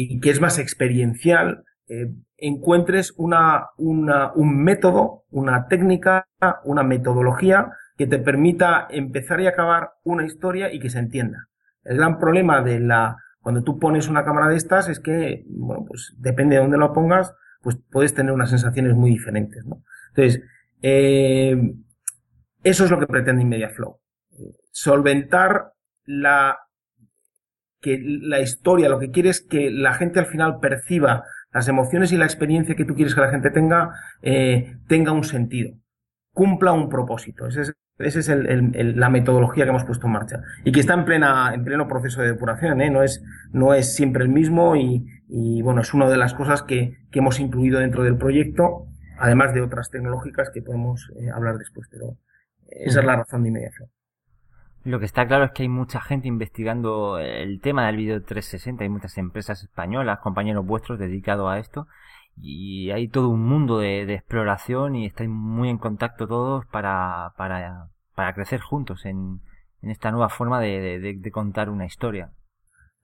y 0.00 0.20
que 0.20 0.30
es 0.30 0.40
más 0.40 0.60
experiencial, 0.60 1.64
eh, 1.88 2.14
encuentres 2.36 3.12
una, 3.16 3.70
un 3.78 4.62
método, 4.62 5.24
una 5.30 5.66
técnica, 5.66 6.28
una 6.62 6.84
metodología 6.84 7.72
que 7.96 8.06
te 8.06 8.20
permita 8.20 8.86
empezar 8.90 9.40
y 9.40 9.48
acabar 9.48 9.94
una 10.04 10.24
historia 10.24 10.72
y 10.72 10.78
que 10.78 10.88
se 10.88 11.00
entienda. 11.00 11.48
El 11.82 11.96
gran 11.96 12.20
problema 12.20 12.62
de 12.62 12.78
la, 12.78 13.16
cuando 13.40 13.64
tú 13.64 13.80
pones 13.80 14.06
una 14.06 14.24
cámara 14.24 14.46
de 14.46 14.56
estas 14.56 14.88
es 14.88 15.00
que, 15.00 15.44
bueno, 15.48 15.84
pues 15.88 16.14
depende 16.16 16.54
de 16.54 16.62
dónde 16.62 16.78
lo 16.78 16.92
pongas, 16.92 17.34
pues 17.60 17.76
puedes 17.90 18.14
tener 18.14 18.32
unas 18.32 18.50
sensaciones 18.50 18.94
muy 18.94 19.10
diferentes. 19.10 19.64
Entonces, 20.10 20.44
eh, 20.80 21.74
eso 22.62 22.84
es 22.84 22.90
lo 22.92 23.00
que 23.00 23.08
pretende 23.08 23.42
Inmedia 23.42 23.70
Flow. 23.70 23.98
solventar 24.70 25.72
la 26.04 26.56
que 27.80 27.98
la 28.02 28.40
historia, 28.40 28.88
lo 28.88 28.98
que 28.98 29.10
quieres 29.10 29.40
que 29.40 29.70
la 29.70 29.94
gente 29.94 30.20
al 30.20 30.26
final 30.26 30.58
perciba 30.60 31.24
las 31.52 31.68
emociones 31.68 32.12
y 32.12 32.16
la 32.16 32.24
experiencia 32.24 32.74
que 32.74 32.84
tú 32.84 32.94
quieres 32.94 33.14
que 33.14 33.20
la 33.20 33.30
gente 33.30 33.50
tenga, 33.50 33.92
eh, 34.22 34.76
tenga 34.86 35.12
un 35.12 35.24
sentido, 35.24 35.76
cumpla 36.32 36.72
un 36.72 36.88
propósito. 36.88 37.46
Ese 37.46 37.62
es, 37.62 37.72
ese 37.98 38.20
es 38.20 38.28
el, 38.28 38.74
el, 38.74 38.98
la 38.98 39.10
metodología 39.10 39.64
que 39.64 39.70
hemos 39.70 39.84
puesto 39.84 40.06
en 40.06 40.12
marcha 40.12 40.42
y 40.64 40.72
que 40.72 40.80
está 40.80 40.94
en 40.94 41.04
plena, 41.04 41.52
en 41.54 41.64
pleno 41.64 41.88
proceso 41.88 42.20
de 42.20 42.28
depuración, 42.28 42.80
¿eh? 42.80 42.90
no 42.90 43.02
es, 43.02 43.24
no 43.52 43.74
es 43.74 43.94
siempre 43.94 44.22
el 44.22 44.28
mismo 44.28 44.76
y, 44.76 45.06
y 45.28 45.62
bueno, 45.62 45.80
es 45.80 45.94
una 45.94 46.08
de 46.08 46.16
las 46.16 46.34
cosas 46.34 46.62
que, 46.62 46.98
que 47.10 47.18
hemos 47.18 47.40
incluido 47.40 47.80
dentro 47.80 48.04
del 48.04 48.16
proyecto, 48.16 48.86
además 49.18 49.54
de 49.54 49.62
otras 49.62 49.90
tecnológicas 49.90 50.50
que 50.50 50.62
podemos 50.62 51.10
eh, 51.16 51.30
hablar 51.30 51.58
después, 51.58 51.88
pero 51.90 52.18
esa 52.68 53.00
es 53.00 53.06
la 53.06 53.16
razón 53.16 53.42
de 53.42 53.48
inmediación. 53.48 53.88
Lo 54.84 54.98
que 54.98 55.06
está 55.06 55.26
claro 55.26 55.44
es 55.44 55.50
que 55.52 55.64
hay 55.64 55.68
mucha 55.68 56.00
gente 56.00 56.28
investigando 56.28 57.18
el 57.18 57.60
tema 57.60 57.86
del 57.86 57.96
vídeo 57.96 58.22
360, 58.22 58.84
hay 58.84 58.88
muchas 58.88 59.18
empresas 59.18 59.62
españolas, 59.62 60.20
compañeros 60.20 60.64
vuestros 60.64 60.98
dedicados 60.98 61.50
a 61.50 61.58
esto, 61.58 61.86
y 62.40 62.90
hay 62.90 63.08
todo 63.08 63.28
un 63.28 63.44
mundo 63.44 63.78
de, 63.78 64.14
exploración 64.14 64.94
y 64.94 65.06
estáis 65.06 65.28
muy 65.28 65.68
en 65.68 65.78
contacto 65.78 66.26
todos 66.26 66.64
para, 66.66 67.32
para, 67.36 67.88
para 68.14 68.34
crecer 68.34 68.60
juntos 68.60 69.04
en, 69.04 69.40
en 69.82 69.90
esta 69.90 70.10
nueva 70.10 70.28
forma 70.28 70.60
de, 70.60 71.00
de, 71.00 71.14
de, 71.14 71.30
contar 71.30 71.68
una 71.68 71.86
historia. 71.86 72.30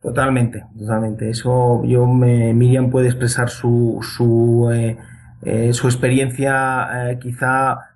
Totalmente, 0.00 0.64
totalmente. 0.78 1.30
Eso 1.30 1.82
yo 1.84 2.06
me, 2.06 2.52
Miriam 2.54 2.90
puede 2.90 3.08
expresar 3.08 3.48
su, 3.48 3.98
su, 4.02 4.70
eh, 4.72 4.98
eh, 5.42 5.72
su 5.72 5.88
experiencia 5.88 7.10
eh, 7.10 7.18
quizá 7.18 7.93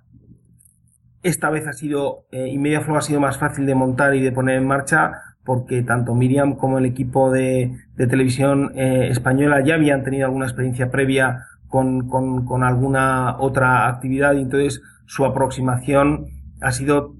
esta 1.23 1.49
vez 1.49 1.67
ha 1.67 1.73
sido, 1.73 2.25
eh, 2.31 2.55
ha 2.75 3.01
sido 3.01 3.19
más 3.19 3.37
fácil 3.37 3.65
de 3.65 3.75
montar 3.75 4.15
y 4.15 4.21
de 4.21 4.31
poner 4.31 4.57
en 4.57 4.67
marcha 4.67 5.13
porque 5.43 5.81
tanto 5.81 6.13
Miriam 6.13 6.55
como 6.55 6.77
el 6.77 6.85
equipo 6.85 7.31
de, 7.31 7.75
de 7.95 8.07
televisión 8.07 8.71
eh, 8.75 9.07
española 9.09 9.63
ya 9.65 9.75
habían 9.75 10.03
tenido 10.03 10.25
alguna 10.25 10.45
experiencia 10.45 10.91
previa 10.91 11.45
con, 11.67 12.07
con, 12.09 12.63
alguna 12.63 13.37
otra 13.39 13.87
actividad 13.87 14.33
y 14.33 14.41
entonces 14.41 14.81
su 15.05 15.25
aproximación 15.25 16.27
ha 16.61 16.71
sido 16.71 17.15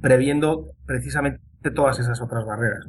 previendo 0.00 0.74
precisamente 0.86 1.40
todas 1.74 1.98
esas 1.98 2.20
otras 2.20 2.44
barreras. 2.44 2.84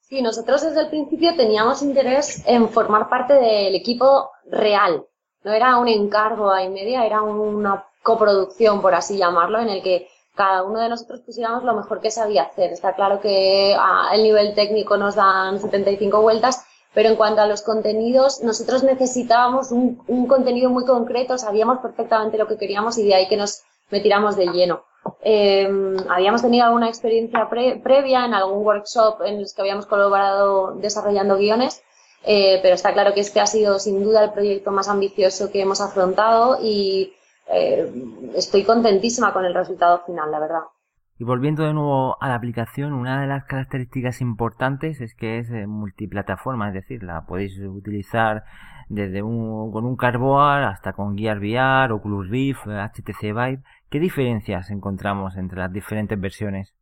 Sí, 0.00 0.22
nosotros 0.22 0.62
desde 0.62 0.82
el 0.82 0.88
principio 0.88 1.34
teníamos 1.36 1.82
interés 1.82 2.44
en 2.46 2.68
formar 2.68 3.08
parte 3.08 3.34
del 3.34 3.74
equipo 3.74 4.30
real. 4.50 5.04
No 5.44 5.52
era 5.52 5.78
un 5.78 5.88
encargo 5.88 6.50
a 6.50 6.62
Inmedia, 6.62 7.04
era 7.06 7.22
una 7.22 7.84
coproducción, 8.06 8.80
por 8.80 8.94
así 8.94 9.18
llamarlo, 9.18 9.58
en 9.58 9.68
el 9.68 9.82
que 9.82 10.08
cada 10.36 10.62
uno 10.62 10.78
de 10.78 10.88
nosotros 10.88 11.20
pusiéramos 11.22 11.64
lo 11.64 11.74
mejor 11.74 12.00
que 12.00 12.10
sabía 12.10 12.44
hacer. 12.44 12.70
Está 12.70 12.94
claro 12.94 13.20
que 13.20 13.74
a 13.76 14.14
el 14.14 14.22
nivel 14.22 14.54
técnico 14.54 14.96
nos 14.96 15.16
dan 15.16 15.58
75 15.58 16.22
vueltas, 16.22 16.64
pero 16.94 17.08
en 17.08 17.16
cuanto 17.16 17.40
a 17.40 17.46
los 17.46 17.62
contenidos, 17.62 18.42
nosotros 18.42 18.84
necesitábamos 18.84 19.72
un, 19.72 20.26
contenido 20.28 20.70
muy 20.70 20.84
concreto, 20.84 21.36
sabíamos 21.36 21.78
perfectamente 21.78 22.38
lo 22.38 22.46
que 22.46 22.58
queríamos 22.58 22.96
y 22.98 23.04
de 23.04 23.14
ahí 23.14 23.28
que 23.28 23.36
nos 23.36 23.62
metiéramos 23.90 24.36
de 24.36 24.46
lleno. 24.46 24.84
Eh, 25.22 25.68
habíamos 26.08 26.42
tenido 26.42 26.64
alguna 26.66 26.88
experiencia 26.88 27.48
pre 27.48 27.80
previa 27.82 28.24
en 28.24 28.34
algún 28.34 28.64
workshop 28.64 29.22
en 29.24 29.40
los 29.40 29.54
que 29.54 29.62
habíamos 29.62 29.86
colaborado 29.86 30.74
desarrollando 30.76 31.36
guiones, 31.36 31.82
eh, 32.24 32.58
pero 32.62 32.74
está 32.74 32.92
claro 32.92 33.14
que 33.14 33.20
este 33.20 33.40
ha 33.40 33.46
sido 33.46 33.78
sin 33.78 34.02
duda 34.02 34.24
el 34.24 34.32
proyecto 34.32 34.70
más 34.72 34.88
ambicioso 34.88 35.50
que 35.50 35.62
hemos 35.62 35.80
afrontado 35.80 36.58
y 36.60 37.12
eh, 37.52 37.92
estoy 38.34 38.64
contentísima 38.64 39.32
con 39.32 39.44
el 39.44 39.54
resultado 39.54 40.02
final, 40.04 40.30
la 40.30 40.40
verdad. 40.40 40.62
Y 41.18 41.24
volviendo 41.24 41.64
de 41.64 41.72
nuevo 41.72 42.16
a 42.20 42.28
la 42.28 42.34
aplicación, 42.34 42.92
una 42.92 43.22
de 43.22 43.26
las 43.26 43.44
características 43.44 44.20
importantes 44.20 45.00
es 45.00 45.14
que 45.14 45.38
es 45.38 45.50
eh, 45.50 45.66
multiplataforma, 45.66 46.68
es 46.68 46.74
decir, 46.74 47.02
la 47.02 47.24
podéis 47.24 47.58
utilizar 47.58 48.44
desde 48.88 49.22
un, 49.22 49.72
con 49.72 49.84
un 49.84 49.96
Carboard 49.96 50.64
hasta 50.64 50.92
con 50.92 51.16
Gear 51.16 51.38
VR, 51.38 51.92
Oculus 51.92 52.28
Rift, 52.28 52.66
HTC 52.66 53.22
Vive. 53.22 53.62
¿Qué 53.88 53.98
diferencias 53.98 54.70
encontramos 54.70 55.36
entre 55.36 55.58
las 55.58 55.72
diferentes 55.72 56.20
versiones? 56.20 56.74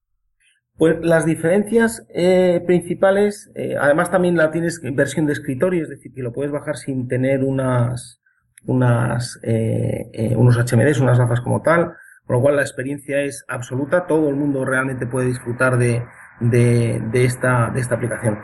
Pues 0.77 0.99
las 1.03 1.25
diferencias 1.25 2.05
eh, 2.12 2.61
principales, 2.67 3.53
eh, 3.55 3.77
además 3.81 4.11
también 4.11 4.37
la 4.37 4.51
tienes 4.51 4.83
en 4.83 4.97
versión 4.97 5.27
de 5.27 5.35
escritorio, 5.35 5.85
es 5.85 5.89
decir, 5.89 6.12
que 6.12 6.23
lo 6.23 6.33
puedes 6.33 6.51
bajar 6.51 6.77
sin 6.77 7.07
tener 7.07 7.45
unas, 7.45 8.21
unas, 8.67 9.39
eh, 9.43 10.11
eh, 10.12 10.37
unos 10.37 10.57
HMDs, 10.57 11.01
unas 11.01 11.19
gafas 11.19 11.41
como 11.41 11.62
tal, 11.62 11.95
con 12.27 12.37
lo 12.37 12.43
cual 12.43 12.57
la 12.57 12.62
experiencia 12.62 13.21
es 13.21 13.45
absoluta, 13.49 14.07
todo 14.07 14.29
el 14.29 14.37
mundo 14.37 14.65
realmente 14.65 15.07
puede 15.07 15.27
disfrutar 15.27 15.77
de, 15.77 16.03
de, 16.41 17.03
de 17.12 17.25
esta, 17.25 17.71
de 17.71 17.81
esta 17.81 17.95
aplicación. 17.95 18.39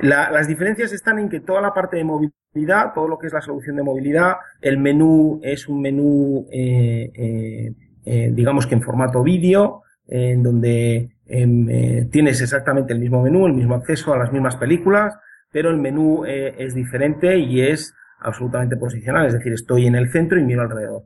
La, 0.00 0.30
las 0.30 0.48
diferencias 0.48 0.92
están 0.92 1.18
en 1.18 1.28
que 1.28 1.40
toda 1.40 1.60
la 1.60 1.74
parte 1.74 1.96
de 1.96 2.04
movilidad, 2.04 2.92
todo 2.94 3.06
lo 3.06 3.18
que 3.18 3.26
es 3.26 3.32
la 3.32 3.40
solución 3.40 3.76
de 3.76 3.82
movilidad, 3.82 4.36
el 4.60 4.78
menú 4.78 5.40
es 5.42 5.68
un 5.68 5.80
menú, 5.80 6.46
eh, 6.50 7.10
eh, 7.14 7.74
eh 8.04 8.30
digamos 8.32 8.66
que 8.66 8.74
en 8.74 8.82
formato 8.82 9.22
vídeo, 9.22 9.82
en 10.08 10.42
donde 10.42 11.16
em, 11.26 12.10
tienes 12.10 12.40
exactamente 12.40 12.92
el 12.92 12.98
mismo 12.98 13.22
menú, 13.22 13.46
el 13.46 13.52
mismo 13.52 13.76
acceso 13.76 14.12
a 14.12 14.18
las 14.18 14.32
mismas 14.32 14.56
películas, 14.56 15.16
pero 15.52 15.70
el 15.70 15.76
menú 15.76 16.24
es 16.24 16.74
diferente 16.74 17.38
y 17.38 17.60
es 17.60 17.94
absolutamente 18.20 18.76
posicional, 18.76 19.26
es 19.26 19.32
decir, 19.32 19.52
estoy 19.52 19.86
en 19.86 19.94
el 19.94 20.10
centro 20.10 20.38
y 20.38 20.44
miro 20.44 20.62
alrededor. 20.62 21.04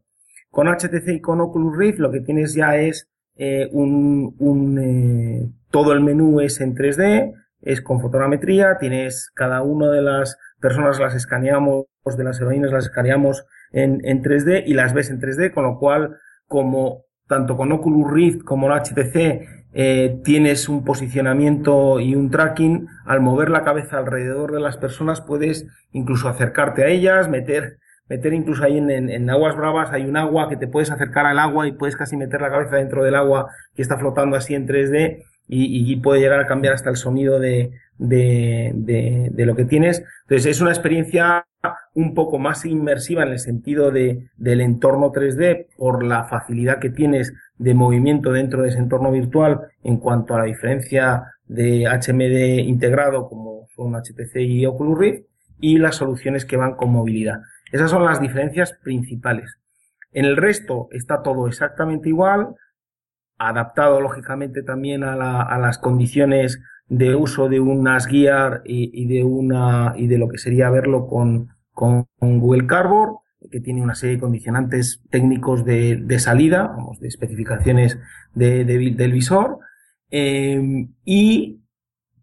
Con 0.50 0.68
HTC 0.68 1.08
y 1.08 1.20
con 1.20 1.40
Oculus 1.40 1.76
Rift 1.76 1.98
lo 1.98 2.10
que 2.10 2.20
tienes 2.20 2.54
ya 2.54 2.76
es 2.76 3.08
eh, 3.36 3.68
un, 3.72 4.34
un 4.38 4.78
eh, 4.78 5.50
todo 5.70 5.92
el 5.92 6.00
menú 6.00 6.40
es 6.40 6.60
en 6.60 6.74
3D, 6.74 7.32
es 7.62 7.80
con 7.80 8.00
fotogrametría, 8.00 8.76
tienes 8.78 9.30
cada 9.34 9.62
una 9.62 9.90
de 9.90 10.02
las 10.02 10.36
personas 10.60 11.00
las 11.00 11.14
escaneamos, 11.14 11.86
de 12.16 12.24
las 12.24 12.40
heroínas 12.40 12.70
las 12.70 12.84
escaneamos 12.84 13.44
en, 13.72 14.00
en 14.04 14.22
3D 14.22 14.64
y 14.66 14.74
las 14.74 14.92
ves 14.92 15.10
en 15.10 15.20
3D, 15.20 15.52
con 15.52 15.64
lo 15.64 15.78
cual, 15.78 16.16
como 16.46 17.04
tanto 17.26 17.56
con 17.56 17.72
Oculus 17.72 18.12
Rift 18.12 18.44
como 18.44 18.68
la 18.68 18.82
HTC 18.82 19.63
eh, 19.74 20.20
tienes 20.22 20.68
un 20.68 20.84
posicionamiento 20.84 21.98
y 21.98 22.14
un 22.14 22.30
tracking, 22.30 22.86
al 23.04 23.20
mover 23.20 23.50
la 23.50 23.64
cabeza 23.64 23.98
alrededor 23.98 24.52
de 24.52 24.60
las 24.60 24.76
personas 24.76 25.20
puedes 25.20 25.66
incluso 25.92 26.28
acercarte 26.28 26.84
a 26.84 26.88
ellas, 26.88 27.28
meter, 27.28 27.78
meter 28.08 28.32
incluso 28.34 28.62
ahí 28.62 28.78
en, 28.78 28.88
en, 28.90 29.10
en, 29.10 29.28
aguas 29.30 29.56
bravas 29.56 29.92
hay 29.92 30.04
un 30.04 30.16
agua 30.16 30.48
que 30.48 30.56
te 30.56 30.68
puedes 30.68 30.92
acercar 30.92 31.26
al 31.26 31.40
agua 31.40 31.66
y 31.66 31.72
puedes 31.72 31.96
casi 31.96 32.16
meter 32.16 32.40
la 32.40 32.50
cabeza 32.50 32.76
dentro 32.76 33.02
del 33.02 33.16
agua 33.16 33.50
que 33.74 33.82
está 33.82 33.98
flotando 33.98 34.36
así 34.36 34.54
en 34.54 34.68
3D 34.68 35.24
y, 35.48 35.92
y 35.92 35.96
puede 35.96 36.20
llegar 36.20 36.40
a 36.40 36.46
cambiar 36.46 36.74
hasta 36.74 36.90
el 36.90 36.96
sonido 36.96 37.40
de, 37.40 37.72
de, 37.98 38.72
de, 38.74 39.28
de, 39.32 39.46
lo 39.46 39.56
que 39.56 39.64
tienes. 39.64 40.04
Entonces 40.22 40.46
es 40.46 40.60
una 40.60 40.70
experiencia 40.70 41.46
un 41.94 42.14
poco 42.14 42.38
más 42.38 42.64
inmersiva 42.66 43.22
en 43.22 43.30
el 43.30 43.38
sentido 43.38 43.90
de, 43.90 44.28
del 44.36 44.60
entorno 44.60 45.12
3D 45.12 45.68
por 45.76 46.04
la 46.04 46.24
facilidad 46.24 46.80
que 46.80 46.90
tienes 46.90 47.32
de 47.56 47.74
movimiento 47.74 48.32
dentro 48.32 48.62
de 48.62 48.70
ese 48.70 48.78
entorno 48.78 49.12
virtual 49.12 49.60
en 49.84 49.98
cuanto 49.98 50.34
a 50.34 50.38
la 50.38 50.44
diferencia 50.44 51.34
de 51.46 51.86
HMD 51.86 52.66
integrado 52.66 53.28
como 53.28 53.68
son 53.76 53.94
HTC 53.94 54.36
y 54.36 54.66
Oculus 54.66 54.98
Rift 54.98 55.24
y 55.60 55.78
las 55.78 55.96
soluciones 55.96 56.44
que 56.44 56.56
van 56.56 56.74
con 56.74 56.90
movilidad. 56.90 57.40
Esas 57.70 57.90
son 57.90 58.04
las 58.04 58.20
diferencias 58.20 58.72
principales. 58.82 59.56
En 60.12 60.24
el 60.24 60.36
resto 60.36 60.88
está 60.90 61.22
todo 61.22 61.46
exactamente 61.46 62.08
igual, 62.08 62.54
adaptado 63.38 64.00
lógicamente 64.00 64.62
también 64.62 65.04
a, 65.04 65.16
la, 65.16 65.42
a 65.42 65.58
las 65.58 65.78
condiciones 65.78 66.60
de 66.88 67.14
uso 67.14 67.48
de 67.48 67.60
unas 67.60 68.06
Gear 68.06 68.62
y, 68.64 68.90
y 68.92 70.06
de 70.06 70.18
lo 70.18 70.28
que 70.28 70.38
sería 70.38 70.70
verlo 70.70 71.06
con, 71.06 71.53
con, 71.74 72.06
Google 72.20 72.66
Cardboard 72.66 73.18
que 73.50 73.60
tiene 73.60 73.82
una 73.82 73.94
serie 73.94 74.16
de 74.16 74.22
condicionantes 74.22 75.02
técnicos 75.10 75.66
de, 75.66 75.96
de 75.96 76.18
salida, 76.18 76.68
vamos, 76.68 76.98
de 76.98 77.08
especificaciones 77.08 77.98
de, 78.32 78.64
de, 78.64 78.92
del 78.92 79.12
visor, 79.12 79.58
eh, 80.10 80.86
y 81.04 81.60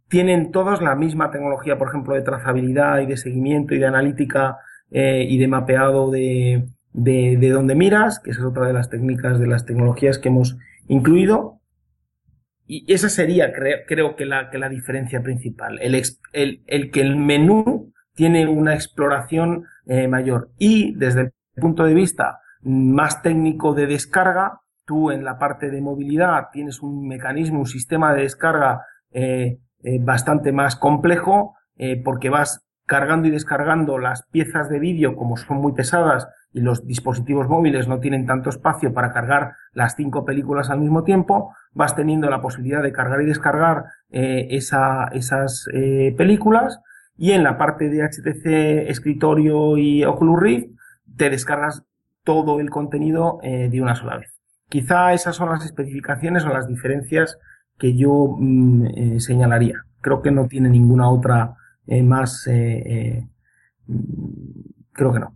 tienen 0.08 0.52
todos 0.52 0.82
la 0.82 0.95
misma 0.95 1.32
tecnología, 1.32 1.78
por 1.78 1.89
ejemplo, 1.89 2.16
de 2.16 2.22
trazabilidad 2.22 2.99
y 3.02 3.06
de 3.06 3.18
seguimiento 3.18 3.76
y 3.76 3.80
de 3.80 3.86
analítica 3.86 4.58
eh, 4.89 5.26
y 5.30 5.38
de 5.38 5.47
mapeado 5.47 6.12
de, 6.12 6.68
de, 6.93 7.38
de 7.38 7.49
donde 7.49 7.76
miras, 7.76 8.20
que 8.20 8.32
esa 8.32 8.41
es 8.41 8.45
otra 8.45 8.68
de 8.68 8.74
las 8.74 8.89
técnicas 8.89 9.39
de 9.39 9.47
las 9.47 9.66
tecnologías 9.66 10.20
que 10.20 10.30
hemos 10.30 10.58
incluido. 10.88 11.60
Y 12.68 12.91
esa 12.93 13.10
sería, 13.10 13.54
creo, 13.54 13.80
creo 13.88 14.16
que, 14.16 14.26
la, 14.26 14.49
que 14.49 14.58
la 14.58 14.70
diferencia 14.70 15.22
principal, 15.22 15.80
el, 15.82 16.02
el, 16.34 16.64
el 16.66 16.91
que 16.91 17.02
el 17.02 17.16
menú 17.16 17.93
tiene 18.14 18.47
una 18.47 18.74
exploración 18.74 19.66
eh, 19.86 20.07
mayor. 20.07 20.49
Y 20.57 20.95
desde 20.95 21.22
el 21.22 21.32
punto 21.62 21.84
de 21.84 21.93
vista 21.93 22.39
más 22.62 23.22
técnico 23.22 23.74
de 23.74 23.88
descarga, 23.88 24.59
tú 24.86 25.12
en 25.12 25.24
la 25.24 25.38
parte 25.38 25.70
de 25.70 25.82
movilidad 25.82 26.49
tienes 26.51 26.82
un 26.82 27.07
mecanismo, 27.07 27.59
un 27.59 27.66
sistema 27.66 28.14
de 28.14 28.24
descarga 28.24 28.82
eh, 29.12 29.59
eh, 29.84 29.99
bastante 29.99 30.51
más 30.51 30.76
complejo, 30.76 31.55
porque 32.03 32.30
vas 32.30 32.64
cargando 32.86 33.28
y 33.28 33.32
descargando 33.32 33.97
las 33.97 34.28
piezas 34.28 34.70
de 34.70 34.78
vídeo, 34.78 35.16
como 35.16 35.36
son 35.36 35.57
muy 35.57 35.74
pesadas, 35.74 36.28
y 36.53 36.62
los 36.62 36.86
dispositivos 36.86 37.47
móviles 37.47 37.88
no 37.88 37.99
tienen 37.99 38.28
tanto 38.28 38.51
espacio 38.51 38.93
para 38.93 39.12
cargar 39.12 39.53
las 39.74 39.95
cinco 39.95 40.24
películas 40.24 40.70
al 40.70 40.80
mismo 40.80 41.03
tiempo, 41.03 41.55
vas 41.74 41.95
teniendo 41.95 42.30
la 42.30 42.39
posibilidad 42.39 42.84
de 42.84 42.91
cargar 42.91 43.20
y 43.24 43.26
descargar 43.26 43.86
esa, 44.12 45.07
esas 45.07 45.66
películas 46.16 46.80
y 47.22 47.34
en 47.34 47.43
la 47.43 47.55
parte 47.59 47.88
de 47.88 48.01
HTC 48.01 48.89
escritorio 48.89 49.78
y 49.78 50.03
Oculus 50.03 50.39
Rift 50.39 50.72
te 51.15 51.30
descargas 51.30 51.84
todo 52.24 52.59
el 52.59 52.72
contenido 52.72 53.38
eh, 53.43 53.69
de 53.69 53.80
una 53.80 53.93
sola 53.93 54.17
vez. 54.17 54.41
Quizá 54.69 55.13
esas 55.13 55.36
son 55.36 55.49
las 55.49 55.63
especificaciones 55.63 56.43
o 56.45 56.49
las 56.49 56.67
diferencias 56.67 57.38
que 57.78 57.95
yo 57.95 58.38
mm, 58.39 59.19
señalaría. 59.19 59.84
Creo 60.01 60.24
que 60.24 60.32
no 60.32 60.47
tiene 60.47 60.69
ninguna 60.69 61.11
otra 61.11 61.57
más. 61.86 62.43
creo 64.93 65.13
que 65.13 65.19
no. 65.19 65.36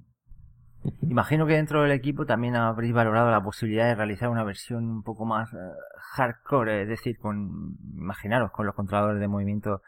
Imagino 1.01 1.45
que 1.45 1.53
dentro 1.53 1.83
del 1.83 1.91
equipo 1.91 2.25
también 2.25 2.55
habréis 2.55 2.93
valorado 2.93 3.29
la 3.29 3.43
posibilidad 3.43 3.85
de 3.85 3.95
realizar 3.95 4.29
una 4.29 4.43
versión 4.43 4.89
un 4.89 5.03
poco 5.03 5.25
más 5.25 5.53
eh, 5.53 5.57
hardcore, 6.15 6.83
es 6.83 6.87
decir, 6.87 7.17
con, 7.19 7.77
imaginaros, 7.95 8.51
con 8.51 8.65
los 8.65 8.75
controladores 8.75 9.19
de 9.19 9.27
movimiento 9.27 9.81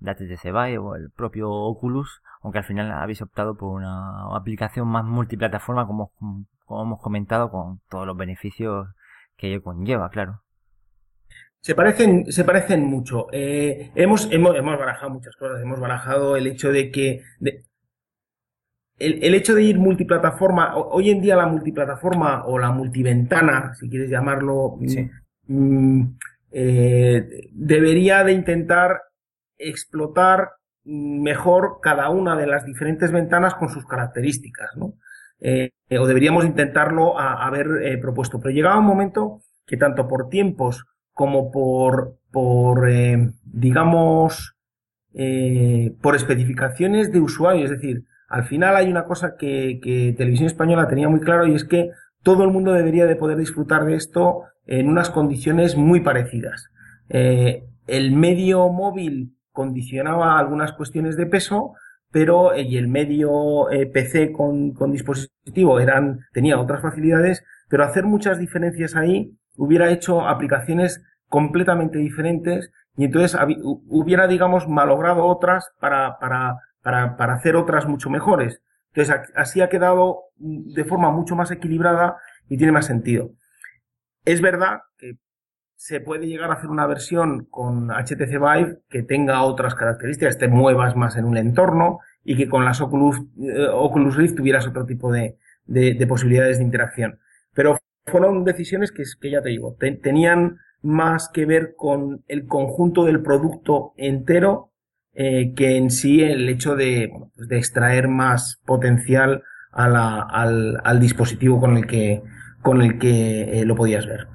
de 0.00 0.10
HTC 0.10 0.44
Vive 0.44 0.78
o 0.78 0.96
el 0.96 1.10
propio 1.10 1.50
Oculus, 1.50 2.22
aunque 2.42 2.58
al 2.58 2.64
final 2.64 2.92
habéis 2.92 3.22
optado 3.22 3.56
por 3.56 3.70
una 3.70 4.34
aplicación 4.36 4.88
más 4.88 5.04
multiplataforma, 5.04 5.86
como, 5.86 6.12
como 6.64 6.82
hemos 6.82 7.00
comentado, 7.00 7.50
con 7.50 7.80
todos 7.88 8.06
los 8.06 8.16
beneficios 8.16 8.88
que 9.36 9.48
ello 9.48 9.62
conlleva, 9.62 10.10
claro. 10.10 10.44
Se 11.64 11.74
parecen, 11.74 12.30
se 12.30 12.44
parecen 12.44 12.84
mucho. 12.84 13.28
Eh, 13.32 13.90
hemos, 13.94 14.30
hemos, 14.30 14.54
hemos 14.54 14.78
barajado 14.78 15.14
muchas 15.14 15.34
cosas. 15.36 15.62
Hemos 15.62 15.80
barajado 15.80 16.36
el 16.36 16.46
hecho 16.46 16.70
de 16.70 16.90
que, 16.90 17.22
el, 18.98 19.34
hecho 19.34 19.54
de 19.54 19.62
ir 19.62 19.78
multiplataforma, 19.78 20.76
hoy 20.76 21.08
en 21.08 21.22
día 21.22 21.36
la 21.36 21.46
multiplataforma 21.46 22.44
o 22.44 22.58
la 22.58 22.70
multiventana, 22.70 23.74
si 23.80 23.88
quieres 23.88 24.10
llamarlo, 24.10 24.76
mm, 24.78 25.54
mm, 25.54 26.18
eh, 26.52 27.48
debería 27.52 28.24
de 28.24 28.32
intentar 28.32 29.00
explotar 29.58 30.50
mejor 30.84 31.78
cada 31.82 32.10
una 32.10 32.36
de 32.36 32.46
las 32.46 32.64
diferentes 32.64 33.10
ventanas 33.10 33.54
con 33.54 33.68
sus 33.68 33.86
características. 33.86 34.70
Eh, 35.40 35.70
o 35.98 36.06
deberíamos 36.06 36.44
intentarlo 36.44 37.18
haber 37.18 37.66
eh, 37.82 37.98
propuesto. 37.98 38.38
Pero 38.40 38.54
llegaba 38.54 38.78
un 38.78 38.86
momento 38.86 39.40
que 39.66 39.76
tanto 39.76 40.08
por 40.08 40.28
tiempos 40.28 40.84
como 41.12 41.50
por, 41.50 42.18
por 42.30 42.88
digamos, 43.44 44.56
por 46.02 46.16
especificaciones 46.16 47.12
de 47.12 47.20
usuario, 47.20 47.64
es 47.64 47.70
decir, 47.70 48.04
al 48.34 48.44
final 48.44 48.74
hay 48.74 48.88
una 48.88 49.04
cosa 49.04 49.36
que, 49.38 49.78
Televisión 50.16 50.46
Española 50.46 50.88
tenía 50.88 51.08
muy 51.08 51.20
claro 51.20 51.46
y 51.46 51.54
es 51.54 51.64
que 51.64 51.90
todo 52.24 52.42
el 52.42 52.50
mundo 52.50 52.72
debería 52.72 53.06
de 53.06 53.14
poder 53.14 53.38
disfrutar 53.38 53.84
de 53.84 53.94
esto 53.94 54.42
en 54.66 54.88
unas 54.88 55.10
condiciones 55.10 55.76
muy 55.76 56.00
parecidas. 56.00 56.68
Eh, 57.08 57.64
el 57.86 58.10
medio 58.10 58.68
móvil 58.70 59.36
condicionaba 59.54 60.38
algunas 60.38 60.72
cuestiones 60.74 61.16
de 61.16 61.24
peso, 61.24 61.72
pero 62.10 62.52
eh, 62.52 62.60
y 62.60 62.76
el 62.76 62.88
medio 62.88 63.70
eh, 63.70 63.86
PC 63.86 64.32
con, 64.32 64.74
dispositivo 64.92 65.80
eran, 65.80 66.26
tenía 66.34 66.60
otras 66.60 66.82
facilidades, 66.82 67.42
pero 67.70 67.84
hacer 67.84 68.04
muchas 68.04 68.38
diferencias 68.38 68.94
ahí 68.94 69.34
hubiera 69.56 69.90
hecho 69.90 70.28
aplicaciones 70.28 71.02
completamente 71.28 71.98
diferentes 71.98 72.70
y 72.96 73.04
entonces 73.06 73.38
hubiera, 73.88 74.26
digamos, 74.26 74.68
malogrado 74.68 75.24
otras 75.24 75.72
para, 75.80 76.18
para 76.18 76.58
para, 76.84 77.16
para 77.16 77.34
hacer 77.34 77.56
otras 77.56 77.86
mucho 77.88 78.10
mejores. 78.10 78.60
Entonces, 78.92 79.32
así 79.34 79.60
ha 79.60 79.70
quedado 79.70 80.24
de 80.36 80.84
forma 80.84 81.10
mucho 81.10 81.34
más 81.34 81.50
equilibrada 81.50 82.18
y 82.48 82.58
tiene 82.58 82.72
más 82.72 82.86
sentido. 82.86 83.30
Es 84.24 84.40
verdad 84.40 84.82
que 84.98 85.16
se 85.76 86.00
puede 86.00 86.26
llegar 86.26 86.50
a 86.50 86.54
hacer 86.54 86.70
una 86.70 86.86
versión 86.86 87.46
con 87.50 87.90
HTC 87.90 88.38
Vive 88.38 88.78
que 88.88 89.02
tenga 89.02 89.42
otras 89.42 89.74
características, 89.74 90.38
te 90.38 90.48
muevas 90.48 90.96
más 90.96 91.16
en 91.16 91.24
un 91.24 91.36
entorno 91.36 91.98
y 92.24 92.36
que 92.36 92.48
con 92.48 92.64
las 92.64 92.80
Oculus, 92.80 93.18
eh, 93.38 93.66
Oculus 93.72 94.16
Rift 94.16 94.36
tuvieras 94.36 94.66
otro 94.66 94.86
tipo 94.86 95.12
de, 95.12 95.36
de, 95.66 96.06
posibilidades 96.06 96.58
de 96.58 96.64
interacción. 96.64 97.18
Pero 97.54 97.78
fueron 98.06 98.44
decisiones 98.44 98.92
que, 98.92 99.04
ya 99.30 99.42
te 99.42 99.50
digo, 99.50 99.76
tenían 100.02 100.58
más 100.82 101.28
que 101.32 101.46
ver 101.46 101.74
con 101.76 102.24
el 102.28 102.46
conjunto 102.46 103.04
del 103.04 103.22
producto 103.22 103.92
entero 103.96 104.70
eh, 105.14 105.54
que 105.54 105.76
en 105.76 105.90
sí 105.90 106.22
el 106.22 106.48
hecho 106.48 106.76
de, 106.76 107.10
pues 107.36 107.50
extraer 107.50 108.08
más 108.08 108.60
potencial 108.66 109.42
al, 109.72 111.00
dispositivo 111.00 111.60
con 111.60 111.76
el 111.76 111.86
que, 111.86 112.22
con 112.62 112.82
el 112.82 112.98
que 112.98 113.60
eh, 113.60 113.64
lo 113.64 113.74
podías 113.74 114.06
ver. 114.06 114.33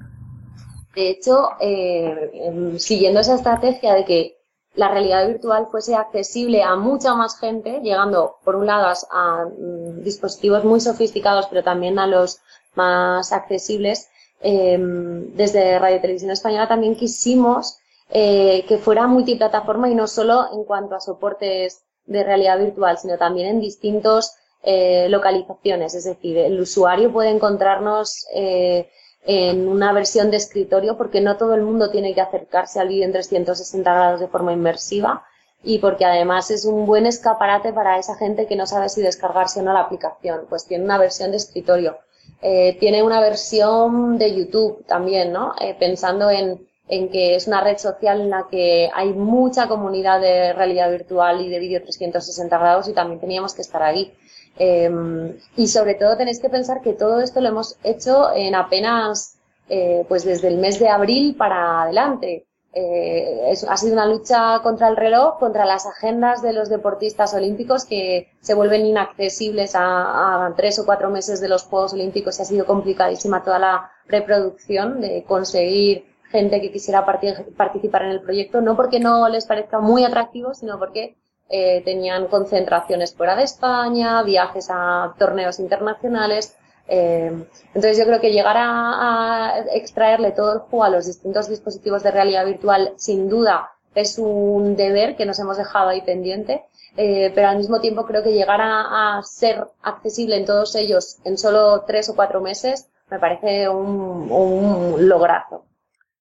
De 0.94 1.08
hecho, 1.10 1.50
eh, 1.60 2.30
em, 2.34 2.78
siguiendo 2.78 3.20
esa 3.20 3.36
estrategia 3.36 3.94
de 3.94 4.04
que 4.04 4.36
la 4.74 4.88
realidad 4.88 5.26
virtual 5.26 5.68
fuese 5.70 5.94
accesible 5.94 6.62
a 6.62 6.76
mucha 6.76 7.14
más 7.14 7.38
gente, 7.38 7.80
llegando 7.82 8.36
por 8.44 8.56
un 8.56 8.66
lado 8.66 8.92
a, 9.10 9.44
mm, 9.46 10.02
dispositivos 10.02 10.64
muy 10.64 10.80
sofisticados, 10.80 11.46
pero 11.46 11.62
también 11.62 11.98
a 11.98 12.06
los 12.06 12.40
más 12.74 13.32
accesibles, 13.32 14.08
em, 14.40 15.34
desde 15.34 15.78
Radio 15.78 16.00
Televisión 16.00 16.30
Española 16.30 16.68
también 16.68 16.94
quisimos 16.96 17.78
eh, 18.12 18.64
que 18.66 18.78
fuera 18.78 19.06
multiplataforma 19.06 19.88
y 19.88 19.94
no 19.94 20.08
solo 20.08 20.46
en 20.52 20.64
cuanto 20.64 20.96
a 20.96 21.00
soportes 21.00 21.82
de 22.06 22.24
realidad 22.24 22.58
virtual, 22.58 22.98
sino 22.98 23.16
también 23.18 23.48
en 23.48 23.60
distintos 23.60 24.32
eh, 24.62 25.08
localizaciones. 25.08 25.94
Es 25.94 26.04
decir, 26.04 26.36
el 26.38 26.60
usuario 26.60 27.12
puede 27.12 27.30
encontrarnos 27.30 28.26
eh, 28.34 28.90
en 29.24 29.68
una 29.68 29.92
versión 29.92 30.30
de 30.30 30.38
escritorio 30.38 30.96
porque 30.96 31.20
no 31.20 31.36
todo 31.36 31.54
el 31.54 31.62
mundo 31.62 31.90
tiene 31.90 32.14
que 32.14 32.20
acercarse 32.20 32.80
al 32.80 32.88
vídeo 32.88 33.04
en 33.04 33.12
360 33.12 33.92
grados 33.92 34.20
de 34.20 34.28
forma 34.28 34.52
inmersiva 34.52 35.24
y 35.62 35.78
porque 35.78 36.04
además 36.04 36.50
es 36.50 36.64
un 36.64 36.86
buen 36.86 37.06
escaparate 37.06 37.72
para 37.72 37.98
esa 37.98 38.16
gente 38.16 38.46
que 38.46 38.56
no 38.56 38.66
sabe 38.66 38.88
si 38.88 39.02
descargarse 39.02 39.60
o 39.60 39.62
no 39.62 39.72
la 39.74 39.80
aplicación. 39.80 40.46
Pues 40.48 40.66
tiene 40.66 40.84
una 40.84 40.98
versión 40.98 41.30
de 41.32 41.36
escritorio. 41.36 41.98
tiene 42.40 43.02
una 43.02 43.20
versión 43.20 44.16
de 44.18 44.34
YouTube 44.34 44.86
también, 44.86 45.32
¿no? 45.32 45.54
pensando 45.78 46.30
en 46.30 46.66
en 46.90 47.08
que 47.08 47.36
es 47.36 47.46
una 47.46 47.62
red 47.62 47.78
social 47.78 48.20
en 48.20 48.30
la 48.30 48.48
que 48.50 48.90
hay 48.92 49.12
mucha 49.12 49.68
comunidad 49.68 50.20
de 50.20 50.52
realidad 50.52 50.90
virtual 50.90 51.40
y 51.40 51.48
de 51.48 51.60
vídeo 51.60 51.80
360 51.80 52.58
grados 52.58 52.88
y 52.88 52.92
también 52.92 53.20
teníamos 53.20 53.54
que 53.54 53.62
estar 53.62 53.82
ahí. 53.82 54.12
Em, 54.58 55.36
y 55.56 55.68
sobre 55.68 55.94
todo 55.94 56.16
tenéis 56.16 56.40
que 56.40 56.50
pensar 56.50 56.80
que 56.82 56.92
todo 56.92 57.20
esto 57.20 57.40
lo 57.40 57.48
hemos 57.48 57.76
hecho 57.82 58.32
en 58.34 58.54
apenas, 58.54 59.38
eh, 59.68 60.04
pues 60.08 60.24
desde 60.24 60.48
el 60.48 60.58
mes 60.58 60.78
de 60.78 60.88
abril 60.88 61.36
para 61.36 61.82
adelante. 61.82 62.46
Eh, 62.72 63.52
ha 63.68 63.76
sido 63.76 63.94
una 63.94 64.06
lucha 64.06 64.60
contra 64.62 64.88
el 64.88 64.96
reloj, 64.96 65.38
contra 65.38 65.64
las 65.66 65.86
agendas 65.86 66.40
de 66.40 66.52
los 66.52 66.68
deportistas 66.68 67.34
olímpicos 67.34 67.84
que 67.84 68.28
se 68.40 68.54
vuelven 68.54 68.86
inaccesibles 68.86 69.74
a, 69.74 70.46
a 70.46 70.54
tres 70.54 70.78
o 70.78 70.86
cuatro 70.86 71.10
meses 71.10 71.40
de 71.40 71.48
los 71.48 71.64
Juegos 71.64 71.94
Olímpicos 71.94 72.38
y 72.38 72.42
ha 72.42 72.44
sido 72.44 72.66
complicadísima 72.66 73.42
toda 73.42 73.58
la 73.58 73.90
preproducción 74.06 75.00
de 75.00 75.24
conseguir 75.24 76.04
gente 76.30 76.60
que 76.60 76.70
quisiera 76.70 77.04
participar 77.04 78.02
en 78.02 78.10
el 78.10 78.20
proyecto, 78.20 78.60
no 78.60 78.76
porque 78.76 79.00
no 79.00 79.28
les 79.28 79.46
parezca 79.46 79.80
muy 79.80 80.04
atractivo, 80.04 80.54
sino 80.54 80.78
porque 80.78 81.16
eh, 81.52 81.82
tenían 81.84 82.28
concentraciones 82.28 83.12
fuera 83.12 83.34
de 83.34 83.42
España, 83.42 84.22
viajes 84.22 84.68
a 84.70 85.14
torneos 85.18 85.58
internacionales. 85.58 86.56
Eh, 86.86 87.44
entonces 87.74 87.98
yo 87.98 88.04
creo 88.04 88.20
que 88.20 88.30
llegar 88.30 88.54
a, 88.56 89.64
extraerle 89.74 90.30
todo 90.30 90.52
el 90.52 90.58
juego 90.60 90.84
a 90.84 90.90
los 90.90 91.06
distintos 91.06 91.48
dispositivos 91.48 92.04
de 92.04 92.12
realidad 92.12 92.46
virtual 92.46 92.92
sin 92.96 93.28
duda 93.28 93.70
es 93.96 94.16
un 94.18 94.76
deber 94.76 95.16
que 95.16 95.26
nos 95.26 95.40
hemos 95.40 95.56
dejado 95.56 95.88
ahí 95.88 96.02
pendiente, 96.02 96.62
eh, 96.96 97.32
pero 97.34 97.48
al 97.48 97.56
mismo 97.56 97.80
tiempo 97.80 98.06
creo 98.06 98.22
que 98.22 98.32
llegar 98.32 98.60
a, 98.62 99.20
ser 99.24 99.66
accesible 99.82 100.36
en 100.36 100.44
todos 100.44 100.76
ellos 100.76 101.18
en 101.24 101.36
solo 101.36 101.82
tres 101.84 102.08
o 102.10 102.14
cuatro 102.14 102.40
meses 102.40 102.88
me 103.10 103.18
parece 103.18 103.68
un, 103.68 104.30
un 104.30 105.08
lograzo. 105.08 105.64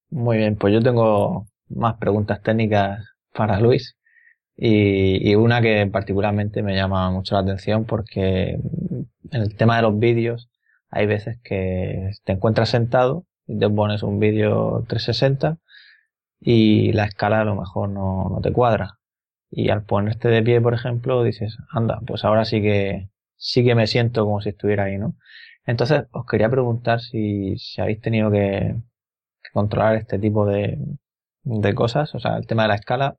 Muy 0.10 0.38
bien, 0.38 0.56
pues 0.56 0.74
yo 0.74 0.82
tengo 0.82 1.46
más 1.70 1.98
preguntas 1.98 2.42
técnicas 2.42 3.06
para 3.32 3.60
Luis 3.60 3.99
y, 4.62 5.36
una 5.36 5.62
que 5.62 5.88
particularmente 5.88 6.62
me 6.64 6.76
llama 6.76 7.10
mucho 7.12 7.36
la 7.36 7.42
atención 7.42 7.86
porque 7.86 8.60
en 9.32 9.42
el 9.42 9.56
tema 9.56 9.78
de 9.78 9.84
los 9.84 9.98
vídeos 9.98 10.50
hay 10.90 11.06
veces 11.06 11.40
que 11.44 12.12
te 12.26 12.34
encuentras 12.34 12.70
sentado 12.70 13.26
y 13.48 13.58
te 13.58 13.70
pones 13.70 14.04
un 14.04 14.20
vídeo 14.20 14.86
360 14.88 15.58
y 16.42 16.92
la 16.94 17.06
escala 17.06 17.42
a 17.42 17.46
lo 17.46 17.56
mejor 17.56 17.90
no, 17.90 18.30
no 18.30 18.42
te 18.42 18.52
cuadra. 18.52 19.00
Y 19.52 19.70
al 19.70 19.84
ponerte 19.84 20.28
de 20.30 20.44
pie, 20.44 20.62
por 20.62 20.74
ejemplo, 20.74 21.24
dices, 21.24 21.58
anda, 21.72 22.00
pues 22.06 22.24
ahora 22.26 22.46
sí 22.46 22.62
que, 22.62 23.10
sí 23.36 23.64
que 23.64 23.76
me 23.76 23.88
siento 23.88 24.26
como 24.26 24.42
si 24.42 24.50
estuviera 24.50 24.86
ahí, 24.86 24.98
¿no? 24.98 25.16
Entonces, 25.66 26.04
os 26.12 26.26
quería 26.26 26.50
preguntar 26.50 27.02
si, 27.02 27.58
si 27.58 27.82
habéis 27.82 28.02
tenido 28.02 28.32
que, 28.32 28.76
controlar 29.54 29.96
este 29.96 30.20
tipo 30.20 30.46
de, 30.46 30.78
de 31.44 31.76
cosas, 31.76 32.14
o 32.16 32.20
sea, 32.20 32.38
el 32.38 32.48
tema 32.48 32.64
de 32.64 32.70
la 32.70 32.76
escala. 32.76 33.18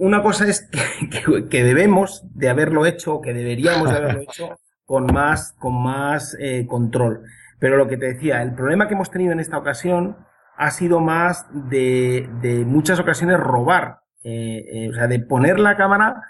Una 0.00 0.22
cosa 0.22 0.48
es 0.48 0.66
que, 1.50 1.62
debemos 1.62 2.24
de 2.34 2.48
haberlo 2.48 2.86
hecho, 2.86 3.20
que 3.20 3.34
deberíamos 3.34 3.90
de 3.90 3.96
haberlo 3.98 4.20
hecho 4.22 4.58
con 4.86 5.04
más, 5.04 5.54
con 5.58 5.82
más 5.82 6.34
eh, 6.40 6.66
control. 6.66 7.24
Pero 7.58 7.76
lo 7.76 7.86
que 7.86 7.98
te 7.98 8.14
decía, 8.14 8.40
el 8.40 8.54
problema 8.54 8.88
que 8.88 8.94
hemos 8.94 9.10
tenido 9.10 9.32
en 9.32 9.40
esta 9.40 9.58
ocasión 9.58 10.16
ha 10.56 10.70
sido 10.70 11.00
más 11.00 11.46
de, 11.52 12.26
muchas 12.66 12.98
ocasiones 12.98 13.38
robar. 13.38 13.98
Eh, 14.22 14.64
eh, 14.72 14.88
o 14.88 14.94
sea, 14.94 15.06
de 15.06 15.20
poner 15.20 15.60
la 15.60 15.76
cámara, 15.76 16.22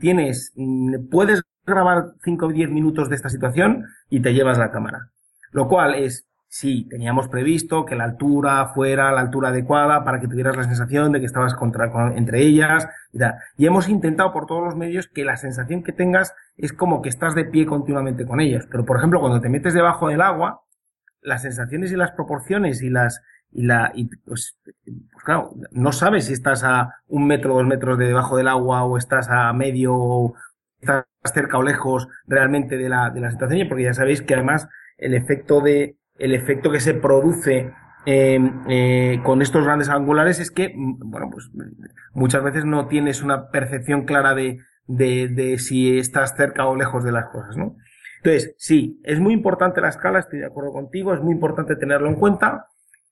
tienes, 0.00 0.52
mm, 0.56 1.08
puedes 1.10 1.42
grabar 1.64 2.12
5 2.22 2.46
o 2.46 2.52
10 2.52 2.68
minutos 2.70 3.08
de 3.08 3.16
esta 3.16 3.30
situación 3.30 3.86
y 4.10 4.20
te 4.20 4.34
llevas 4.34 4.58
la 4.58 4.70
cámara. 4.70 5.08
Lo 5.50 5.66
cual 5.66 5.94
es, 5.94 6.27
sí, 6.48 6.86
teníamos 6.88 7.28
previsto 7.28 7.84
que 7.84 7.94
la 7.96 8.04
altura 8.04 8.66
fuera 8.74 9.12
la 9.12 9.20
altura 9.20 9.48
adecuada 9.50 10.04
para 10.04 10.20
que 10.20 10.28
tuvieras 10.28 10.56
la 10.56 10.64
sensación 10.64 11.12
de 11.12 11.20
que 11.20 11.26
estabas 11.26 11.54
contra, 11.54 11.90
con- 11.92 12.16
entre 12.16 12.40
ellas 12.42 12.88
y. 13.12 13.20
Y 13.56 13.66
hemos 13.66 13.88
intentado 13.88 14.32
por 14.32 14.46
todos 14.46 14.64
los 14.64 14.76
medios 14.76 15.08
que 15.08 15.24
la 15.24 15.36
sensación 15.36 15.82
que 15.82 15.92
tengas 15.92 16.34
es 16.56 16.72
como 16.72 17.02
que 17.02 17.08
estás 17.08 17.34
de 17.34 17.44
pie 17.44 17.66
continuamente 17.66 18.26
con 18.26 18.40
ellos. 18.40 18.66
Pero, 18.70 18.84
por 18.84 18.96
ejemplo, 18.98 19.20
cuando 19.20 19.40
te 19.40 19.48
metes 19.48 19.74
debajo 19.74 20.08
del 20.08 20.20
agua, 20.22 20.62
las 21.22 21.42
sensaciones 21.42 21.92
y 21.92 21.96
las 21.96 22.12
proporciones 22.12 22.82
y 22.82 22.90
las 22.90 23.22
y 23.50 23.62
la 23.62 23.92
y 23.94 24.04
pues, 24.26 24.58
pues 24.64 25.24
claro 25.24 25.54
no 25.70 25.92
sabes 25.92 26.26
si 26.26 26.34
estás 26.34 26.64
a 26.64 26.96
un 27.08 27.26
metro 27.26 27.54
dos 27.54 27.66
metros 27.66 27.98
de 27.98 28.06
debajo 28.06 28.36
del 28.36 28.48
agua 28.48 28.84
o 28.84 28.98
estás 28.98 29.28
a 29.30 29.52
medio 29.54 29.94
o 29.96 30.34
estás 30.80 31.06
cerca 31.34 31.58
o 31.58 31.62
lejos 31.62 32.08
realmente 32.26 32.76
de 32.76 32.88
la 32.88 33.10
de 33.10 33.20
la 33.20 33.30
situación 33.30 33.68
porque 33.68 33.84
ya 33.84 33.94
sabéis 33.94 34.22
que 34.22 34.34
además 34.34 34.68
el 34.98 35.14
efecto 35.14 35.60
de 35.60 35.96
el 36.18 36.34
efecto 36.34 36.70
que 36.70 36.80
se 36.80 36.94
produce 36.94 37.72
eh, 38.06 38.40
eh, 38.68 39.20
con 39.24 39.42
estos 39.42 39.64
grandes 39.64 39.88
angulares 39.88 40.40
es 40.40 40.50
que 40.50 40.72
mm, 40.74 41.10
bueno 41.10 41.28
pues 41.30 41.50
muchas 42.12 42.42
veces 42.42 42.64
no 42.64 42.86
tienes 42.86 43.22
una 43.22 43.50
percepción 43.50 44.04
clara 44.04 44.34
de 44.34 44.58
de, 44.86 45.28
de 45.28 45.58
si 45.58 45.98
estás 45.98 46.34
cerca 46.36 46.66
o 46.66 46.76
lejos 46.76 47.04
de 47.04 47.12
las 47.12 47.26
cosas 47.26 47.56
no 47.56 47.76
entonces, 48.18 48.54
sí, 48.58 49.00
es 49.04 49.20
muy 49.20 49.32
importante 49.32 49.80
la 49.80 49.88
escala, 49.88 50.18
estoy 50.18 50.40
de 50.40 50.46
acuerdo 50.46 50.72
contigo, 50.72 51.14
es 51.14 51.20
muy 51.20 51.32
importante 51.32 51.76
tenerlo 51.76 52.08
en 52.08 52.16
cuenta. 52.16 52.66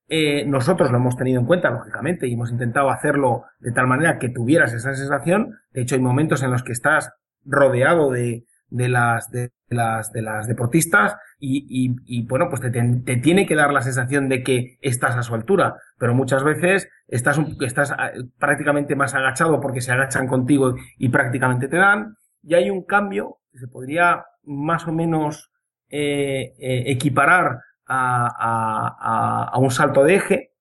Eh, 0.09 0.45
nosotros 0.47 0.91
lo 0.91 0.99
hemos 0.99 1.17
tenido 1.17 1.41
en 1.41 1.47
cuenta, 1.47 1.71
lógicamente, 1.71 2.27
y 2.27 2.35
hemos 2.35 2.51
intentado 2.51 2.91
hacerlo 2.91 3.45
de 3.61 3.73
tal 3.73 3.87
manera 3.87 4.19
que 4.19 4.29
tuvieras 4.29 4.73
esa 4.73 4.95
sensación. 4.95 5.59
De 5.71 5.83
hecho, 5.83 5.95
hay 5.95 6.01
momentos 6.01 6.43
en 6.43 6.51
los 6.51 6.63
que 6.63 6.73
estás 6.73 7.13
rodeado 7.45 8.11
de, 8.11 8.45
de 8.69 8.89
las, 8.89 9.31
de, 9.31 9.53
las, 9.69 10.13
de 10.13 10.23
las 10.23 10.47
deportistas 10.47 11.17
y, 11.39 11.95
y, 12.05 12.27
bueno, 12.27 12.49
pues 12.49 12.61
te, 12.61 12.71
te, 12.71 13.17
tiene 13.17 13.47
que 13.47 13.55
dar 13.55 13.73
la 13.73 13.83
sensación 13.83 14.29
de 14.29 14.43
que 14.43 14.79
estás 14.81 15.17
a 15.17 15.23
su 15.23 15.35
altura, 15.35 15.77
pero 15.99 16.15
muchas 16.15 16.43
veces 16.45 16.89
estás, 17.07 17.39
estás 17.61 17.95
prácticamente 18.39 18.97
más 18.97 19.15
agachado 19.15 19.61
porque 19.61 19.81
se 19.81 19.93
agachan 19.93 20.27
contigo 20.27 20.75
y 20.99 21.09
prácticamente 21.09 21.69
te 21.69 21.77
dan. 21.77 22.17
Y 22.43 22.55
hay 22.55 22.71
un 22.71 22.85
cambio 22.85 23.39
que 23.53 23.59
se 23.59 23.69
podría 23.69 24.25
más 24.45 24.87
o 24.87 24.93
menos 24.93 25.51
eh, 25.89 26.55
eh, 26.59 26.85
equiparar 26.87 27.61
a, 27.87 28.27
a, 28.27 29.49
a, 29.53 29.59
un 29.59 29.71
salto 29.71 30.03
de 30.03 30.17
eje, 30.17 30.53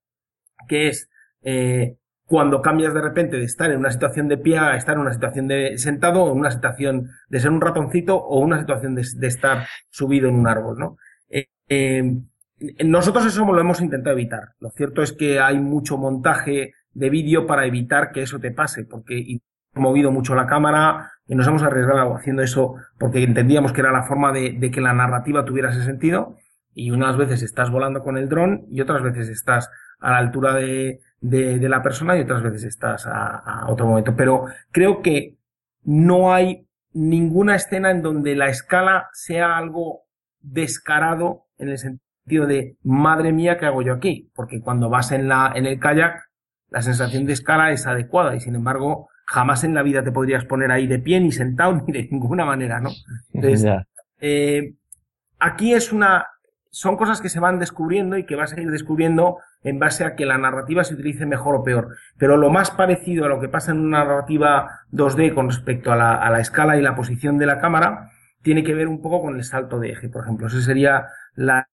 que 0.67 0.89
es 0.89 1.09
eh, 1.41 1.97
cuando 2.25 2.61
cambias 2.61 2.93
de 2.93 3.01
repente 3.01 3.37
de 3.37 3.45
estar 3.45 3.71
en 3.71 3.79
una 3.79 3.91
situación 3.91 4.27
de 4.27 4.37
pie 4.37 4.57
a 4.57 4.75
estar 4.75 4.95
en 4.95 5.01
una 5.01 5.13
situación 5.13 5.47
de 5.47 5.77
sentado, 5.77 6.23
o 6.23 6.31
en 6.31 6.39
una 6.39 6.51
situación 6.51 7.09
de 7.29 7.39
ser 7.39 7.51
un 7.51 7.61
ratoncito 7.61 8.15
o 8.17 8.39
una 8.39 8.59
situación 8.59 8.95
de, 8.95 9.01
estar 9.27 9.67
subido 9.89 10.29
en 10.29 10.35
un 10.35 10.47
árbol, 10.47 10.77
¿no? 10.77 10.97
nosotros 12.85 13.25
eso 13.25 13.45
lo 13.45 13.59
hemos 13.59 13.81
intentado 13.81 14.15
evitar. 14.15 14.53
Lo 14.59 14.69
cierto 14.69 15.01
es 15.01 15.11
que 15.11 15.39
hay 15.39 15.59
mucho 15.59 15.97
montaje 15.97 16.73
de 16.93 17.09
vídeo 17.09 17.45
para 17.45 17.65
evitar 17.65 18.11
que 18.11 18.21
eso 18.21 18.39
te 18.39 18.51
pase, 18.51 18.85
porque 18.85 19.19
hemos 19.19 19.41
movido 19.75 20.11
mucho 20.11 20.35
la 20.35 20.47
cámara, 20.47 21.11
y 21.27 21.35
nos 21.35 21.47
hemos 21.47 21.63
arriesgado 21.63 22.15
haciendo 22.15 22.41
eso 22.41 22.75
porque 22.99 23.23
entendíamos 23.23 23.73
que 23.73 23.81
era 23.81 23.91
la 23.91 24.03
forma 24.03 24.31
de, 24.31 24.71
que 24.71 24.81
la 24.81 24.93
narrativa 24.93 25.45
tuviera 25.45 25.71
ese 25.71 25.83
sentido 25.83 26.37
y 26.73 26.91
unas 26.91 27.17
veces 27.17 27.41
estás 27.41 27.71
volando 27.71 28.03
con 28.03 28.17
el 28.17 28.29
dron 28.29 28.65
y 28.69 28.81
otras 28.81 29.01
veces 29.01 29.29
estás 29.29 29.69
a 29.99 30.11
la 30.11 30.17
altura 30.17 30.53
de, 30.53 30.99
de, 31.29 31.59
de 31.59 31.69
la 31.69 31.81
persona 31.81 32.17
y 32.17 32.21
otras 32.21 32.43
veces 32.43 32.63
estás 32.63 33.05
a, 33.07 33.37
a, 33.37 33.71
otro 33.71 33.87
momento. 33.87 34.15
Pero 34.15 34.45
creo 34.71 35.01
que 35.01 35.35
no 35.83 36.33
hay 36.33 36.67
ninguna 36.93 37.55
escena 37.55 37.91
en 37.91 38.01
donde 38.01 38.35
la 38.35 38.47
escala 38.47 39.09
sea 39.13 39.57
algo 39.57 40.03
descarado 40.41 41.45
en 41.57 41.69
el 41.69 41.77
sentido 41.77 42.45
de 42.47 42.77
madre 42.83 43.31
mía, 43.31 43.57
¿qué 43.57 43.65
hago 43.65 43.81
yo 43.81 43.93
aquí? 43.93 44.31
Porque 44.35 44.61
cuando 44.61 44.89
vas 44.89 45.11
en, 45.11 45.27
la, 45.27 45.51
en 45.55 45.65
el 45.65 45.79
kayak, 45.79 46.29
la 46.69 46.81
sensación 46.81 47.25
de 47.25 47.33
escala 47.33 47.71
es 47.71 47.85
adecuada 47.87 48.35
y 48.35 48.39
sin 48.39 48.55
embargo 48.55 49.09
jamás 49.25 49.63
en 49.63 49.73
la 49.73 49.83
vida 49.83 50.03
te 50.03 50.11
podrías 50.11 50.45
poner 50.45 50.71
ahí 50.71 50.87
de 50.87 50.99
pie, 50.99 51.19
ni 51.19 51.31
sentado, 51.31 51.73
ni 51.87 51.93
de 51.93 52.07
ninguna 52.11 52.45
manera, 52.45 52.79
¿no? 52.79 52.91
Entonces, 53.33 53.71
eh, 54.19 54.73
aquí 55.39 55.73
es 55.73 55.91
una, 55.91 56.27
son 56.69 56.97
cosas 56.97 57.21
que 57.21 57.29
se 57.29 57.39
van 57.39 57.59
descubriendo 57.59 58.17
y 58.17 58.25
que 58.25 58.35
vas 58.35 58.53
a 58.53 58.61
ir 58.61 58.69
descubriendo 58.69 59.37
en 59.65 59.79
base 59.79 60.05
a 60.05 60.15
que 60.15 60.27
la 60.27 60.37
narrativa 60.37 60.83
se 60.83 60.93
utilice 60.93 61.25
mejor 61.25 61.55
o 61.55 61.63
peor. 61.63 61.97
Pero 62.17 62.37
lo 62.37 62.51
más 62.51 62.69
parecido 62.69 63.25
a 63.25 63.29
lo 63.29 63.39
que 63.41 63.49
pasa 63.49 63.71
en 63.71 63.79
una 63.79 64.05
narrativa 64.05 64.69
2D 64.91 65.33
con 65.33 65.49
respecto 65.49 65.91
a 65.91 65.95
la, 65.95 66.39
escala 66.39 66.77
y 66.77 66.83
la 66.83 66.95
posición 66.95 67.39
de 67.39 67.47
la 67.47 67.59
cámara, 67.59 68.11
tiene 68.43 68.63
que 68.63 68.75
ver 68.75 68.87
un 68.87 69.01
poco 69.01 69.23
con 69.23 69.35
el 69.35 69.43
salto 69.43 69.79
de 69.79 69.89
eje, 69.89 70.07
por 70.07 70.23
ejemplo. 70.23 70.47
Ese 70.47 70.61
sería 70.61 71.07
la, 71.33 71.67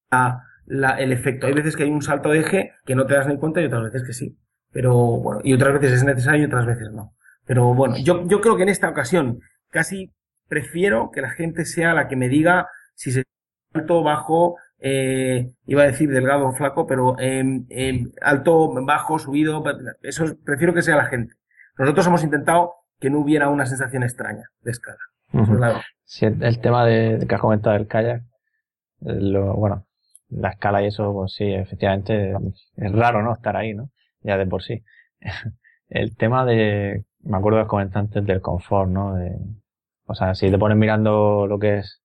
el 0.67 1.13
efecto. 1.13 1.47
Hay 1.47 1.53
veces 1.53 1.77
que 1.77 1.83
hay 1.83 1.91
un 1.91 2.01
salto 2.01 2.31
de 2.31 2.41
eje 2.41 2.73
que 2.87 2.95
no 2.95 3.05
te 3.05 3.15
das 3.15 3.29
ni 3.29 3.37
cuenta 3.37 3.61
y 3.61 3.67
otras 3.67 3.83
veces 3.83 4.05
que 4.05 4.15
sí. 4.15 4.39
Pero 4.73 4.97
bueno, 4.97 5.43
y 5.45 5.53
otras 5.53 5.75
veces 5.75 5.93
es 5.99 6.05
necesario 6.05 6.41
y 6.41 6.47
otras 6.47 6.65
veces 6.65 6.91
no. 6.93 7.13
Pero 7.45 7.75
bueno, 7.75 7.97
yo, 7.99 8.27
yo 8.27 8.41
creo 8.41 8.57
que 8.57 8.63
en 8.63 8.71
esta 8.71 8.89
ocasión 8.89 9.41
casi 9.69 10.11
prefiero 10.49 11.11
que 11.11 11.21
la 11.21 11.31
gente 11.31 11.67
sea 11.67 11.93
la 11.93 12.09
que 12.09 12.17
me 12.17 12.31
diga 12.31 12.69
si 12.95 13.13
se 13.13 13.25
alto, 13.75 14.03
bajo, 14.03 14.57
eh, 14.85 15.53
iba 15.67 15.83
a 15.83 15.87
decir 15.87 16.11
delgado 16.11 16.47
o 16.49 16.53
flaco, 16.53 16.87
pero 16.87 17.17
eh, 17.19 17.43
eh, 17.71 18.07
alto, 18.21 18.71
bajo, 18.85 19.19
subido, 19.19 19.63
eso 20.03 20.25
es- 20.25 20.35
prefiero 20.45 20.75
que 20.75 20.83
sea 20.83 20.97
la 20.97 21.07
gente. 21.07 21.35
Nosotros 21.79 22.07
hemos 22.09 22.25
intentado 22.25 22.75
que 23.01 23.09
no 23.11 23.21
hubiera 23.21 23.49
una 23.49 23.67
sensación 23.67 24.03
extraña 24.03 24.51
de 24.63 24.71
escala. 24.73 24.99
Sí, 26.05 26.27
el, 26.27 26.43
el 26.43 26.61
tema 26.61 26.85
de, 26.85 27.19
de 27.19 27.27
que 27.27 27.35
has 27.35 27.41
comentado 27.41 27.75
del 27.77 27.87
kayak, 27.87 28.23
eh, 28.23 28.25
lo, 29.21 29.55
bueno, 29.55 29.87
la 30.31 30.51
escala 30.51 30.83
y 30.83 30.87
eso, 30.89 31.13
pues 31.15 31.33
sí, 31.35 31.45
efectivamente 31.53 32.35
es 32.77 32.93
raro, 32.93 33.23
¿no? 33.23 33.33
Estar 33.35 33.57
ahí, 33.57 33.75
¿no? 33.75 33.91
Ya 34.23 34.37
de 34.37 34.47
por 34.47 34.63
sí. 34.63 34.83
El 35.89 36.17
tema 36.17 36.45
de, 36.47 37.05
me 37.21 37.37
acuerdo 37.37 37.63
que 37.63 37.69
comenté 37.69 37.99
antes 37.99 38.25
del 38.25 38.41
confort, 38.41 38.91
¿no? 38.91 39.15
De, 39.15 39.37
o 40.07 40.15
sea, 40.15 40.35
si 40.35 40.51
te 40.51 40.59
pones 40.59 40.79
mirando 40.79 41.47
lo 41.47 41.59
que 41.59 41.79
es, 41.79 42.03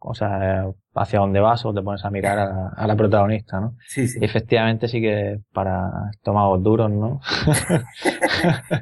o 0.00 0.14
sea, 0.14 0.66
hacia 1.00 1.20
dónde 1.20 1.40
vas 1.40 1.64
o 1.64 1.72
te 1.72 1.82
pones 1.82 2.04
a 2.04 2.10
mirar 2.10 2.38
a 2.38 2.46
la, 2.46 2.68
a 2.76 2.86
la 2.86 2.96
protagonista, 2.96 3.60
¿no? 3.60 3.76
Sí, 3.86 4.08
sí. 4.08 4.18
Y 4.20 4.24
efectivamente 4.24 4.88
sí 4.88 5.00
que 5.00 5.40
para 5.52 6.10
estómagos 6.12 6.62
duros, 6.62 6.90
¿no? 6.90 7.20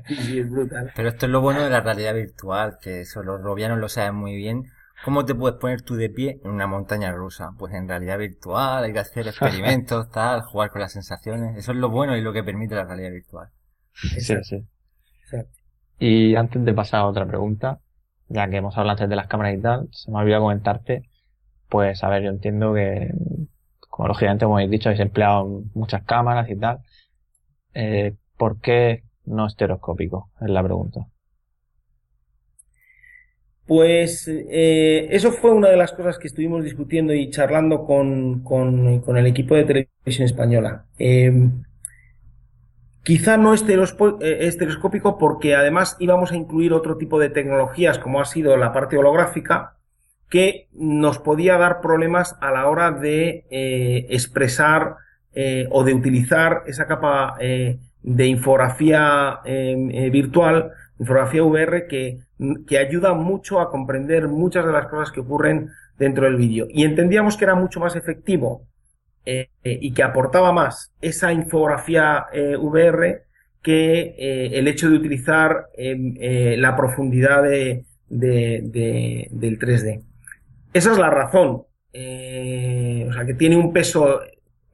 Sí, 0.06 0.38
es 0.38 0.50
brutal. 0.50 0.92
Pero 0.94 1.08
esto 1.08 1.26
es 1.26 1.32
lo 1.32 1.40
bueno 1.40 1.62
de 1.62 1.70
la 1.70 1.80
realidad 1.80 2.14
virtual, 2.14 2.78
que 2.80 3.00
eso 3.00 3.22
los 3.22 3.40
robianos 3.40 3.78
lo 3.78 3.88
saben 3.88 4.14
muy 4.14 4.36
bien. 4.36 4.64
¿Cómo 5.04 5.24
te 5.24 5.34
puedes 5.34 5.58
poner 5.58 5.82
tú 5.82 5.94
de 5.94 6.10
pie 6.10 6.40
en 6.44 6.50
una 6.50 6.66
montaña 6.66 7.12
rusa? 7.12 7.50
Pues 7.58 7.74
en 7.74 7.88
realidad 7.88 8.18
virtual, 8.18 8.84
hay 8.84 8.92
que 8.92 8.98
hacer 8.98 9.28
experimentos, 9.28 10.10
tal, 10.12 10.42
jugar 10.42 10.70
con 10.70 10.80
las 10.80 10.92
sensaciones. 10.92 11.56
Eso 11.56 11.72
es 11.72 11.78
lo 11.78 11.90
bueno 11.90 12.16
y 12.16 12.22
lo 12.22 12.32
que 12.32 12.42
permite 12.42 12.74
la 12.74 12.84
realidad 12.84 13.10
virtual. 13.10 13.48
Sí, 13.92 14.34
sí. 14.42 14.66
Exacto. 15.22 15.58
Y 15.98 16.34
antes 16.34 16.64
de 16.64 16.74
pasar 16.74 17.00
a 17.00 17.06
otra 17.06 17.26
pregunta, 17.26 17.80
ya 18.28 18.48
que 18.48 18.56
hemos 18.56 18.76
hablado 18.76 18.96
antes 18.96 19.08
de 19.08 19.16
las 19.16 19.28
cámaras 19.28 19.54
y 19.56 19.60
tal, 19.62 19.88
se 19.92 20.10
me 20.10 20.18
ha 20.18 20.20
olvidado 20.22 20.42
comentarte, 20.42 21.02
pues 21.68 22.02
a 22.04 22.08
ver, 22.08 22.22
yo 22.22 22.30
entiendo 22.30 22.74
que, 22.74 23.12
como 23.88 24.08
lógicamente 24.08 24.44
como 24.44 24.56
habéis 24.56 24.70
dicho, 24.70 24.88
habéis 24.88 25.00
empleado 25.00 25.62
muchas 25.74 26.02
cámaras 26.04 26.48
y 26.50 26.56
tal, 26.56 26.78
eh, 27.74 28.14
¿por 28.36 28.60
qué 28.60 29.02
no 29.24 29.46
estereoscópico? 29.46 30.30
Es 30.40 30.50
la 30.50 30.62
pregunta. 30.62 31.06
Pues 33.66 34.28
eh, 34.28 35.08
eso 35.10 35.32
fue 35.32 35.50
una 35.50 35.68
de 35.68 35.76
las 35.76 35.92
cosas 35.92 36.18
que 36.18 36.28
estuvimos 36.28 36.62
discutiendo 36.62 37.12
y 37.12 37.30
charlando 37.30 37.84
con, 37.84 38.44
con, 38.44 39.16
el 39.16 39.26
equipo 39.26 39.56
de 39.56 39.64
televisión 39.64 40.24
española. 40.24 40.86
Eh, 40.98 41.50
quizá 43.02 43.36
no 43.36 43.54
estereoscópico 43.54 45.18
porque 45.18 45.56
además 45.56 45.96
íbamos 45.98 46.30
a 46.30 46.36
incluir 46.36 46.72
otro 46.72 46.96
tipo 46.96 47.18
de 47.18 47.30
tecnologías 47.30 47.98
como 47.98 48.20
ha 48.20 48.24
sido 48.24 48.56
la 48.56 48.72
parte 48.72 48.98
holográfica 48.98 49.75
que 50.28 50.68
nos 50.72 51.18
podía 51.18 51.56
dar 51.56 51.80
problemas 51.80 52.36
a 52.40 52.50
la 52.50 52.68
hora 52.68 52.90
de 52.90 53.44
eh, 53.50 54.06
expresar 54.10 54.96
eh, 55.34 55.68
o 55.70 55.84
de 55.84 55.94
utilizar 55.94 56.62
esa 56.66 56.86
capa 56.86 57.36
eh, 57.40 57.78
de 58.02 58.26
infografía 58.26 59.40
eh, 59.44 60.08
virtual, 60.12 60.70
infografía 60.98 61.42
VR, 61.44 61.86
que, 61.86 62.18
que 62.66 62.78
ayuda 62.78 63.14
mucho 63.14 63.60
a 63.60 63.70
comprender 63.70 64.28
muchas 64.28 64.64
de 64.66 64.72
las 64.72 64.86
cosas 64.88 65.10
que 65.12 65.20
ocurren 65.20 65.70
dentro 65.98 66.24
del 66.24 66.36
vídeo. 66.36 66.66
Y 66.70 66.84
entendíamos 66.84 67.36
que 67.36 67.44
era 67.44 67.54
mucho 67.54 67.80
más 67.80 67.96
efectivo 67.96 68.62
y 69.64 69.92
que 69.92 70.04
aportaba 70.04 70.52
más 70.52 70.92
esa 71.00 71.32
infografía 71.32 72.26
VR 72.60 73.22
que 73.60 74.14
el 74.52 74.68
hecho 74.68 74.88
de 74.88 74.96
utilizar 74.96 75.66
eh, 75.76 76.54
la 76.58 76.76
profundidad 76.76 77.42
de- 77.42 77.84
del 78.08 79.58
3D. 79.58 80.02
Esa 80.76 80.92
es 80.92 80.98
la 80.98 81.10
razón. 81.10 81.62
Eh, 81.92 83.06
o 83.08 83.12
sea, 83.12 83.24
que 83.24 83.34
tiene 83.34 83.56
un 83.56 83.72
peso 83.72 84.20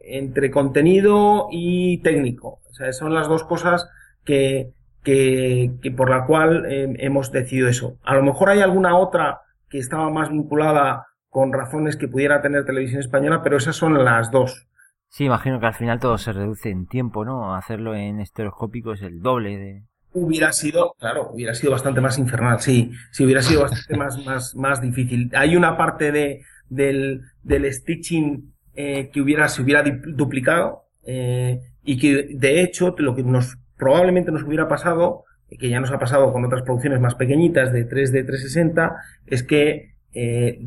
entre 0.00 0.50
contenido 0.50 1.48
y 1.50 2.02
técnico. 2.02 2.60
O 2.68 2.74
sea, 2.74 2.92
son 2.92 3.14
las 3.14 3.28
dos 3.28 3.44
cosas 3.44 3.88
que, 4.24 4.72
que, 5.04 5.70
por 5.96 6.10
la 6.10 6.26
cual 6.26 6.66
eh, 6.66 6.92
hemos 6.98 7.30
decidido 7.30 7.68
eso. 7.68 7.98
A 8.02 8.14
lo 8.14 8.22
mejor 8.22 8.48
hay 8.48 8.60
alguna 8.60 8.96
otra 8.96 9.42
que 9.68 9.78
estaba 9.78 10.10
más 10.10 10.30
vinculada 10.30 11.06
con 11.28 11.52
razones 11.52 11.96
que 11.96 12.08
pudiera 12.08 12.42
tener 12.42 12.64
televisión 12.64 13.00
española, 13.00 13.42
pero 13.42 13.56
esas 13.56 13.76
son 13.76 14.04
las 14.04 14.30
dos. 14.30 14.68
Sí, 15.08 15.24
imagino 15.24 15.60
que 15.60 15.66
al 15.66 15.74
final 15.74 16.00
todo 16.00 16.18
se 16.18 16.32
reduce 16.32 16.70
en 16.70 16.86
tiempo, 16.86 17.24
¿no? 17.24 17.54
Hacerlo 17.54 17.94
en 17.94 18.20
estereoscópico 18.20 18.92
es 18.92 19.02
el 19.02 19.20
doble 19.20 19.56
de... 19.56 19.82
Hubiera 20.14 20.52
sido, 20.52 20.94
claro, 20.98 21.30
hubiera 21.32 21.54
sido 21.54 21.72
bastante 21.72 22.00
más 22.00 22.18
infernal, 22.18 22.60
sí, 22.60 22.92
sí, 23.10 23.24
hubiera 23.24 23.42
sido 23.42 23.62
bastante 23.62 23.96
más, 23.96 24.18
más, 24.26 24.54
más 24.54 24.80
difícil. 24.80 25.30
Hay 25.34 25.56
una 25.56 25.76
parte 25.76 26.12
de, 26.12 26.42
del, 26.68 27.22
del 27.42 27.72
stitching 27.72 28.52
eh, 28.74 29.10
que 29.12 29.20
hubiera, 29.20 29.48
se 29.48 29.62
hubiera 29.62 29.82
duplicado 29.82 30.84
eh, 31.04 31.60
y 31.84 31.98
que 31.98 32.28
de 32.34 32.62
hecho 32.62 32.94
lo 32.98 33.14
que 33.14 33.22
nos 33.22 33.56
probablemente 33.76 34.30
nos 34.30 34.44
hubiera 34.44 34.68
pasado, 34.68 35.24
que 35.58 35.68
ya 35.68 35.80
nos 35.80 35.90
ha 35.90 35.98
pasado 35.98 36.32
con 36.32 36.44
otras 36.44 36.62
producciones 36.62 37.00
más 37.00 37.14
pequeñitas 37.14 37.72
de 37.72 37.88
3D 37.88 38.26
360, 38.26 38.96
es 39.26 39.42
que 39.42 39.94
eh, 40.14 40.60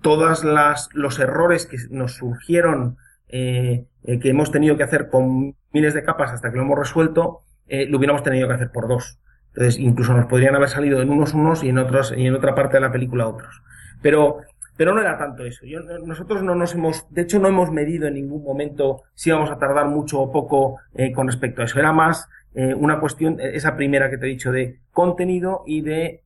todas 0.00 0.44
las 0.44 0.88
los 0.94 1.18
errores 1.18 1.66
que 1.66 1.76
nos 1.90 2.14
surgieron 2.14 2.96
eh, 3.28 3.86
eh, 4.04 4.18
que 4.18 4.30
hemos 4.30 4.50
tenido 4.50 4.76
que 4.76 4.84
hacer 4.84 5.08
con 5.10 5.54
miles 5.72 5.94
de 5.94 6.02
capas 6.02 6.32
hasta 6.32 6.50
que 6.50 6.56
lo 6.56 6.62
hemos 6.62 6.78
resuelto 6.78 7.42
eh, 7.68 7.86
lo 7.86 7.98
hubiéramos 7.98 8.22
tenido 8.22 8.48
que 8.48 8.54
hacer 8.54 8.70
por 8.70 8.88
dos 8.88 9.18
entonces 9.48 9.78
incluso 9.78 10.14
nos 10.14 10.26
podrían 10.26 10.54
haber 10.54 10.68
salido 10.68 11.00
en 11.00 11.10
unos 11.10 11.34
unos 11.34 11.62
y 11.62 11.68
en 11.68 11.78
otros 11.78 12.14
y 12.16 12.26
en 12.26 12.34
otra 12.34 12.54
parte 12.54 12.76
de 12.76 12.80
la 12.80 12.92
película 12.92 13.26
otros 13.26 13.62
pero 14.02 14.40
pero 14.76 14.94
no 14.94 15.00
era 15.00 15.18
tanto 15.18 15.44
eso 15.44 15.66
Yo, 15.66 15.80
nosotros 16.04 16.42
no 16.42 16.54
nos 16.54 16.74
hemos 16.74 17.06
de 17.10 17.22
hecho 17.22 17.38
no 17.38 17.48
hemos 17.48 17.70
medido 17.70 18.06
en 18.06 18.14
ningún 18.14 18.42
momento 18.44 19.02
si 19.14 19.30
íbamos 19.30 19.50
a 19.50 19.58
tardar 19.58 19.86
mucho 19.86 20.20
o 20.20 20.32
poco 20.32 20.78
eh, 20.94 21.12
con 21.12 21.26
respecto 21.26 21.62
a 21.62 21.64
eso 21.64 21.78
era 21.78 21.92
más 21.92 22.28
eh, 22.54 22.74
una 22.74 23.00
cuestión 23.00 23.38
esa 23.40 23.76
primera 23.76 24.10
que 24.10 24.18
te 24.18 24.26
he 24.26 24.30
dicho 24.30 24.52
de 24.52 24.80
contenido 24.92 25.62
y 25.66 25.82
de 25.82 26.22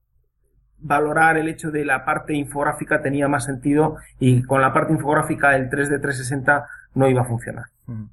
valorar 0.83 1.37
el 1.39 1.49
hecho 1.49 1.71
de 1.71 1.85
la 1.85 2.05
parte 2.05 2.35
infográfica 2.35 3.03
tenía 3.03 3.29
más 3.29 3.45
sentido 3.45 3.97
y 4.19 4.43
con 4.43 4.61
la 4.61 4.73
parte 4.73 4.93
infográfica 4.93 5.55
el 5.57 5.71
3D 5.71 6.01
360 6.01 6.67
no 6.95 7.09
iba 7.09 7.23
a 7.23 7.25
funcionar. 7.25 7.67
Mm. 7.87 8.05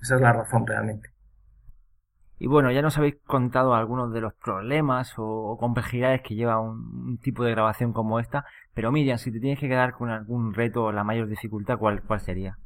Esa 0.00 0.16
es 0.16 0.20
la 0.20 0.32
razón 0.32 0.66
realmente. 0.66 1.09
Y 2.42 2.46
bueno, 2.46 2.72
ya 2.72 2.80
nos 2.80 2.96
habéis 2.96 3.16
contado 3.26 3.74
algunos 3.74 4.14
de 4.14 4.22
los 4.22 4.32
problemas 4.32 5.12
o, 5.18 5.58
complejidades 5.60 6.22
que 6.22 6.34
lleva 6.34 6.58
un, 6.58 7.18
tipo 7.22 7.44
de 7.44 7.50
grabación 7.50 7.92
como 7.92 8.18
esta, 8.18 8.46
pero 8.74 8.90
Miriam, 8.90 9.18
si 9.18 9.30
te 9.30 9.40
tienes 9.40 9.60
que 9.60 9.68
quedar 9.68 9.92
con 9.92 10.08
algún 10.08 10.54
reto 10.54 10.84
o 10.84 10.92
la 10.92 11.04
mayor 11.04 11.28
dificultad, 11.28 11.78
¿cuál, 11.78 12.02
cuál 12.02 12.20
sería? 12.20 12.56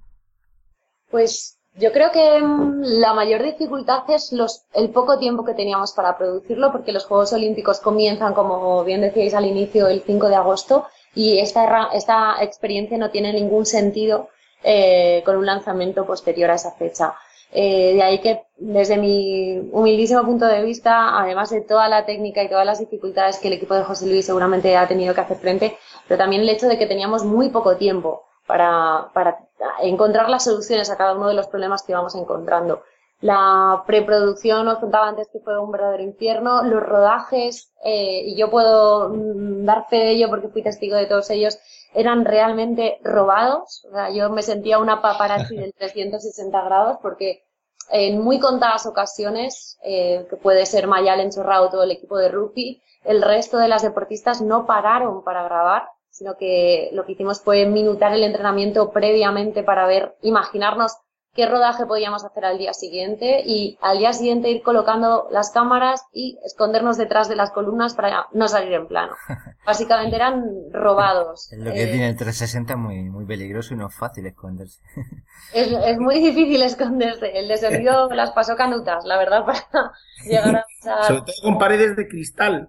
Pues 1.11 1.59
yo 1.75 1.91
creo 1.91 2.13
que 2.13 2.41
mm, 2.41 2.83
la 3.01 3.15
mayor 3.15 3.43
dificultad 3.43 4.09
es 4.11 4.33
los, 4.33 4.65
el 4.75 4.91
poco 4.91 5.19
tiempo 5.19 5.45
que 5.45 5.55
teníamos 5.55 5.93
para 5.93 6.17
producirlo, 6.17 6.71
porque 6.71 6.93
los 6.93 7.05
Juegos 7.07 7.33
Olímpicos 7.33 7.81
comienzan, 7.81 8.33
como 8.33 8.85
bien 8.85 9.01
decíais 9.01 9.35
al 9.35 9.45
inicio, 9.45 9.89
el 9.89 10.03
5 10.03 10.29
de 10.29 10.37
agosto, 10.37 10.87
y 11.17 11.41
esta, 11.41 11.89
esta 11.93 12.37
experiencia 12.45 12.97
no 12.97 13.11
tiene 13.11 13.33
ningún 13.33 13.67
sentido 13.67 14.29
eh, 14.63 15.23
con 15.27 15.37
un 15.37 15.47
lanzamiento 15.47 16.07
posterior 16.07 16.51
a 16.51 16.55
esa 16.55 16.71
fecha. 16.71 17.15
Eh, 17.57 17.95
de 17.95 18.03
ahí 18.03 18.19
que, 18.21 18.43
desde 18.59 18.97
mi 18.97 19.71
humildísimo 19.71 20.25
punto 20.25 20.45
de 20.47 20.63
vista, 20.63 21.21
además 21.21 21.51
de 21.51 21.61
toda 21.61 21.89
la 21.89 22.05
técnica 22.05 22.43
y 22.43 22.49
todas 22.49 22.67
las 22.67 22.81
dificultades 22.81 23.39
que 23.39 23.47
el 23.47 23.55
equipo 23.55 23.75
de 23.75 23.85
José 23.85 24.07
Luis 24.07 24.27
seguramente 24.27 24.77
ha 24.77 24.89
tenido 24.89 25.15
que 25.15 25.21
hacer 25.21 25.37
frente, 25.37 25.79
pero 26.09 26.19
también 26.19 26.43
el 26.43 26.49
hecho 26.49 26.67
de 26.67 26.77
que 26.77 26.87
teníamos 26.87 27.25
muy 27.25 27.51
poco 27.51 27.77
tiempo 27.77 28.25
para, 28.49 29.09
para 29.15 29.39
encontrar 29.83 30.29
las 30.29 30.45
soluciones 30.45 30.91
a 30.91 30.97
cada 30.97 31.15
uno 31.15 31.29
de 31.29 31.35
los 31.35 31.47
problemas 31.47 31.85
que 31.85 31.93
íbamos 31.93 32.17
encontrando. 32.17 32.83
La 33.21 33.85
preproducción, 33.87 34.67
os 34.69 34.79
contaba 34.79 35.09
antes 35.09 35.29
que 35.33 35.39
fue 35.39 35.59
un 35.59 35.71
verdadero 35.71 36.03
infierno, 36.03 36.63
los 36.65 36.83
rodajes, 36.83 37.73
eh, 37.85 38.23
y 38.27 38.37
yo 38.37 38.51
puedo 38.51 39.11
mm, 39.11 39.65
dar 39.65 39.87
fe 39.89 39.97
de 39.97 40.11
ello 40.11 40.29
porque 40.29 40.49
fui 40.49 40.63
testigo 40.63 40.97
de 40.97 41.07
todos 41.07 41.31
ellos, 41.31 41.59
eran 41.95 42.25
realmente 42.25 42.99
robados. 43.03 43.85
O 43.87 43.93
sea, 43.93 44.11
yo 44.11 44.31
me 44.31 44.43
sentía 44.43 44.79
una 44.79 45.01
paparazzi 45.01 45.57
del 45.57 45.73
360 45.75 46.63
grados 46.63 46.99
porque 47.01 47.45
en 47.91 48.21
muy 48.21 48.41
contadas 48.41 48.87
ocasiones, 48.87 49.79
eh, 49.85 50.27
que 50.29 50.37
puede 50.37 50.67
ser 50.67 50.87
Mayal 50.87 51.21
Enchorrado 51.21 51.67
o 51.67 51.71
todo 51.71 51.83
el 51.83 51.91
equipo 51.91 52.19
de 52.19 52.29
rugby, 52.29 52.83
el 53.05 53.23
resto 53.23 53.59
de 53.59 53.69
las 53.69 53.83
deportistas 53.83 54.41
no 54.41 54.67
pararon 54.67 55.23
para 55.23 55.45
grabar 55.45 55.89
sino 56.15 56.37
que 56.37 56.91
lo 56.93 57.05
que 57.05 57.13
hicimos 57.13 57.41
fue 57.41 57.67
minutar 57.67 58.13
el 58.13 58.23
entrenamiento 58.23 58.93
previamente 58.93 59.65
para 59.65 59.85
ver, 59.89 60.17
imaginarnos 60.23 60.97
qué 61.35 61.47
rodaje 61.47 61.85
podíamos 61.85 62.25
hacer 62.25 62.45
al 62.45 62.59
día 62.59 62.73
siguiente 62.73 63.43
y 63.45 63.77
al 63.81 63.99
día 63.99 64.13
siguiente 64.13 64.51
ir 64.51 64.63
colocando 64.63 65.27
las 65.31 65.51
cámaras 65.51 66.05
y 66.13 66.39
escondernos 66.45 66.97
detrás 66.97 67.29
de 67.29 67.35
las 67.35 67.51
columnas 67.51 67.95
para 67.95 68.29
no 68.33 68.47
salir 68.47 68.73
en 68.73 68.87
plano. 68.87 69.15
Básicamente 69.67 70.15
eran 70.15 70.45
robados. 70.73 71.51
lo 71.57 71.73
que 71.73 71.83
eh, 71.83 71.87
tiene 71.87 72.09
el 72.09 72.17
360 72.17 72.73
es 72.73 72.79
muy, 72.79 73.03
muy 73.11 73.27
peligroso 73.27 73.75
y 73.75 73.77
no 73.77 73.89
es 73.89 73.95
fácil 73.95 74.27
esconderse. 74.27 74.81
Es, 75.53 75.71
es 75.71 75.99
muy 75.99 76.21
difícil 76.21 76.63
esconderse. 76.63 77.39
El 77.39 77.49
de 77.49 77.59
sonido 77.59 78.09
las 78.15 78.33
pasó 78.33 78.57
canutas, 78.57 79.05
la 79.05 79.19
verdad, 79.19 79.45
para 79.45 79.93
llegar 80.25 80.65
a... 80.87 81.03
Sobre 81.07 81.21
todo 81.21 81.35
con 81.43 81.59
paredes 81.59 81.97
de 81.97 82.09
cristal. 82.09 82.69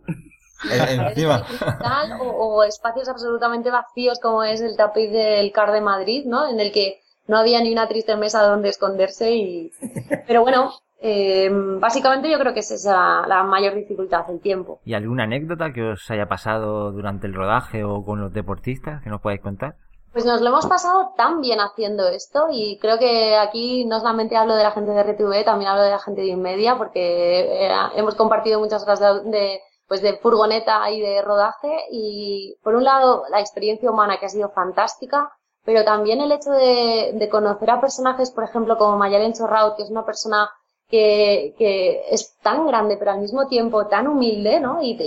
o, 2.19 2.63
espacios 2.63 3.07
absolutamente 3.07 3.71
vacíos 3.71 4.19
como 4.19 4.43
es 4.43 4.61
el 4.61 4.75
tapiz 4.75 5.11
del 5.11 5.51
CAR 5.51 5.71
de 5.71 5.81
Madrid, 5.81 6.25
¿no? 6.25 6.49
En 6.49 6.59
el 6.59 6.71
que 6.71 7.04
no 7.27 7.37
había 7.37 7.61
ni 7.61 7.71
una 7.71 7.87
triste 7.87 8.15
mesa 8.15 8.43
donde 8.43 8.69
esconderse 8.69 9.31
y... 9.35 9.71
Pero 10.27 10.41
bueno, 10.41 10.71
eh, 10.99 11.49
básicamente 11.51 12.31
yo 12.31 12.39
creo 12.39 12.53
que 12.53 12.61
esa 12.61 12.75
es 12.75 12.85
la, 12.85 13.43
mayor 13.43 13.75
dificultad, 13.75 14.29
el 14.29 14.39
tiempo. 14.39 14.79
¿Y 14.85 14.93
alguna 14.93 15.23
anécdota 15.23 15.71
que 15.73 15.91
os 15.91 16.09
haya 16.09 16.27
pasado 16.27 16.91
durante 16.91 17.27
el 17.27 17.33
rodaje 17.33 17.83
o 17.83 18.03
con 18.03 18.21
los 18.21 18.33
deportistas 18.33 19.03
que 19.03 19.09
nos 19.09 19.21
podáis 19.21 19.41
contar? 19.41 19.75
Pues 20.13 20.25
nos 20.25 20.39
lo 20.41 20.47
hemos 20.47 20.65
pasado 20.65 21.13
tan 21.17 21.41
bien 21.41 21.59
haciendo 21.59 22.07
esto 22.07 22.47
y 22.49 22.79
creo 22.79 22.97
que 22.97 23.35
aquí 23.35 23.83
no 23.83 23.99
solamente 23.99 24.37
hablo 24.37 24.55
de 24.55 24.63
la 24.63 24.71
gente 24.71 24.91
de 24.91 25.03
RTV, 25.03 25.43
también 25.43 25.69
hablo 25.69 25.83
de 25.83 25.91
la 25.91 25.99
gente 25.99 26.21
de 26.21 26.27
Inmedia 26.27 26.77
porque 26.77 27.65
eh, 27.65 27.69
hemos 27.95 28.15
compartido 28.15 28.59
muchas 28.59 28.81
horas 28.83 29.01
de 29.25 29.59
pues 29.87 30.01
de 30.01 30.17
furgoneta 30.17 30.89
y 30.89 31.01
de 31.01 31.21
rodaje 31.21 31.69
y 31.91 32.57
por 32.63 32.75
un 32.75 32.83
lado 32.83 33.23
la 33.29 33.39
experiencia 33.39 33.91
humana 33.91 34.17
que 34.17 34.25
ha 34.25 34.29
sido 34.29 34.49
fantástica, 34.49 35.31
pero 35.65 35.83
también 35.83 36.21
el 36.21 36.31
hecho 36.31 36.51
de, 36.51 37.11
de 37.13 37.29
conocer 37.29 37.69
a 37.71 37.81
personajes, 37.81 38.31
por 38.31 38.43
ejemplo, 38.43 38.77
como 38.77 38.97
Mayalen 38.97 39.33
Chorraut, 39.33 39.75
que 39.75 39.83
es 39.83 39.89
una 39.89 40.05
persona 40.05 40.49
que, 40.87 41.55
que, 41.57 42.03
es 42.09 42.37
tan 42.41 42.67
grande, 42.67 42.97
pero 42.97 43.11
al 43.11 43.19
mismo 43.19 43.47
tiempo 43.47 43.87
tan 43.87 44.07
humilde, 44.07 44.59
¿no? 44.59 44.81
Y, 44.81 44.97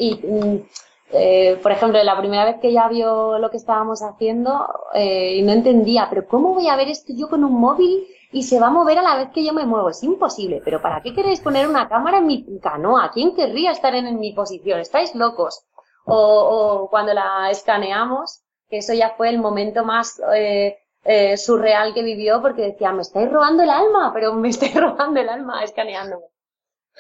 eh, 1.13 1.59
por 1.63 1.73
ejemplo, 1.73 2.03
la 2.03 2.19
primera 2.19 2.45
vez 2.45 2.61
que 2.61 2.69
ella 2.69 2.89
vio 2.89 3.39
lo 3.39 3.51
que 3.51 3.57
estábamos 3.57 4.03
haciendo 4.03 4.69
eh, 4.93 5.37
y 5.37 5.43
no 5.43 5.53
entendía, 5.53 6.09
pero 6.11 6.27
¿cómo 6.27 6.55
voy 6.55 6.69
a 6.69 6.77
ver 6.77 6.89
esto 6.89 7.13
yo 7.17 7.29
con 7.29 7.45
un 7.45 7.59
móvil 7.59 8.07
y 8.31 8.43
se 8.43 8.61
va 8.61 8.67
a 8.67 8.71
mover 8.71 8.99
a 8.99 9.03
la 9.03 9.17
vez 9.17 9.31
que 9.31 9.45
yo 9.45 9.53
me 9.53 9.65
muevo. 9.65 9.89
Es 9.89 10.03
imposible. 10.03 10.61
Pero 10.65 10.83
¿para 10.83 11.01
qué 11.01 11.15
queréis 11.15 11.41
poner 11.41 11.69
una 11.69 11.89
cámara 11.89 12.19
en 12.19 12.27
mi 12.27 12.45
canoa? 12.61 13.11
¿Quién 13.13 13.35
querría 13.35 13.71
estar 13.71 13.95
en, 13.95 14.19
mi 14.19 14.33
posición? 14.33 14.81
¿Estáis 14.81 15.15
locos? 15.15 15.65
O, 16.05 16.17
o, 16.17 16.91
cuando 16.91 17.15
la 17.15 17.51
escaneamos, 17.51 18.43
que 18.69 18.79
eso 18.79 18.93
ya 18.95 19.11
fue 19.17 19.29
el 19.29 19.39
momento 19.39 19.85
más 19.85 20.21
eh, 20.35 20.79
eh, 21.05 21.37
surreal 21.37 21.95
que 21.95 22.03
vivió, 22.03 22.43
porque 22.43 22.63
decía, 22.63 22.93
me 22.93 23.03
estáis 23.03 23.31
robando 23.31 23.63
el 23.63 23.71
alma, 23.71 24.11
pero 24.13 24.35
me 24.35 24.49
estáis 24.51 24.75
robando 24.75 25.21
el 25.21 25.29
alma 25.29 25.63
escaneándome. 25.63 26.27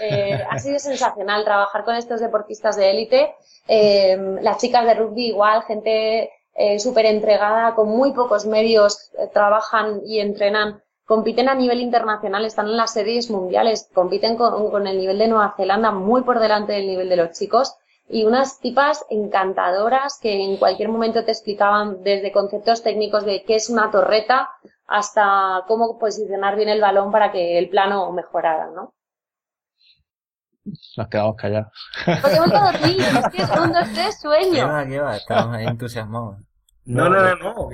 Eh, 0.00 0.44
ha 0.48 0.58
sido 0.58 0.78
sensacional 0.78 1.44
trabajar 1.44 1.84
con 1.84 1.96
estos 1.96 2.20
deportistas 2.20 2.76
de 2.76 2.90
élite. 2.90 3.34
Eh, 3.66 4.16
las 4.40 4.58
chicas 4.58 4.86
de 4.86 4.94
rugby 4.94 5.26
igual, 5.26 5.62
gente 5.64 6.32
súper 6.78 7.06
entregada, 7.06 7.76
con 7.76 7.88
muy 7.88 8.12
pocos 8.12 8.44
medios, 8.44 9.12
trabajan 9.32 10.00
y 10.04 10.18
entrenan 10.18 10.82
compiten 11.08 11.48
a 11.48 11.54
nivel 11.54 11.80
internacional, 11.80 12.44
están 12.44 12.66
en 12.66 12.76
las 12.76 12.92
series 12.92 13.30
mundiales, 13.30 13.88
compiten 13.94 14.36
con, 14.36 14.86
el 14.86 14.98
nivel 14.98 15.18
de 15.18 15.28
Nueva 15.28 15.54
Zelanda 15.56 15.90
muy 15.90 16.20
por 16.20 16.38
delante 16.38 16.74
del 16.74 16.86
nivel 16.86 17.08
de 17.08 17.16
los 17.16 17.30
chicos 17.30 17.76
y 18.08 18.24
unas 18.24 18.60
tipas 18.60 19.04
encantadoras 19.10 20.18
que 20.20 20.32
en 20.32 20.56
cualquier 20.56 20.88
momento 20.88 21.24
te 21.24 21.32
explicaban 21.32 22.02
desde 22.02 22.32
conceptos 22.32 22.82
técnicos 22.82 23.24
de 23.24 23.44
qué 23.44 23.56
es 23.56 23.68
una 23.68 23.90
torreta 23.90 24.48
hasta 24.86 25.64
cómo 25.66 25.98
posicionar 25.98 26.56
bien 26.56 26.70
el 26.70 26.80
balón 26.80 27.12
para 27.12 27.30
que 27.30 27.58
el 27.58 27.68
plano 27.68 28.10
mejorara, 28.12 28.70
¿no? 28.74 28.94
Nos 30.96 31.08
quedamos 31.08 31.36
callados. 31.36 31.72
Porque 32.04 32.36
hemos 32.36 32.50
todo 32.50 32.68
aquí, 32.68 32.98
es 33.00 33.28
que 33.30 33.42
es 33.42 33.50
un, 33.50 33.72
dos, 33.72 33.88
tres, 33.94 34.20
sueño. 34.20 34.52
¿Qué 34.52 34.64
va, 34.64 34.86
qué 34.86 35.00
va? 35.00 35.16
Estamos 35.16 35.56
ahí 35.56 35.66
entusiasmados. 35.66 36.36
No, 36.84 37.08
no, 37.08 37.22
no, 37.22 37.36
no. 37.36 37.68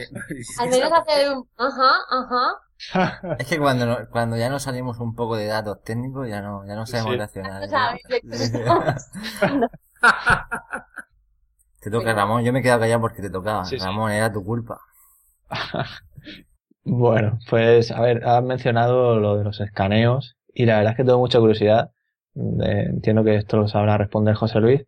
Al 0.58 0.70
menos 0.70 0.92
hacer 0.92 1.32
un 1.32 1.48
ajá, 1.56 1.92
ajá. 2.10 2.60
es 3.38 3.46
que 3.46 3.58
cuando, 3.58 4.08
cuando 4.10 4.36
ya 4.36 4.48
nos 4.48 4.64
salimos 4.64 4.98
un 4.98 5.14
poco 5.14 5.36
de 5.36 5.46
datos 5.46 5.80
técnicos 5.82 6.28
ya 6.28 6.42
no, 6.42 6.66
ya 6.66 6.74
no 6.74 6.86
sabemos 6.86 7.16
reaccionar. 7.16 7.68
Te 11.80 11.90
toca, 11.90 12.12
Ramón. 12.14 12.44
Yo 12.44 12.52
me 12.52 12.60
he 12.60 12.62
quedado 12.62 12.80
callado 12.80 13.00
porque 13.00 13.22
te 13.22 13.30
tocaba. 13.30 13.64
Sí, 13.64 13.78
sí. 13.78 13.84
Ramón, 13.84 14.10
era 14.12 14.32
tu 14.32 14.44
culpa. 14.44 14.80
Bueno, 16.86 17.38
pues 17.48 17.90
a 17.90 18.00
ver, 18.00 18.24
has 18.26 18.42
mencionado 18.42 19.18
lo 19.18 19.36
de 19.38 19.44
los 19.44 19.60
escaneos 19.60 20.36
y 20.52 20.66
la 20.66 20.76
verdad 20.76 20.92
es 20.92 20.96
que 20.98 21.04
tengo 21.04 21.18
mucha 21.18 21.38
curiosidad, 21.38 21.90
de- 22.34 22.82
entiendo 22.82 23.24
que 23.24 23.36
esto 23.36 23.56
lo 23.56 23.68
sabrá 23.68 23.96
responder 23.98 24.34
José 24.34 24.60
Luis, 24.60 24.82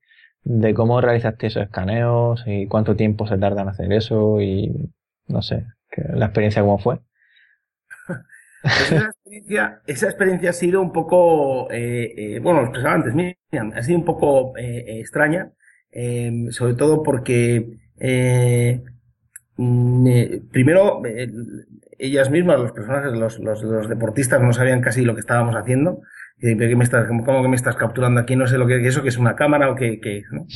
de 0.44 0.74
cómo 0.74 1.00
realizaste 1.00 1.46
esos 1.48 1.62
escaneos 1.62 2.44
y 2.46 2.66
cuánto 2.68 2.96
tiempo 2.96 3.26
se 3.26 3.38
tarda 3.38 3.62
en 3.62 3.68
hacer 3.68 3.92
eso 3.92 4.40
y 4.42 4.72
no 5.28 5.42
sé, 5.42 5.66
que 5.90 6.02
la 6.02 6.26
experiencia 6.26 6.62
cómo 6.62 6.78
fue. 6.78 7.00
Esa 8.66 9.06
experiencia, 9.06 9.80
esa 9.86 10.06
experiencia 10.06 10.50
ha 10.50 10.52
sido 10.52 10.80
un 10.80 10.92
poco, 10.92 11.70
eh, 11.70 12.12
eh, 12.16 12.40
bueno, 12.40 12.60
lo 12.60 12.66
expresaba 12.66 12.94
antes, 12.94 13.14
Miriam, 13.14 13.72
ha 13.74 13.82
sido 13.82 13.98
un 13.98 14.04
poco 14.04 14.56
eh, 14.56 14.84
eh, 14.86 15.00
extraña, 15.00 15.50
eh, 15.90 16.46
sobre 16.50 16.74
todo 16.74 17.02
porque 17.02 17.78
eh, 17.98 18.82
mm, 19.56 20.06
eh, 20.06 20.42
primero 20.50 21.02
ellas 21.98 22.30
mismas, 22.30 22.60
los 22.60 22.72
personajes, 22.72 23.12
los, 23.12 23.38
los, 23.38 23.62
los 23.62 23.88
deportistas 23.88 24.42
no 24.42 24.52
sabían 24.52 24.80
casi 24.82 25.02
lo 25.04 25.14
que 25.14 25.20
estábamos 25.20 25.56
haciendo. 25.56 26.00
Y, 26.38 26.54
¿pero 26.54 26.68
qué 26.68 26.76
me 26.76 26.84
estás, 26.84 27.08
cómo, 27.08 27.42
que 27.42 27.48
me 27.48 27.56
estás 27.56 27.76
capturando 27.76 28.20
aquí? 28.20 28.36
No 28.36 28.46
sé 28.46 28.58
lo 28.58 28.66
que 28.66 28.82
que 28.82 28.88
eso, 28.88 29.02
que 29.02 29.08
es 29.08 29.16
una 29.16 29.34
cámara 29.34 29.70
o 29.70 29.74
que 29.74 29.98
es, 30.02 30.24
¿no? 30.30 30.46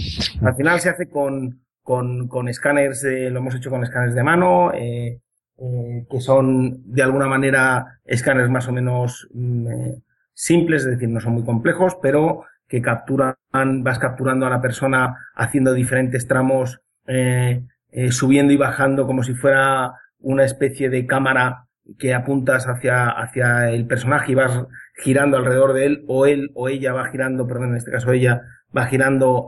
Al 0.46 0.54
final 0.54 0.78
se 0.80 0.90
hace 0.90 1.08
con, 1.08 1.62
con, 1.82 2.28
con 2.28 2.48
escáneres, 2.48 3.02
lo 3.04 3.38
hemos 3.38 3.54
hecho 3.54 3.70
con 3.70 3.82
escáneres 3.82 4.14
de 4.14 4.22
mano, 4.22 4.72
eh, 4.74 5.20
eh, 5.62 6.06
que 6.10 6.20
son 6.20 6.90
de 6.90 7.02
alguna 7.02 7.26
manera 7.26 8.00
escáneres 8.06 8.48
más 8.48 8.66
o 8.66 8.72
menos 8.72 9.28
mm, 9.34 9.66
eh, 9.66 10.02
simples, 10.32 10.84
es 10.84 10.92
decir, 10.92 11.10
no 11.10 11.20
son 11.20 11.34
muy 11.34 11.44
complejos, 11.44 11.98
pero 12.00 12.44
que 12.66 12.80
capturan, 12.80 13.34
vas 13.52 13.98
capturando 13.98 14.46
a 14.46 14.50
la 14.50 14.62
persona 14.62 15.16
haciendo 15.34 15.74
diferentes 15.74 16.26
tramos, 16.26 16.80
eh, 17.06 17.62
subiendo 18.10 18.54
y 18.54 18.56
bajando 18.56 19.06
como 19.06 19.22
si 19.22 19.34
fuera 19.34 19.92
una 20.18 20.44
especie 20.44 20.88
de 20.88 21.04
cámara 21.04 21.66
que 21.98 22.14
apuntas 22.14 22.66
hacia, 22.66 23.10
hacia 23.10 23.70
el 23.70 23.86
personaje 23.86 24.32
y 24.32 24.36
vas 24.36 24.64
girando 24.94 25.36
alrededor 25.36 25.74
de 25.74 25.84
él, 25.84 26.04
o 26.06 26.24
él 26.24 26.52
o 26.54 26.70
ella 26.70 26.94
va 26.94 27.10
girando, 27.10 27.46
perdón, 27.46 27.70
en 27.70 27.76
este 27.76 27.90
caso 27.90 28.12
ella 28.12 28.40
va 28.74 28.86
girando, 28.86 29.46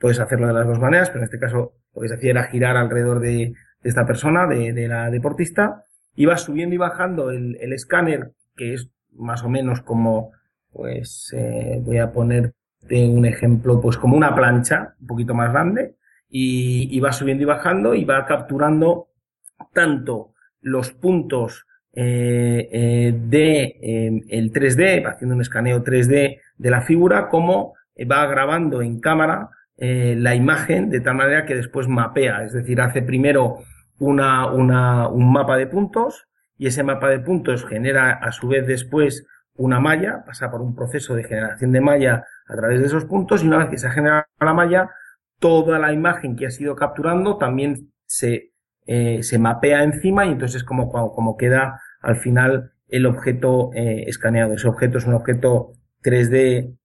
puedes 0.00 0.18
hacerlo 0.18 0.48
de 0.48 0.54
las 0.54 0.66
dos 0.66 0.80
maneras, 0.80 1.10
pero 1.10 1.20
en 1.20 1.24
este 1.24 1.38
caso 1.38 1.74
lo 1.94 2.02
que 2.02 2.08
se 2.08 2.14
hacía 2.14 2.30
era 2.30 2.44
girar 2.44 2.76
alrededor 2.76 3.20
de, 3.20 3.52
de 3.52 3.54
esta 3.82 4.06
persona, 4.06 4.46
de, 4.46 4.72
de 4.72 4.88
la 4.88 5.10
deportista, 5.10 5.84
vas 6.16 6.42
subiendo 6.42 6.74
y 6.74 6.78
bajando 6.78 7.30
el, 7.30 7.56
el 7.60 7.72
escáner, 7.72 8.32
que 8.56 8.74
es 8.74 8.90
más 9.12 9.42
o 9.42 9.48
menos 9.48 9.82
como, 9.82 10.32
pues, 10.70 11.34
eh, 11.36 11.80
voy 11.82 11.98
a 11.98 12.12
ponerte 12.12 13.08
un 13.08 13.24
ejemplo, 13.24 13.80
pues 13.80 13.96
como 13.96 14.16
una 14.16 14.34
plancha, 14.34 14.94
un 15.00 15.06
poquito 15.06 15.34
más 15.34 15.50
grande, 15.50 15.96
y, 16.28 16.88
y 16.94 17.00
va 17.00 17.12
subiendo 17.12 17.42
y 17.42 17.46
bajando 17.46 17.94
y 17.94 18.04
va 18.04 18.24
capturando 18.26 19.08
tanto 19.72 20.34
los 20.60 20.92
puntos 20.92 21.66
eh, 21.92 22.68
eh, 22.70 23.14
de 23.16 23.62
eh, 23.82 24.22
el 24.28 24.52
3D, 24.52 25.04
va 25.04 25.10
haciendo 25.10 25.34
un 25.34 25.40
escaneo 25.40 25.82
3D 25.82 26.38
de 26.56 26.70
la 26.70 26.82
figura, 26.82 27.28
como 27.28 27.74
va 28.10 28.26
grabando 28.26 28.80
en 28.80 29.00
cámara 29.00 29.50
eh, 29.80 30.14
la 30.16 30.34
imagen 30.34 30.90
de 30.90 31.00
tal 31.00 31.14
manera 31.14 31.46
que 31.46 31.54
después 31.54 31.88
mapea, 31.88 32.44
es 32.44 32.52
decir, 32.52 32.82
hace 32.82 33.00
primero 33.00 33.60
una, 33.98 34.46
una, 34.46 35.08
un 35.08 35.32
mapa 35.32 35.56
de 35.56 35.66
puntos 35.66 36.28
y 36.58 36.66
ese 36.66 36.82
mapa 36.82 37.08
de 37.08 37.20
puntos 37.20 37.64
genera 37.64 38.12
a 38.12 38.30
su 38.30 38.48
vez 38.48 38.66
después 38.66 39.26
una 39.54 39.80
malla, 39.80 40.22
pasa 40.26 40.50
por 40.50 40.60
un 40.60 40.74
proceso 40.74 41.14
de 41.14 41.24
generación 41.24 41.72
de 41.72 41.80
malla 41.80 42.26
a 42.46 42.56
través 42.56 42.80
de 42.80 42.86
esos 42.86 43.06
puntos 43.06 43.42
y 43.42 43.46
una 43.46 43.56
vez 43.56 43.70
que 43.70 43.78
se 43.78 43.86
ha 43.86 43.90
generado 43.90 44.26
la 44.38 44.52
malla, 44.52 44.90
toda 45.38 45.78
la 45.78 45.94
imagen 45.94 46.36
que 46.36 46.46
ha 46.46 46.50
sido 46.50 46.76
capturando 46.76 47.38
también 47.38 47.90
se, 48.04 48.52
eh, 48.86 49.22
mapea 49.38 49.82
encima 49.82 50.26
y 50.26 50.32
entonces 50.32 50.56
es 50.56 50.64
como, 50.64 50.90
como, 50.90 51.14
como 51.14 51.38
queda 51.38 51.80
al 52.02 52.16
final 52.16 52.72
el 52.88 53.06
objeto 53.06 53.70
eh, 53.72 54.04
escaneado. 54.08 54.52
Ese 54.52 54.68
objeto 54.68 54.98
es 54.98 55.06
un 55.06 55.14
objeto 55.14 55.72
3D 56.02 56.76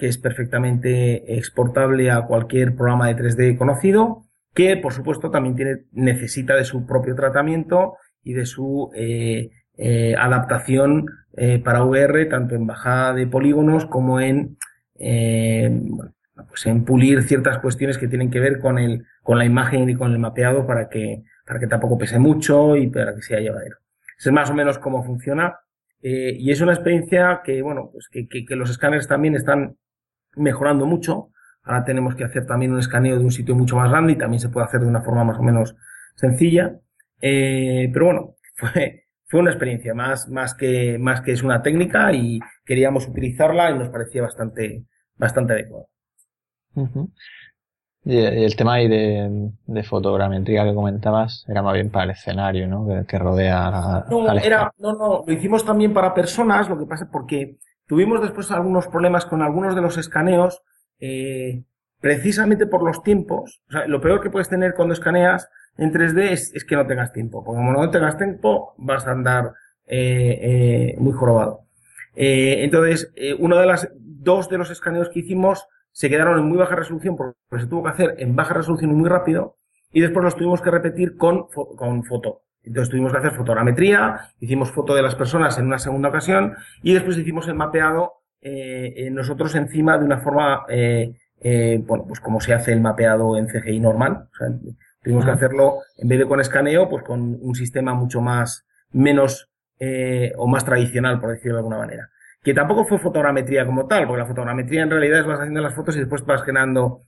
que 0.00 0.08
es 0.08 0.16
perfectamente 0.16 1.36
exportable 1.36 2.10
a 2.10 2.22
cualquier 2.22 2.74
programa 2.74 3.08
de 3.08 3.22
3D 3.22 3.58
conocido, 3.58 4.24
que 4.54 4.78
por 4.78 4.94
supuesto 4.94 5.30
también 5.30 5.56
tiene, 5.56 5.82
necesita 5.92 6.56
de 6.56 6.64
su 6.64 6.86
propio 6.86 7.14
tratamiento 7.14 7.96
y 8.24 8.32
de 8.32 8.46
su 8.46 8.90
eh, 8.94 9.50
eh, 9.76 10.14
adaptación 10.18 11.04
eh, 11.36 11.58
para 11.58 11.84
VR, 11.84 12.24
tanto 12.24 12.54
en 12.54 12.66
bajada 12.66 13.12
de 13.12 13.26
polígonos 13.26 13.84
como 13.84 14.20
en, 14.20 14.56
pues 14.96 16.64
en 16.64 16.86
pulir 16.86 17.22
ciertas 17.24 17.58
cuestiones 17.58 17.98
que 17.98 18.08
tienen 18.08 18.30
que 18.30 18.40
ver 18.40 18.58
con 18.58 18.78
el, 18.78 19.04
con 19.22 19.36
la 19.36 19.44
imagen 19.44 19.86
y 19.90 19.96
con 19.96 20.12
el 20.12 20.18
mapeado 20.18 20.66
para 20.66 20.88
que, 20.88 21.24
para 21.46 21.60
que 21.60 21.66
tampoco 21.66 21.98
pese 21.98 22.18
mucho 22.18 22.74
y 22.74 22.86
para 22.86 23.14
que 23.14 23.20
sea 23.20 23.38
llevadero. 23.38 23.76
Es 24.18 24.32
más 24.32 24.48
o 24.48 24.54
menos 24.54 24.78
cómo 24.78 25.04
funciona. 25.04 25.58
Y 26.02 26.50
es 26.50 26.62
una 26.62 26.72
experiencia 26.72 27.42
que, 27.44 27.60
bueno, 27.60 27.90
pues 27.92 28.08
que, 28.08 28.26
que 28.26 28.56
los 28.56 28.70
escáneres 28.70 29.06
también 29.06 29.34
están 29.34 29.76
mejorando 30.36 30.86
mucho. 30.86 31.30
Ahora 31.62 31.84
tenemos 31.84 32.14
que 32.14 32.24
hacer 32.24 32.46
también 32.46 32.72
un 32.72 32.78
escaneo 32.80 33.18
de 33.18 33.24
un 33.24 33.30
sitio 33.32 33.54
mucho 33.54 33.76
más 33.76 33.90
grande 33.90 34.12
y 34.14 34.16
también 34.18 34.40
se 34.40 34.48
puede 34.48 34.66
hacer 34.66 34.80
de 34.80 34.86
una 34.86 35.02
forma 35.02 35.24
más 35.24 35.38
o 35.38 35.42
menos 35.42 35.76
sencilla. 36.16 36.78
Eh, 37.20 37.90
pero 37.92 38.06
bueno, 38.06 38.34
fue, 38.56 39.04
fue 39.26 39.40
una 39.40 39.50
experiencia 39.50 39.94
más, 39.94 40.28
más 40.28 40.54
que, 40.54 40.98
más 40.98 41.20
que 41.20 41.32
es 41.32 41.42
una 41.42 41.62
técnica 41.62 42.12
y 42.12 42.40
queríamos 42.64 43.06
utilizarla 43.08 43.70
y 43.70 43.78
nos 43.78 43.88
parecía 43.90 44.22
bastante, 44.22 44.84
bastante 45.16 45.52
adecuado. 45.54 45.88
Y, 48.04 48.14
y 48.14 48.44
el 48.44 48.56
tema 48.56 48.74
ahí 48.74 48.88
de, 48.88 49.50
de 49.66 49.82
fotogrametría 49.82 50.64
que 50.64 50.74
comentabas 50.74 51.44
era 51.48 51.62
más 51.62 51.74
bien 51.74 51.90
para 51.90 52.04
el 52.04 52.10
escenario, 52.12 52.66
¿no? 52.66 52.86
Que, 52.86 53.04
que 53.06 53.18
rodea 53.18 53.66
a- 53.68 54.06
No, 54.10 54.26
al 54.28 54.38
era, 54.38 54.72
no, 54.78 54.94
no, 54.94 55.24
lo 55.26 55.32
hicimos 55.32 55.64
también 55.64 55.92
para 55.92 56.14
personas, 56.14 56.68
lo 56.68 56.78
que 56.78 56.86
pasa 56.86 57.08
porque 57.12 57.58
tuvimos 57.90 58.22
después 58.22 58.52
algunos 58.52 58.86
problemas 58.86 59.26
con 59.26 59.42
algunos 59.42 59.74
de 59.74 59.80
los 59.80 59.98
escaneos, 59.98 60.62
eh, 61.00 61.64
precisamente 62.00 62.64
por 62.64 62.84
los 62.84 63.02
tiempos. 63.02 63.64
Lo 63.88 64.00
peor 64.00 64.20
que 64.20 64.30
puedes 64.30 64.48
tener 64.48 64.74
cuando 64.74 64.94
escaneas 64.94 65.50
en 65.76 65.92
3D 65.92 66.30
es, 66.30 66.64
que 66.64 66.76
no 66.76 66.86
tengas 66.86 67.12
tiempo, 67.12 67.42
porque 67.42 67.58
como 67.58 67.72
no 67.72 67.90
tengas 67.90 68.16
tiempo 68.16 68.74
vas 68.78 69.08
a 69.08 69.10
andar 69.10 69.54
eh, 69.88 70.38
eh, 70.40 70.94
muy 70.98 71.12
jorobado. 71.12 71.62
Entonces, 72.14 73.12
uno 73.40 73.58
de 73.58 73.66
las 73.66 73.88
dos 73.96 74.48
de 74.48 74.58
los 74.58 74.70
escaneos 74.70 75.08
que 75.08 75.20
hicimos 75.20 75.66
se 75.90 76.08
quedaron 76.08 76.38
en 76.38 76.44
muy 76.44 76.58
baja 76.58 76.76
resolución 76.76 77.16
porque 77.16 77.34
se 77.58 77.66
tuvo 77.66 77.82
que 77.82 77.88
hacer 77.88 78.14
en 78.18 78.36
baja 78.36 78.54
resolución 78.54 78.92
y 78.92 78.94
muy 78.94 79.08
rápido 79.08 79.56
y 79.92 80.00
después 80.00 80.22
los 80.22 80.36
tuvimos 80.36 80.62
que 80.62 80.70
repetir 80.70 81.16
con, 81.16 81.48
con 81.48 82.04
foto. 82.04 82.42
Entonces 82.64 82.90
tuvimos 82.90 83.12
que 83.12 83.18
hacer 83.18 83.32
fotogrametría, 83.32 84.20
hicimos 84.38 84.70
foto 84.70 84.94
de 84.94 85.02
las 85.02 85.14
personas 85.14 85.58
en 85.58 85.66
una 85.66 85.78
segunda 85.78 86.08
ocasión 86.10 86.54
y 86.82 86.92
después 86.94 87.16
hicimos 87.18 87.48
el 87.48 87.54
mapeado 87.54 88.14
eh, 88.42 88.92
eh, 88.96 89.10
nosotros 89.10 89.54
encima 89.54 89.98
de 89.98 90.04
una 90.04 90.18
forma, 90.18 90.64
eh, 90.68 91.12
eh, 91.40 91.82
bueno, 91.86 92.04
pues 92.06 92.20
como 92.20 92.40
se 92.40 92.54
hace 92.54 92.72
el 92.72 92.80
mapeado 92.80 93.36
en 93.36 93.48
CGI 93.48 93.80
normal. 93.80 94.28
O 94.32 94.36
sea, 94.36 94.48
tuvimos 95.02 95.24
que 95.24 95.30
hacerlo, 95.30 95.78
en 95.98 96.08
vez 96.08 96.18
de 96.18 96.26
con 96.26 96.40
escaneo, 96.40 96.88
pues 96.88 97.02
con 97.02 97.38
un 97.40 97.54
sistema 97.54 97.94
mucho 97.94 98.20
más, 98.20 98.66
menos 98.92 99.48
eh, 99.78 100.32
o 100.36 100.46
más 100.46 100.64
tradicional, 100.64 101.20
por 101.20 101.30
decirlo 101.30 101.54
de 101.56 101.60
alguna 101.60 101.78
manera. 101.78 102.10
Que 102.42 102.54
tampoco 102.54 102.84
fue 102.86 102.98
fotogrametría 102.98 103.66
como 103.66 103.86
tal, 103.86 104.06
porque 104.06 104.20
la 104.22 104.26
fotogrametría 104.26 104.82
en 104.82 104.90
realidad 104.90 105.20
es 105.20 105.26
vas 105.26 105.40
haciendo 105.40 105.60
las 105.60 105.74
fotos 105.74 105.96
y 105.96 106.00
después 106.00 106.24
vas 106.24 106.42
generando 106.42 107.00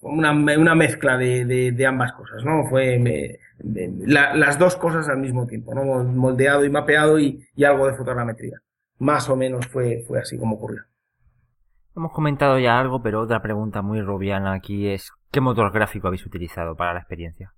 una, 0.00 0.32
una 0.32 0.74
mezcla 0.74 1.16
de, 1.16 1.44
de, 1.44 1.72
de 1.72 1.86
ambas 1.86 2.12
cosas, 2.12 2.44
¿no? 2.44 2.66
Fue 2.68 2.98
me- 2.98 3.38
la- 3.58 4.34
las 4.34 4.58
dos 4.58 4.76
cosas 4.76 5.08
al 5.08 5.18
mismo 5.18 5.46
tiempo, 5.46 5.74
¿no? 5.74 5.84
Moldeado 6.04 6.64
y 6.64 6.70
mapeado 6.70 7.18
y, 7.18 7.44
y 7.54 7.64
algo 7.64 7.86
de 7.86 7.94
fotogrametría. 7.94 8.58
Más 8.98 9.28
o 9.28 9.36
menos 9.36 9.66
fue, 9.66 10.04
fue 10.06 10.20
así 10.20 10.38
como 10.38 10.56
ocurrió. 10.56 10.82
Hemos 11.96 12.12
comentado 12.12 12.58
ya 12.58 12.78
algo, 12.78 13.02
pero 13.02 13.20
otra 13.20 13.42
pregunta 13.42 13.82
muy 13.82 14.00
rubiana 14.00 14.52
aquí 14.52 14.88
es 14.88 15.10
¿qué 15.32 15.40
motor 15.40 15.72
gráfico 15.72 16.06
habéis 16.06 16.24
utilizado 16.26 16.76
para 16.76 16.94
la 16.94 17.00
experiencia? 17.00 17.52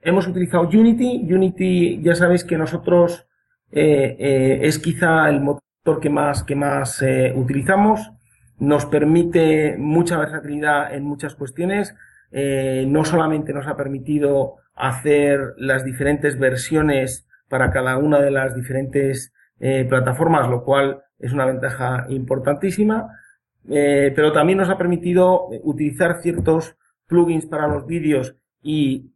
Hemos 0.00 0.26
utilizado 0.26 0.64
Unity. 0.68 1.26
Unity, 1.32 2.00
ya 2.02 2.14
sabéis 2.14 2.44
que 2.44 2.56
nosotros 2.56 3.26
eh, 3.72 4.16
eh, 4.18 4.60
es 4.62 4.78
quizá 4.78 5.28
el 5.28 5.40
motor 5.40 6.00
que 6.00 6.08
más, 6.10 6.42
que 6.44 6.54
más 6.56 7.02
eh, 7.02 7.32
utilizamos. 7.36 8.12
Nos 8.58 8.86
permite 8.86 9.76
mucha 9.78 10.18
versatilidad 10.18 10.94
en 10.94 11.04
muchas 11.04 11.34
cuestiones. 11.34 11.94
No 12.32 13.04
solamente 13.04 13.52
nos 13.52 13.66
ha 13.66 13.76
permitido 13.76 14.56
hacer 14.80 15.54
las 15.56 15.84
diferentes 15.84 16.38
versiones 16.38 17.26
para 17.48 17.70
cada 17.70 17.98
una 17.98 18.20
de 18.20 18.30
las 18.30 18.54
diferentes 18.54 19.32
eh, 19.58 19.84
plataformas, 19.88 20.48
lo 20.48 20.64
cual 20.64 21.02
es 21.18 21.32
una 21.32 21.44
ventaja 21.44 22.06
importantísima, 22.08 23.08
eh, 23.68 24.12
pero 24.16 24.32
también 24.32 24.58
nos 24.58 24.70
ha 24.70 24.78
permitido 24.78 25.48
utilizar 25.62 26.22
ciertos 26.22 26.76
plugins 27.06 27.46
para 27.46 27.68
los 27.68 27.86
vídeos 27.86 28.34
y 28.62 29.12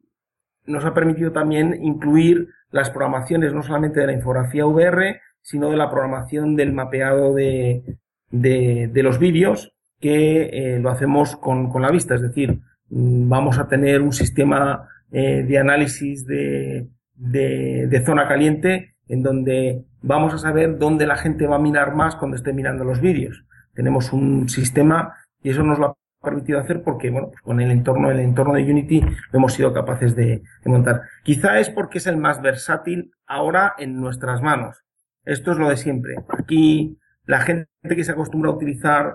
nos 0.66 0.84
ha 0.84 0.92
permitido 0.92 1.32
también 1.32 1.82
incluir 1.82 2.48
las 2.70 2.90
programaciones 2.90 3.54
no 3.54 3.62
solamente 3.62 4.00
de 4.00 4.06
la 4.06 4.12
infografía 4.12 4.66
VR, 4.66 5.20
sino 5.40 5.70
de 5.70 5.76
la 5.76 5.90
programación 5.90 6.56
del 6.56 6.72
mapeado 6.72 7.34
de, 7.34 7.98
de, 8.30 8.90
de 8.92 9.02
los 9.02 9.18
vídeos, 9.18 9.74
que 10.00 10.50
eh, 10.52 10.78
lo 10.80 10.90
hacemos 10.90 11.36
con, 11.36 11.70
con, 11.70 11.82
la 11.82 11.90
vista, 11.90 12.14
es 12.14 12.22
decir, 12.22 12.60
mm, 12.90 13.28
vamos 13.28 13.58
a 13.58 13.68
tener 13.68 14.02
un 14.02 14.12
sistema 14.12 14.88
eh, 15.16 15.44
de 15.44 15.58
análisis 15.58 16.26
de, 16.26 16.88
de, 17.14 18.02
zona 18.04 18.26
caliente 18.26 18.96
en 19.06 19.22
donde 19.22 19.84
vamos 20.02 20.34
a 20.34 20.38
saber 20.38 20.76
dónde 20.76 21.06
la 21.06 21.16
gente 21.16 21.46
va 21.46 21.54
a 21.54 21.60
mirar 21.60 21.94
más 21.94 22.16
cuando 22.16 22.36
esté 22.36 22.52
mirando 22.52 22.82
los 22.82 23.00
vídeos. 23.00 23.44
Tenemos 23.74 24.12
un 24.12 24.48
sistema 24.48 25.14
y 25.40 25.50
eso 25.50 25.62
nos 25.62 25.78
lo 25.78 25.86
ha 25.86 25.94
permitido 26.20 26.58
hacer 26.58 26.82
porque, 26.82 27.10
bueno, 27.10 27.28
pues 27.28 27.40
con 27.42 27.60
el 27.60 27.70
entorno, 27.70 28.10
el 28.10 28.18
entorno 28.18 28.54
de 28.54 28.64
Unity 28.64 29.02
lo 29.02 29.38
hemos 29.38 29.52
sido 29.52 29.72
capaces 29.72 30.16
de, 30.16 30.42
de 30.64 30.70
montar. 30.70 31.02
Quizá 31.22 31.60
es 31.60 31.70
porque 31.70 31.98
es 31.98 32.08
el 32.08 32.16
más 32.16 32.42
versátil 32.42 33.12
ahora 33.24 33.74
en 33.78 34.00
nuestras 34.00 34.42
manos. 34.42 34.82
Esto 35.24 35.52
es 35.52 35.58
lo 35.58 35.68
de 35.68 35.76
siempre. 35.76 36.16
Aquí 36.28 36.98
la 37.24 37.40
gente 37.40 37.68
que 37.88 38.02
se 38.02 38.10
acostumbra 38.10 38.50
a 38.50 38.54
utilizar 38.54 39.14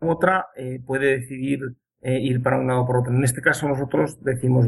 otra 0.00 0.48
eh, 0.56 0.80
puede 0.84 1.18
decidir 1.18 1.60
eh, 2.00 2.18
ir 2.20 2.42
para 2.42 2.58
un 2.58 2.66
lado 2.66 2.82
o 2.82 2.86
por 2.86 2.98
otro. 2.98 3.14
En 3.14 3.24
este 3.24 3.40
caso 3.40 3.68
nosotros 3.68 4.22
decimos 4.22 4.66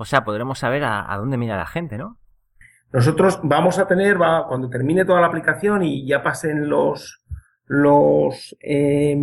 O 0.00 0.06
sea, 0.06 0.24
podremos 0.24 0.58
saber 0.58 0.82
a, 0.82 1.12
a, 1.12 1.18
dónde 1.18 1.36
mira 1.36 1.58
la 1.58 1.66
gente, 1.66 1.98
¿no? 1.98 2.16
Nosotros 2.90 3.38
vamos 3.42 3.78
a 3.78 3.86
tener, 3.86 4.18
va, 4.18 4.48
cuando 4.48 4.70
termine 4.70 5.04
toda 5.04 5.20
la 5.20 5.26
aplicación 5.26 5.82
y 5.82 6.06
ya 6.06 6.22
pasen 6.22 6.70
los 6.70 7.22
los 7.66 8.56
eh, 8.62 9.14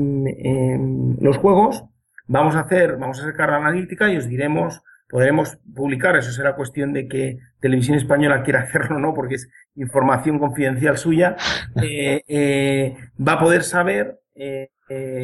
los 1.20 1.38
juegos, 1.38 1.84
vamos 2.28 2.56
a 2.56 2.60
hacer, 2.60 2.96
vamos 2.98 3.20
a 3.20 3.24
sacar 3.24 3.50
la 3.50 3.58
analítica 3.58 4.12
y 4.12 4.18
os 4.18 4.30
diremos 4.30 4.84
podremos 5.10 5.58
publicar, 5.74 6.16
eso 6.16 6.32
será 6.32 6.56
cuestión 6.56 6.94
de 6.94 7.08
que 7.08 7.40
Televisión 7.60 7.98
Española 7.98 8.44
quiera 8.44 8.62
hacerlo, 8.68 9.00
¿no? 9.00 9.16
Porque 9.16 9.36
es 9.36 9.50
información 9.76 10.38
confidencial 10.38 10.96
suya, 11.00 11.38
eh, 11.82 12.22
eh, 12.28 12.96
va 13.20 13.34
a 13.34 13.40
poder 13.40 13.64
saber 13.64 14.20
eh 14.36 14.70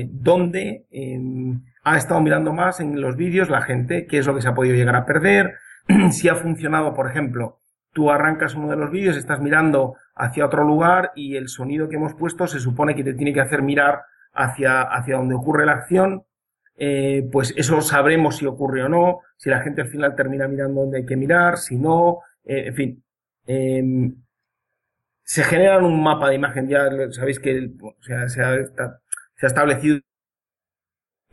dónde 0.09 0.87
em, 0.89 1.61
ha 1.83 1.97
estado 1.97 2.21
mirando 2.21 2.53
más 2.53 2.79
en 2.79 2.99
los 3.01 3.15
vídeos 3.15 3.49
la 3.49 3.61
gente, 3.61 4.07
qué 4.07 4.17
es 4.17 4.25
lo 4.25 4.35
que 4.35 4.41
se 4.41 4.47
ha 4.47 4.55
podido 4.55 4.75
llegar 4.75 4.95
a 4.95 5.05
perder, 5.05 5.55
si 6.11 6.29
ha 6.29 6.35
funcionado, 6.35 6.93
por 6.93 7.07
ejemplo, 7.07 7.59
tú 7.91 8.09
arrancas 8.09 8.55
uno 8.55 8.69
de 8.69 8.77
los 8.77 8.89
vídeos, 8.89 9.17
estás 9.17 9.39
mirando 9.41 9.95
hacia 10.15 10.45
otro 10.45 10.63
lugar 10.63 11.11
y 11.15 11.35
el 11.35 11.49
sonido 11.49 11.89
que 11.89 11.97
hemos 11.97 12.13
puesto 12.15 12.47
se 12.47 12.59
supone 12.59 12.95
que 12.95 13.03
te 13.03 13.13
tiene 13.13 13.33
que 13.33 13.41
hacer 13.41 13.61
mirar 13.61 14.01
hacia, 14.33 14.81
hacia 14.81 15.17
donde 15.17 15.35
ocurre 15.35 15.65
la 15.65 15.73
acción, 15.73 16.23
eh, 16.75 17.27
pues 17.31 17.53
eso 17.55 17.81
sabremos 17.81 18.37
si 18.37 18.45
ocurre 18.45 18.83
o 18.83 18.89
no, 18.89 19.19
si 19.37 19.49
la 19.49 19.61
gente 19.61 19.81
al 19.81 19.89
final 19.89 20.15
termina 20.15 20.47
mirando 20.47 20.81
donde 20.81 20.99
hay 20.99 21.05
que 21.05 21.17
mirar, 21.17 21.57
si 21.57 21.77
no, 21.77 22.19
eh, 22.45 22.67
en 22.67 22.75
fin. 22.75 23.03
Eh, 23.45 23.83
se 25.25 25.43
genera 25.43 25.77
un 25.77 26.01
mapa 26.01 26.29
de 26.29 26.35
imagen, 26.35 26.67
ya 26.67 26.89
sabéis 27.11 27.39
que 27.39 27.71
se, 28.01 28.13
ha, 28.13 28.27
se 28.27 28.41
ha 28.41 29.47
establecido 29.47 29.99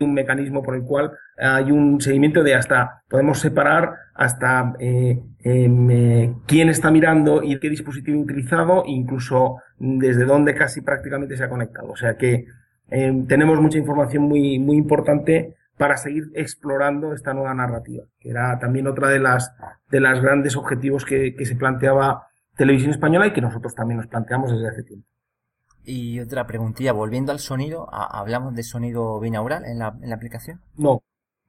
un 0.00 0.14
mecanismo 0.14 0.62
por 0.62 0.74
el 0.74 0.82
cual 0.82 1.12
hay 1.38 1.70
un 1.70 2.00
seguimiento 2.00 2.42
de 2.42 2.54
hasta, 2.54 3.02
podemos 3.08 3.38
separar 3.38 3.94
hasta 4.14 4.74
eh, 4.78 5.20
eh, 5.44 6.34
quién 6.46 6.68
está 6.68 6.90
mirando 6.90 7.42
y 7.42 7.58
qué 7.58 7.68
dispositivo 7.68 8.20
utilizado, 8.20 8.82
incluso 8.86 9.56
desde 9.78 10.24
dónde 10.24 10.54
casi 10.54 10.80
prácticamente 10.80 11.36
se 11.36 11.44
ha 11.44 11.48
conectado. 11.48 11.90
O 11.90 11.96
sea 11.96 12.16
que 12.16 12.46
eh, 12.90 13.24
tenemos 13.28 13.60
mucha 13.60 13.78
información 13.78 14.24
muy, 14.24 14.58
muy 14.58 14.76
importante 14.76 15.56
para 15.76 15.96
seguir 15.96 16.24
explorando 16.34 17.14
esta 17.14 17.32
nueva 17.32 17.54
narrativa, 17.54 18.04
que 18.18 18.30
era 18.30 18.58
también 18.58 18.86
otra 18.86 19.08
de 19.08 19.18
las, 19.18 19.54
de 19.90 20.00
las 20.00 20.20
grandes 20.20 20.56
objetivos 20.56 21.04
que 21.06 21.34
se 21.42 21.56
planteaba 21.56 22.26
Televisión 22.56 22.90
Española 22.90 23.26
y 23.26 23.32
que 23.32 23.40
nosotros 23.40 23.74
también 23.74 23.98
nos 23.98 24.06
planteamos 24.06 24.52
desde 24.52 24.68
hace 24.68 24.82
tiempo. 24.82 25.06
Y 25.84 26.20
otra 26.20 26.46
preguntilla, 26.46 26.92
volviendo 26.92 27.32
al 27.32 27.38
sonido, 27.38 27.88
¿hablamos 27.92 28.54
de 28.54 28.62
sonido 28.62 29.18
binaural 29.18 29.64
en 29.64 29.78
la, 29.78 29.96
en 30.00 30.10
la 30.10 30.14
aplicación? 30.16 30.60
No, 30.76 31.02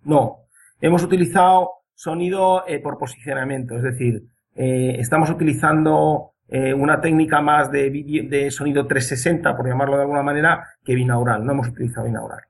no. 0.03 0.45
Hemos 0.79 1.03
utilizado 1.03 1.81
sonido 1.93 2.63
eh, 2.67 2.79
por 2.79 2.97
posicionamiento, 2.97 3.77
es 3.77 3.83
decir, 3.83 4.23
eh, 4.55 4.95
estamos 4.97 5.29
utilizando 5.29 6.31
eh, 6.47 6.73
una 6.73 6.99
técnica 6.99 7.41
más 7.41 7.71
de, 7.71 7.91
de 8.27 8.49
sonido 8.49 8.87
360, 8.87 9.55
por 9.55 9.67
llamarlo 9.67 9.97
de 9.97 10.03
alguna 10.03 10.23
manera, 10.23 10.65
que 10.83 10.95
binaural. 10.95 11.45
No 11.45 11.51
hemos 11.51 11.67
utilizado 11.67 12.07
binaural. 12.07 12.41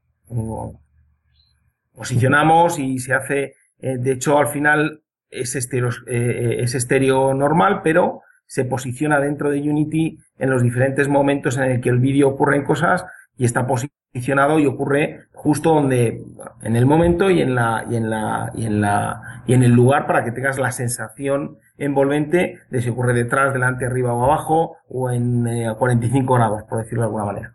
Posicionamos 1.93 2.79
y 2.79 2.99
se 2.99 3.13
hace, 3.13 3.53
de 3.77 4.11
hecho, 4.13 4.37
al 4.37 4.47
final 4.47 5.03
es 5.29 5.55
estéreo, 5.55 5.89
es 6.07 6.73
estéreo 6.73 7.33
normal, 7.33 7.81
pero 7.83 8.21
se 8.51 8.65
posiciona 8.65 9.21
dentro 9.21 9.49
de 9.49 9.61
Unity 9.61 10.19
en 10.37 10.49
los 10.49 10.61
diferentes 10.61 11.07
momentos 11.07 11.55
en 11.55 11.71
el 11.71 11.79
que 11.79 11.87
el 11.87 11.99
vídeo 11.99 12.27
ocurren 12.27 12.65
cosas 12.65 13.05
y 13.37 13.45
está 13.45 13.65
posicionado 13.65 14.59
y 14.59 14.65
ocurre 14.65 15.21
justo 15.31 15.73
donde 15.73 16.21
en 16.61 16.75
el 16.75 16.85
momento 16.85 17.29
y 17.29 17.41
en 17.41 17.55
la 17.55 17.85
y 17.89 17.95
en 17.95 18.09
la 18.09 18.51
y 18.53 18.65
en 18.65 18.81
la 18.81 19.43
y 19.47 19.53
en 19.53 19.63
el 19.63 19.71
lugar 19.71 20.05
para 20.05 20.25
que 20.25 20.33
tengas 20.33 20.59
la 20.59 20.73
sensación 20.73 21.59
envolvente 21.77 22.59
de 22.69 22.81
si 22.81 22.89
ocurre 22.89 23.13
detrás, 23.13 23.53
delante, 23.53 23.85
arriba 23.85 24.13
o 24.13 24.25
abajo 24.25 24.75
o 24.89 25.09
en 25.09 25.47
eh, 25.47 25.73
45 25.73 26.33
grados, 26.33 26.63
por 26.63 26.79
decirlo 26.79 27.03
de 27.03 27.05
alguna 27.05 27.23
manera. 27.23 27.53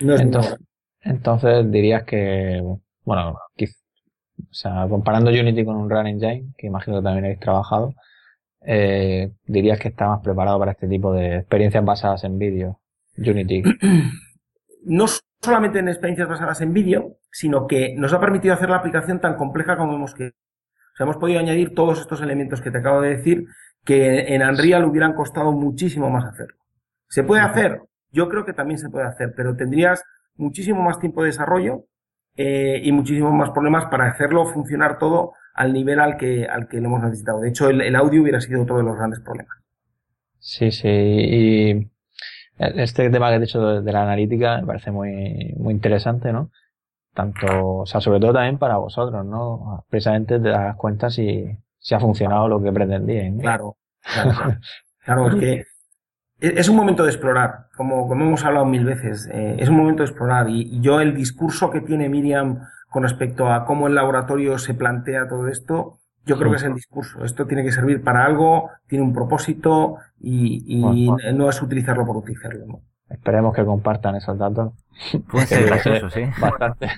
No 0.00 0.16
entonces, 0.16 0.56
entonces 1.02 1.70
dirías 1.70 2.04
que 2.04 2.62
bueno, 3.04 3.32
o 3.32 4.54
sea, 4.54 4.86
comparando 4.88 5.30
Unity 5.30 5.62
con 5.62 5.76
un 5.76 5.90
Run 5.90 6.06
Engine, 6.06 6.54
que 6.56 6.68
imagino 6.68 6.96
que 6.96 7.04
también 7.04 7.26
habéis 7.26 7.40
trabajado, 7.40 7.92
eh, 8.62 9.32
dirías 9.46 9.78
que 9.78 9.88
está 9.88 10.08
más 10.08 10.20
preparado 10.20 10.58
para 10.58 10.72
este 10.72 10.88
tipo 10.88 11.12
de 11.12 11.38
experiencias 11.38 11.84
basadas 11.84 12.24
en 12.24 12.38
vídeo, 12.38 12.80
Unity? 13.16 13.62
No 14.82 15.04
solamente 15.42 15.78
en 15.78 15.88
experiencias 15.88 16.26
basadas 16.26 16.62
en 16.62 16.72
vídeo, 16.72 17.18
sino 17.30 17.66
que 17.66 17.94
nos 17.98 18.14
ha 18.14 18.20
permitido 18.20 18.54
hacer 18.54 18.70
la 18.70 18.76
aplicación 18.76 19.20
tan 19.20 19.36
compleja 19.36 19.76
como 19.76 19.94
hemos 19.94 20.14
querido. 20.14 20.34
O 20.94 20.96
sea, 20.96 21.04
hemos 21.04 21.18
podido 21.18 21.38
añadir 21.38 21.74
todos 21.74 22.00
estos 22.00 22.22
elementos 22.22 22.62
que 22.62 22.70
te 22.70 22.78
acabo 22.78 23.02
de 23.02 23.16
decir 23.16 23.44
que 23.84 24.34
en 24.34 24.42
Unreal 24.42 24.86
hubieran 24.86 25.12
costado 25.12 25.52
muchísimo 25.52 26.08
más 26.08 26.24
hacerlo. 26.24 26.56
¿Se 27.08 27.22
puede 27.24 27.42
hacer? 27.42 27.82
Yo 28.10 28.30
creo 28.30 28.46
que 28.46 28.54
también 28.54 28.78
se 28.78 28.88
puede 28.88 29.06
hacer, 29.06 29.34
pero 29.36 29.54
tendrías 29.54 30.02
muchísimo 30.36 30.82
más 30.82 30.98
tiempo 30.98 31.22
de 31.22 31.28
desarrollo 31.28 31.84
eh, 32.36 32.80
y 32.82 32.92
muchísimos 32.92 33.32
más 33.34 33.50
problemas 33.50 33.86
para 33.86 34.06
hacerlo 34.06 34.46
funcionar 34.46 34.98
todo 34.98 35.32
al 35.54 35.72
nivel 35.72 36.00
al 36.00 36.16
que, 36.16 36.46
al 36.46 36.68
que 36.68 36.80
lo 36.80 36.86
hemos 36.86 37.02
necesitado. 37.02 37.40
De 37.40 37.48
hecho, 37.48 37.68
el, 37.68 37.80
el 37.80 37.96
audio 37.96 38.22
hubiera 38.22 38.40
sido 38.40 38.62
otro 38.62 38.76
de 38.78 38.84
los 38.84 38.96
grandes 38.96 39.20
problemas. 39.20 39.56
Sí, 40.38 40.70
sí. 40.70 40.88
Y 40.88 41.90
este 42.58 43.10
tema 43.10 43.28
que 43.28 43.34
has 43.36 43.40
dicho 43.40 43.60
de, 43.60 43.82
de, 43.82 43.92
la 43.92 44.02
analítica 44.02 44.58
me 44.60 44.66
parece 44.66 44.90
muy, 44.90 45.54
muy 45.56 45.74
interesante, 45.74 46.32
¿no? 46.32 46.50
Tanto, 47.14 47.78
o 47.78 47.86
sea, 47.86 48.00
sobre 48.00 48.20
todo 48.20 48.32
también 48.34 48.58
para 48.58 48.76
vosotros, 48.76 49.24
¿no? 49.24 49.84
Precisamente 49.88 50.38
te 50.38 50.48
das 50.48 50.76
cuenta 50.76 51.10
si, 51.10 51.44
si 51.78 51.94
ha 51.94 52.00
funcionado 52.00 52.48
lo 52.48 52.62
que 52.62 52.72
pretendíais. 52.72 53.32
¿no? 53.32 53.40
Claro, 53.40 53.76
claro. 54.00 54.58
claro, 55.04 55.28
es 55.28 55.34
que 55.34 55.64
es 56.40 56.68
un 56.68 56.76
momento 56.76 57.02
de 57.02 57.10
explorar, 57.10 57.66
como, 57.76 58.08
como 58.08 58.24
hemos 58.24 58.44
hablado 58.44 58.64
mil 58.64 58.84
veces, 58.84 59.28
eh, 59.32 59.56
es 59.58 59.68
un 59.68 59.76
momento 59.76 60.02
de 60.02 60.08
explorar 60.08 60.48
y, 60.48 60.62
y 60.62 60.80
yo 60.80 61.00
el 61.00 61.14
discurso 61.14 61.70
que 61.70 61.80
tiene 61.82 62.08
Miriam 62.08 62.60
con 62.90 63.04
respecto 63.04 63.50
a 63.50 63.64
cómo 63.64 63.86
el 63.86 63.94
laboratorio 63.94 64.58
se 64.58 64.74
plantea 64.74 65.28
todo 65.28 65.48
esto, 65.48 65.98
yo 66.26 66.36
creo 66.38 66.50
que 66.50 66.58
es 66.58 66.64
el 66.64 66.74
discurso. 66.74 67.24
Esto 67.24 67.46
tiene 67.46 67.64
que 67.64 67.72
servir 67.72 68.04
para 68.04 68.24
algo, 68.24 68.70
tiene 68.86 69.04
un 69.04 69.14
propósito 69.14 69.96
y, 70.20 70.64
y 70.66 71.06
bueno, 71.06 71.32
no 71.32 71.48
es 71.48 71.62
utilizarlo 71.62 72.04
por 72.04 72.16
utilizarlo. 72.16 72.66
¿no? 72.66 72.80
Esperemos 73.08 73.54
que 73.54 73.64
compartan 73.64 74.16
esos 74.16 74.38
datos. 74.38 74.72
Puede 75.30 75.46
ser 75.46 75.66
gracioso, 75.66 76.10
sí. 76.10 76.22
Bastante. 76.40 76.88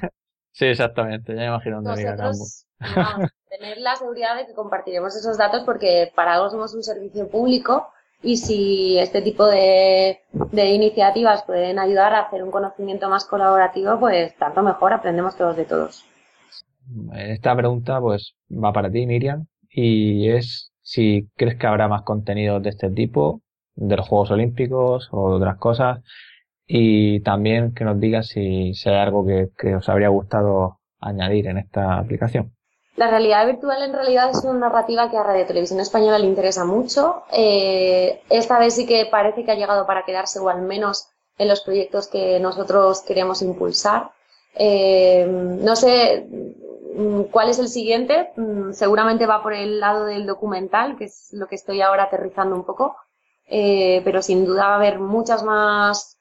Sí, 0.51 0.67
exactamente. 0.67 1.35
Ya 1.35 1.41
me 1.41 1.47
imagino 1.47 1.83
dónde 1.83 2.05
Nosotros 2.05 2.67
vamos 2.79 3.27
a 3.27 3.29
tener 3.49 3.79
la 3.79 3.97
seguridad 3.97 4.37
de 4.37 4.47
que 4.47 4.55
compartiremos 4.55 5.17
esos 5.17 5.39
datos 5.39 5.63
porque 5.65 6.13
para 6.15 6.35
algo 6.35 6.51
somos 6.51 6.75
un 6.75 6.83
servicio 6.83 7.29
público 7.29 7.89
y 8.23 8.37
si 8.37 8.99
este 8.99 9.21
tipo 9.23 9.47
de, 9.47 10.21
iniciativas 10.53 11.43
pueden 11.45 11.79
ayudar 11.79 12.15
a 12.15 12.21
hacer 12.23 12.43
un 12.43 12.51
conocimiento 12.51 13.09
más 13.09 13.25
colaborativo, 13.25 13.99
pues 13.99 14.37
tanto 14.37 14.63
mejor, 14.63 14.93
aprendemos 14.93 15.37
todos 15.37 15.57
de 15.57 15.65
todos. 15.65 16.05
Esta 17.15 17.57
pregunta 17.57 18.01
pues 18.01 18.35
va 18.51 18.73
para 18.73 18.91
ti, 18.91 19.07
Miriam, 19.07 19.47
y 19.71 20.29
es 20.29 20.73
si 20.83 21.29
crees 21.37 21.57
que 21.57 21.67
habrá 21.67 21.89
más 21.89 22.03
contenido 22.03 22.61
de 22.61 22.71
este 22.71 22.91
tipo, 22.91 23.43
de 23.75 23.97
los 23.97 24.09
Juegos 24.09 24.31
Olímpicos 24.31 25.09
o 25.11 25.31
de 25.31 25.37
otras 25.37 25.57
cosas, 25.59 26.01
y 26.67 27.21
también 27.21 27.73
que 27.73 27.85
nos 27.85 27.99
digas 27.99 28.29
si, 28.29 28.75
si 28.75 28.89
hay 28.89 28.97
algo 28.97 29.27
que, 29.27 29.49
que 29.59 29.77
os 29.77 29.89
habría 29.89 30.09
gustado 30.09 30.81
añadir 31.01 31.49
en 31.49 31.59
esta 31.59 31.99
aplicación. 31.99 32.53
La 32.97 33.09
realidad 33.09 33.47
virtual 33.47 33.83
en 33.83 33.93
realidad 33.95 34.31
es 34.31 34.45
una 34.45 34.69
narrativa 34.69 35.11
que 35.11 35.17
a 35.17 35.23
Radio 35.23 35.47
Televisión 35.47 35.81
Española 35.81 36.19
le 36.19 36.27
interesa 36.27 36.65
mucho. 36.67 37.23
Eh, 37.33 38.21
esta 38.29 38.59
vez 38.59 38.75
sí 38.75 38.85
que 38.85 39.07
parece 39.07 39.45
que 39.45 39.51
ha 39.51 39.55
llegado 39.55 39.87
para 39.87 40.05
quedarse 40.05 40.39
o 40.41 40.51
al 40.51 40.61
menos 40.61 41.09
en 41.39 41.49
los 41.49 41.63
proyectos 41.63 42.07
que 42.09 42.39
nosotros 42.39 43.01
queremos 43.01 43.41
impulsar. 43.41 44.11
Eh, 44.55 45.27
no 45.27 45.75
sé 45.75 46.27
cuál 47.31 47.49
es 47.49 47.59
el 47.59 47.69
siguiente. 47.69 48.31
Seguramente 48.73 49.25
va 49.25 49.43
por 49.43 49.55
el 49.55 49.81
lado 49.81 50.05
del 50.05 50.27
documental, 50.27 50.99
que 50.99 51.05
es 51.05 51.29
lo 51.33 51.47
que 51.47 51.55
estoy 51.55 51.81
ahora 51.81 52.05
aterrizando 52.05 52.55
un 52.55 52.65
poco. 52.65 52.97
Eh, 53.49 54.03
pero 54.05 54.21
sin 54.21 54.45
duda 54.45 54.67
va 54.67 54.75
a 54.75 54.77
haber 54.77 54.99
muchas 54.99 55.43
más 55.43 56.19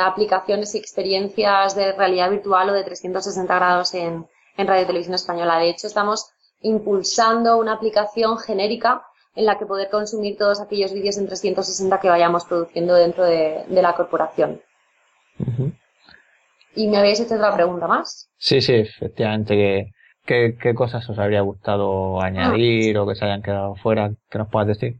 aplicaciones 0.00 0.74
y 0.74 0.78
experiencias 0.78 1.76
de 1.76 1.92
realidad 1.92 2.30
virtual 2.30 2.70
o 2.70 2.72
de 2.72 2.84
360 2.84 3.54
grados 3.54 3.92
en, 3.92 4.26
en 4.56 4.66
Radio 4.66 4.86
Televisión 4.86 5.14
Española. 5.14 5.58
De 5.58 5.70
hecho, 5.70 5.86
estamos 5.86 6.30
impulsando 6.62 7.58
una 7.58 7.74
aplicación 7.74 8.38
genérica 8.38 9.02
en 9.34 9.44
la 9.44 9.58
que 9.58 9.66
poder 9.66 9.90
consumir 9.90 10.36
todos 10.36 10.60
aquellos 10.60 10.92
vídeos 10.92 11.18
en 11.18 11.26
360 11.26 12.00
que 12.00 12.08
vayamos 12.08 12.44
produciendo 12.44 12.94
dentro 12.94 13.24
de, 13.24 13.64
de 13.68 13.82
la 13.82 13.94
corporación. 13.94 14.62
¿Y 16.74 16.88
me 16.88 16.98
habéis 16.98 17.20
hecho 17.20 17.34
otra 17.34 17.54
pregunta 17.54 17.86
más? 17.86 18.30
Sí, 18.38 18.60
sí, 18.60 18.74
efectivamente. 18.74 19.92
¿Qué, 20.24 20.56
qué, 20.60 20.74
cosas 20.74 21.08
os 21.08 21.18
habría 21.18 21.42
gustado 21.42 22.20
añadir 22.20 22.98
o 22.98 23.06
que 23.06 23.14
se 23.14 23.24
hayan 23.24 23.42
quedado 23.42 23.76
fuera 23.76 24.10
que 24.28 24.38
nos 24.38 24.48
puedas 24.48 24.68
decir? 24.68 24.98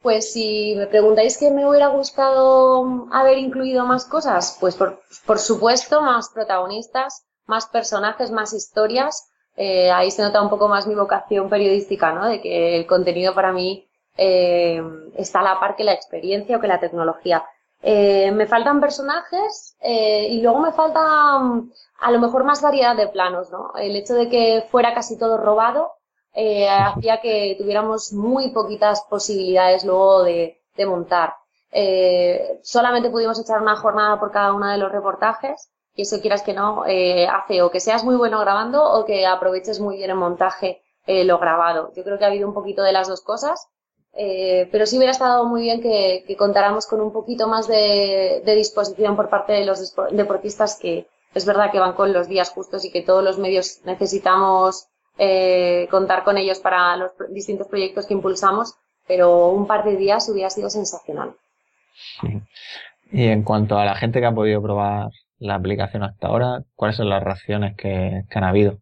Pues 0.00 0.32
si 0.32 0.74
me 0.76 0.86
preguntáis 0.86 1.36
que 1.38 1.50
me 1.50 1.68
hubiera 1.68 1.88
gustado 1.88 3.08
haber 3.12 3.38
incluido 3.38 3.84
más 3.84 4.06
cosas, 4.06 4.56
pues 4.58 4.74
por, 4.74 5.00
por 5.26 5.38
supuesto 5.38 6.00
más 6.00 6.30
protagonistas, 6.30 7.24
más 7.52 7.66
personajes, 7.66 8.30
más 8.30 8.54
historias. 8.54 9.28
Eh, 9.56 9.90
ahí 9.90 10.10
se 10.10 10.22
nota 10.22 10.40
un 10.40 10.48
poco 10.48 10.68
más 10.68 10.86
mi 10.86 10.94
vocación 10.94 11.50
periodística, 11.50 12.10
¿no? 12.12 12.26
De 12.26 12.40
que 12.40 12.76
el 12.78 12.86
contenido 12.86 13.34
para 13.34 13.52
mí 13.52 13.86
eh, 14.16 14.82
está 15.16 15.40
a 15.40 15.42
la 15.42 15.60
par 15.60 15.76
que 15.76 15.84
la 15.84 15.92
experiencia 15.92 16.56
o 16.56 16.60
que 16.60 16.66
la 16.74 16.80
tecnología. 16.80 17.44
Eh, 17.82 18.30
me 18.32 18.46
faltan 18.46 18.80
personajes 18.80 19.76
y 20.34 20.40
luego 20.40 20.60
me 20.60 20.72
falta 20.72 21.38
mm, 21.38 21.72
a 22.00 22.10
lo 22.10 22.18
mejor 22.20 22.44
más 22.44 22.62
variedad 22.62 22.96
de 22.96 23.08
planos, 23.08 23.50
¿no? 23.50 23.72
El 23.76 23.96
hecho 23.96 24.14
de 24.14 24.28
que 24.30 24.64
fuera 24.70 24.94
casi 24.94 25.18
todo 25.18 25.36
robado 25.36 25.92
hacía 26.34 27.20
que 27.20 27.56
tuviéramos 27.58 28.14
muy 28.14 28.50
poquitas 28.52 29.02
posibilidades 29.10 29.84
luego 29.84 30.22
de, 30.22 30.62
de 30.76 30.86
montar. 30.86 31.34
Solamente 32.62 33.10
pudimos 33.10 33.38
echar 33.38 33.60
una 33.60 33.76
jornada 33.76 34.18
por 34.18 34.30
cada 34.30 34.54
uno 34.54 34.66
de 34.70 34.78
los 34.78 34.90
reportajes 34.90 35.71
y 35.94 36.02
eso 36.02 36.20
quieras 36.20 36.42
que 36.42 36.54
no, 36.54 36.86
eh, 36.86 37.26
hace 37.26 37.62
o 37.62 37.70
que 37.70 37.80
seas 37.80 38.04
muy 38.04 38.16
bueno 38.16 38.40
grabando 38.40 38.82
o 38.82 39.04
que 39.04 39.26
aproveches 39.26 39.80
muy 39.80 39.96
bien 39.96 40.10
el 40.10 40.16
montaje 40.16 40.82
eh, 41.06 41.24
lo 41.24 41.38
grabado. 41.38 41.92
Yo 41.94 42.04
creo 42.04 42.18
que 42.18 42.24
ha 42.24 42.28
habido 42.28 42.48
un 42.48 42.54
poquito 42.54 42.82
de 42.82 42.92
las 42.92 43.08
dos 43.08 43.20
cosas 43.20 43.68
eh, 44.14 44.68
pero 44.70 44.84
sí 44.84 44.98
hubiera 44.98 45.12
estado 45.12 45.46
muy 45.46 45.62
bien 45.62 45.80
que, 45.80 46.24
contáramos 46.36 46.86
con 46.86 47.00
un 47.00 47.12
poquito 47.12 47.48
más 47.48 47.66
de, 47.66 48.42
de, 48.44 48.54
disposición 48.54 49.16
por 49.16 49.30
parte 49.30 49.54
de 49.54 49.64
los 49.64 49.94
deportistas 50.10 50.78
que 50.78 51.06
es 51.34 51.46
verdad 51.46 51.72
que 51.72 51.78
van 51.78 51.94
con 51.94 52.12
los 52.12 52.28
días 52.28 52.50
justos 52.50 52.84
y 52.84 52.90
que 52.90 53.00
todos 53.00 53.24
los 53.24 53.38
medios 53.38 53.80
necesitamos 53.84 54.86
contar 55.90 56.24
con 56.24 56.36
ellos 56.36 56.58
para 56.58 56.96
los 56.96 57.12
distintos 57.30 57.68
proyectos 57.68 58.06
que 58.06 58.14
impulsamos, 58.14 58.74
pero 59.06 59.48
un 59.48 59.66
par 59.66 59.84
de 59.84 59.96
días 59.96 60.28
hubiera 60.28 60.50
sido 60.50 60.68
sensacional. 60.68 61.34
Y 63.12 63.26
en 63.28 63.42
cuanto 63.44 63.78
a 63.78 63.84
la 63.84 63.94
gente 63.94 64.20
que 64.20 64.26
ha 64.26 64.34
podido 64.34 64.60
probar 64.62 65.10
la 65.42 65.56
aplicación 65.56 66.02
hasta 66.02 66.28
ahora, 66.28 66.62
¿cuáles 66.74 66.96
son 66.96 67.08
las 67.08 67.22
reacciones 67.22 67.76
que, 67.76 68.24
han 68.34 68.44
habido? 68.44 68.78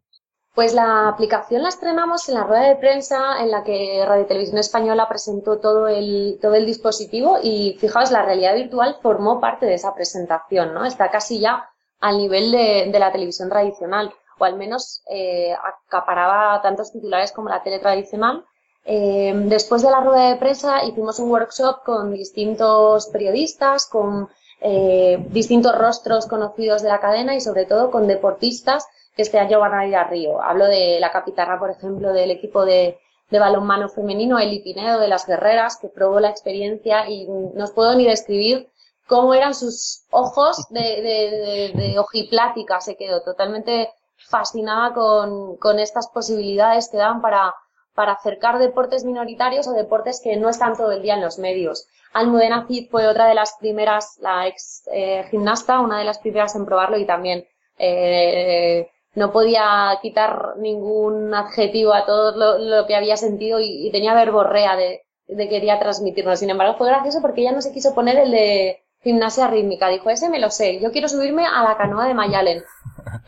Pues 0.53 0.73
la 0.73 1.07
aplicación 1.07 1.63
la 1.63 1.69
estrenamos 1.69 2.27
en 2.27 2.35
la 2.35 2.43
rueda 2.43 2.67
de 2.67 2.75
prensa 2.75 3.41
en 3.41 3.51
la 3.51 3.63
que 3.63 4.03
Radio 4.05 4.25
Televisión 4.25 4.57
Española 4.57 5.07
presentó 5.07 5.59
todo 5.59 5.87
el, 5.87 6.37
todo 6.41 6.55
el 6.55 6.65
dispositivo 6.65 7.37
y 7.41 7.77
fijaos, 7.79 8.11
la 8.11 8.23
realidad 8.23 8.55
virtual 8.55 8.97
formó 9.01 9.39
parte 9.39 9.65
de 9.65 9.75
esa 9.75 9.93
presentación, 9.95 10.73
¿no? 10.73 10.85
Está 10.85 11.09
casi 11.09 11.39
ya 11.39 11.69
al 12.01 12.17
nivel 12.17 12.51
de, 12.51 12.89
de 12.91 12.99
la 12.99 13.11
televisión 13.11 13.49
tradicional 13.49 14.13
o 14.41 14.45
al 14.45 14.57
menos 14.57 15.03
eh, 15.09 15.53
acaparaba 15.53 16.61
tantos 16.61 16.91
titulares 16.91 17.31
como 17.31 17.49
la 17.49 17.61
tele 17.61 17.79
tradicional. 17.79 18.43
Eh, 18.83 19.33
después 19.45 19.83
de 19.83 19.91
la 19.91 20.01
rueda 20.01 20.29
de 20.29 20.37
prensa 20.37 20.83
hicimos 20.83 21.19
un 21.19 21.29
workshop 21.29 21.83
con 21.85 22.11
distintos 22.11 23.07
periodistas, 23.09 23.85
con 23.85 24.27
eh, 24.61 25.17
distintos 25.29 25.75
rostros 25.77 26.27
conocidos 26.27 26.81
de 26.81 26.89
la 26.89 26.99
cadena 26.99 27.35
y 27.35 27.41
sobre 27.41 27.65
todo 27.65 27.89
con 27.89 28.07
deportistas 28.07 28.85
que 29.15 29.23
este 29.23 29.39
año 29.39 29.59
van 29.59 29.73
a 29.73 29.87
ir 29.87 29.95
a 29.95 30.05
Río. 30.05 30.41
Hablo 30.41 30.67
de 30.67 30.99
la 30.99 31.11
capitana, 31.11 31.59
por 31.59 31.71
ejemplo, 31.71 32.13
del 32.13 32.31
equipo 32.31 32.63
de, 32.63 32.99
balonmano 33.31 33.89
femenino, 33.89 34.39
Eli 34.39 34.59
Pinedo, 34.59 34.99
de 34.99 35.07
las 35.07 35.25
guerreras, 35.25 35.77
que 35.77 35.87
probó 35.87 36.19
la 36.19 36.29
experiencia 36.29 37.09
y 37.09 37.27
no 37.27 37.63
os 37.63 37.71
puedo 37.71 37.95
ni 37.95 38.05
describir 38.05 38.69
cómo 39.07 39.33
eran 39.33 39.55
sus 39.55 40.03
ojos 40.11 40.67
de, 40.69 41.71
de 41.73 41.99
ojiplática. 41.99 42.79
Se 42.81 42.95
quedó 42.95 43.21
totalmente 43.23 43.89
fascinada 44.29 44.93
con, 44.93 45.57
con 45.57 45.79
estas 45.79 46.07
posibilidades 46.09 46.89
que 46.89 46.97
dan 46.97 47.21
para, 47.21 47.53
para 47.93 48.13
acercar 48.13 48.59
deportes 48.59 49.03
minoritarios 49.05 49.67
o 49.67 49.73
deportes 49.73 50.21
que 50.23 50.37
no 50.37 50.49
están 50.49 50.75
todo 50.75 50.91
el 50.91 51.01
día 51.01 51.15
en 51.15 51.21
los 51.21 51.39
medios. 51.39 51.87
Almudena 52.13 52.65
Cid 52.67 52.89
fue 52.89 53.07
otra 53.07 53.27
de 53.27 53.35
las 53.35 53.55
primeras, 53.59 54.17
la 54.19 54.47
ex 54.47 54.83
eh, 54.91 55.25
gimnasta, 55.29 55.79
una 55.79 55.99
de 55.99 56.05
las 56.05 56.19
primeras 56.19 56.55
en 56.55 56.65
probarlo 56.65 56.97
y 56.97 57.05
también 57.05 57.45
eh, 57.77 58.89
no 59.15 59.31
podía 59.31 59.97
quitar 60.01 60.57
ningún 60.57 61.33
adjetivo 61.33 61.93
a 61.93 62.05
todo 62.05 62.37
lo, 62.37 62.57
lo 62.57 62.87
que 62.87 62.95
había 62.95 63.17
sentido 63.17 63.59
y, 63.59 63.87
y 63.87 63.91
tenía 63.91 64.13
verborrea 64.13 64.75
de, 64.75 65.01
de 65.27 65.49
quería 65.49 65.79
transmitirnos. 65.79 66.39
Sin 66.39 66.49
embargo, 66.49 66.75
fue 66.77 66.87
gracioso 66.87 67.21
porque 67.21 67.41
ella 67.41 67.51
no 67.51 67.61
se 67.61 67.71
quiso 67.71 67.95
poner 67.95 68.17
el 68.17 68.31
de 68.31 68.83
gimnasia 69.01 69.47
rítmica. 69.47 69.89
Dijo, 69.89 70.09
ese 70.09 70.29
me 70.29 70.39
lo 70.39 70.49
sé, 70.49 70.79
yo 70.79 70.91
quiero 70.91 71.07
subirme 71.07 71.45
a 71.45 71.63
la 71.63 71.77
canoa 71.77 72.07
de 72.07 72.13
Mayalen. 72.13 72.63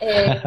Eh, 0.00 0.40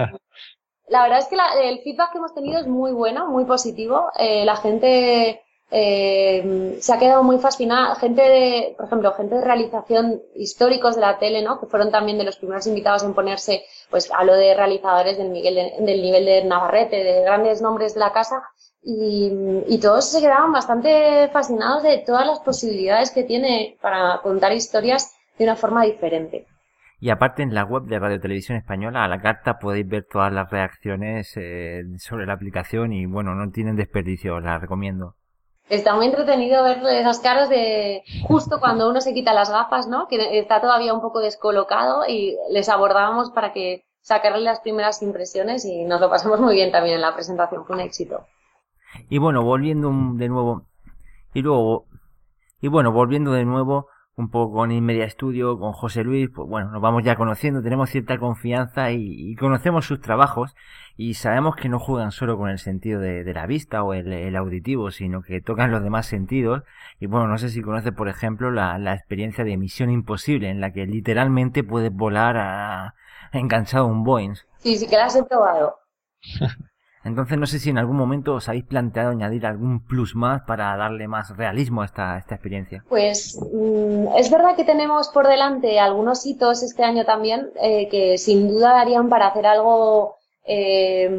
la 0.88 1.04
verdad 1.04 1.20
es 1.20 1.28
que 1.28 1.36
la, 1.36 1.48
el 1.62 1.80
feedback 1.80 2.12
que 2.12 2.18
hemos 2.18 2.34
tenido 2.34 2.60
es 2.60 2.68
muy 2.68 2.92
bueno, 2.92 3.28
muy 3.28 3.46
positivo. 3.46 4.10
Eh, 4.18 4.46
la 4.46 4.56
gente 4.56 5.42
eh, 5.70 6.78
se 6.80 6.94
ha 6.94 7.00
quedado 7.00 7.24
muy 7.24 7.40
fascinada. 7.40 7.96
Gente 7.96 8.22
de, 8.22 8.74
por 8.78 8.86
ejemplo, 8.86 9.14
gente 9.14 9.36
de 9.36 9.44
realización 9.44 10.22
históricos 10.36 10.96
de 10.96 11.02
la 11.02 11.20
tele, 11.20 11.42
¿no? 11.42 11.60
Que 11.60 11.66
fueron 11.68 11.92
también 11.92 12.18
de 12.18 12.24
los 12.24 12.38
primeros 12.38 12.68
invitados 12.68 13.04
en 13.04 13.14
ponerse, 13.14 13.66
pues 13.90 14.10
hablo 14.12 14.34
de 14.36 14.54
realizadores 14.54 15.18
del, 15.18 15.30
Miguel 15.30 15.56
de, 15.56 15.86
del 15.86 16.02
nivel 16.02 16.26
de 16.26 16.44
Navarrete, 16.46 17.04
de 17.04 17.22
grandes 17.22 17.62
nombres 17.62 17.94
de 17.94 18.00
la 18.00 18.14
casa. 18.14 18.44
Y, 18.82 19.30
y 19.68 19.80
todos 19.80 20.06
se 20.06 20.22
quedaban 20.22 20.54
bastante 20.54 21.28
fascinados 21.34 21.84
de 21.84 21.98
todas 21.98 22.26
las 22.26 22.40
posibilidades 22.40 23.12
que 23.12 23.24
tiene 23.24 23.78
para 23.82 24.22
contar 24.22 24.54
historias 24.54 25.14
de 25.38 25.44
una 25.44 25.58
forma 25.58 25.84
diferente. 25.84 26.48
Y 27.00 27.12
aparte 27.12 27.44
en 27.44 27.54
la 27.54 27.64
web 27.64 27.84
de 27.84 28.00
Radio 28.00 28.20
Televisión 28.20 28.58
Española 28.58 29.04
a 29.04 29.08
la 29.08 29.22
carta 29.22 29.60
podéis 29.60 29.88
ver 29.88 30.08
todas 30.10 30.34
las 30.34 30.50
reacciones 30.50 31.32
eh, 31.36 31.84
sobre 32.00 32.26
la 32.26 32.34
aplicación 32.34 32.92
y 32.92 33.06
bueno, 33.06 33.36
no 33.36 33.52
tienen 33.52 33.76
desperdicio, 33.76 34.36
os 34.36 34.44
la 34.44 34.58
recomiendo. 34.58 35.16
Está 35.70 35.96
muy 35.96 36.06
entretenido 36.06 36.64
ver 36.64 36.80
esas 36.96 37.20
caras 37.20 37.50
de 37.50 38.02
justo 38.24 38.60
cuando 38.60 38.90
uno 38.90 39.02
se 39.02 39.14
quita 39.14 39.34
las 39.34 39.52
gafas, 39.52 39.88
¿no? 39.88 40.08
Que 40.08 40.40
está 40.40 40.62
todavía 40.62 40.94
un 40.94 41.02
poco 41.02 41.20
descolocado 41.20 42.08
y 42.08 42.38
les 42.50 42.70
abordábamos 42.70 43.32
para 43.32 43.52
que 43.52 43.84
sacarle 44.02 44.42
las 44.42 44.62
primeras 44.62 45.02
impresiones 45.02 45.66
y 45.66 45.84
nos 45.84 46.00
lo 46.00 46.10
pasamos 46.10 46.40
muy 46.40 46.56
bien 46.56 46.72
también 46.72 46.96
en 46.96 47.02
la 47.02 47.14
presentación, 47.14 47.66
fue 47.66 47.76
un 47.76 47.82
éxito. 47.82 48.26
Y 49.10 49.18
bueno, 49.18 49.44
volviendo 49.44 49.92
de 50.14 50.30
nuevo, 50.30 50.64
y 51.34 51.42
luego, 51.42 51.86
y 52.62 52.70
bueno, 52.70 52.94
volviendo 52.94 53.34
de 53.34 53.44
nuevo 53.44 53.88
un 54.18 54.30
poco 54.30 54.56
con 54.56 54.72
Inmedia 54.72 55.08
Studio, 55.10 55.60
con 55.60 55.74
José 55.74 56.04
Luis, 56.04 56.30
pues 56.34 56.50
bueno, 56.50 56.72
nos 56.72 56.82
vamos 56.82 57.04
ya 57.04 57.16
conociendo, 57.16 57.62
tenemos 57.62 57.92
cierta 57.92 58.18
confianza 58.18 58.92
y, 58.92 59.32
y 59.32 59.36
conocemos 59.36 59.86
sus 59.86 60.02
trabajos 60.02 60.56
y 60.98 61.14
sabemos 61.14 61.56
que 61.56 61.70
no 61.70 61.78
juegan 61.78 62.12
solo 62.12 62.36
con 62.36 62.50
el 62.50 62.58
sentido 62.58 63.00
de, 63.00 63.24
de 63.24 63.34
la 63.36 63.46
vista 63.46 63.84
o 63.84 63.94
el, 63.94 64.12
el, 64.12 64.36
auditivo, 64.36 64.90
sino 64.90 65.22
que 65.22 65.40
tocan 65.40 65.70
los 65.70 65.84
demás 65.84 66.08
sentidos. 66.08 66.64
Y 67.00 67.06
bueno, 67.06 67.28
no 67.28 67.38
sé 67.38 67.50
si 67.50 67.62
conoces, 67.62 67.94
por 67.94 68.10
ejemplo, 68.10 68.50
la, 68.50 68.80
la 68.80 68.96
experiencia 68.96 69.44
de 69.44 69.56
Misión 69.56 69.92
Imposible, 69.92 70.50
en 70.50 70.62
la 70.62 70.74
que 70.74 70.88
literalmente 70.88 71.64
puedes 71.64 71.94
volar 71.94 72.38
a, 72.38 72.96
enganchado 73.32 73.86
a 73.86 73.90
un 73.90 74.04
Boeing. 74.04 74.34
Sí, 74.58 74.78
sí 74.78 74.88
que 74.88 74.98
las 74.98 75.16
he 75.16 75.24
probado. 75.24 75.78
Entonces 77.04 77.38
no 77.38 77.46
sé 77.46 77.60
si 77.60 77.70
en 77.70 77.78
algún 77.78 77.96
momento 77.96 78.34
os 78.34 78.50
habéis 78.50 78.66
planteado 78.66 79.12
añadir 79.12 79.46
algún 79.46 79.86
plus 79.86 80.16
más 80.16 80.42
para 80.42 80.76
darle 80.76 81.08
más 81.08 81.36
realismo 81.38 81.82
a 81.82 81.86
esta, 81.86 82.18
esta 82.18 82.36
experiencia. 82.36 82.84
Pues 82.90 83.40
mmm, 83.54 84.08
es 84.18 84.30
verdad 84.30 84.56
que 84.56 84.66
tenemos 84.66 85.10
por 85.10 85.28
delante 85.28 85.80
algunos 85.80 86.26
hitos 86.26 86.64
este 86.64 86.84
año 86.84 87.06
también 87.06 87.50
eh, 87.62 87.88
que 87.90 88.18
sin 88.18 88.48
duda 88.48 88.74
darían 88.74 89.10
para 89.10 89.28
hacer 89.28 89.46
algo 89.46 90.16
eh, 90.46 91.10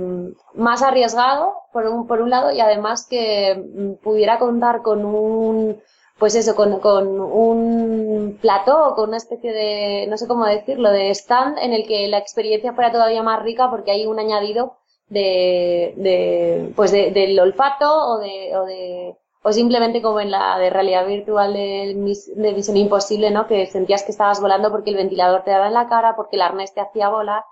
más 0.54 0.82
arriesgado 0.82 1.54
por 1.72 1.86
un, 1.86 2.06
por 2.06 2.22
un 2.22 2.30
lado 2.30 2.50
y 2.50 2.60
además 2.60 3.06
que 3.08 3.98
pudiera 4.02 4.38
contar 4.38 4.82
con 4.82 5.04
un 5.04 5.80
pues 6.18 6.34
eso, 6.34 6.56
con, 6.56 6.80
con 6.80 7.20
un 7.20 8.38
plató, 8.40 8.94
con 8.96 9.10
una 9.10 9.18
especie 9.18 9.52
de, 9.52 10.06
no 10.08 10.16
sé 10.16 10.26
cómo 10.26 10.44
decirlo, 10.46 10.90
de 10.90 11.10
stand 11.10 11.58
en 11.58 11.72
el 11.72 11.86
que 11.86 12.08
la 12.08 12.18
experiencia 12.18 12.72
fuera 12.72 12.90
todavía 12.90 13.22
más 13.22 13.40
rica 13.42 13.70
porque 13.70 13.92
hay 13.92 14.06
un 14.06 14.18
añadido 14.18 14.78
de, 15.08 15.94
de 15.96 16.72
pues 16.76 16.92
de, 16.92 17.10
del 17.10 17.38
olfato 17.38 17.90
o 17.90 18.18
de, 18.18 18.56
o 18.56 18.64
de 18.64 19.16
o 19.42 19.52
simplemente 19.52 20.02
como 20.02 20.20
en 20.20 20.30
la 20.30 20.58
de 20.58 20.70
realidad 20.70 21.06
virtual 21.06 21.52
de, 21.54 22.16
de 22.36 22.52
Visión 22.52 22.76
Imposible, 22.76 23.30
¿no? 23.30 23.46
Que 23.46 23.66
sentías 23.66 24.02
que 24.02 24.10
estabas 24.10 24.40
volando 24.40 24.70
porque 24.70 24.90
el 24.90 24.96
ventilador 24.96 25.44
te 25.44 25.52
daba 25.52 25.68
en 25.68 25.74
la 25.74 25.88
cara, 25.88 26.16
porque 26.16 26.36
el 26.36 26.42
arnés 26.42 26.74
te 26.74 26.80
hacía 26.80 27.08
volar. 27.08 27.44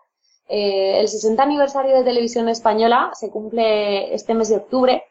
Eh, 0.48 1.00
el 1.00 1.08
60 1.08 1.42
aniversario 1.42 1.96
de 1.96 2.04
Televisión 2.04 2.48
Española 2.48 3.10
se 3.14 3.30
cumple 3.30 4.14
este 4.14 4.34
mes 4.34 4.48
de 4.48 4.56
octubre 4.56 5.04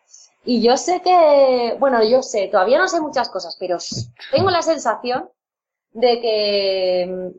y 0.45 0.61
yo 0.61 0.77
sé 0.77 1.01
que, 1.01 1.75
bueno, 1.79 2.03
yo 2.03 2.21
sé, 2.21 2.47
todavía 2.47 2.77
no 2.77 2.87
sé 2.87 3.01
muchas 3.01 3.29
cosas, 3.29 3.57
pero 3.59 3.77
tengo 4.31 4.49
la 4.49 4.61
sensación 4.61 5.29
de 5.91 6.21
que 6.21 7.31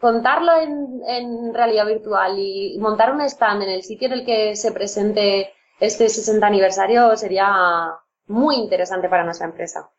contarlo 0.00 0.56
en, 0.56 1.02
en 1.06 1.54
realidad 1.54 1.86
virtual 1.86 2.38
y 2.38 2.78
montar 2.78 3.12
un 3.12 3.20
stand 3.22 3.62
en 3.62 3.68
el 3.68 3.82
sitio 3.82 4.06
en 4.06 4.14
el 4.14 4.24
que 4.24 4.56
se 4.56 4.72
presente 4.72 5.52
este 5.78 6.08
60 6.08 6.46
aniversario 6.46 7.16
sería 7.16 7.94
muy 8.26 8.56
interesante 8.56 9.08
para 9.08 9.24
nuestra 9.24 9.46
empresa. 9.46 9.90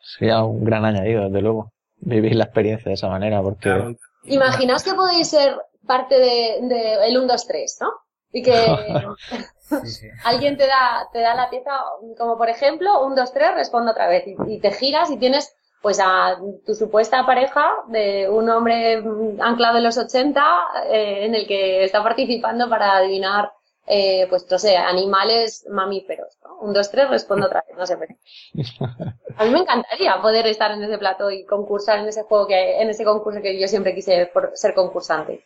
Sería 0.00 0.42
un 0.42 0.64
gran 0.64 0.84
añadido, 0.84 1.24
desde 1.24 1.42
luego, 1.42 1.72
vivir 1.96 2.34
la 2.34 2.44
experiencia 2.44 2.88
de 2.88 2.94
esa 2.94 3.08
manera, 3.08 3.42
porque... 3.42 3.70
Claro. 3.70 3.94
Imaginaos 4.24 4.82
que 4.82 4.94
podéis 4.94 5.28
ser 5.28 5.56
parte 5.86 6.18
de, 6.18 6.58
de 6.62 7.06
el 7.06 7.18
1, 7.18 7.26
2, 7.26 7.46
3, 7.46 7.78
¿no? 7.80 7.92
Y 8.32 8.42
que 8.42 8.52
Sí, 9.84 9.90
sí. 9.90 10.06
alguien 10.24 10.56
te 10.56 10.66
da, 10.66 11.08
te 11.12 11.20
da 11.20 11.34
la 11.34 11.50
pieza, 11.50 11.70
como 12.16 12.36
por 12.36 12.48
ejemplo, 12.48 13.04
1, 13.04 13.16
2, 13.16 13.32
3, 13.32 13.54
responde 13.54 13.90
otra 13.90 14.08
vez. 14.08 14.24
Y, 14.26 14.36
y 14.46 14.60
te 14.60 14.70
giras 14.70 15.10
y 15.10 15.16
tienes 15.16 15.54
pues 15.82 16.00
a 16.02 16.36
tu 16.64 16.74
supuesta 16.74 17.24
pareja 17.24 17.64
de 17.88 18.28
un 18.28 18.48
hombre 18.50 19.02
anclado 19.40 19.78
en 19.78 19.84
los 19.84 19.98
80 19.98 20.42
eh, 20.90 21.26
en 21.26 21.34
el 21.34 21.46
que 21.46 21.84
está 21.84 22.02
participando 22.02 22.68
para 22.68 22.96
adivinar 22.96 23.52
eh, 23.86 24.26
pues 24.28 24.46
no 24.50 24.58
sé, 24.58 24.76
animales 24.76 25.64
mamíferos. 25.70 26.36
¿no? 26.42 26.58
Un, 26.58 26.72
dos, 26.74 26.90
tres, 26.90 27.08
respondo 27.08 27.46
otra 27.46 27.62
vez, 27.68 27.76
no 27.78 27.86
sé. 27.86 27.96
pero- 27.96 28.16
A 29.38 29.44
mí 29.44 29.50
me 29.50 29.60
encantaría 29.60 30.20
poder 30.20 30.46
estar 30.46 30.70
en 30.72 30.82
ese 30.82 30.98
plato 30.98 31.30
y 31.30 31.44
concursar 31.44 31.98
en 32.00 32.08
ese 32.08 32.24
juego 32.24 32.46
que, 32.48 32.80
en 32.80 32.88
ese 32.90 33.04
concurso 33.04 33.40
que 33.40 33.60
yo 33.60 33.68
siempre 33.68 33.94
quise 33.94 34.26
por 34.26 34.50
ser 34.54 34.74
concursante. 34.74 35.44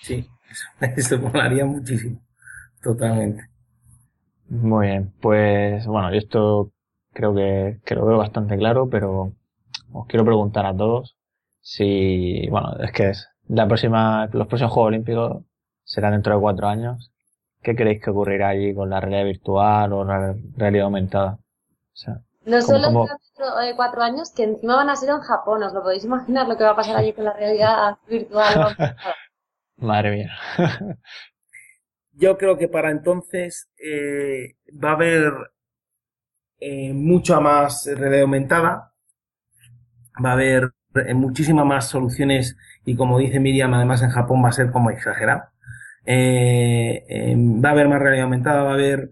Sí, 0.00 0.26
eso, 0.50 0.66
eso 0.96 1.18
molaría 1.18 1.64
muchísimo. 1.64 2.18
Totalmente. 2.82 3.48
Muy 4.48 4.88
bien, 4.88 5.12
pues 5.20 5.86
bueno, 5.86 6.10
yo 6.12 6.18
esto 6.18 6.70
creo 7.12 7.34
que, 7.34 7.80
que 7.84 7.94
lo 7.94 8.06
veo 8.06 8.18
bastante 8.18 8.56
claro, 8.56 8.88
pero 8.88 9.32
os 9.92 10.06
quiero 10.06 10.24
preguntar 10.24 10.66
a 10.66 10.76
todos 10.76 11.16
si, 11.60 12.48
bueno, 12.50 12.76
es 12.80 12.92
que 12.92 13.10
es 13.10 13.28
la 13.48 13.66
próxima, 13.68 14.28
los 14.32 14.46
próximos 14.46 14.72
Juegos 14.72 14.88
Olímpicos 14.88 15.42
serán 15.84 16.12
dentro 16.12 16.34
de 16.34 16.40
cuatro 16.40 16.68
años. 16.68 17.12
¿Qué 17.62 17.76
creéis 17.76 18.02
que 18.02 18.10
ocurrirá 18.10 18.48
allí 18.48 18.74
con 18.74 18.90
la 18.90 19.00
realidad 19.00 19.24
virtual 19.24 19.92
o 19.92 20.04
la 20.04 20.34
realidad 20.56 20.86
aumentada? 20.86 21.34
O 21.34 21.96
sea, 21.96 22.14
No 22.44 22.58
¿Cómo- 22.58 22.62
solo 22.62 22.86
cómo? 22.88 23.06
dentro 23.06 23.56
de 23.58 23.76
cuatro 23.76 24.02
años, 24.02 24.32
que 24.34 24.44
encima 24.44 24.76
van 24.76 24.90
a 24.90 24.96
ser 24.96 25.10
en 25.10 25.20
Japón, 25.20 25.62
¿os 25.62 25.72
lo 25.72 25.82
podéis 25.82 26.04
imaginar 26.04 26.48
lo 26.48 26.56
que 26.56 26.64
va 26.64 26.70
a 26.70 26.76
pasar 26.76 26.96
allí 26.96 27.12
con 27.12 27.24
la 27.24 27.34
realidad 27.34 27.96
virtual? 28.08 28.76
madre 29.76 30.10
mía. 30.10 30.30
Yo 32.14 32.36
creo 32.36 32.56
que 32.58 32.68
para 32.68 32.90
entonces 32.90 33.68
eh, 33.78 34.56
va 34.82 34.90
a 34.90 34.94
haber 34.94 35.32
eh, 36.64 36.92
mucha 36.94 37.40
más 37.40 37.90
realidad 37.92 38.22
aumentada, 38.22 38.92
va 40.24 40.30
a 40.30 40.34
haber 40.34 40.70
eh, 40.94 41.12
muchísimas 41.12 41.66
más 41.66 41.88
soluciones 41.88 42.56
y 42.84 42.94
como 42.94 43.18
dice 43.18 43.40
Miriam, 43.40 43.74
además 43.74 44.00
en 44.02 44.10
Japón 44.10 44.44
va 44.44 44.50
a 44.50 44.52
ser 44.52 44.70
como 44.70 44.90
exagerado. 44.90 45.42
Eh, 46.06 47.34
va 47.36 47.70
a 47.70 47.72
haber 47.72 47.88
más 47.88 47.98
realidad 47.98 48.26
aumentada, 48.26 48.62
va 48.62 48.70
a 48.70 48.74
haber 48.74 49.10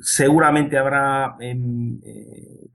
seguramente 0.00 0.78
habrá 0.78 1.34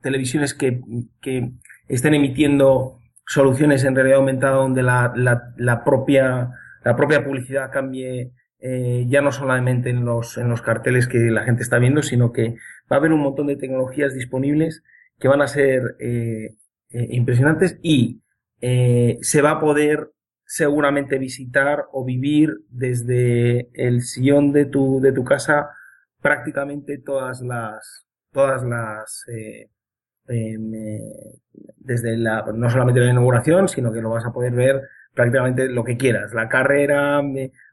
televisiones 0.01 0.53
que, 0.53 0.81
que 1.21 1.53
estén 1.87 2.15
emitiendo 2.15 2.99
soluciones 3.25 3.85
en 3.85 3.95
realidad 3.95 4.17
aumentada 4.17 4.57
donde 4.57 4.83
la, 4.83 5.13
la, 5.15 5.53
la 5.55 5.85
propia 5.85 6.49
la 6.83 6.97
propia 6.97 7.23
publicidad 7.23 7.71
cambie 7.71 8.33
ya 8.61 9.21
no 9.21 9.31
solamente 9.31 9.89
en 9.89 10.03
los, 10.03 10.37
en 10.37 10.49
los 10.49 10.61
carteles 10.61 11.07
que 11.07 11.17
la 11.17 11.43
gente 11.43 11.63
está 11.63 11.79
viendo, 11.79 12.03
sino 12.03 12.33
que 12.33 12.57
va 12.91 12.95
a 12.95 12.99
haber 12.99 13.11
un 13.11 13.21
montón 13.21 13.47
de 13.47 13.55
tecnologías 13.55 14.13
disponibles 14.13 14.83
que 15.19 15.27
van 15.27 15.41
a 15.41 15.47
ser 15.47 15.95
eh, 15.99 16.55
eh, 16.89 17.07
impresionantes 17.11 17.77
y 17.81 18.21
eh, 18.61 19.17
se 19.21 19.41
va 19.41 19.51
a 19.51 19.59
poder 19.59 20.11
seguramente 20.45 21.19
visitar 21.19 21.85
o 21.91 22.03
vivir 22.03 22.61
desde 22.69 23.69
el 23.73 24.01
sillón 24.01 24.51
de 24.51 24.65
tu, 24.65 24.99
de 24.99 25.11
tu 25.11 25.23
casa 25.23 25.69
prácticamente 26.21 26.97
todas 26.97 27.41
las, 27.41 28.07
todas 28.31 28.63
las, 28.63 29.25
em, 30.27 30.71
desde 31.77 32.17
la, 32.17 32.45
no 32.53 32.69
solamente 32.69 32.99
la 32.99 33.11
inauguración, 33.11 33.67
sino 33.67 33.93
que 33.93 34.01
lo 34.01 34.09
vas 34.09 34.25
a 34.25 34.33
poder 34.33 34.53
ver 34.53 34.81
prácticamente 35.13 35.69
lo 35.69 35.83
que 35.83 35.97
quieras. 35.97 36.33
La 36.33 36.49
carrera, 36.49 37.21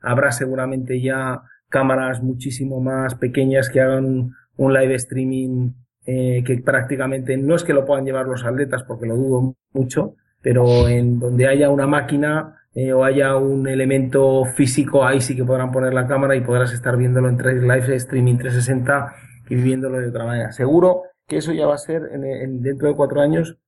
habrá 0.03 0.33
seguramente 0.33 1.01
ya 1.01 1.41
cámaras 1.69 2.23
muchísimo 2.23 2.81
más 2.81 3.15
pequeñas 3.15 3.71
que 3.71 3.81
hagan 3.81 4.33
un 4.57 4.73
live 4.73 4.95
streaming 4.97 5.71
eh, 6.07 6.43
que 6.45 6.59
prácticamente 6.59 7.37
no 7.37 7.57
es 7.57 7.65
que 7.65 7.73
lo 7.75 7.85
puedan 7.85 8.05
llevar 8.05 8.27
los 8.27 8.45
atletas 8.45 8.83
porque 8.85 9.07
lo 9.07 9.17
dudo 9.17 9.55
mucho, 9.73 10.15
pero 10.43 10.87
en 10.89 11.19
donde 11.19 11.47
haya 11.49 11.69
una 11.71 11.87
máquina 11.87 12.55
eh, 12.75 12.93
o 12.93 13.05
haya 13.05 13.37
un 13.37 13.67
elemento 13.67 14.45
físico, 14.45 15.05
ahí 15.05 15.21
sí 15.21 15.35
que 15.35 15.45
podrán 15.45 15.73
poner 15.73 15.93
la 15.95 16.07
cámara 16.07 16.37
y 16.37 16.43
podrás 16.43 16.73
estar 16.73 16.97
viéndolo 16.97 17.29
en 17.29 17.37
tres- 17.39 17.63
live 17.63 17.97
streaming 17.97 18.37
360 18.37 19.15
y 19.49 19.55
viviéndolo 19.57 19.99
de 19.99 20.09
otra 20.09 20.25
manera. 20.27 20.53
Seguro 20.53 21.03
que 21.27 21.39
eso 21.39 21.53
ya 21.53 21.67
va 21.67 21.75
a 21.75 21.79
ser 21.79 22.03
en- 22.13 22.25
en- 22.25 22.63
dentro 22.63 22.87
de 22.89 22.95
cuatro 22.95 23.21
años 23.21 23.59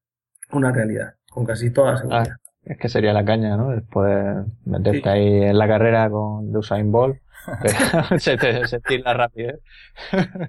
una 0.53 0.71
realidad, 0.73 1.15
con 1.31 1.45
casi 1.45 1.71
toda 1.71 1.97
seguridad. 1.97 2.27
Ah, 2.31 2.37
es 2.65 2.77
que 2.79 2.89
sería 2.89 3.13
la 3.13 3.25
caña, 3.25 3.57
¿no? 3.57 3.73
El 3.73 3.83
poder 3.83 4.45
meterte 4.65 5.01
Sí. 5.03 5.09
ahí 5.09 5.43
en 5.45 5.59
la 5.59 5.67
carrera 5.67 6.09
con 6.11 6.53
de 6.53 6.59
Usain 6.59 6.93
Bolt, 6.93 7.17
se 8.19 8.99
la 8.99 9.15
rapidez. 9.15 9.61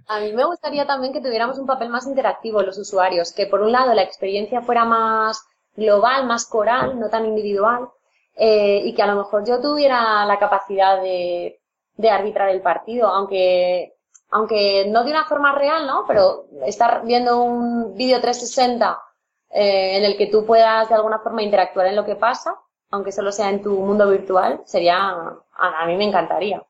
A 0.07 0.19
mí 0.19 0.33
me 0.33 0.45
gustaría 0.45 0.85
también 0.85 1.13
que 1.13 1.21
tuviéramos 1.21 1.57
un 1.57 1.65
papel 1.65 1.89
más 1.89 2.05
interactivo 2.07 2.61
los 2.61 2.77
usuarios, 2.77 3.33
que 3.33 3.47
por 3.47 3.61
un 3.61 3.71
lado 3.71 3.93
la 3.93 4.03
experiencia 4.03 4.61
fuera 4.61 4.85
más 4.85 5.43
global, 5.75 6.25
más 6.25 6.45
coral, 6.45 6.99
no 6.99 7.09
tan 7.09 7.25
individual, 7.25 7.89
eh, 8.35 8.81
y 8.83 8.93
que 8.93 9.01
a 9.01 9.07
lo 9.07 9.15
mejor 9.15 9.45
yo 9.47 9.61
tuviera 9.61 10.25
la 10.25 10.39
capacidad 10.39 11.01
de, 11.01 11.59
de 11.95 12.09
arbitrar 12.09 12.49
el 12.49 12.61
partido, 12.61 13.07
aunque, 13.07 13.95
aunque 14.31 14.85
no 14.87 15.03
de 15.03 15.11
una 15.11 15.25
forma 15.25 15.53
real, 15.53 15.85
¿no? 15.87 16.05
Pero 16.07 16.45
estar 16.65 17.03
viendo 17.05 17.41
un 17.43 17.95
vídeo 17.95 18.21
360 18.21 19.01
eh, 19.51 19.97
en 19.97 20.03
el 20.05 20.17
que 20.17 20.27
tú 20.27 20.45
puedas 20.45 20.89
de 20.89 20.95
alguna 20.95 21.19
forma 21.19 21.43
interactuar 21.43 21.87
en 21.87 21.95
lo 21.95 22.05
que 22.05 22.15
pasa, 22.15 22.55
aunque 22.91 23.11
solo 23.11 23.31
sea 23.31 23.49
en 23.49 23.61
tu 23.61 23.71
mundo 23.79 24.09
virtual, 24.09 24.61
sería, 24.65 24.97
a, 24.97 25.81
a 25.81 25.85
mí 25.85 25.95
me 25.97 26.05
encantaría. 26.05 26.63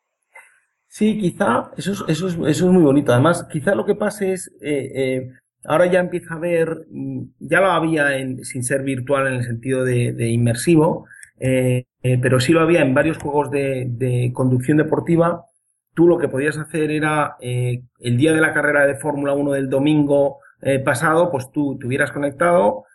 Sí, 0.92 1.20
quizá, 1.20 1.72
eso 1.78 1.92
es, 1.92 2.04
eso 2.08 2.28
es, 2.28 2.34
eso 2.34 2.66
es 2.66 2.72
muy 2.74 2.82
bonito. 2.82 3.14
Además, 3.14 3.48
quizá 3.52 3.76
lo 3.76 3.86
que 3.86 3.94
pase 3.96 4.34
es, 4.34 4.52
eh, 4.60 4.92
eh, 4.96 5.32
ahora 5.64 5.86
ya 5.86 6.00
empieza 6.00 6.34
a 6.34 6.38
haber, 6.38 6.88
mm, 6.90 7.22
ya 7.40 7.62
lo 7.62 7.68
había 7.72 8.18
en, 8.18 8.44
sin 8.44 8.64
ser 8.64 8.82
virtual 8.82 9.28
en 9.28 9.34
el 9.36 9.44
sentido 9.44 9.84
de, 9.86 10.14
de 10.14 10.30
inmersivo, 10.30 11.06
eh, 11.40 11.86
eh, 12.02 12.18
pero 12.20 12.40
sí 12.40 12.54
lo 12.54 12.62
había 12.62 12.82
en 12.82 12.96
varios 12.96 13.20
juegos 13.20 13.52
de, 13.52 13.86
de 13.88 14.32
conducción 14.34 14.78
deportiva. 14.78 15.46
Tú 15.94 16.08
lo 16.08 16.18
que 16.18 16.28
podías 16.28 16.58
hacer 16.58 16.90
era, 16.92 17.36
el 17.42 18.18
día 18.18 18.34
de 18.34 18.42
la 18.42 18.54
carrera 18.54 18.86
de 18.88 18.96
Fórmula 18.96 19.34
1 19.34 19.52
del 19.54 19.70
domingo 19.70 20.40
pasado, 20.86 21.30
pues 21.32 21.52
tú 21.52 21.78
te 21.78 21.88
hubieras 21.88 22.12
conectado, 22.12 22.86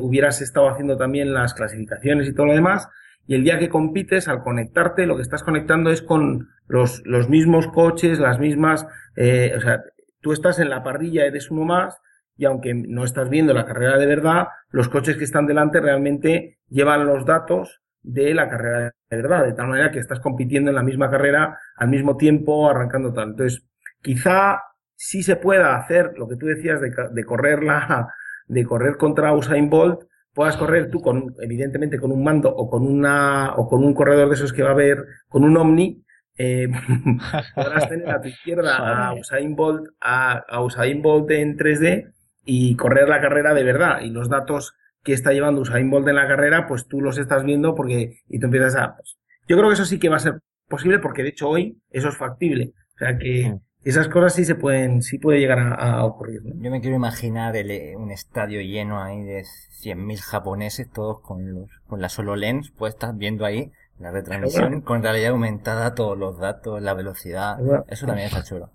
hubieras 0.00 0.40
estado 0.40 0.68
haciendo 0.70 0.96
también 0.96 1.34
las 1.34 1.52
clasificaciones 1.52 2.26
y 2.28 2.34
todo 2.34 2.46
lo 2.46 2.54
demás, 2.54 2.88
y 3.28 3.34
el 3.34 3.44
día 3.44 3.58
que 3.58 3.68
compites, 3.68 4.26
al 4.26 4.42
conectarte, 4.42 5.04
lo 5.04 5.16
que 5.16 5.22
estás 5.22 5.42
conectando 5.42 5.90
es 5.90 6.00
con 6.00 6.48
los, 6.66 7.02
los 7.04 7.28
mismos 7.28 7.66
coches, 7.68 8.18
las 8.18 8.38
mismas, 8.38 8.86
eh, 9.16 9.52
o 9.54 9.60
sea, 9.60 9.82
tú 10.22 10.32
estás 10.32 10.58
en 10.58 10.70
la 10.70 10.82
parrilla, 10.82 11.26
eres 11.26 11.50
uno 11.50 11.66
más, 11.66 12.00
y 12.38 12.46
aunque 12.46 12.72
no 12.72 13.04
estás 13.04 13.28
viendo 13.28 13.52
la 13.52 13.66
carrera 13.66 13.98
de 13.98 14.06
verdad, 14.06 14.48
los 14.70 14.88
coches 14.88 15.18
que 15.18 15.24
están 15.24 15.46
delante 15.46 15.78
realmente 15.78 16.58
llevan 16.70 17.04
los 17.04 17.26
datos 17.26 17.82
de 18.00 18.32
la 18.32 18.48
carrera 18.48 18.94
de 19.10 19.16
verdad, 19.18 19.44
de 19.44 19.52
tal 19.52 19.68
manera 19.68 19.90
que 19.90 19.98
estás 19.98 20.20
compitiendo 20.20 20.70
en 20.70 20.76
la 20.76 20.82
misma 20.82 21.10
carrera 21.10 21.58
al 21.76 21.88
mismo 21.88 22.16
tiempo, 22.16 22.70
arrancando 22.70 23.12
tal. 23.12 23.30
Entonces, 23.30 23.62
quizá 24.00 24.62
sí 24.94 25.22
se 25.22 25.36
pueda 25.36 25.76
hacer 25.76 26.12
lo 26.16 26.28
que 26.28 26.36
tú 26.36 26.46
decías 26.46 26.80
de, 26.80 26.94
de 27.10 27.24
correr 27.24 27.62
la, 27.62 28.08
de 28.46 28.64
correr 28.64 28.96
contra 28.96 29.34
Usain 29.34 29.68
Bolt, 29.68 30.04
puedas 30.38 30.56
correr 30.56 30.88
tú 30.88 31.00
con, 31.00 31.34
evidentemente, 31.40 31.98
con 31.98 32.12
un 32.12 32.22
mando 32.22 32.48
o 32.48 32.70
con 32.70 32.86
una, 32.86 33.54
o 33.56 33.68
con 33.68 33.82
un 33.82 33.92
corredor 33.92 34.28
de 34.28 34.36
esos 34.36 34.52
que 34.52 34.62
va 34.62 34.68
a 34.68 34.72
haber, 34.72 35.04
con 35.28 35.42
un 35.42 35.56
Omni, 35.56 36.04
eh, 36.38 36.68
podrás 37.56 37.88
tener 37.88 38.08
a 38.08 38.20
tu 38.20 38.28
izquierda 38.28 39.08
a. 39.08 39.14
Usain 39.14 39.56
Bolt, 39.56 39.88
a, 40.00 40.34
a 40.48 40.62
Usain 40.62 41.02
Bolt 41.02 41.28
en 41.32 41.58
3D 41.58 42.12
y 42.44 42.76
correr 42.76 43.08
la 43.08 43.20
carrera 43.20 43.52
de 43.52 43.64
verdad. 43.64 44.02
Y 44.02 44.10
los 44.10 44.28
datos 44.28 44.74
que 45.02 45.12
está 45.12 45.32
llevando 45.32 45.62
Usain 45.62 45.90
Bolt 45.90 46.06
en 46.06 46.14
la 46.14 46.28
carrera, 46.28 46.68
pues 46.68 46.86
tú 46.86 47.00
los 47.00 47.18
estás 47.18 47.42
viendo 47.42 47.74
porque, 47.74 48.20
y 48.28 48.38
tú 48.38 48.46
empiezas 48.46 48.76
a, 48.76 48.94
pues, 48.94 49.18
yo 49.48 49.56
creo 49.56 49.70
que 49.70 49.74
eso 49.74 49.86
sí 49.86 49.98
que 49.98 50.08
va 50.08 50.18
a 50.18 50.20
ser 50.20 50.38
posible 50.68 51.00
porque 51.00 51.24
de 51.24 51.30
hecho 51.30 51.48
hoy 51.48 51.82
eso 51.90 52.10
es 52.10 52.16
factible. 52.16 52.74
O 52.94 52.98
sea 52.98 53.18
que 53.18 53.48
Mm. 53.48 53.60
Esas 53.84 54.08
cosas 54.08 54.34
sí 54.34 54.44
se 54.44 54.54
pueden, 54.54 55.02
sí 55.02 55.18
puede 55.18 55.38
llegar 55.38 55.58
a, 55.58 55.74
a 55.74 56.04
ocurrir. 56.04 56.42
¿no? 56.44 56.62
Yo 56.62 56.70
me 56.70 56.80
quiero 56.80 56.96
imaginar 56.96 57.56
el, 57.56 57.70
eh, 57.70 57.96
un 57.96 58.10
estadio 58.10 58.60
lleno 58.60 59.02
ahí 59.02 59.22
de 59.22 59.42
100.000 59.42 60.20
japoneses, 60.20 60.90
todos 60.90 61.20
con 61.20 61.52
los, 61.52 61.70
con 61.86 62.00
las 62.00 62.18
HoloLens 62.18 62.70
puestas, 62.70 63.16
viendo 63.16 63.44
ahí 63.44 63.72
la 63.98 64.10
retransmisión 64.10 64.64
Seguro. 64.64 64.84
con 64.84 65.02
realidad 65.02 65.30
aumentada, 65.30 65.94
todos 65.94 66.16
los 66.16 66.38
datos, 66.38 66.82
la 66.82 66.94
velocidad. 66.94 67.58
Eso 67.88 68.06
también 68.06 68.28
está 68.28 68.42
chulo. 68.42 68.70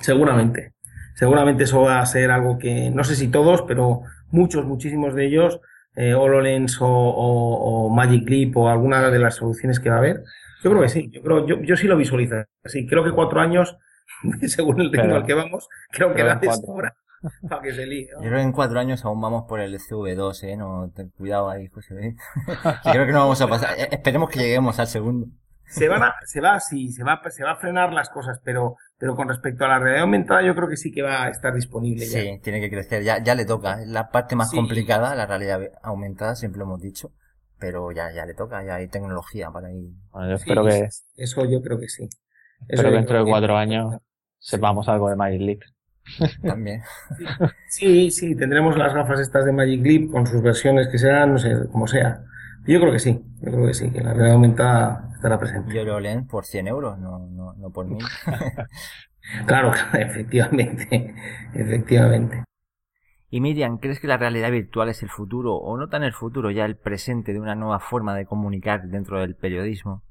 Seguramente. 0.00 0.72
Seguramente 1.14 1.64
eso 1.64 1.80
va 1.80 2.00
a 2.00 2.06
ser 2.06 2.30
algo 2.30 2.58
que, 2.58 2.90
no 2.90 3.02
sé 3.04 3.16
si 3.16 3.28
todos, 3.28 3.62
pero 3.62 4.02
muchos, 4.30 4.66
muchísimos 4.66 5.14
de 5.14 5.26
ellos, 5.26 5.60
eh, 5.94 6.12
HoloLens 6.12 6.80
o, 6.82 6.86
o, 6.86 7.86
o, 7.86 7.90
Magic 7.90 8.28
Leap 8.28 8.56
o 8.58 8.68
alguna 8.68 9.10
de 9.10 9.18
las 9.18 9.36
soluciones 9.36 9.80
que 9.80 9.88
va 9.88 9.96
a 9.96 9.98
haber. 9.98 10.22
Yo 10.62 10.70
creo 10.70 10.82
que 10.82 10.90
sí, 10.90 11.10
yo 11.10 11.22
creo, 11.22 11.46
yo, 11.46 11.62
yo 11.62 11.76
sí 11.76 11.86
lo 11.86 11.96
visualizo. 11.96 12.36
Sí, 12.66 12.86
creo 12.86 13.02
que 13.02 13.12
cuatro 13.12 13.40
años, 13.40 13.78
según 14.48 14.80
el 14.80 14.92
ritmo 14.92 15.14
al 15.16 15.24
que 15.26 15.34
vamos, 15.34 15.68
creo 15.90 16.14
que 16.14 16.22
da 16.22 16.36
de 16.36 16.52
sobra 16.52 16.96
para 17.48 17.62
que 17.62 17.72
se 17.74 17.86
líe. 17.86 18.08
Yo 18.12 18.18
creo 18.20 18.36
que 18.36 18.42
en 18.42 18.52
cuatro 18.52 18.78
años 18.78 19.04
aún 19.04 19.20
vamos 19.20 19.44
por 19.48 19.60
el 19.60 19.78
CV2, 19.78 20.42
eh, 20.44 20.56
no, 20.56 20.90
ten 20.94 21.10
cuidado 21.10 21.48
ahí, 21.50 21.68
José. 21.68 21.94
¿eh? 22.08 22.16
Creo 22.92 23.06
que 23.06 23.12
no 23.12 23.20
vamos 23.20 23.40
a 23.40 23.48
pasar, 23.48 23.78
eh, 23.78 23.88
esperemos 23.90 24.30
que 24.30 24.40
lleguemos 24.40 24.78
al 24.78 24.86
segundo. 24.86 25.26
Se 25.68 25.88
van 25.88 26.02
a, 26.04 26.14
se 26.24 26.40
va, 26.40 26.60
sí, 26.60 26.92
se 26.92 27.02
va, 27.02 27.20
se 27.28 27.42
va 27.42 27.52
a 27.52 27.56
frenar 27.56 27.92
las 27.92 28.08
cosas, 28.10 28.40
pero, 28.44 28.76
pero 28.98 29.16
con 29.16 29.28
respecto 29.28 29.64
a 29.64 29.68
la 29.68 29.78
realidad 29.80 30.02
aumentada, 30.02 30.42
yo 30.42 30.54
creo 30.54 30.68
que 30.68 30.76
sí 30.76 30.92
que 30.92 31.02
va 31.02 31.24
a 31.24 31.28
estar 31.28 31.52
disponible 31.52 32.06
ya. 32.06 32.20
Sí, 32.20 32.38
tiene 32.40 32.60
que 32.60 32.70
crecer, 32.70 33.02
ya, 33.02 33.20
ya 33.20 33.34
le 33.34 33.44
toca, 33.44 33.82
es 33.82 33.88
la 33.88 34.10
parte 34.10 34.36
más 34.36 34.50
Sí. 34.50 34.56
complicada, 34.56 35.16
la 35.16 35.26
realidad 35.26 35.60
aumentada, 35.82 36.36
siempre 36.36 36.60
lo 36.60 36.66
hemos 36.66 36.80
dicho, 36.80 37.10
pero 37.58 37.90
ya, 37.90 38.12
ya 38.12 38.24
le 38.26 38.34
toca, 38.34 38.62
ya 38.64 38.76
hay 38.76 38.86
tecnología 38.86 39.50
para 39.50 39.72
ir. 39.72 39.90
Bueno, 40.12 40.30
yo 40.30 40.36
Sí, 40.38 40.42
espero 40.44 40.64
que, 40.64 40.88
Eso 41.16 41.44
yo 41.46 41.60
creo 41.60 41.80
que 41.80 41.88
sí. 41.88 42.04
Eso 42.04 42.12
espero 42.68 42.90
que 42.90 42.96
dentro 42.98 43.24
de 43.24 43.28
cuatro 43.28 43.56
años 43.56 43.96
sepamos 44.46 44.88
algo 44.88 45.10
de 45.10 45.16
Magic 45.16 45.40
Leap. 45.40 45.60
También. 46.42 46.82
Sí, 47.68 48.12
sí, 48.12 48.36
tendremos 48.36 48.78
las 48.78 48.94
gafas 48.94 49.18
estas 49.18 49.44
de 49.44 49.52
Magic 49.52 49.84
Leap 49.84 50.10
con 50.12 50.26
sus 50.26 50.40
versiones 50.40 50.88
que 50.88 50.98
serán, 50.98 51.32
no 51.32 51.38
sé, 51.38 51.68
como 51.70 51.88
sea. 51.88 52.22
Yo 52.64 52.80
creo 52.80 52.92
que 52.92 53.00
sí, 53.00 53.20
yo 53.40 53.50
creo 53.50 53.66
que 53.66 53.74
sí, 53.74 53.90
que 53.90 54.00
la 54.00 54.12
realidad 54.12 54.34
aumentada 54.34 55.10
estará 55.14 55.38
presente. 55.38 55.74
Yo 55.74 55.84
lo 55.84 55.98
leen 55.98 56.26
por 56.26 56.44
100 56.44 56.68
euros, 56.68 56.98
no, 56.98 57.26
no, 57.26 57.54
no 57.54 57.70
por 57.70 57.86
mil. 57.86 58.04
Claro, 59.44 59.72
efectivamente, 59.94 61.12
efectivamente. 61.52 62.44
Y 63.28 63.40
Miriam, 63.40 63.78
¿crees 63.78 63.98
que 63.98 64.06
la 64.06 64.16
realidad 64.16 64.52
virtual 64.52 64.88
es 64.88 65.02
el 65.02 65.10
futuro, 65.10 65.56
o 65.56 65.76
no 65.76 65.88
tan 65.88 66.04
el 66.04 66.12
futuro, 66.12 66.52
ya 66.52 66.64
el 66.64 66.76
presente 66.76 67.32
de 67.32 67.40
una 67.40 67.56
nueva 67.56 67.80
forma 67.80 68.14
de 68.14 68.24
comunicar 68.24 68.86
dentro 68.86 69.18
del 69.18 69.34
periodismo? 69.34 70.04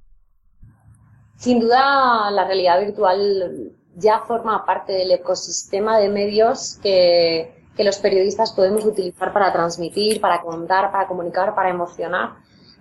Sin 1.37 1.61
duda, 1.61 2.29
la 2.29 2.45
realidad 2.45 2.81
virtual 2.81 3.71
ya 3.95 4.19
forma 4.19 4.65
parte 4.65 4.93
del 4.93 5.11
ecosistema 5.11 5.97
de 5.97 6.09
medios 6.09 6.77
que, 6.81 7.55
que 7.75 7.83
los 7.83 7.97
periodistas 7.97 8.51
podemos 8.53 8.85
utilizar 8.85 9.33
para 9.33 9.51
transmitir, 9.51 10.21
para 10.21 10.41
contar, 10.41 10.91
para 10.91 11.07
comunicar, 11.07 11.55
para 11.55 11.69
emocionar. 11.69 12.35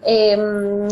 Eh, 0.05 0.89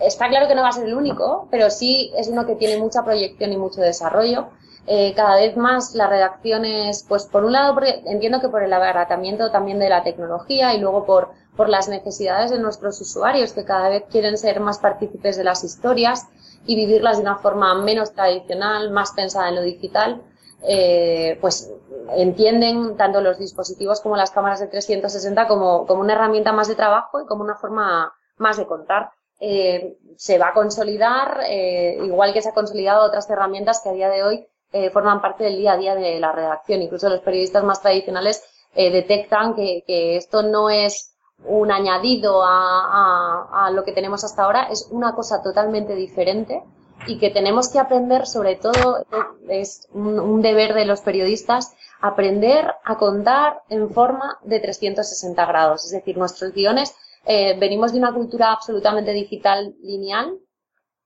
está 0.00 0.28
claro 0.28 0.48
que 0.48 0.54
no 0.54 0.62
va 0.62 0.68
a 0.68 0.72
ser 0.72 0.86
el 0.86 0.94
único, 0.94 1.48
pero 1.50 1.70
sí 1.70 2.12
es 2.16 2.28
uno 2.28 2.46
que 2.46 2.56
tiene 2.56 2.78
mucha 2.78 3.04
proyección 3.04 3.52
y 3.52 3.56
mucho 3.56 3.80
desarrollo. 3.80 4.48
Eh, 4.86 5.12
cada 5.14 5.36
vez 5.36 5.56
más 5.56 5.94
las 5.94 6.08
redacciones, 6.08 7.04
pues 7.06 7.26
por 7.26 7.44
un 7.44 7.52
lado 7.52 7.78
entiendo 8.06 8.40
que 8.40 8.48
por 8.48 8.62
el 8.62 8.72
abaratamiento 8.72 9.50
también 9.50 9.78
de 9.78 9.90
la 9.90 10.02
tecnología 10.02 10.74
y 10.74 10.80
luego 10.80 11.04
por, 11.04 11.30
por 11.54 11.68
las 11.68 11.88
necesidades 11.88 12.50
de 12.50 12.58
nuestros 12.58 13.00
usuarios 13.00 13.52
que 13.52 13.64
cada 13.64 13.90
vez 13.90 14.04
quieren 14.10 14.38
ser 14.38 14.58
más 14.60 14.78
partícipes 14.78 15.36
de 15.36 15.44
las 15.44 15.64
historias 15.64 16.26
y 16.66 16.76
vivirlas 16.76 17.16
de 17.16 17.22
una 17.22 17.36
forma 17.36 17.74
menos 17.74 18.12
tradicional, 18.12 18.90
más 18.90 19.12
pensada 19.12 19.48
en 19.48 19.56
lo 19.56 19.62
digital, 19.62 20.22
eh, 20.62 21.38
pues 21.40 21.72
entienden 22.16 22.96
tanto 22.96 23.20
los 23.20 23.38
dispositivos 23.38 24.00
como 24.00 24.16
las 24.16 24.30
cámaras 24.30 24.60
de 24.60 24.66
360 24.66 25.48
como, 25.48 25.86
como 25.86 26.00
una 26.02 26.12
herramienta 26.12 26.52
más 26.52 26.68
de 26.68 26.74
trabajo 26.74 27.20
y 27.20 27.26
como 27.26 27.42
una 27.42 27.56
forma 27.56 28.12
más 28.36 28.56
de 28.56 28.66
contar. 28.66 29.10
Eh, 29.40 29.96
se 30.16 30.38
va 30.38 30.48
a 30.48 30.52
consolidar, 30.52 31.40
eh, 31.46 31.98
igual 32.04 32.34
que 32.34 32.42
se 32.42 32.50
ha 32.50 32.54
consolidado 32.54 33.06
otras 33.06 33.28
herramientas 33.30 33.80
que 33.82 33.88
a 33.88 33.92
día 33.92 34.10
de 34.10 34.22
hoy 34.22 34.46
eh, 34.72 34.90
forman 34.90 35.20
parte 35.20 35.44
del 35.44 35.56
día 35.56 35.72
a 35.72 35.76
día 35.76 35.94
de 35.94 36.20
la 36.20 36.32
redacción. 36.32 36.82
Incluso 36.82 37.08
los 37.08 37.20
periodistas 37.20 37.64
más 37.64 37.80
tradicionales 37.80 38.44
eh, 38.74 38.90
detectan 38.90 39.54
que, 39.54 39.82
que 39.86 40.16
esto 40.16 40.42
no 40.42 40.70
es 40.70 41.09
un 41.44 41.70
añadido 41.72 42.42
a, 42.42 42.48
a, 42.50 43.66
a 43.66 43.70
lo 43.70 43.84
que 43.84 43.92
tenemos 43.92 44.24
hasta 44.24 44.44
ahora, 44.44 44.64
es 44.64 44.88
una 44.90 45.14
cosa 45.14 45.42
totalmente 45.42 45.94
diferente 45.94 46.62
y 47.06 47.18
que 47.18 47.30
tenemos 47.30 47.68
que 47.68 47.78
aprender, 47.78 48.26
sobre 48.26 48.56
todo, 48.56 49.04
es 49.48 49.88
un, 49.92 50.20
un, 50.20 50.42
deber 50.42 50.74
de 50.74 50.84
los 50.84 51.00
periodistas, 51.00 51.74
aprender 52.00 52.74
a 52.84 52.98
contar 52.98 53.62
en 53.68 53.90
forma 53.90 54.38
de 54.42 54.60
360 54.60 55.46
grados. 55.46 55.84
Es 55.86 55.92
decir, 55.92 56.18
nuestros 56.18 56.52
guiones, 56.52 56.94
eh, 57.24 57.56
venimos 57.58 57.92
de 57.92 57.98
una 57.98 58.12
cultura 58.12 58.52
absolutamente 58.52 59.12
digital 59.12 59.74
lineal, 59.82 60.38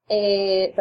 eh, 0.09 0.74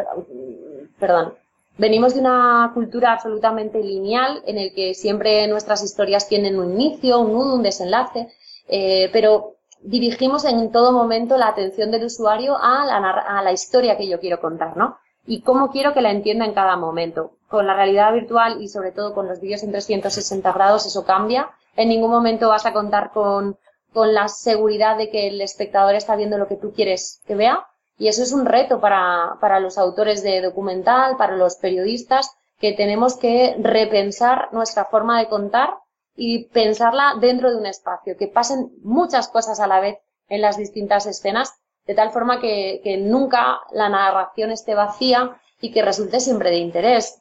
perdón, 0.98 1.34
venimos 1.78 2.14
de 2.14 2.20
una 2.20 2.70
cultura 2.74 3.12
absolutamente 3.12 3.82
lineal 3.82 4.42
en 4.46 4.58
el 4.58 4.74
que 4.74 4.94
siempre 4.94 5.46
nuestras 5.48 5.82
historias 5.82 6.28
tienen 6.28 6.58
un 6.58 6.72
inicio, 6.72 7.20
un 7.20 7.32
nudo, 7.32 7.54
un 7.54 7.62
desenlace, 7.62 8.28
eh, 8.68 9.10
pero 9.12 9.54
dirigimos 9.80 10.44
en 10.44 10.72
todo 10.72 10.92
momento 10.92 11.36
la 11.36 11.48
atención 11.48 11.90
del 11.90 12.04
usuario 12.04 12.56
a 12.56 12.86
la, 12.86 13.10
a 13.10 13.42
la 13.42 13.52
historia 13.52 13.96
que 13.96 14.08
yo 14.08 14.20
quiero 14.20 14.40
contar, 14.40 14.76
¿no? 14.76 14.96
y 15.26 15.40
cómo 15.40 15.70
quiero 15.70 15.94
que 15.94 16.02
la 16.02 16.10
entienda 16.10 16.44
en 16.44 16.54
cada 16.54 16.76
momento. 16.76 17.32
Con 17.48 17.66
la 17.66 17.74
realidad 17.74 18.12
virtual 18.12 18.60
y 18.60 18.68
sobre 18.68 18.92
todo 18.92 19.14
con 19.14 19.28
los 19.28 19.40
vídeos 19.40 19.62
en 19.62 19.70
360 19.70 20.52
grados 20.52 20.86
eso 20.86 21.04
cambia. 21.04 21.50
En 21.76 21.88
ningún 21.88 22.10
momento 22.10 22.48
vas 22.48 22.66
a 22.66 22.72
contar 22.72 23.10
con, 23.12 23.56
con 23.92 24.12
la 24.12 24.28
seguridad 24.28 24.96
de 24.96 25.10
que 25.10 25.28
el 25.28 25.40
espectador 25.40 25.94
está 25.94 26.16
viendo 26.16 26.38
lo 26.38 26.48
que 26.48 26.56
tú 26.56 26.72
quieres 26.72 27.22
que 27.26 27.34
vea. 27.34 27.66
Y 27.96 28.08
eso 28.08 28.22
es 28.22 28.32
un 28.32 28.44
reto 28.44 28.80
para, 28.80 29.36
para 29.40 29.60
los 29.60 29.78
autores 29.78 30.22
de 30.22 30.42
documental, 30.42 31.16
para 31.16 31.36
los 31.36 31.56
periodistas, 31.56 32.30
que 32.58 32.72
tenemos 32.72 33.16
que 33.16 33.56
repensar 33.60 34.48
nuestra 34.52 34.84
forma 34.84 35.20
de 35.20 35.28
contar 35.28 35.74
y 36.16 36.46
pensarla 36.46 37.14
dentro 37.20 37.50
de 37.50 37.58
un 37.58 37.66
espacio, 37.66 38.16
que 38.16 38.28
pasen 38.28 38.72
muchas 38.82 39.28
cosas 39.28 39.60
a 39.60 39.66
la 39.66 39.80
vez 39.80 39.98
en 40.28 40.40
las 40.40 40.56
distintas 40.56 41.06
escenas 41.06 41.54
de 41.86 41.94
tal 41.94 42.10
forma 42.10 42.40
que, 42.40 42.80
que, 42.82 42.96
nunca 42.96 43.58
la 43.72 43.88
narración 43.88 44.50
esté 44.50 44.74
vacía 44.74 45.38
y 45.60 45.70
que 45.72 45.82
resulte 45.82 46.20
siempre 46.20 46.50
de 46.50 46.56
interés. 46.56 47.20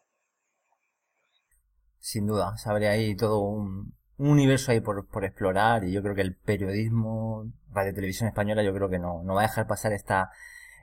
Sin 1.99 2.27
duda, 2.27 2.55
abre 2.65 2.87
ahí 2.87 3.15
todo 3.15 3.39
un, 3.39 3.93
un 4.17 4.29
universo 4.29 4.71
ahí 4.71 4.79
por, 4.79 5.07
por, 5.07 5.25
explorar 5.25 5.83
y 5.83 5.91
yo 5.91 6.01
creo 6.01 6.15
que 6.15 6.21
el 6.21 6.35
periodismo, 6.35 7.51
Radio 7.71 7.93
Televisión 7.93 8.27
Española, 8.29 8.63
yo 8.63 8.73
creo 8.73 8.89
que 8.89 8.99
no, 8.99 9.23
no 9.23 9.35
va 9.35 9.41
a 9.41 9.47
dejar 9.47 9.67
pasar 9.67 9.91
esta, 9.93 10.31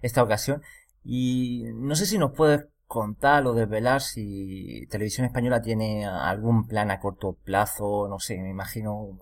esta 0.03 0.23
ocasión. 0.23 0.63
Y 1.03 1.65
no 1.75 1.95
sé 1.95 2.07
si 2.07 2.19
nos 2.19 2.33
puedes 2.33 2.67
contar 2.91 3.47
o 3.47 3.55
desvelar 3.55 4.01
si 4.01 4.85
Televisión 4.91 5.25
Española 5.25 5.63
tiene 5.63 6.05
algún 6.05 6.67
plan 6.67 6.91
a 6.91 6.99
corto 6.99 7.37
plazo, 7.45 8.09
no 8.09 8.19
sé, 8.19 8.37
me 8.39 8.51
imagino 8.51 9.17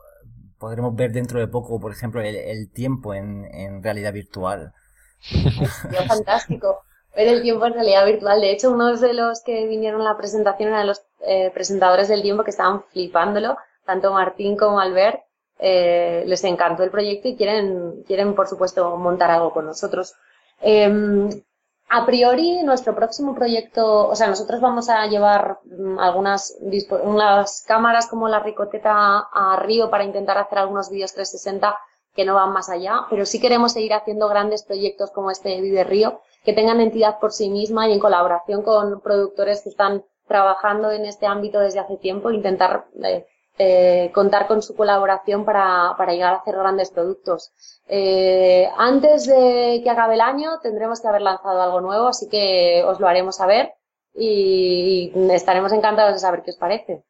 podremos 0.59 0.95
ver 0.95 1.13
dentro 1.13 1.39
de 1.39 1.49
poco, 1.49 1.79
por 1.79 1.93
ejemplo, 1.93 2.23
el, 2.23 2.71
tiempo 2.73 3.13
en, 3.13 3.83
realidad 3.83 4.15
virtual. 4.15 4.73
Fantástico 6.09 6.81
ver 7.15 7.29
el 7.29 7.43
tiempo 7.43 7.67
en 7.67 7.75
realidad 7.75 8.07
virtual. 8.07 8.41
De 8.41 8.53
hecho, 8.53 8.71
uno 8.71 8.97
de 8.97 9.13
los 9.13 9.43
que 9.43 9.67
vinieron 9.67 10.01
a 10.01 10.13
la 10.13 10.17
presentación 10.17 10.71
eran 10.71 10.87
los 10.87 11.03
eh, 11.27 11.51
presentadores 11.53 12.09
del 12.09 12.23
tiempo 12.23 12.45
que 12.45 12.51
estaban 12.51 12.85
flipándolo, 12.85 13.59
tanto 13.85 14.15
Martín 14.15 14.57
como 14.57 14.81
Albert. 14.81 15.21
Eh, 15.59 16.25
les 16.27 16.43
encantó 16.45 16.85
el 16.85 16.91
proyecto 16.91 17.29
y 17.29 17.37
quieren, 17.37 18.03
quieren, 18.07 18.35
por 18.35 18.49
supuesto, 18.49 18.97
montar 18.97 19.31
algo 19.31 19.53
con 19.53 19.67
nosotros. 19.67 20.15
Eh, 20.63 21.43
a 21.91 22.05
priori, 22.05 22.63
nuestro 22.63 22.95
próximo 22.95 23.35
proyecto, 23.35 24.09
o 24.09 24.15
sea, 24.15 24.27
nosotros 24.27 24.61
vamos 24.61 24.89
a 24.91 25.07
llevar 25.07 25.59
mm, 25.65 25.99
algunas 25.99 26.57
unas 27.03 27.65
cámaras 27.67 28.07
como 28.09 28.29
la 28.29 28.41
Ricoteta 28.41 29.29
a 29.33 29.57
Río 29.57 29.89
para 29.91 30.05
intentar 30.05 30.37
hacer 30.37 30.59
algunos 30.59 30.91
vídeos 30.91 31.15
360 31.15 31.79
que 32.15 32.25
no 32.25 32.35
van 32.35 32.53
más 32.53 32.69
allá, 32.69 33.07
pero 33.09 33.25
sí 33.25 33.41
queremos 33.41 33.73
seguir 33.73 33.95
haciendo 33.95 34.29
grandes 34.29 34.65
proyectos 34.65 35.11
como 35.13 35.31
este 35.31 35.61
Vive 35.61 35.85
Río, 35.85 36.21
que 36.45 36.53
tengan 36.53 36.81
entidad 36.81 37.19
por 37.21 37.33
sí 37.33 37.49
misma 37.49 37.89
y 37.89 37.93
en 37.93 38.01
colaboración 38.01 38.63
con 38.63 39.01
productores 39.01 39.63
que 39.63 39.71
están 39.71 40.05
trabajando 40.27 40.91
en 40.91 41.07
este 41.07 41.27
ámbito 41.27 41.59
desde 41.59 41.79
hace 41.79 41.97
tiempo, 41.97 42.31
intentar 42.31 42.87
eh, 43.03 43.27
eh, 43.59 44.11
contar 44.15 44.47
con 44.47 44.63
su 44.63 44.77
colaboración 44.77 45.45
para, 45.45 45.95
para, 45.99 46.13
llegar 46.13 46.35
a 46.35 46.37
hacer 46.37 46.57
grandes 46.57 46.91
productos. 46.91 47.53
Eh, 47.89 48.69
antes 48.77 49.27
de 49.27 49.81
que 49.83 49.91
acabe 49.91 50.15
el 50.15 50.21
año 50.21 50.61
tendremos 50.63 51.01
que 51.01 51.09
haber 51.09 51.23
lanzado 51.23 51.61
algo 51.61 51.81
nuevo, 51.81 52.07
así 52.07 52.29
que 52.29 52.83
os 52.85 53.01
lo 53.01 53.09
haremos 53.09 53.37
saber 53.37 53.73
y, 54.15 55.13
y 55.15 55.31
estaremos 55.31 55.73
encantados 55.73 56.13
de 56.13 56.19
saber 56.19 56.43
qué 56.43 56.51
os 56.53 56.57
parece. 56.57 57.03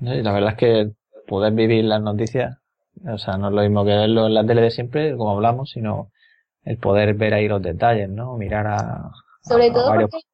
Sí, 0.00 0.22
la 0.22 0.32
verdad 0.32 0.52
es 0.52 0.56
que 0.56 0.90
poder 1.26 1.52
vivir 1.52 1.84
las 1.84 2.00
noticias, 2.00 2.56
o 3.06 3.18
sea, 3.18 3.36
no 3.36 3.48
es 3.48 3.54
lo 3.54 3.62
mismo 3.62 3.84
que 3.84 3.94
verlo 3.94 4.26
en 4.26 4.34
la 4.34 4.46
tele 4.46 4.62
de 4.62 4.70
siempre, 4.70 5.16
como 5.16 5.32
hablamos, 5.32 5.70
sino 5.70 6.10
el 6.64 6.78
poder 6.78 7.14
ver 7.14 7.34
ahí 7.34 7.48
los 7.48 7.62
detalles, 7.62 8.08
¿no? 8.08 8.36
Mirar 8.36 8.66
a... 8.66 9.10
Sobre 9.42 9.68
a, 9.68 9.72
todo 9.72 9.86
a 9.86 9.90
varios... 9.90 10.10
porque 10.10 10.26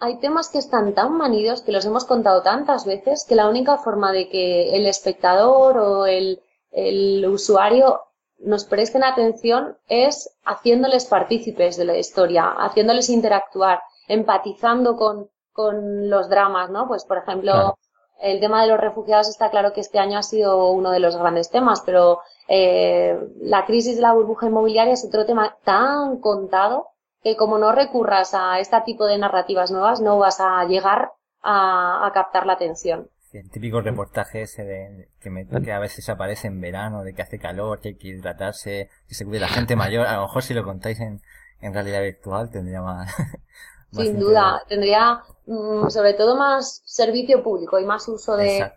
hay 0.00 0.18
temas 0.18 0.48
que 0.48 0.58
están 0.58 0.94
tan 0.94 1.16
manidos 1.16 1.62
que 1.62 1.72
los 1.72 1.84
hemos 1.84 2.04
contado 2.04 2.42
tantas 2.42 2.84
veces 2.86 3.24
que 3.28 3.34
la 3.34 3.48
única 3.48 3.78
forma 3.78 4.12
de 4.12 4.28
que 4.28 4.76
el 4.76 4.86
espectador 4.86 5.78
o 5.78 6.06
el, 6.06 6.40
el 6.70 7.26
usuario 7.26 8.00
nos 8.38 8.64
presten 8.64 9.02
atención 9.02 9.76
es 9.88 10.30
haciéndoles 10.44 11.06
partícipes 11.06 11.76
de 11.76 11.84
la 11.84 11.96
historia, 11.98 12.48
haciéndoles 12.50 13.10
interactuar, 13.10 13.80
empatizando 14.06 14.96
con, 14.96 15.28
con 15.52 16.08
los 16.08 16.28
dramas, 16.28 16.70
¿no? 16.70 16.86
Pues, 16.86 17.04
por 17.04 17.18
ejemplo, 17.18 17.50
Claro. 17.50 17.78
el 18.20 18.38
tema 18.38 18.62
de 18.62 18.68
los 18.68 18.78
refugiados 18.80 19.28
está 19.28 19.50
claro 19.50 19.72
que 19.72 19.80
este 19.80 19.98
año 19.98 20.18
ha 20.18 20.22
sido 20.22 20.70
uno 20.70 20.92
de 20.92 21.00
los 21.00 21.16
grandes 21.16 21.50
temas, 21.50 21.82
pero 21.84 22.20
eh, 22.46 23.18
la 23.40 23.66
crisis 23.66 23.96
de 23.96 24.02
la 24.02 24.12
burbuja 24.12 24.46
inmobiliaria 24.46 24.94
es 24.94 25.04
otro 25.04 25.26
tema 25.26 25.56
tan 25.64 26.18
contado 26.20 26.88
que 27.22 27.36
como 27.36 27.58
no 27.58 27.72
recurras 27.72 28.34
a 28.34 28.58
este 28.60 28.80
tipo 28.82 29.06
de 29.06 29.18
narrativas 29.18 29.70
nuevas, 29.70 30.00
no 30.00 30.18
vas 30.18 30.40
a 30.40 30.64
llegar 30.64 31.10
a, 31.42 32.10
captar 32.14 32.46
la 32.46 32.54
atención. 32.54 33.08
el 33.32 33.50
típico 33.50 33.80
reportaje 33.80 34.42
ese 34.42 34.64
de, 34.64 35.08
que, 35.20 35.72
a 35.72 35.78
veces 35.78 36.08
aparece 36.08 36.48
en 36.48 36.60
verano, 36.60 37.02
de 37.02 37.14
que 37.14 37.22
hace 37.22 37.38
calor, 37.38 37.80
que 37.80 37.88
hay 37.88 37.96
que 37.96 38.08
hidratarse, 38.08 38.90
que 39.06 39.14
se 39.14 39.24
cuide 39.24 39.40
la 39.40 39.48
gente 39.48 39.76
mayor. 39.76 40.06
A 40.06 40.16
lo 40.16 40.22
mejor 40.22 40.42
si 40.42 40.54
lo 40.54 40.64
contáis 40.64 41.00
en, 41.00 41.20
en 41.60 41.74
realidad 41.74 42.02
virtual 42.02 42.50
tendría 42.50 42.82
más... 42.82 43.14
Sin 43.90 44.18
duda, 44.18 44.62
tendría 44.68 45.22
mm, 45.46 45.88
sobre 45.88 46.12
todo 46.12 46.36
más 46.36 46.82
servicio 46.84 47.42
público 47.42 47.78
y 47.78 47.86
más 47.86 48.06
uso 48.06 48.36
de, 48.36 48.70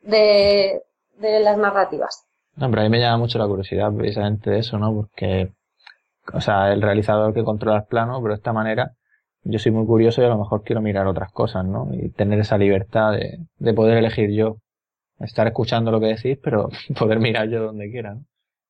de, 0.00 0.80
de 1.16 1.40
las 1.40 1.58
narrativas. 1.58 2.24
No, 2.54 2.70
pero 2.70 2.82
a 2.82 2.84
mí 2.84 2.90
me 2.90 3.00
llama 3.00 3.18
mucho 3.18 3.38
la 3.38 3.46
curiosidad 3.46 3.92
precisamente 3.92 4.50
de 4.50 4.58
eso, 4.58 4.78
¿no? 4.78 4.94
Porque, 4.94 5.52
o 6.32 6.40
sea, 6.40 6.72
el 6.72 6.82
realizador 6.82 7.34
que 7.34 7.44
controla 7.44 7.78
el 7.78 7.84
plano, 7.84 8.20
pero 8.20 8.34
de 8.34 8.38
esta 8.38 8.52
manera 8.52 8.92
yo 9.42 9.58
soy 9.58 9.72
muy 9.72 9.86
curioso 9.86 10.20
y 10.20 10.24
a 10.24 10.28
lo 10.28 10.38
mejor 10.38 10.62
quiero 10.62 10.82
mirar 10.82 11.06
otras 11.06 11.32
cosas, 11.32 11.64
¿no? 11.64 11.88
Y 11.92 12.10
tener 12.10 12.40
esa 12.40 12.58
libertad 12.58 13.12
de, 13.12 13.38
de 13.56 13.74
poder 13.74 13.98
elegir 13.98 14.30
yo. 14.30 14.58
Estar 15.18 15.46
escuchando 15.48 15.90
lo 15.90 16.00
que 16.00 16.06
decís, 16.06 16.38
pero 16.42 16.68
poder 16.98 17.18
mirar 17.18 17.48
yo 17.48 17.64
donde 17.64 17.90
quiera, 17.90 18.14
¿no? 18.14 18.24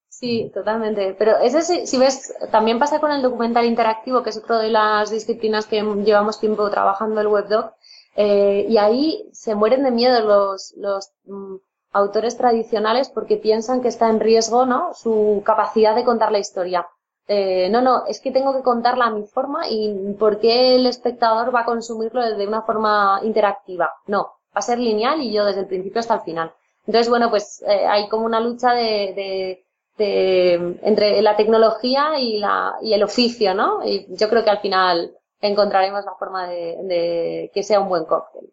Sí, 0.08 0.50
totalmente. 0.52 1.14
Pero 1.18 1.38
ese, 1.38 1.86
si 1.86 1.98
ves, 1.98 2.34
también 2.50 2.78
pasa 2.80 2.98
con 2.98 3.12
el 3.12 3.22
documental 3.22 3.64
interactivo, 3.66 4.22
que 4.22 4.30
es 4.30 4.38
otra 4.38 4.58
de 4.58 4.68
las 4.70 5.10
disciplinas 5.10 5.66
que 5.66 5.82
llevamos 6.04 6.40
tiempo 6.40 6.68
trabajando 6.70 7.20
el 7.20 7.28
webdoc. 7.28 7.74
Eh, 8.16 8.66
y 8.68 8.78
ahí 8.78 9.28
se 9.32 9.54
mueren 9.54 9.84
de 9.84 9.92
miedo 9.92 10.20
los, 10.26 10.74
los 10.76 11.12
mm, 11.24 11.56
autores 11.92 12.36
tradicionales 12.36 13.10
porque 13.10 13.36
piensan 13.36 13.80
que 13.80 13.88
está 13.88 14.10
en 14.10 14.18
riesgo 14.18 14.66
¿no? 14.66 14.92
su 14.92 15.42
capacidad 15.46 15.94
de 15.94 16.04
contar 16.04 16.32
la 16.32 16.40
historia. 16.40 16.88
Eh, 17.30 17.68
no, 17.68 17.82
no, 17.82 18.06
es 18.06 18.20
que 18.20 18.30
tengo 18.30 18.54
que 18.54 18.62
contarla 18.62 19.06
a 19.06 19.10
mi 19.10 19.24
forma 19.24 19.68
y 19.68 20.14
por 20.18 20.40
qué 20.40 20.76
el 20.76 20.86
espectador 20.86 21.54
va 21.54 21.60
a 21.60 21.64
consumirlo 21.66 22.22
de 22.22 22.46
una 22.46 22.62
forma 22.62 23.20
interactiva. 23.22 23.92
No, 24.06 24.22
va 24.22 24.60
a 24.60 24.62
ser 24.62 24.78
lineal 24.78 25.20
y 25.20 25.30
yo 25.30 25.44
desde 25.44 25.60
el 25.60 25.66
principio 25.66 26.00
hasta 26.00 26.14
el 26.14 26.22
final. 26.22 26.52
Entonces, 26.86 27.10
bueno, 27.10 27.28
pues 27.28 27.62
eh, 27.68 27.86
hay 27.86 28.08
como 28.08 28.24
una 28.24 28.40
lucha 28.40 28.72
de, 28.72 29.62
entre 29.98 31.20
la 31.20 31.36
tecnología 31.36 32.18
y, 32.18 32.38
la, 32.38 32.76
y 32.80 32.94
el 32.94 33.02
oficio, 33.02 33.52
¿no? 33.52 33.84
Y 33.84 34.06
yo 34.16 34.30
creo 34.30 34.42
que 34.42 34.50
al 34.50 34.60
final 34.60 35.12
encontraremos 35.42 36.06
la 36.06 36.14
forma 36.14 36.48
de, 36.48 36.78
de 36.84 37.50
que 37.52 37.62
sea 37.62 37.80
un 37.80 37.90
buen 37.90 38.06
cóctel. 38.06 38.48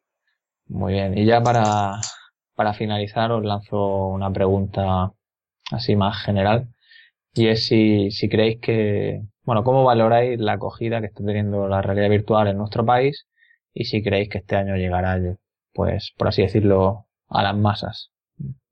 Muy 0.67 0.93
bien, 0.93 1.17
y 1.17 1.25
ya 1.25 1.41
para, 1.41 1.93
para 2.55 2.73
finalizar 2.73 3.31
os 3.31 3.43
lanzo 3.43 4.07
una 4.07 4.29
pregunta 4.31 5.13
así 5.71 5.95
más 5.95 6.21
general 6.23 6.74
y 7.35 7.47
es 7.47 7.67
si, 7.67 8.11
si 8.11 8.29
creéis 8.29 8.59
que, 8.61 9.21
bueno, 9.43 9.63
¿cómo 9.63 9.83
valoráis 9.83 10.39
la 10.39 10.53
acogida 10.53 11.01
que 11.01 11.07
está 11.07 11.23
teniendo 11.23 11.67
la 11.67 11.81
realidad 11.81 12.09
virtual 12.09 12.47
en 12.47 12.57
nuestro 12.57 12.85
país 12.85 13.27
y 13.73 13.85
si 13.85 14.01
creéis 14.01 14.29
que 14.29 14.37
este 14.37 14.55
año 14.55 14.77
llegará, 14.77 15.19
pues, 15.73 16.13
por 16.17 16.29
así 16.29 16.41
decirlo, 16.41 17.07
a 17.27 17.43
las 17.43 17.55
masas? 17.55 18.11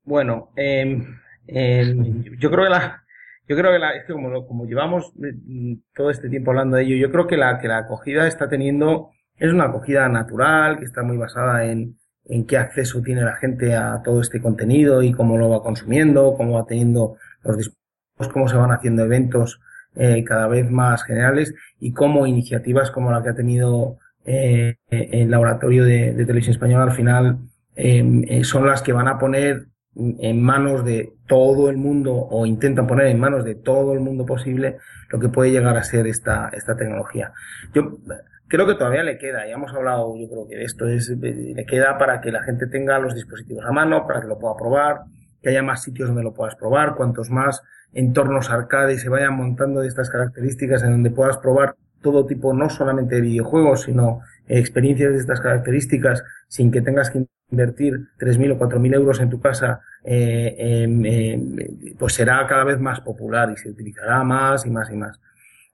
Bueno, 0.02 0.50
eh, 0.56 0.98
yo 1.46 2.50
creo 2.50 2.64
que 2.64 2.70
la, 2.70 3.02
yo 3.46 3.56
creo 3.56 3.70
que 3.70 3.78
la, 3.78 3.96
es 3.96 4.04
que 4.06 4.14
como, 4.14 4.46
como 4.46 4.64
llevamos 4.64 5.12
eh, 5.22 5.76
todo 5.94 6.10
este 6.10 6.30
tiempo 6.30 6.50
hablando 6.50 6.76
de 6.78 6.84
ello, 6.84 6.96
yo 6.96 7.12
creo 7.12 7.26
que 7.26 7.36
la, 7.36 7.58
que 7.58 7.68
la 7.68 7.78
acogida 7.78 8.26
está 8.26 8.48
teniendo, 8.48 9.10
es 9.36 9.52
una 9.52 9.64
acogida 9.64 10.08
natural, 10.08 10.78
que 10.78 10.86
está 10.86 11.02
muy 11.02 11.18
basada 11.18 11.66
en, 11.66 11.98
en 12.24 12.46
qué 12.46 12.56
acceso 12.56 13.02
tiene 13.02 13.22
la 13.22 13.36
gente 13.36 13.74
a 13.76 14.00
todo 14.02 14.22
este 14.22 14.40
contenido 14.40 15.02
y 15.02 15.12
cómo 15.12 15.36
lo 15.36 15.50
va 15.50 15.62
consumiendo, 15.62 16.34
cómo 16.34 16.54
va 16.54 16.64
teniendo 16.66 17.18
los 17.42 17.58
dispositivos, 17.58 17.83
cómo 18.32 18.48
se 18.48 18.56
van 18.56 18.70
haciendo 18.70 19.04
eventos 19.04 19.60
eh, 19.96 20.24
cada 20.24 20.48
vez 20.48 20.70
más 20.70 21.04
generales 21.04 21.54
y 21.80 21.92
cómo 21.92 22.26
iniciativas 22.26 22.90
como 22.90 23.10
la 23.10 23.22
que 23.22 23.30
ha 23.30 23.34
tenido 23.34 23.98
eh, 24.24 24.76
el 24.90 25.30
laboratorio 25.30 25.84
de, 25.84 26.14
televisión 26.14 26.52
española 26.52 26.84
al 26.84 26.96
final 26.96 27.38
em, 27.74 28.24
eh, 28.26 28.44
son 28.44 28.66
las 28.66 28.82
que 28.82 28.92
van 28.92 29.08
a 29.08 29.18
poner 29.18 29.66
en 29.96 30.42
manos 30.42 30.84
de 30.84 31.12
todo 31.28 31.70
el 31.70 31.76
mundo 31.76 32.14
o 32.14 32.46
intentan 32.46 32.86
poner 32.86 33.06
en 33.06 33.20
manos 33.20 33.44
de 33.44 33.54
todo 33.54 33.92
el 33.92 34.00
mundo 34.00 34.26
posible 34.26 34.78
lo 35.10 35.20
que 35.20 35.28
puede 35.28 35.52
llegar 35.52 35.76
a 35.76 35.84
ser 35.84 36.08
esta, 36.08 36.48
esta 36.52 36.76
tecnología. 36.76 37.32
Yo 37.72 37.98
creo 38.48 38.66
que 38.66 38.74
todavía 38.74 39.04
le 39.04 39.18
queda, 39.18 39.46
ya 39.46 39.54
hemos 39.54 39.72
hablado, 39.72 40.16
yo 40.16 40.28
creo 40.28 40.48
que 40.48 40.56
de 40.56 40.64
esto 40.64 40.88
es, 40.88 41.08
le 41.10 41.66
queda 41.66 41.96
para 41.98 42.20
que 42.20 42.32
la 42.32 42.42
gente 42.42 42.66
tenga 42.66 42.98
los 42.98 43.14
dispositivos 43.14 43.64
a 43.64 43.70
mano, 43.70 44.04
para 44.08 44.20
que 44.20 44.26
lo 44.26 44.38
pueda 44.38 44.56
probar, 44.56 45.02
que 45.40 45.50
haya 45.50 45.62
más 45.62 45.82
sitios 45.82 46.08
donde 46.08 46.24
lo 46.24 46.34
puedas 46.34 46.56
probar, 46.56 46.96
cuantos 46.96 47.30
más 47.30 47.62
entornos 47.94 48.50
arcade 48.50 48.98
se 48.98 49.08
vayan 49.08 49.34
montando 49.36 49.80
de 49.80 49.88
estas 49.88 50.10
características 50.10 50.82
en 50.82 50.90
donde 50.90 51.10
puedas 51.10 51.38
probar 51.38 51.76
todo 52.02 52.26
tipo, 52.26 52.52
no 52.52 52.68
solamente 52.68 53.16
de 53.16 53.20
videojuegos, 53.22 53.82
sino 53.82 54.20
experiencias 54.46 55.12
de 55.12 55.18
estas 55.18 55.40
características 55.40 56.22
sin 56.48 56.70
que 56.70 56.82
tengas 56.82 57.10
que 57.10 57.26
invertir 57.50 58.08
3.000 58.18 58.52
o 58.52 58.58
4.000 58.58 58.94
euros 58.94 59.20
en 59.20 59.30
tu 59.30 59.40
casa, 59.40 59.80
eh, 60.04 60.86
eh, 61.04 61.94
pues 61.98 62.12
será 62.12 62.46
cada 62.46 62.64
vez 62.64 62.78
más 62.78 63.00
popular 63.00 63.50
y 63.50 63.56
se 63.56 63.70
utilizará 63.70 64.22
más 64.22 64.66
y 64.66 64.70
más 64.70 64.90
y 64.90 64.96
más. 64.96 65.20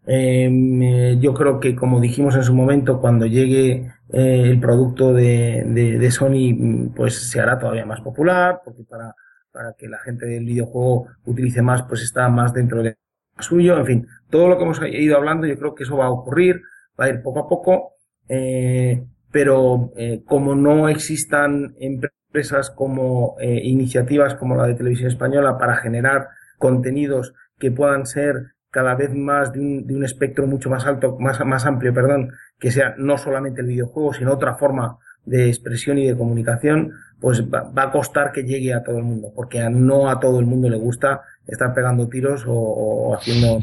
Em, 0.07 0.83
eh, 0.83 1.19
yo 1.21 1.35
creo 1.35 1.61
que, 1.61 1.77
como 1.77 2.01
dijimos 2.01 2.35
en 2.35 2.43
su 2.45 2.55
momento, 2.55 3.01
cuando 3.01 3.27
llegue 3.27 3.93
eh, 4.13 4.43
el 4.47 4.59
producto 4.61 5.13
de, 5.13 5.65
de, 5.67 6.11
Sony, 6.11 6.55
mm, 6.57 6.95
pues 6.95 7.31
se 7.31 7.41
hará 7.41 7.59
todavía 7.59 7.87
más 7.87 8.01
popular, 8.01 8.61
porque 8.65 8.83
para, 8.85 9.15
para 9.53 9.75
que 9.75 9.89
la 9.89 9.99
gente 9.99 10.27
del 10.27 10.45
videojuego 10.45 11.09
utilice 11.25 11.63
más, 11.63 11.83
pues 11.83 12.03
está 12.03 12.29
más 12.29 12.53
dentro 12.53 12.83
de 12.83 12.97
suyo. 13.39 13.79
En 13.79 13.87
fin, 13.87 14.07
todo 14.31 14.49
lo 14.49 14.57
que 14.57 14.65
hemos 14.65 14.81
ido 14.83 15.17
hablando, 15.17 15.47
yo 15.47 15.59
creo 15.59 15.75
que 15.75 15.85
eso 15.85 15.97
va 15.97 16.07
a 16.07 16.11
ocurrir, 16.11 16.63
va 16.99 17.07
a 17.07 17.09
ir 17.09 17.23
poco 17.23 17.41
a 17.41 17.49
poco, 17.49 17.95
eh, 18.29 19.05
pero 19.31 19.93
eh, 19.97 20.23
como 20.25 20.55
no 20.55 20.89
existan 20.89 21.75
empresas 21.81 22.71
como 22.71 23.37
eh, 23.41 23.61
iniciativas 23.65 24.35
como 24.35 24.57
la 24.57 24.67
de 24.67 24.75
Televisión 24.75 25.09
Española 25.09 25.59
para 25.59 25.77
generar 25.77 26.29
contenidos 26.59 27.35
que 27.59 27.71
puedan 27.71 28.07
ser 28.07 28.55
cada 28.71 28.95
vez 28.95 29.13
más 29.15 29.53
de 29.53 29.61
un, 29.61 29.87
de 29.87 29.97
un 29.97 30.05
espectro 30.05 30.47
mucho 30.47 30.71
más 30.71 30.87
alto, 30.87 31.17
más, 31.19 31.45
más 31.45 31.67
amplio, 31.67 31.93
perdón, 31.93 32.33
que 32.59 32.71
sea 32.71 32.95
no 32.99 33.19
solamente 33.19 33.63
el 33.63 33.67
videojuego, 33.67 34.15
sino 34.15 34.33
otra 34.33 34.55
forma 34.55 34.99
de 35.25 35.49
expresión 35.49 35.99
y 35.99 36.07
de 36.07 36.17
comunicación, 36.17 36.93
pues 37.21 37.43
va, 37.43 37.71
a 37.75 37.91
costar 37.93 38.33
que 38.33 38.43
llegue 38.43 38.73
a 38.73 38.83
todo 38.83 38.99
el 38.99 39.05
mundo, 39.05 39.33
porque 39.35 39.61
no 39.71 40.09
a 40.09 40.19
todo 40.19 40.41
el 40.41 40.47
mundo 40.47 40.69
le 40.69 40.77
gusta 40.77 41.23
estar 41.47 41.75
pegando 41.75 42.09
tiros 42.09 42.45
o, 42.47 43.15
haciendo... 43.15 43.61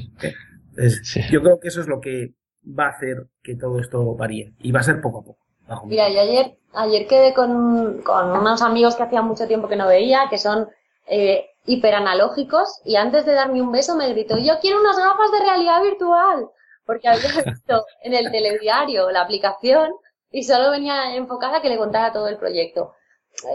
Yo 1.32 1.42
creo 1.42 1.60
que 1.60 1.70
eso 1.70 1.82
es 1.82 1.88
lo 1.88 2.00
que 2.00 2.36
va 2.64 2.86
a 2.86 2.90
hacer 2.90 3.26
que 3.42 3.56
todo 3.56 3.80
esto 3.80 4.16
varíe, 4.16 4.54
y 4.60 4.72
va 4.72 4.82
a 4.82 4.84
ser 4.84 5.02
poco 5.02 5.20
a 5.20 5.24
poco. 5.24 5.86
Mira, 5.86 6.10
yo 6.10 6.22
ayer, 6.22 6.58
ayer 6.74 7.08
quedé 7.08 7.34
con, 7.34 8.02
con 8.04 8.30
unos 8.32 8.62
amigos 8.62 8.96
que 8.96 9.04
hacía 9.04 9.22
mucho 9.22 9.48
tiempo 9.48 9.68
que 9.68 9.76
no 9.76 9.88
veía, 9.88 10.28
que 10.30 10.38
son 10.38 10.68
eh, 11.08 11.46
hiperanalógicos 11.66 12.82
y 12.86 12.96
antes 12.96 13.26
de 13.26 13.34
darme 13.34 13.62
un 13.62 13.72
beso 13.72 13.96
me 13.96 14.10
gritó, 14.10 14.38
yo 14.38 14.60
quiero 14.60 14.80
unas 14.80 14.98
gafas 14.98 15.32
de 15.32 15.40
realidad 15.40 15.82
virtual, 15.82 16.50
porque 16.86 17.08
había 17.08 17.30
visto 17.46 17.86
en 18.02 18.14
el 18.14 18.32
telediario 18.32 19.12
la 19.12 19.22
aplicación 19.22 19.92
y 20.32 20.44
solo 20.44 20.72
venía 20.72 21.16
enfocada 21.16 21.58
a 21.58 21.62
que 21.62 21.70
le 21.70 21.78
contara 21.78 22.12
todo 22.12 22.28
el 22.28 22.38
proyecto. 22.38 22.94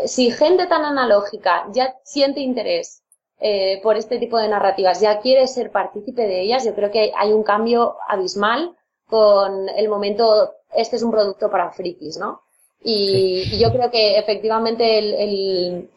Si 0.07 0.31
gente 0.31 0.67
tan 0.67 0.85
analógica 0.85 1.67
ya 1.73 1.95
siente 2.05 2.41
interés 2.41 3.03
eh, 3.41 3.81
por 3.83 3.97
este 3.97 4.19
tipo 4.19 4.39
de 4.39 4.49
narrativas, 4.49 5.01
ya 5.01 5.21
quiere 5.21 5.47
ser 5.49 5.73
partícipe 5.73 6.23
de 6.23 6.43
ellas, 6.43 6.65
yo 6.65 6.75
creo 6.75 6.91
que 6.91 7.13
hay 7.17 7.33
un 7.33 7.43
cambio 7.43 7.97
abismal 8.07 8.77
con 9.09 9.69
el 9.69 9.89
momento, 9.89 10.55
este 10.75 10.97
es 10.97 11.03
un 11.03 11.11
producto 11.11 11.51
para 11.51 11.73
frikis, 11.73 12.19
¿no? 12.19 12.41
Y, 12.85 13.59
yo 13.59 13.73
creo 13.73 13.91
que 13.91 14.19
efectivamente 14.19 14.99
el, 14.99 15.91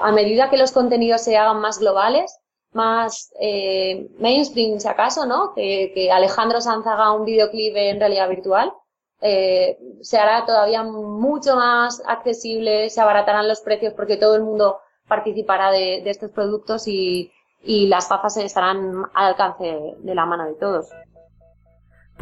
a 0.00 0.12
medida 0.12 0.50
que 0.50 0.56
los 0.56 0.72
contenidos 0.72 1.22
se 1.22 1.36
hagan 1.36 1.60
más 1.60 1.78
globales, 1.78 2.38
más 2.72 3.32
eh, 3.38 4.08
mainstream, 4.18 4.80
si 4.80 4.88
acaso, 4.88 5.26
¿no? 5.26 5.54
Que, 5.54 6.10
Alejandro 6.10 6.60
Sanz 6.60 6.86
haga 6.86 7.12
un 7.12 7.24
videoclip 7.24 7.76
en 7.76 8.00
realidad 8.00 8.28
virtual, 8.28 8.72
eh, 9.22 9.78
se 10.00 10.18
hará 10.18 10.44
todavía 10.44 10.82
mucho 10.82 11.54
más 11.56 12.02
accesible, 12.06 12.90
se 12.90 13.00
abaratarán 13.00 13.48
los 13.48 13.60
precios 13.60 13.94
porque 13.94 14.16
todo 14.16 14.34
el 14.34 14.42
mundo 14.42 14.80
participará 15.06 15.70
de, 15.70 16.02
estos 16.10 16.30
productos 16.30 16.88
y, 16.88 17.32
y 17.62 17.86
las 17.86 18.08
gafas 18.08 18.36
estarán 18.36 19.04
al 19.14 19.26
alcance 19.28 19.94
de 19.98 20.14
la 20.14 20.26
mano 20.26 20.46
de 20.46 20.54
todos. 20.54 20.88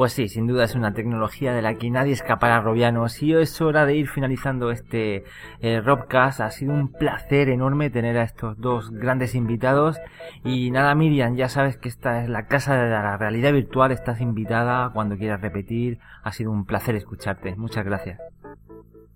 Pues 0.01 0.15
sí, 0.15 0.31
sin 0.31 0.47
duda 0.47 0.65
es 0.65 0.75
una 0.75 0.95
tecnología 0.95 1.53
de 1.53 1.61
la 1.61 1.75
que 1.75 1.91
nadie 1.91 2.15
escapará, 2.15 2.63
Robianos. 2.63 3.23
Y 3.23 3.35
es 3.35 3.61
hora 3.61 3.85
de 3.85 3.97
ir 3.97 4.09
finalizando 4.09 4.71
este 4.71 5.25
eh, 5.61 5.83
Robcast. 5.83 6.41
Ha 6.41 6.51
sido 6.51 6.73
un 6.73 6.91
placer 6.91 7.51
enorme 7.51 7.91
tener 7.91 8.17
a 8.17 8.23
estos 8.23 8.59
dos 8.59 8.91
grandes 8.93 9.35
invitados. 9.35 9.99
Y 10.43 10.71
nada, 10.71 10.95
Miriam, 10.95 11.37
ya 11.37 11.51
sabes 11.51 11.77
que 11.77 11.91
esta 11.91 12.23
es 12.23 12.31
la 12.31 12.47
casa 12.47 12.83
de 12.83 12.89
la 12.89 13.19
realidad 13.19 13.53
virtual. 13.53 13.93
Estás 13.93 14.23
invitada 14.23 14.91
cuando 14.95 15.19
quieras 15.19 15.43
repetir. 15.43 15.99
Ha 16.23 16.33
sido 16.33 16.51
un 16.51 16.65
placer 16.65 16.95
escucharte. 16.95 17.55
Muchas 17.57 17.85
gracias. 17.85 18.19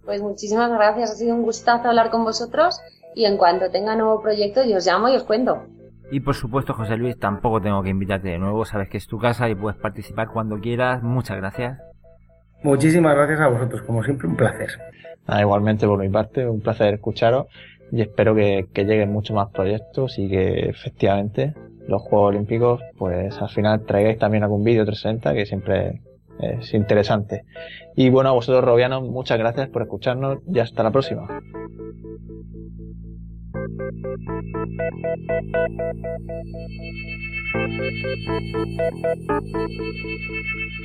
Pues 0.05 0.21
muchísimas 0.21 0.71
gracias, 0.71 1.13
ha 1.13 1.15
sido 1.15 1.35
un 1.35 1.45
gustazo 1.45 1.89
hablar 1.89 2.11
con 2.11 2.25
vosotros 2.25 2.79
y 3.15 3.25
en 3.25 3.39
cuanto 3.39 3.71
tenga 3.71 3.97
nuevo 3.97 4.21
proyecto 4.21 4.63
yo 4.63 4.77
os 4.77 4.87
llamo 4.87 5.09
y 5.09 5.17
os 5.17 5.25
cuento. 5.25 5.63
Y 6.11 6.21
por 6.21 6.35
supuesto, 6.35 6.75
José 6.75 6.97
Luis, 6.97 7.19
tampoco 7.19 7.61
tengo 7.61 7.83
que 7.83 7.91
invitarte 7.91 8.29
de 8.29 8.39
nuevo, 8.39 8.65
sabes 8.65 8.89
que 8.89 8.99
es 8.99 9.07
tu 9.07 9.19
casa 9.19 9.49
y 9.49 9.55
puedes 9.55 9.79
participar 9.79 10.29
cuando 10.29 10.61
quieras. 10.61 11.03
Muchas 11.03 11.37
gracias. 11.37 11.79
Muchísimas 12.63 13.15
gracias 13.15 13.41
a 13.41 13.49
vosotros, 13.49 13.83
como 13.83 14.03
siempre, 14.03 14.29
un 14.29 14.37
placer. 14.37 14.71
Ah, 15.27 15.41
igualmente 15.41 15.87
por 15.87 15.99
mi 15.99 16.09
parte, 16.09 16.47
un 16.47 16.61
placer 16.61 16.95
escucharos 16.95 17.47
y 17.91 18.03
espero 18.03 18.35
que, 18.35 18.67
que 18.73 18.85
lleguen 18.85 19.13
muchos 19.13 19.35
más 19.35 19.51
proyectos 19.51 20.19
y 20.19 20.29
que 20.29 20.69
efectivamente 20.69 21.55
los 21.89 22.03
Juegos 22.03 22.31
Olímpicos, 22.31 22.81
pues 22.97 23.37
al 23.41 23.49
final 23.49 23.85
traigáis 23.85 24.19
también 24.19 24.45
algún 24.45 24.65
vídeo 24.65 24.85
360 24.85 25.35
que 25.35 25.47
siempre 25.47 26.01
es 26.41 26.73
interesante. 26.75 27.45
Y 27.97 28.11
bueno, 28.11 28.31
a 28.31 28.33
vosotros, 28.33 28.65
Robianos, 28.65 29.03
muchas 29.03 29.39
gracias 29.39 29.69
por 29.69 29.83
escucharnos 29.83 30.39
y 30.53 30.59
hasta 30.59 30.83
la 30.83 30.91
próxima. 30.91 31.29
Thank 33.55 33.71
you. 40.79 40.84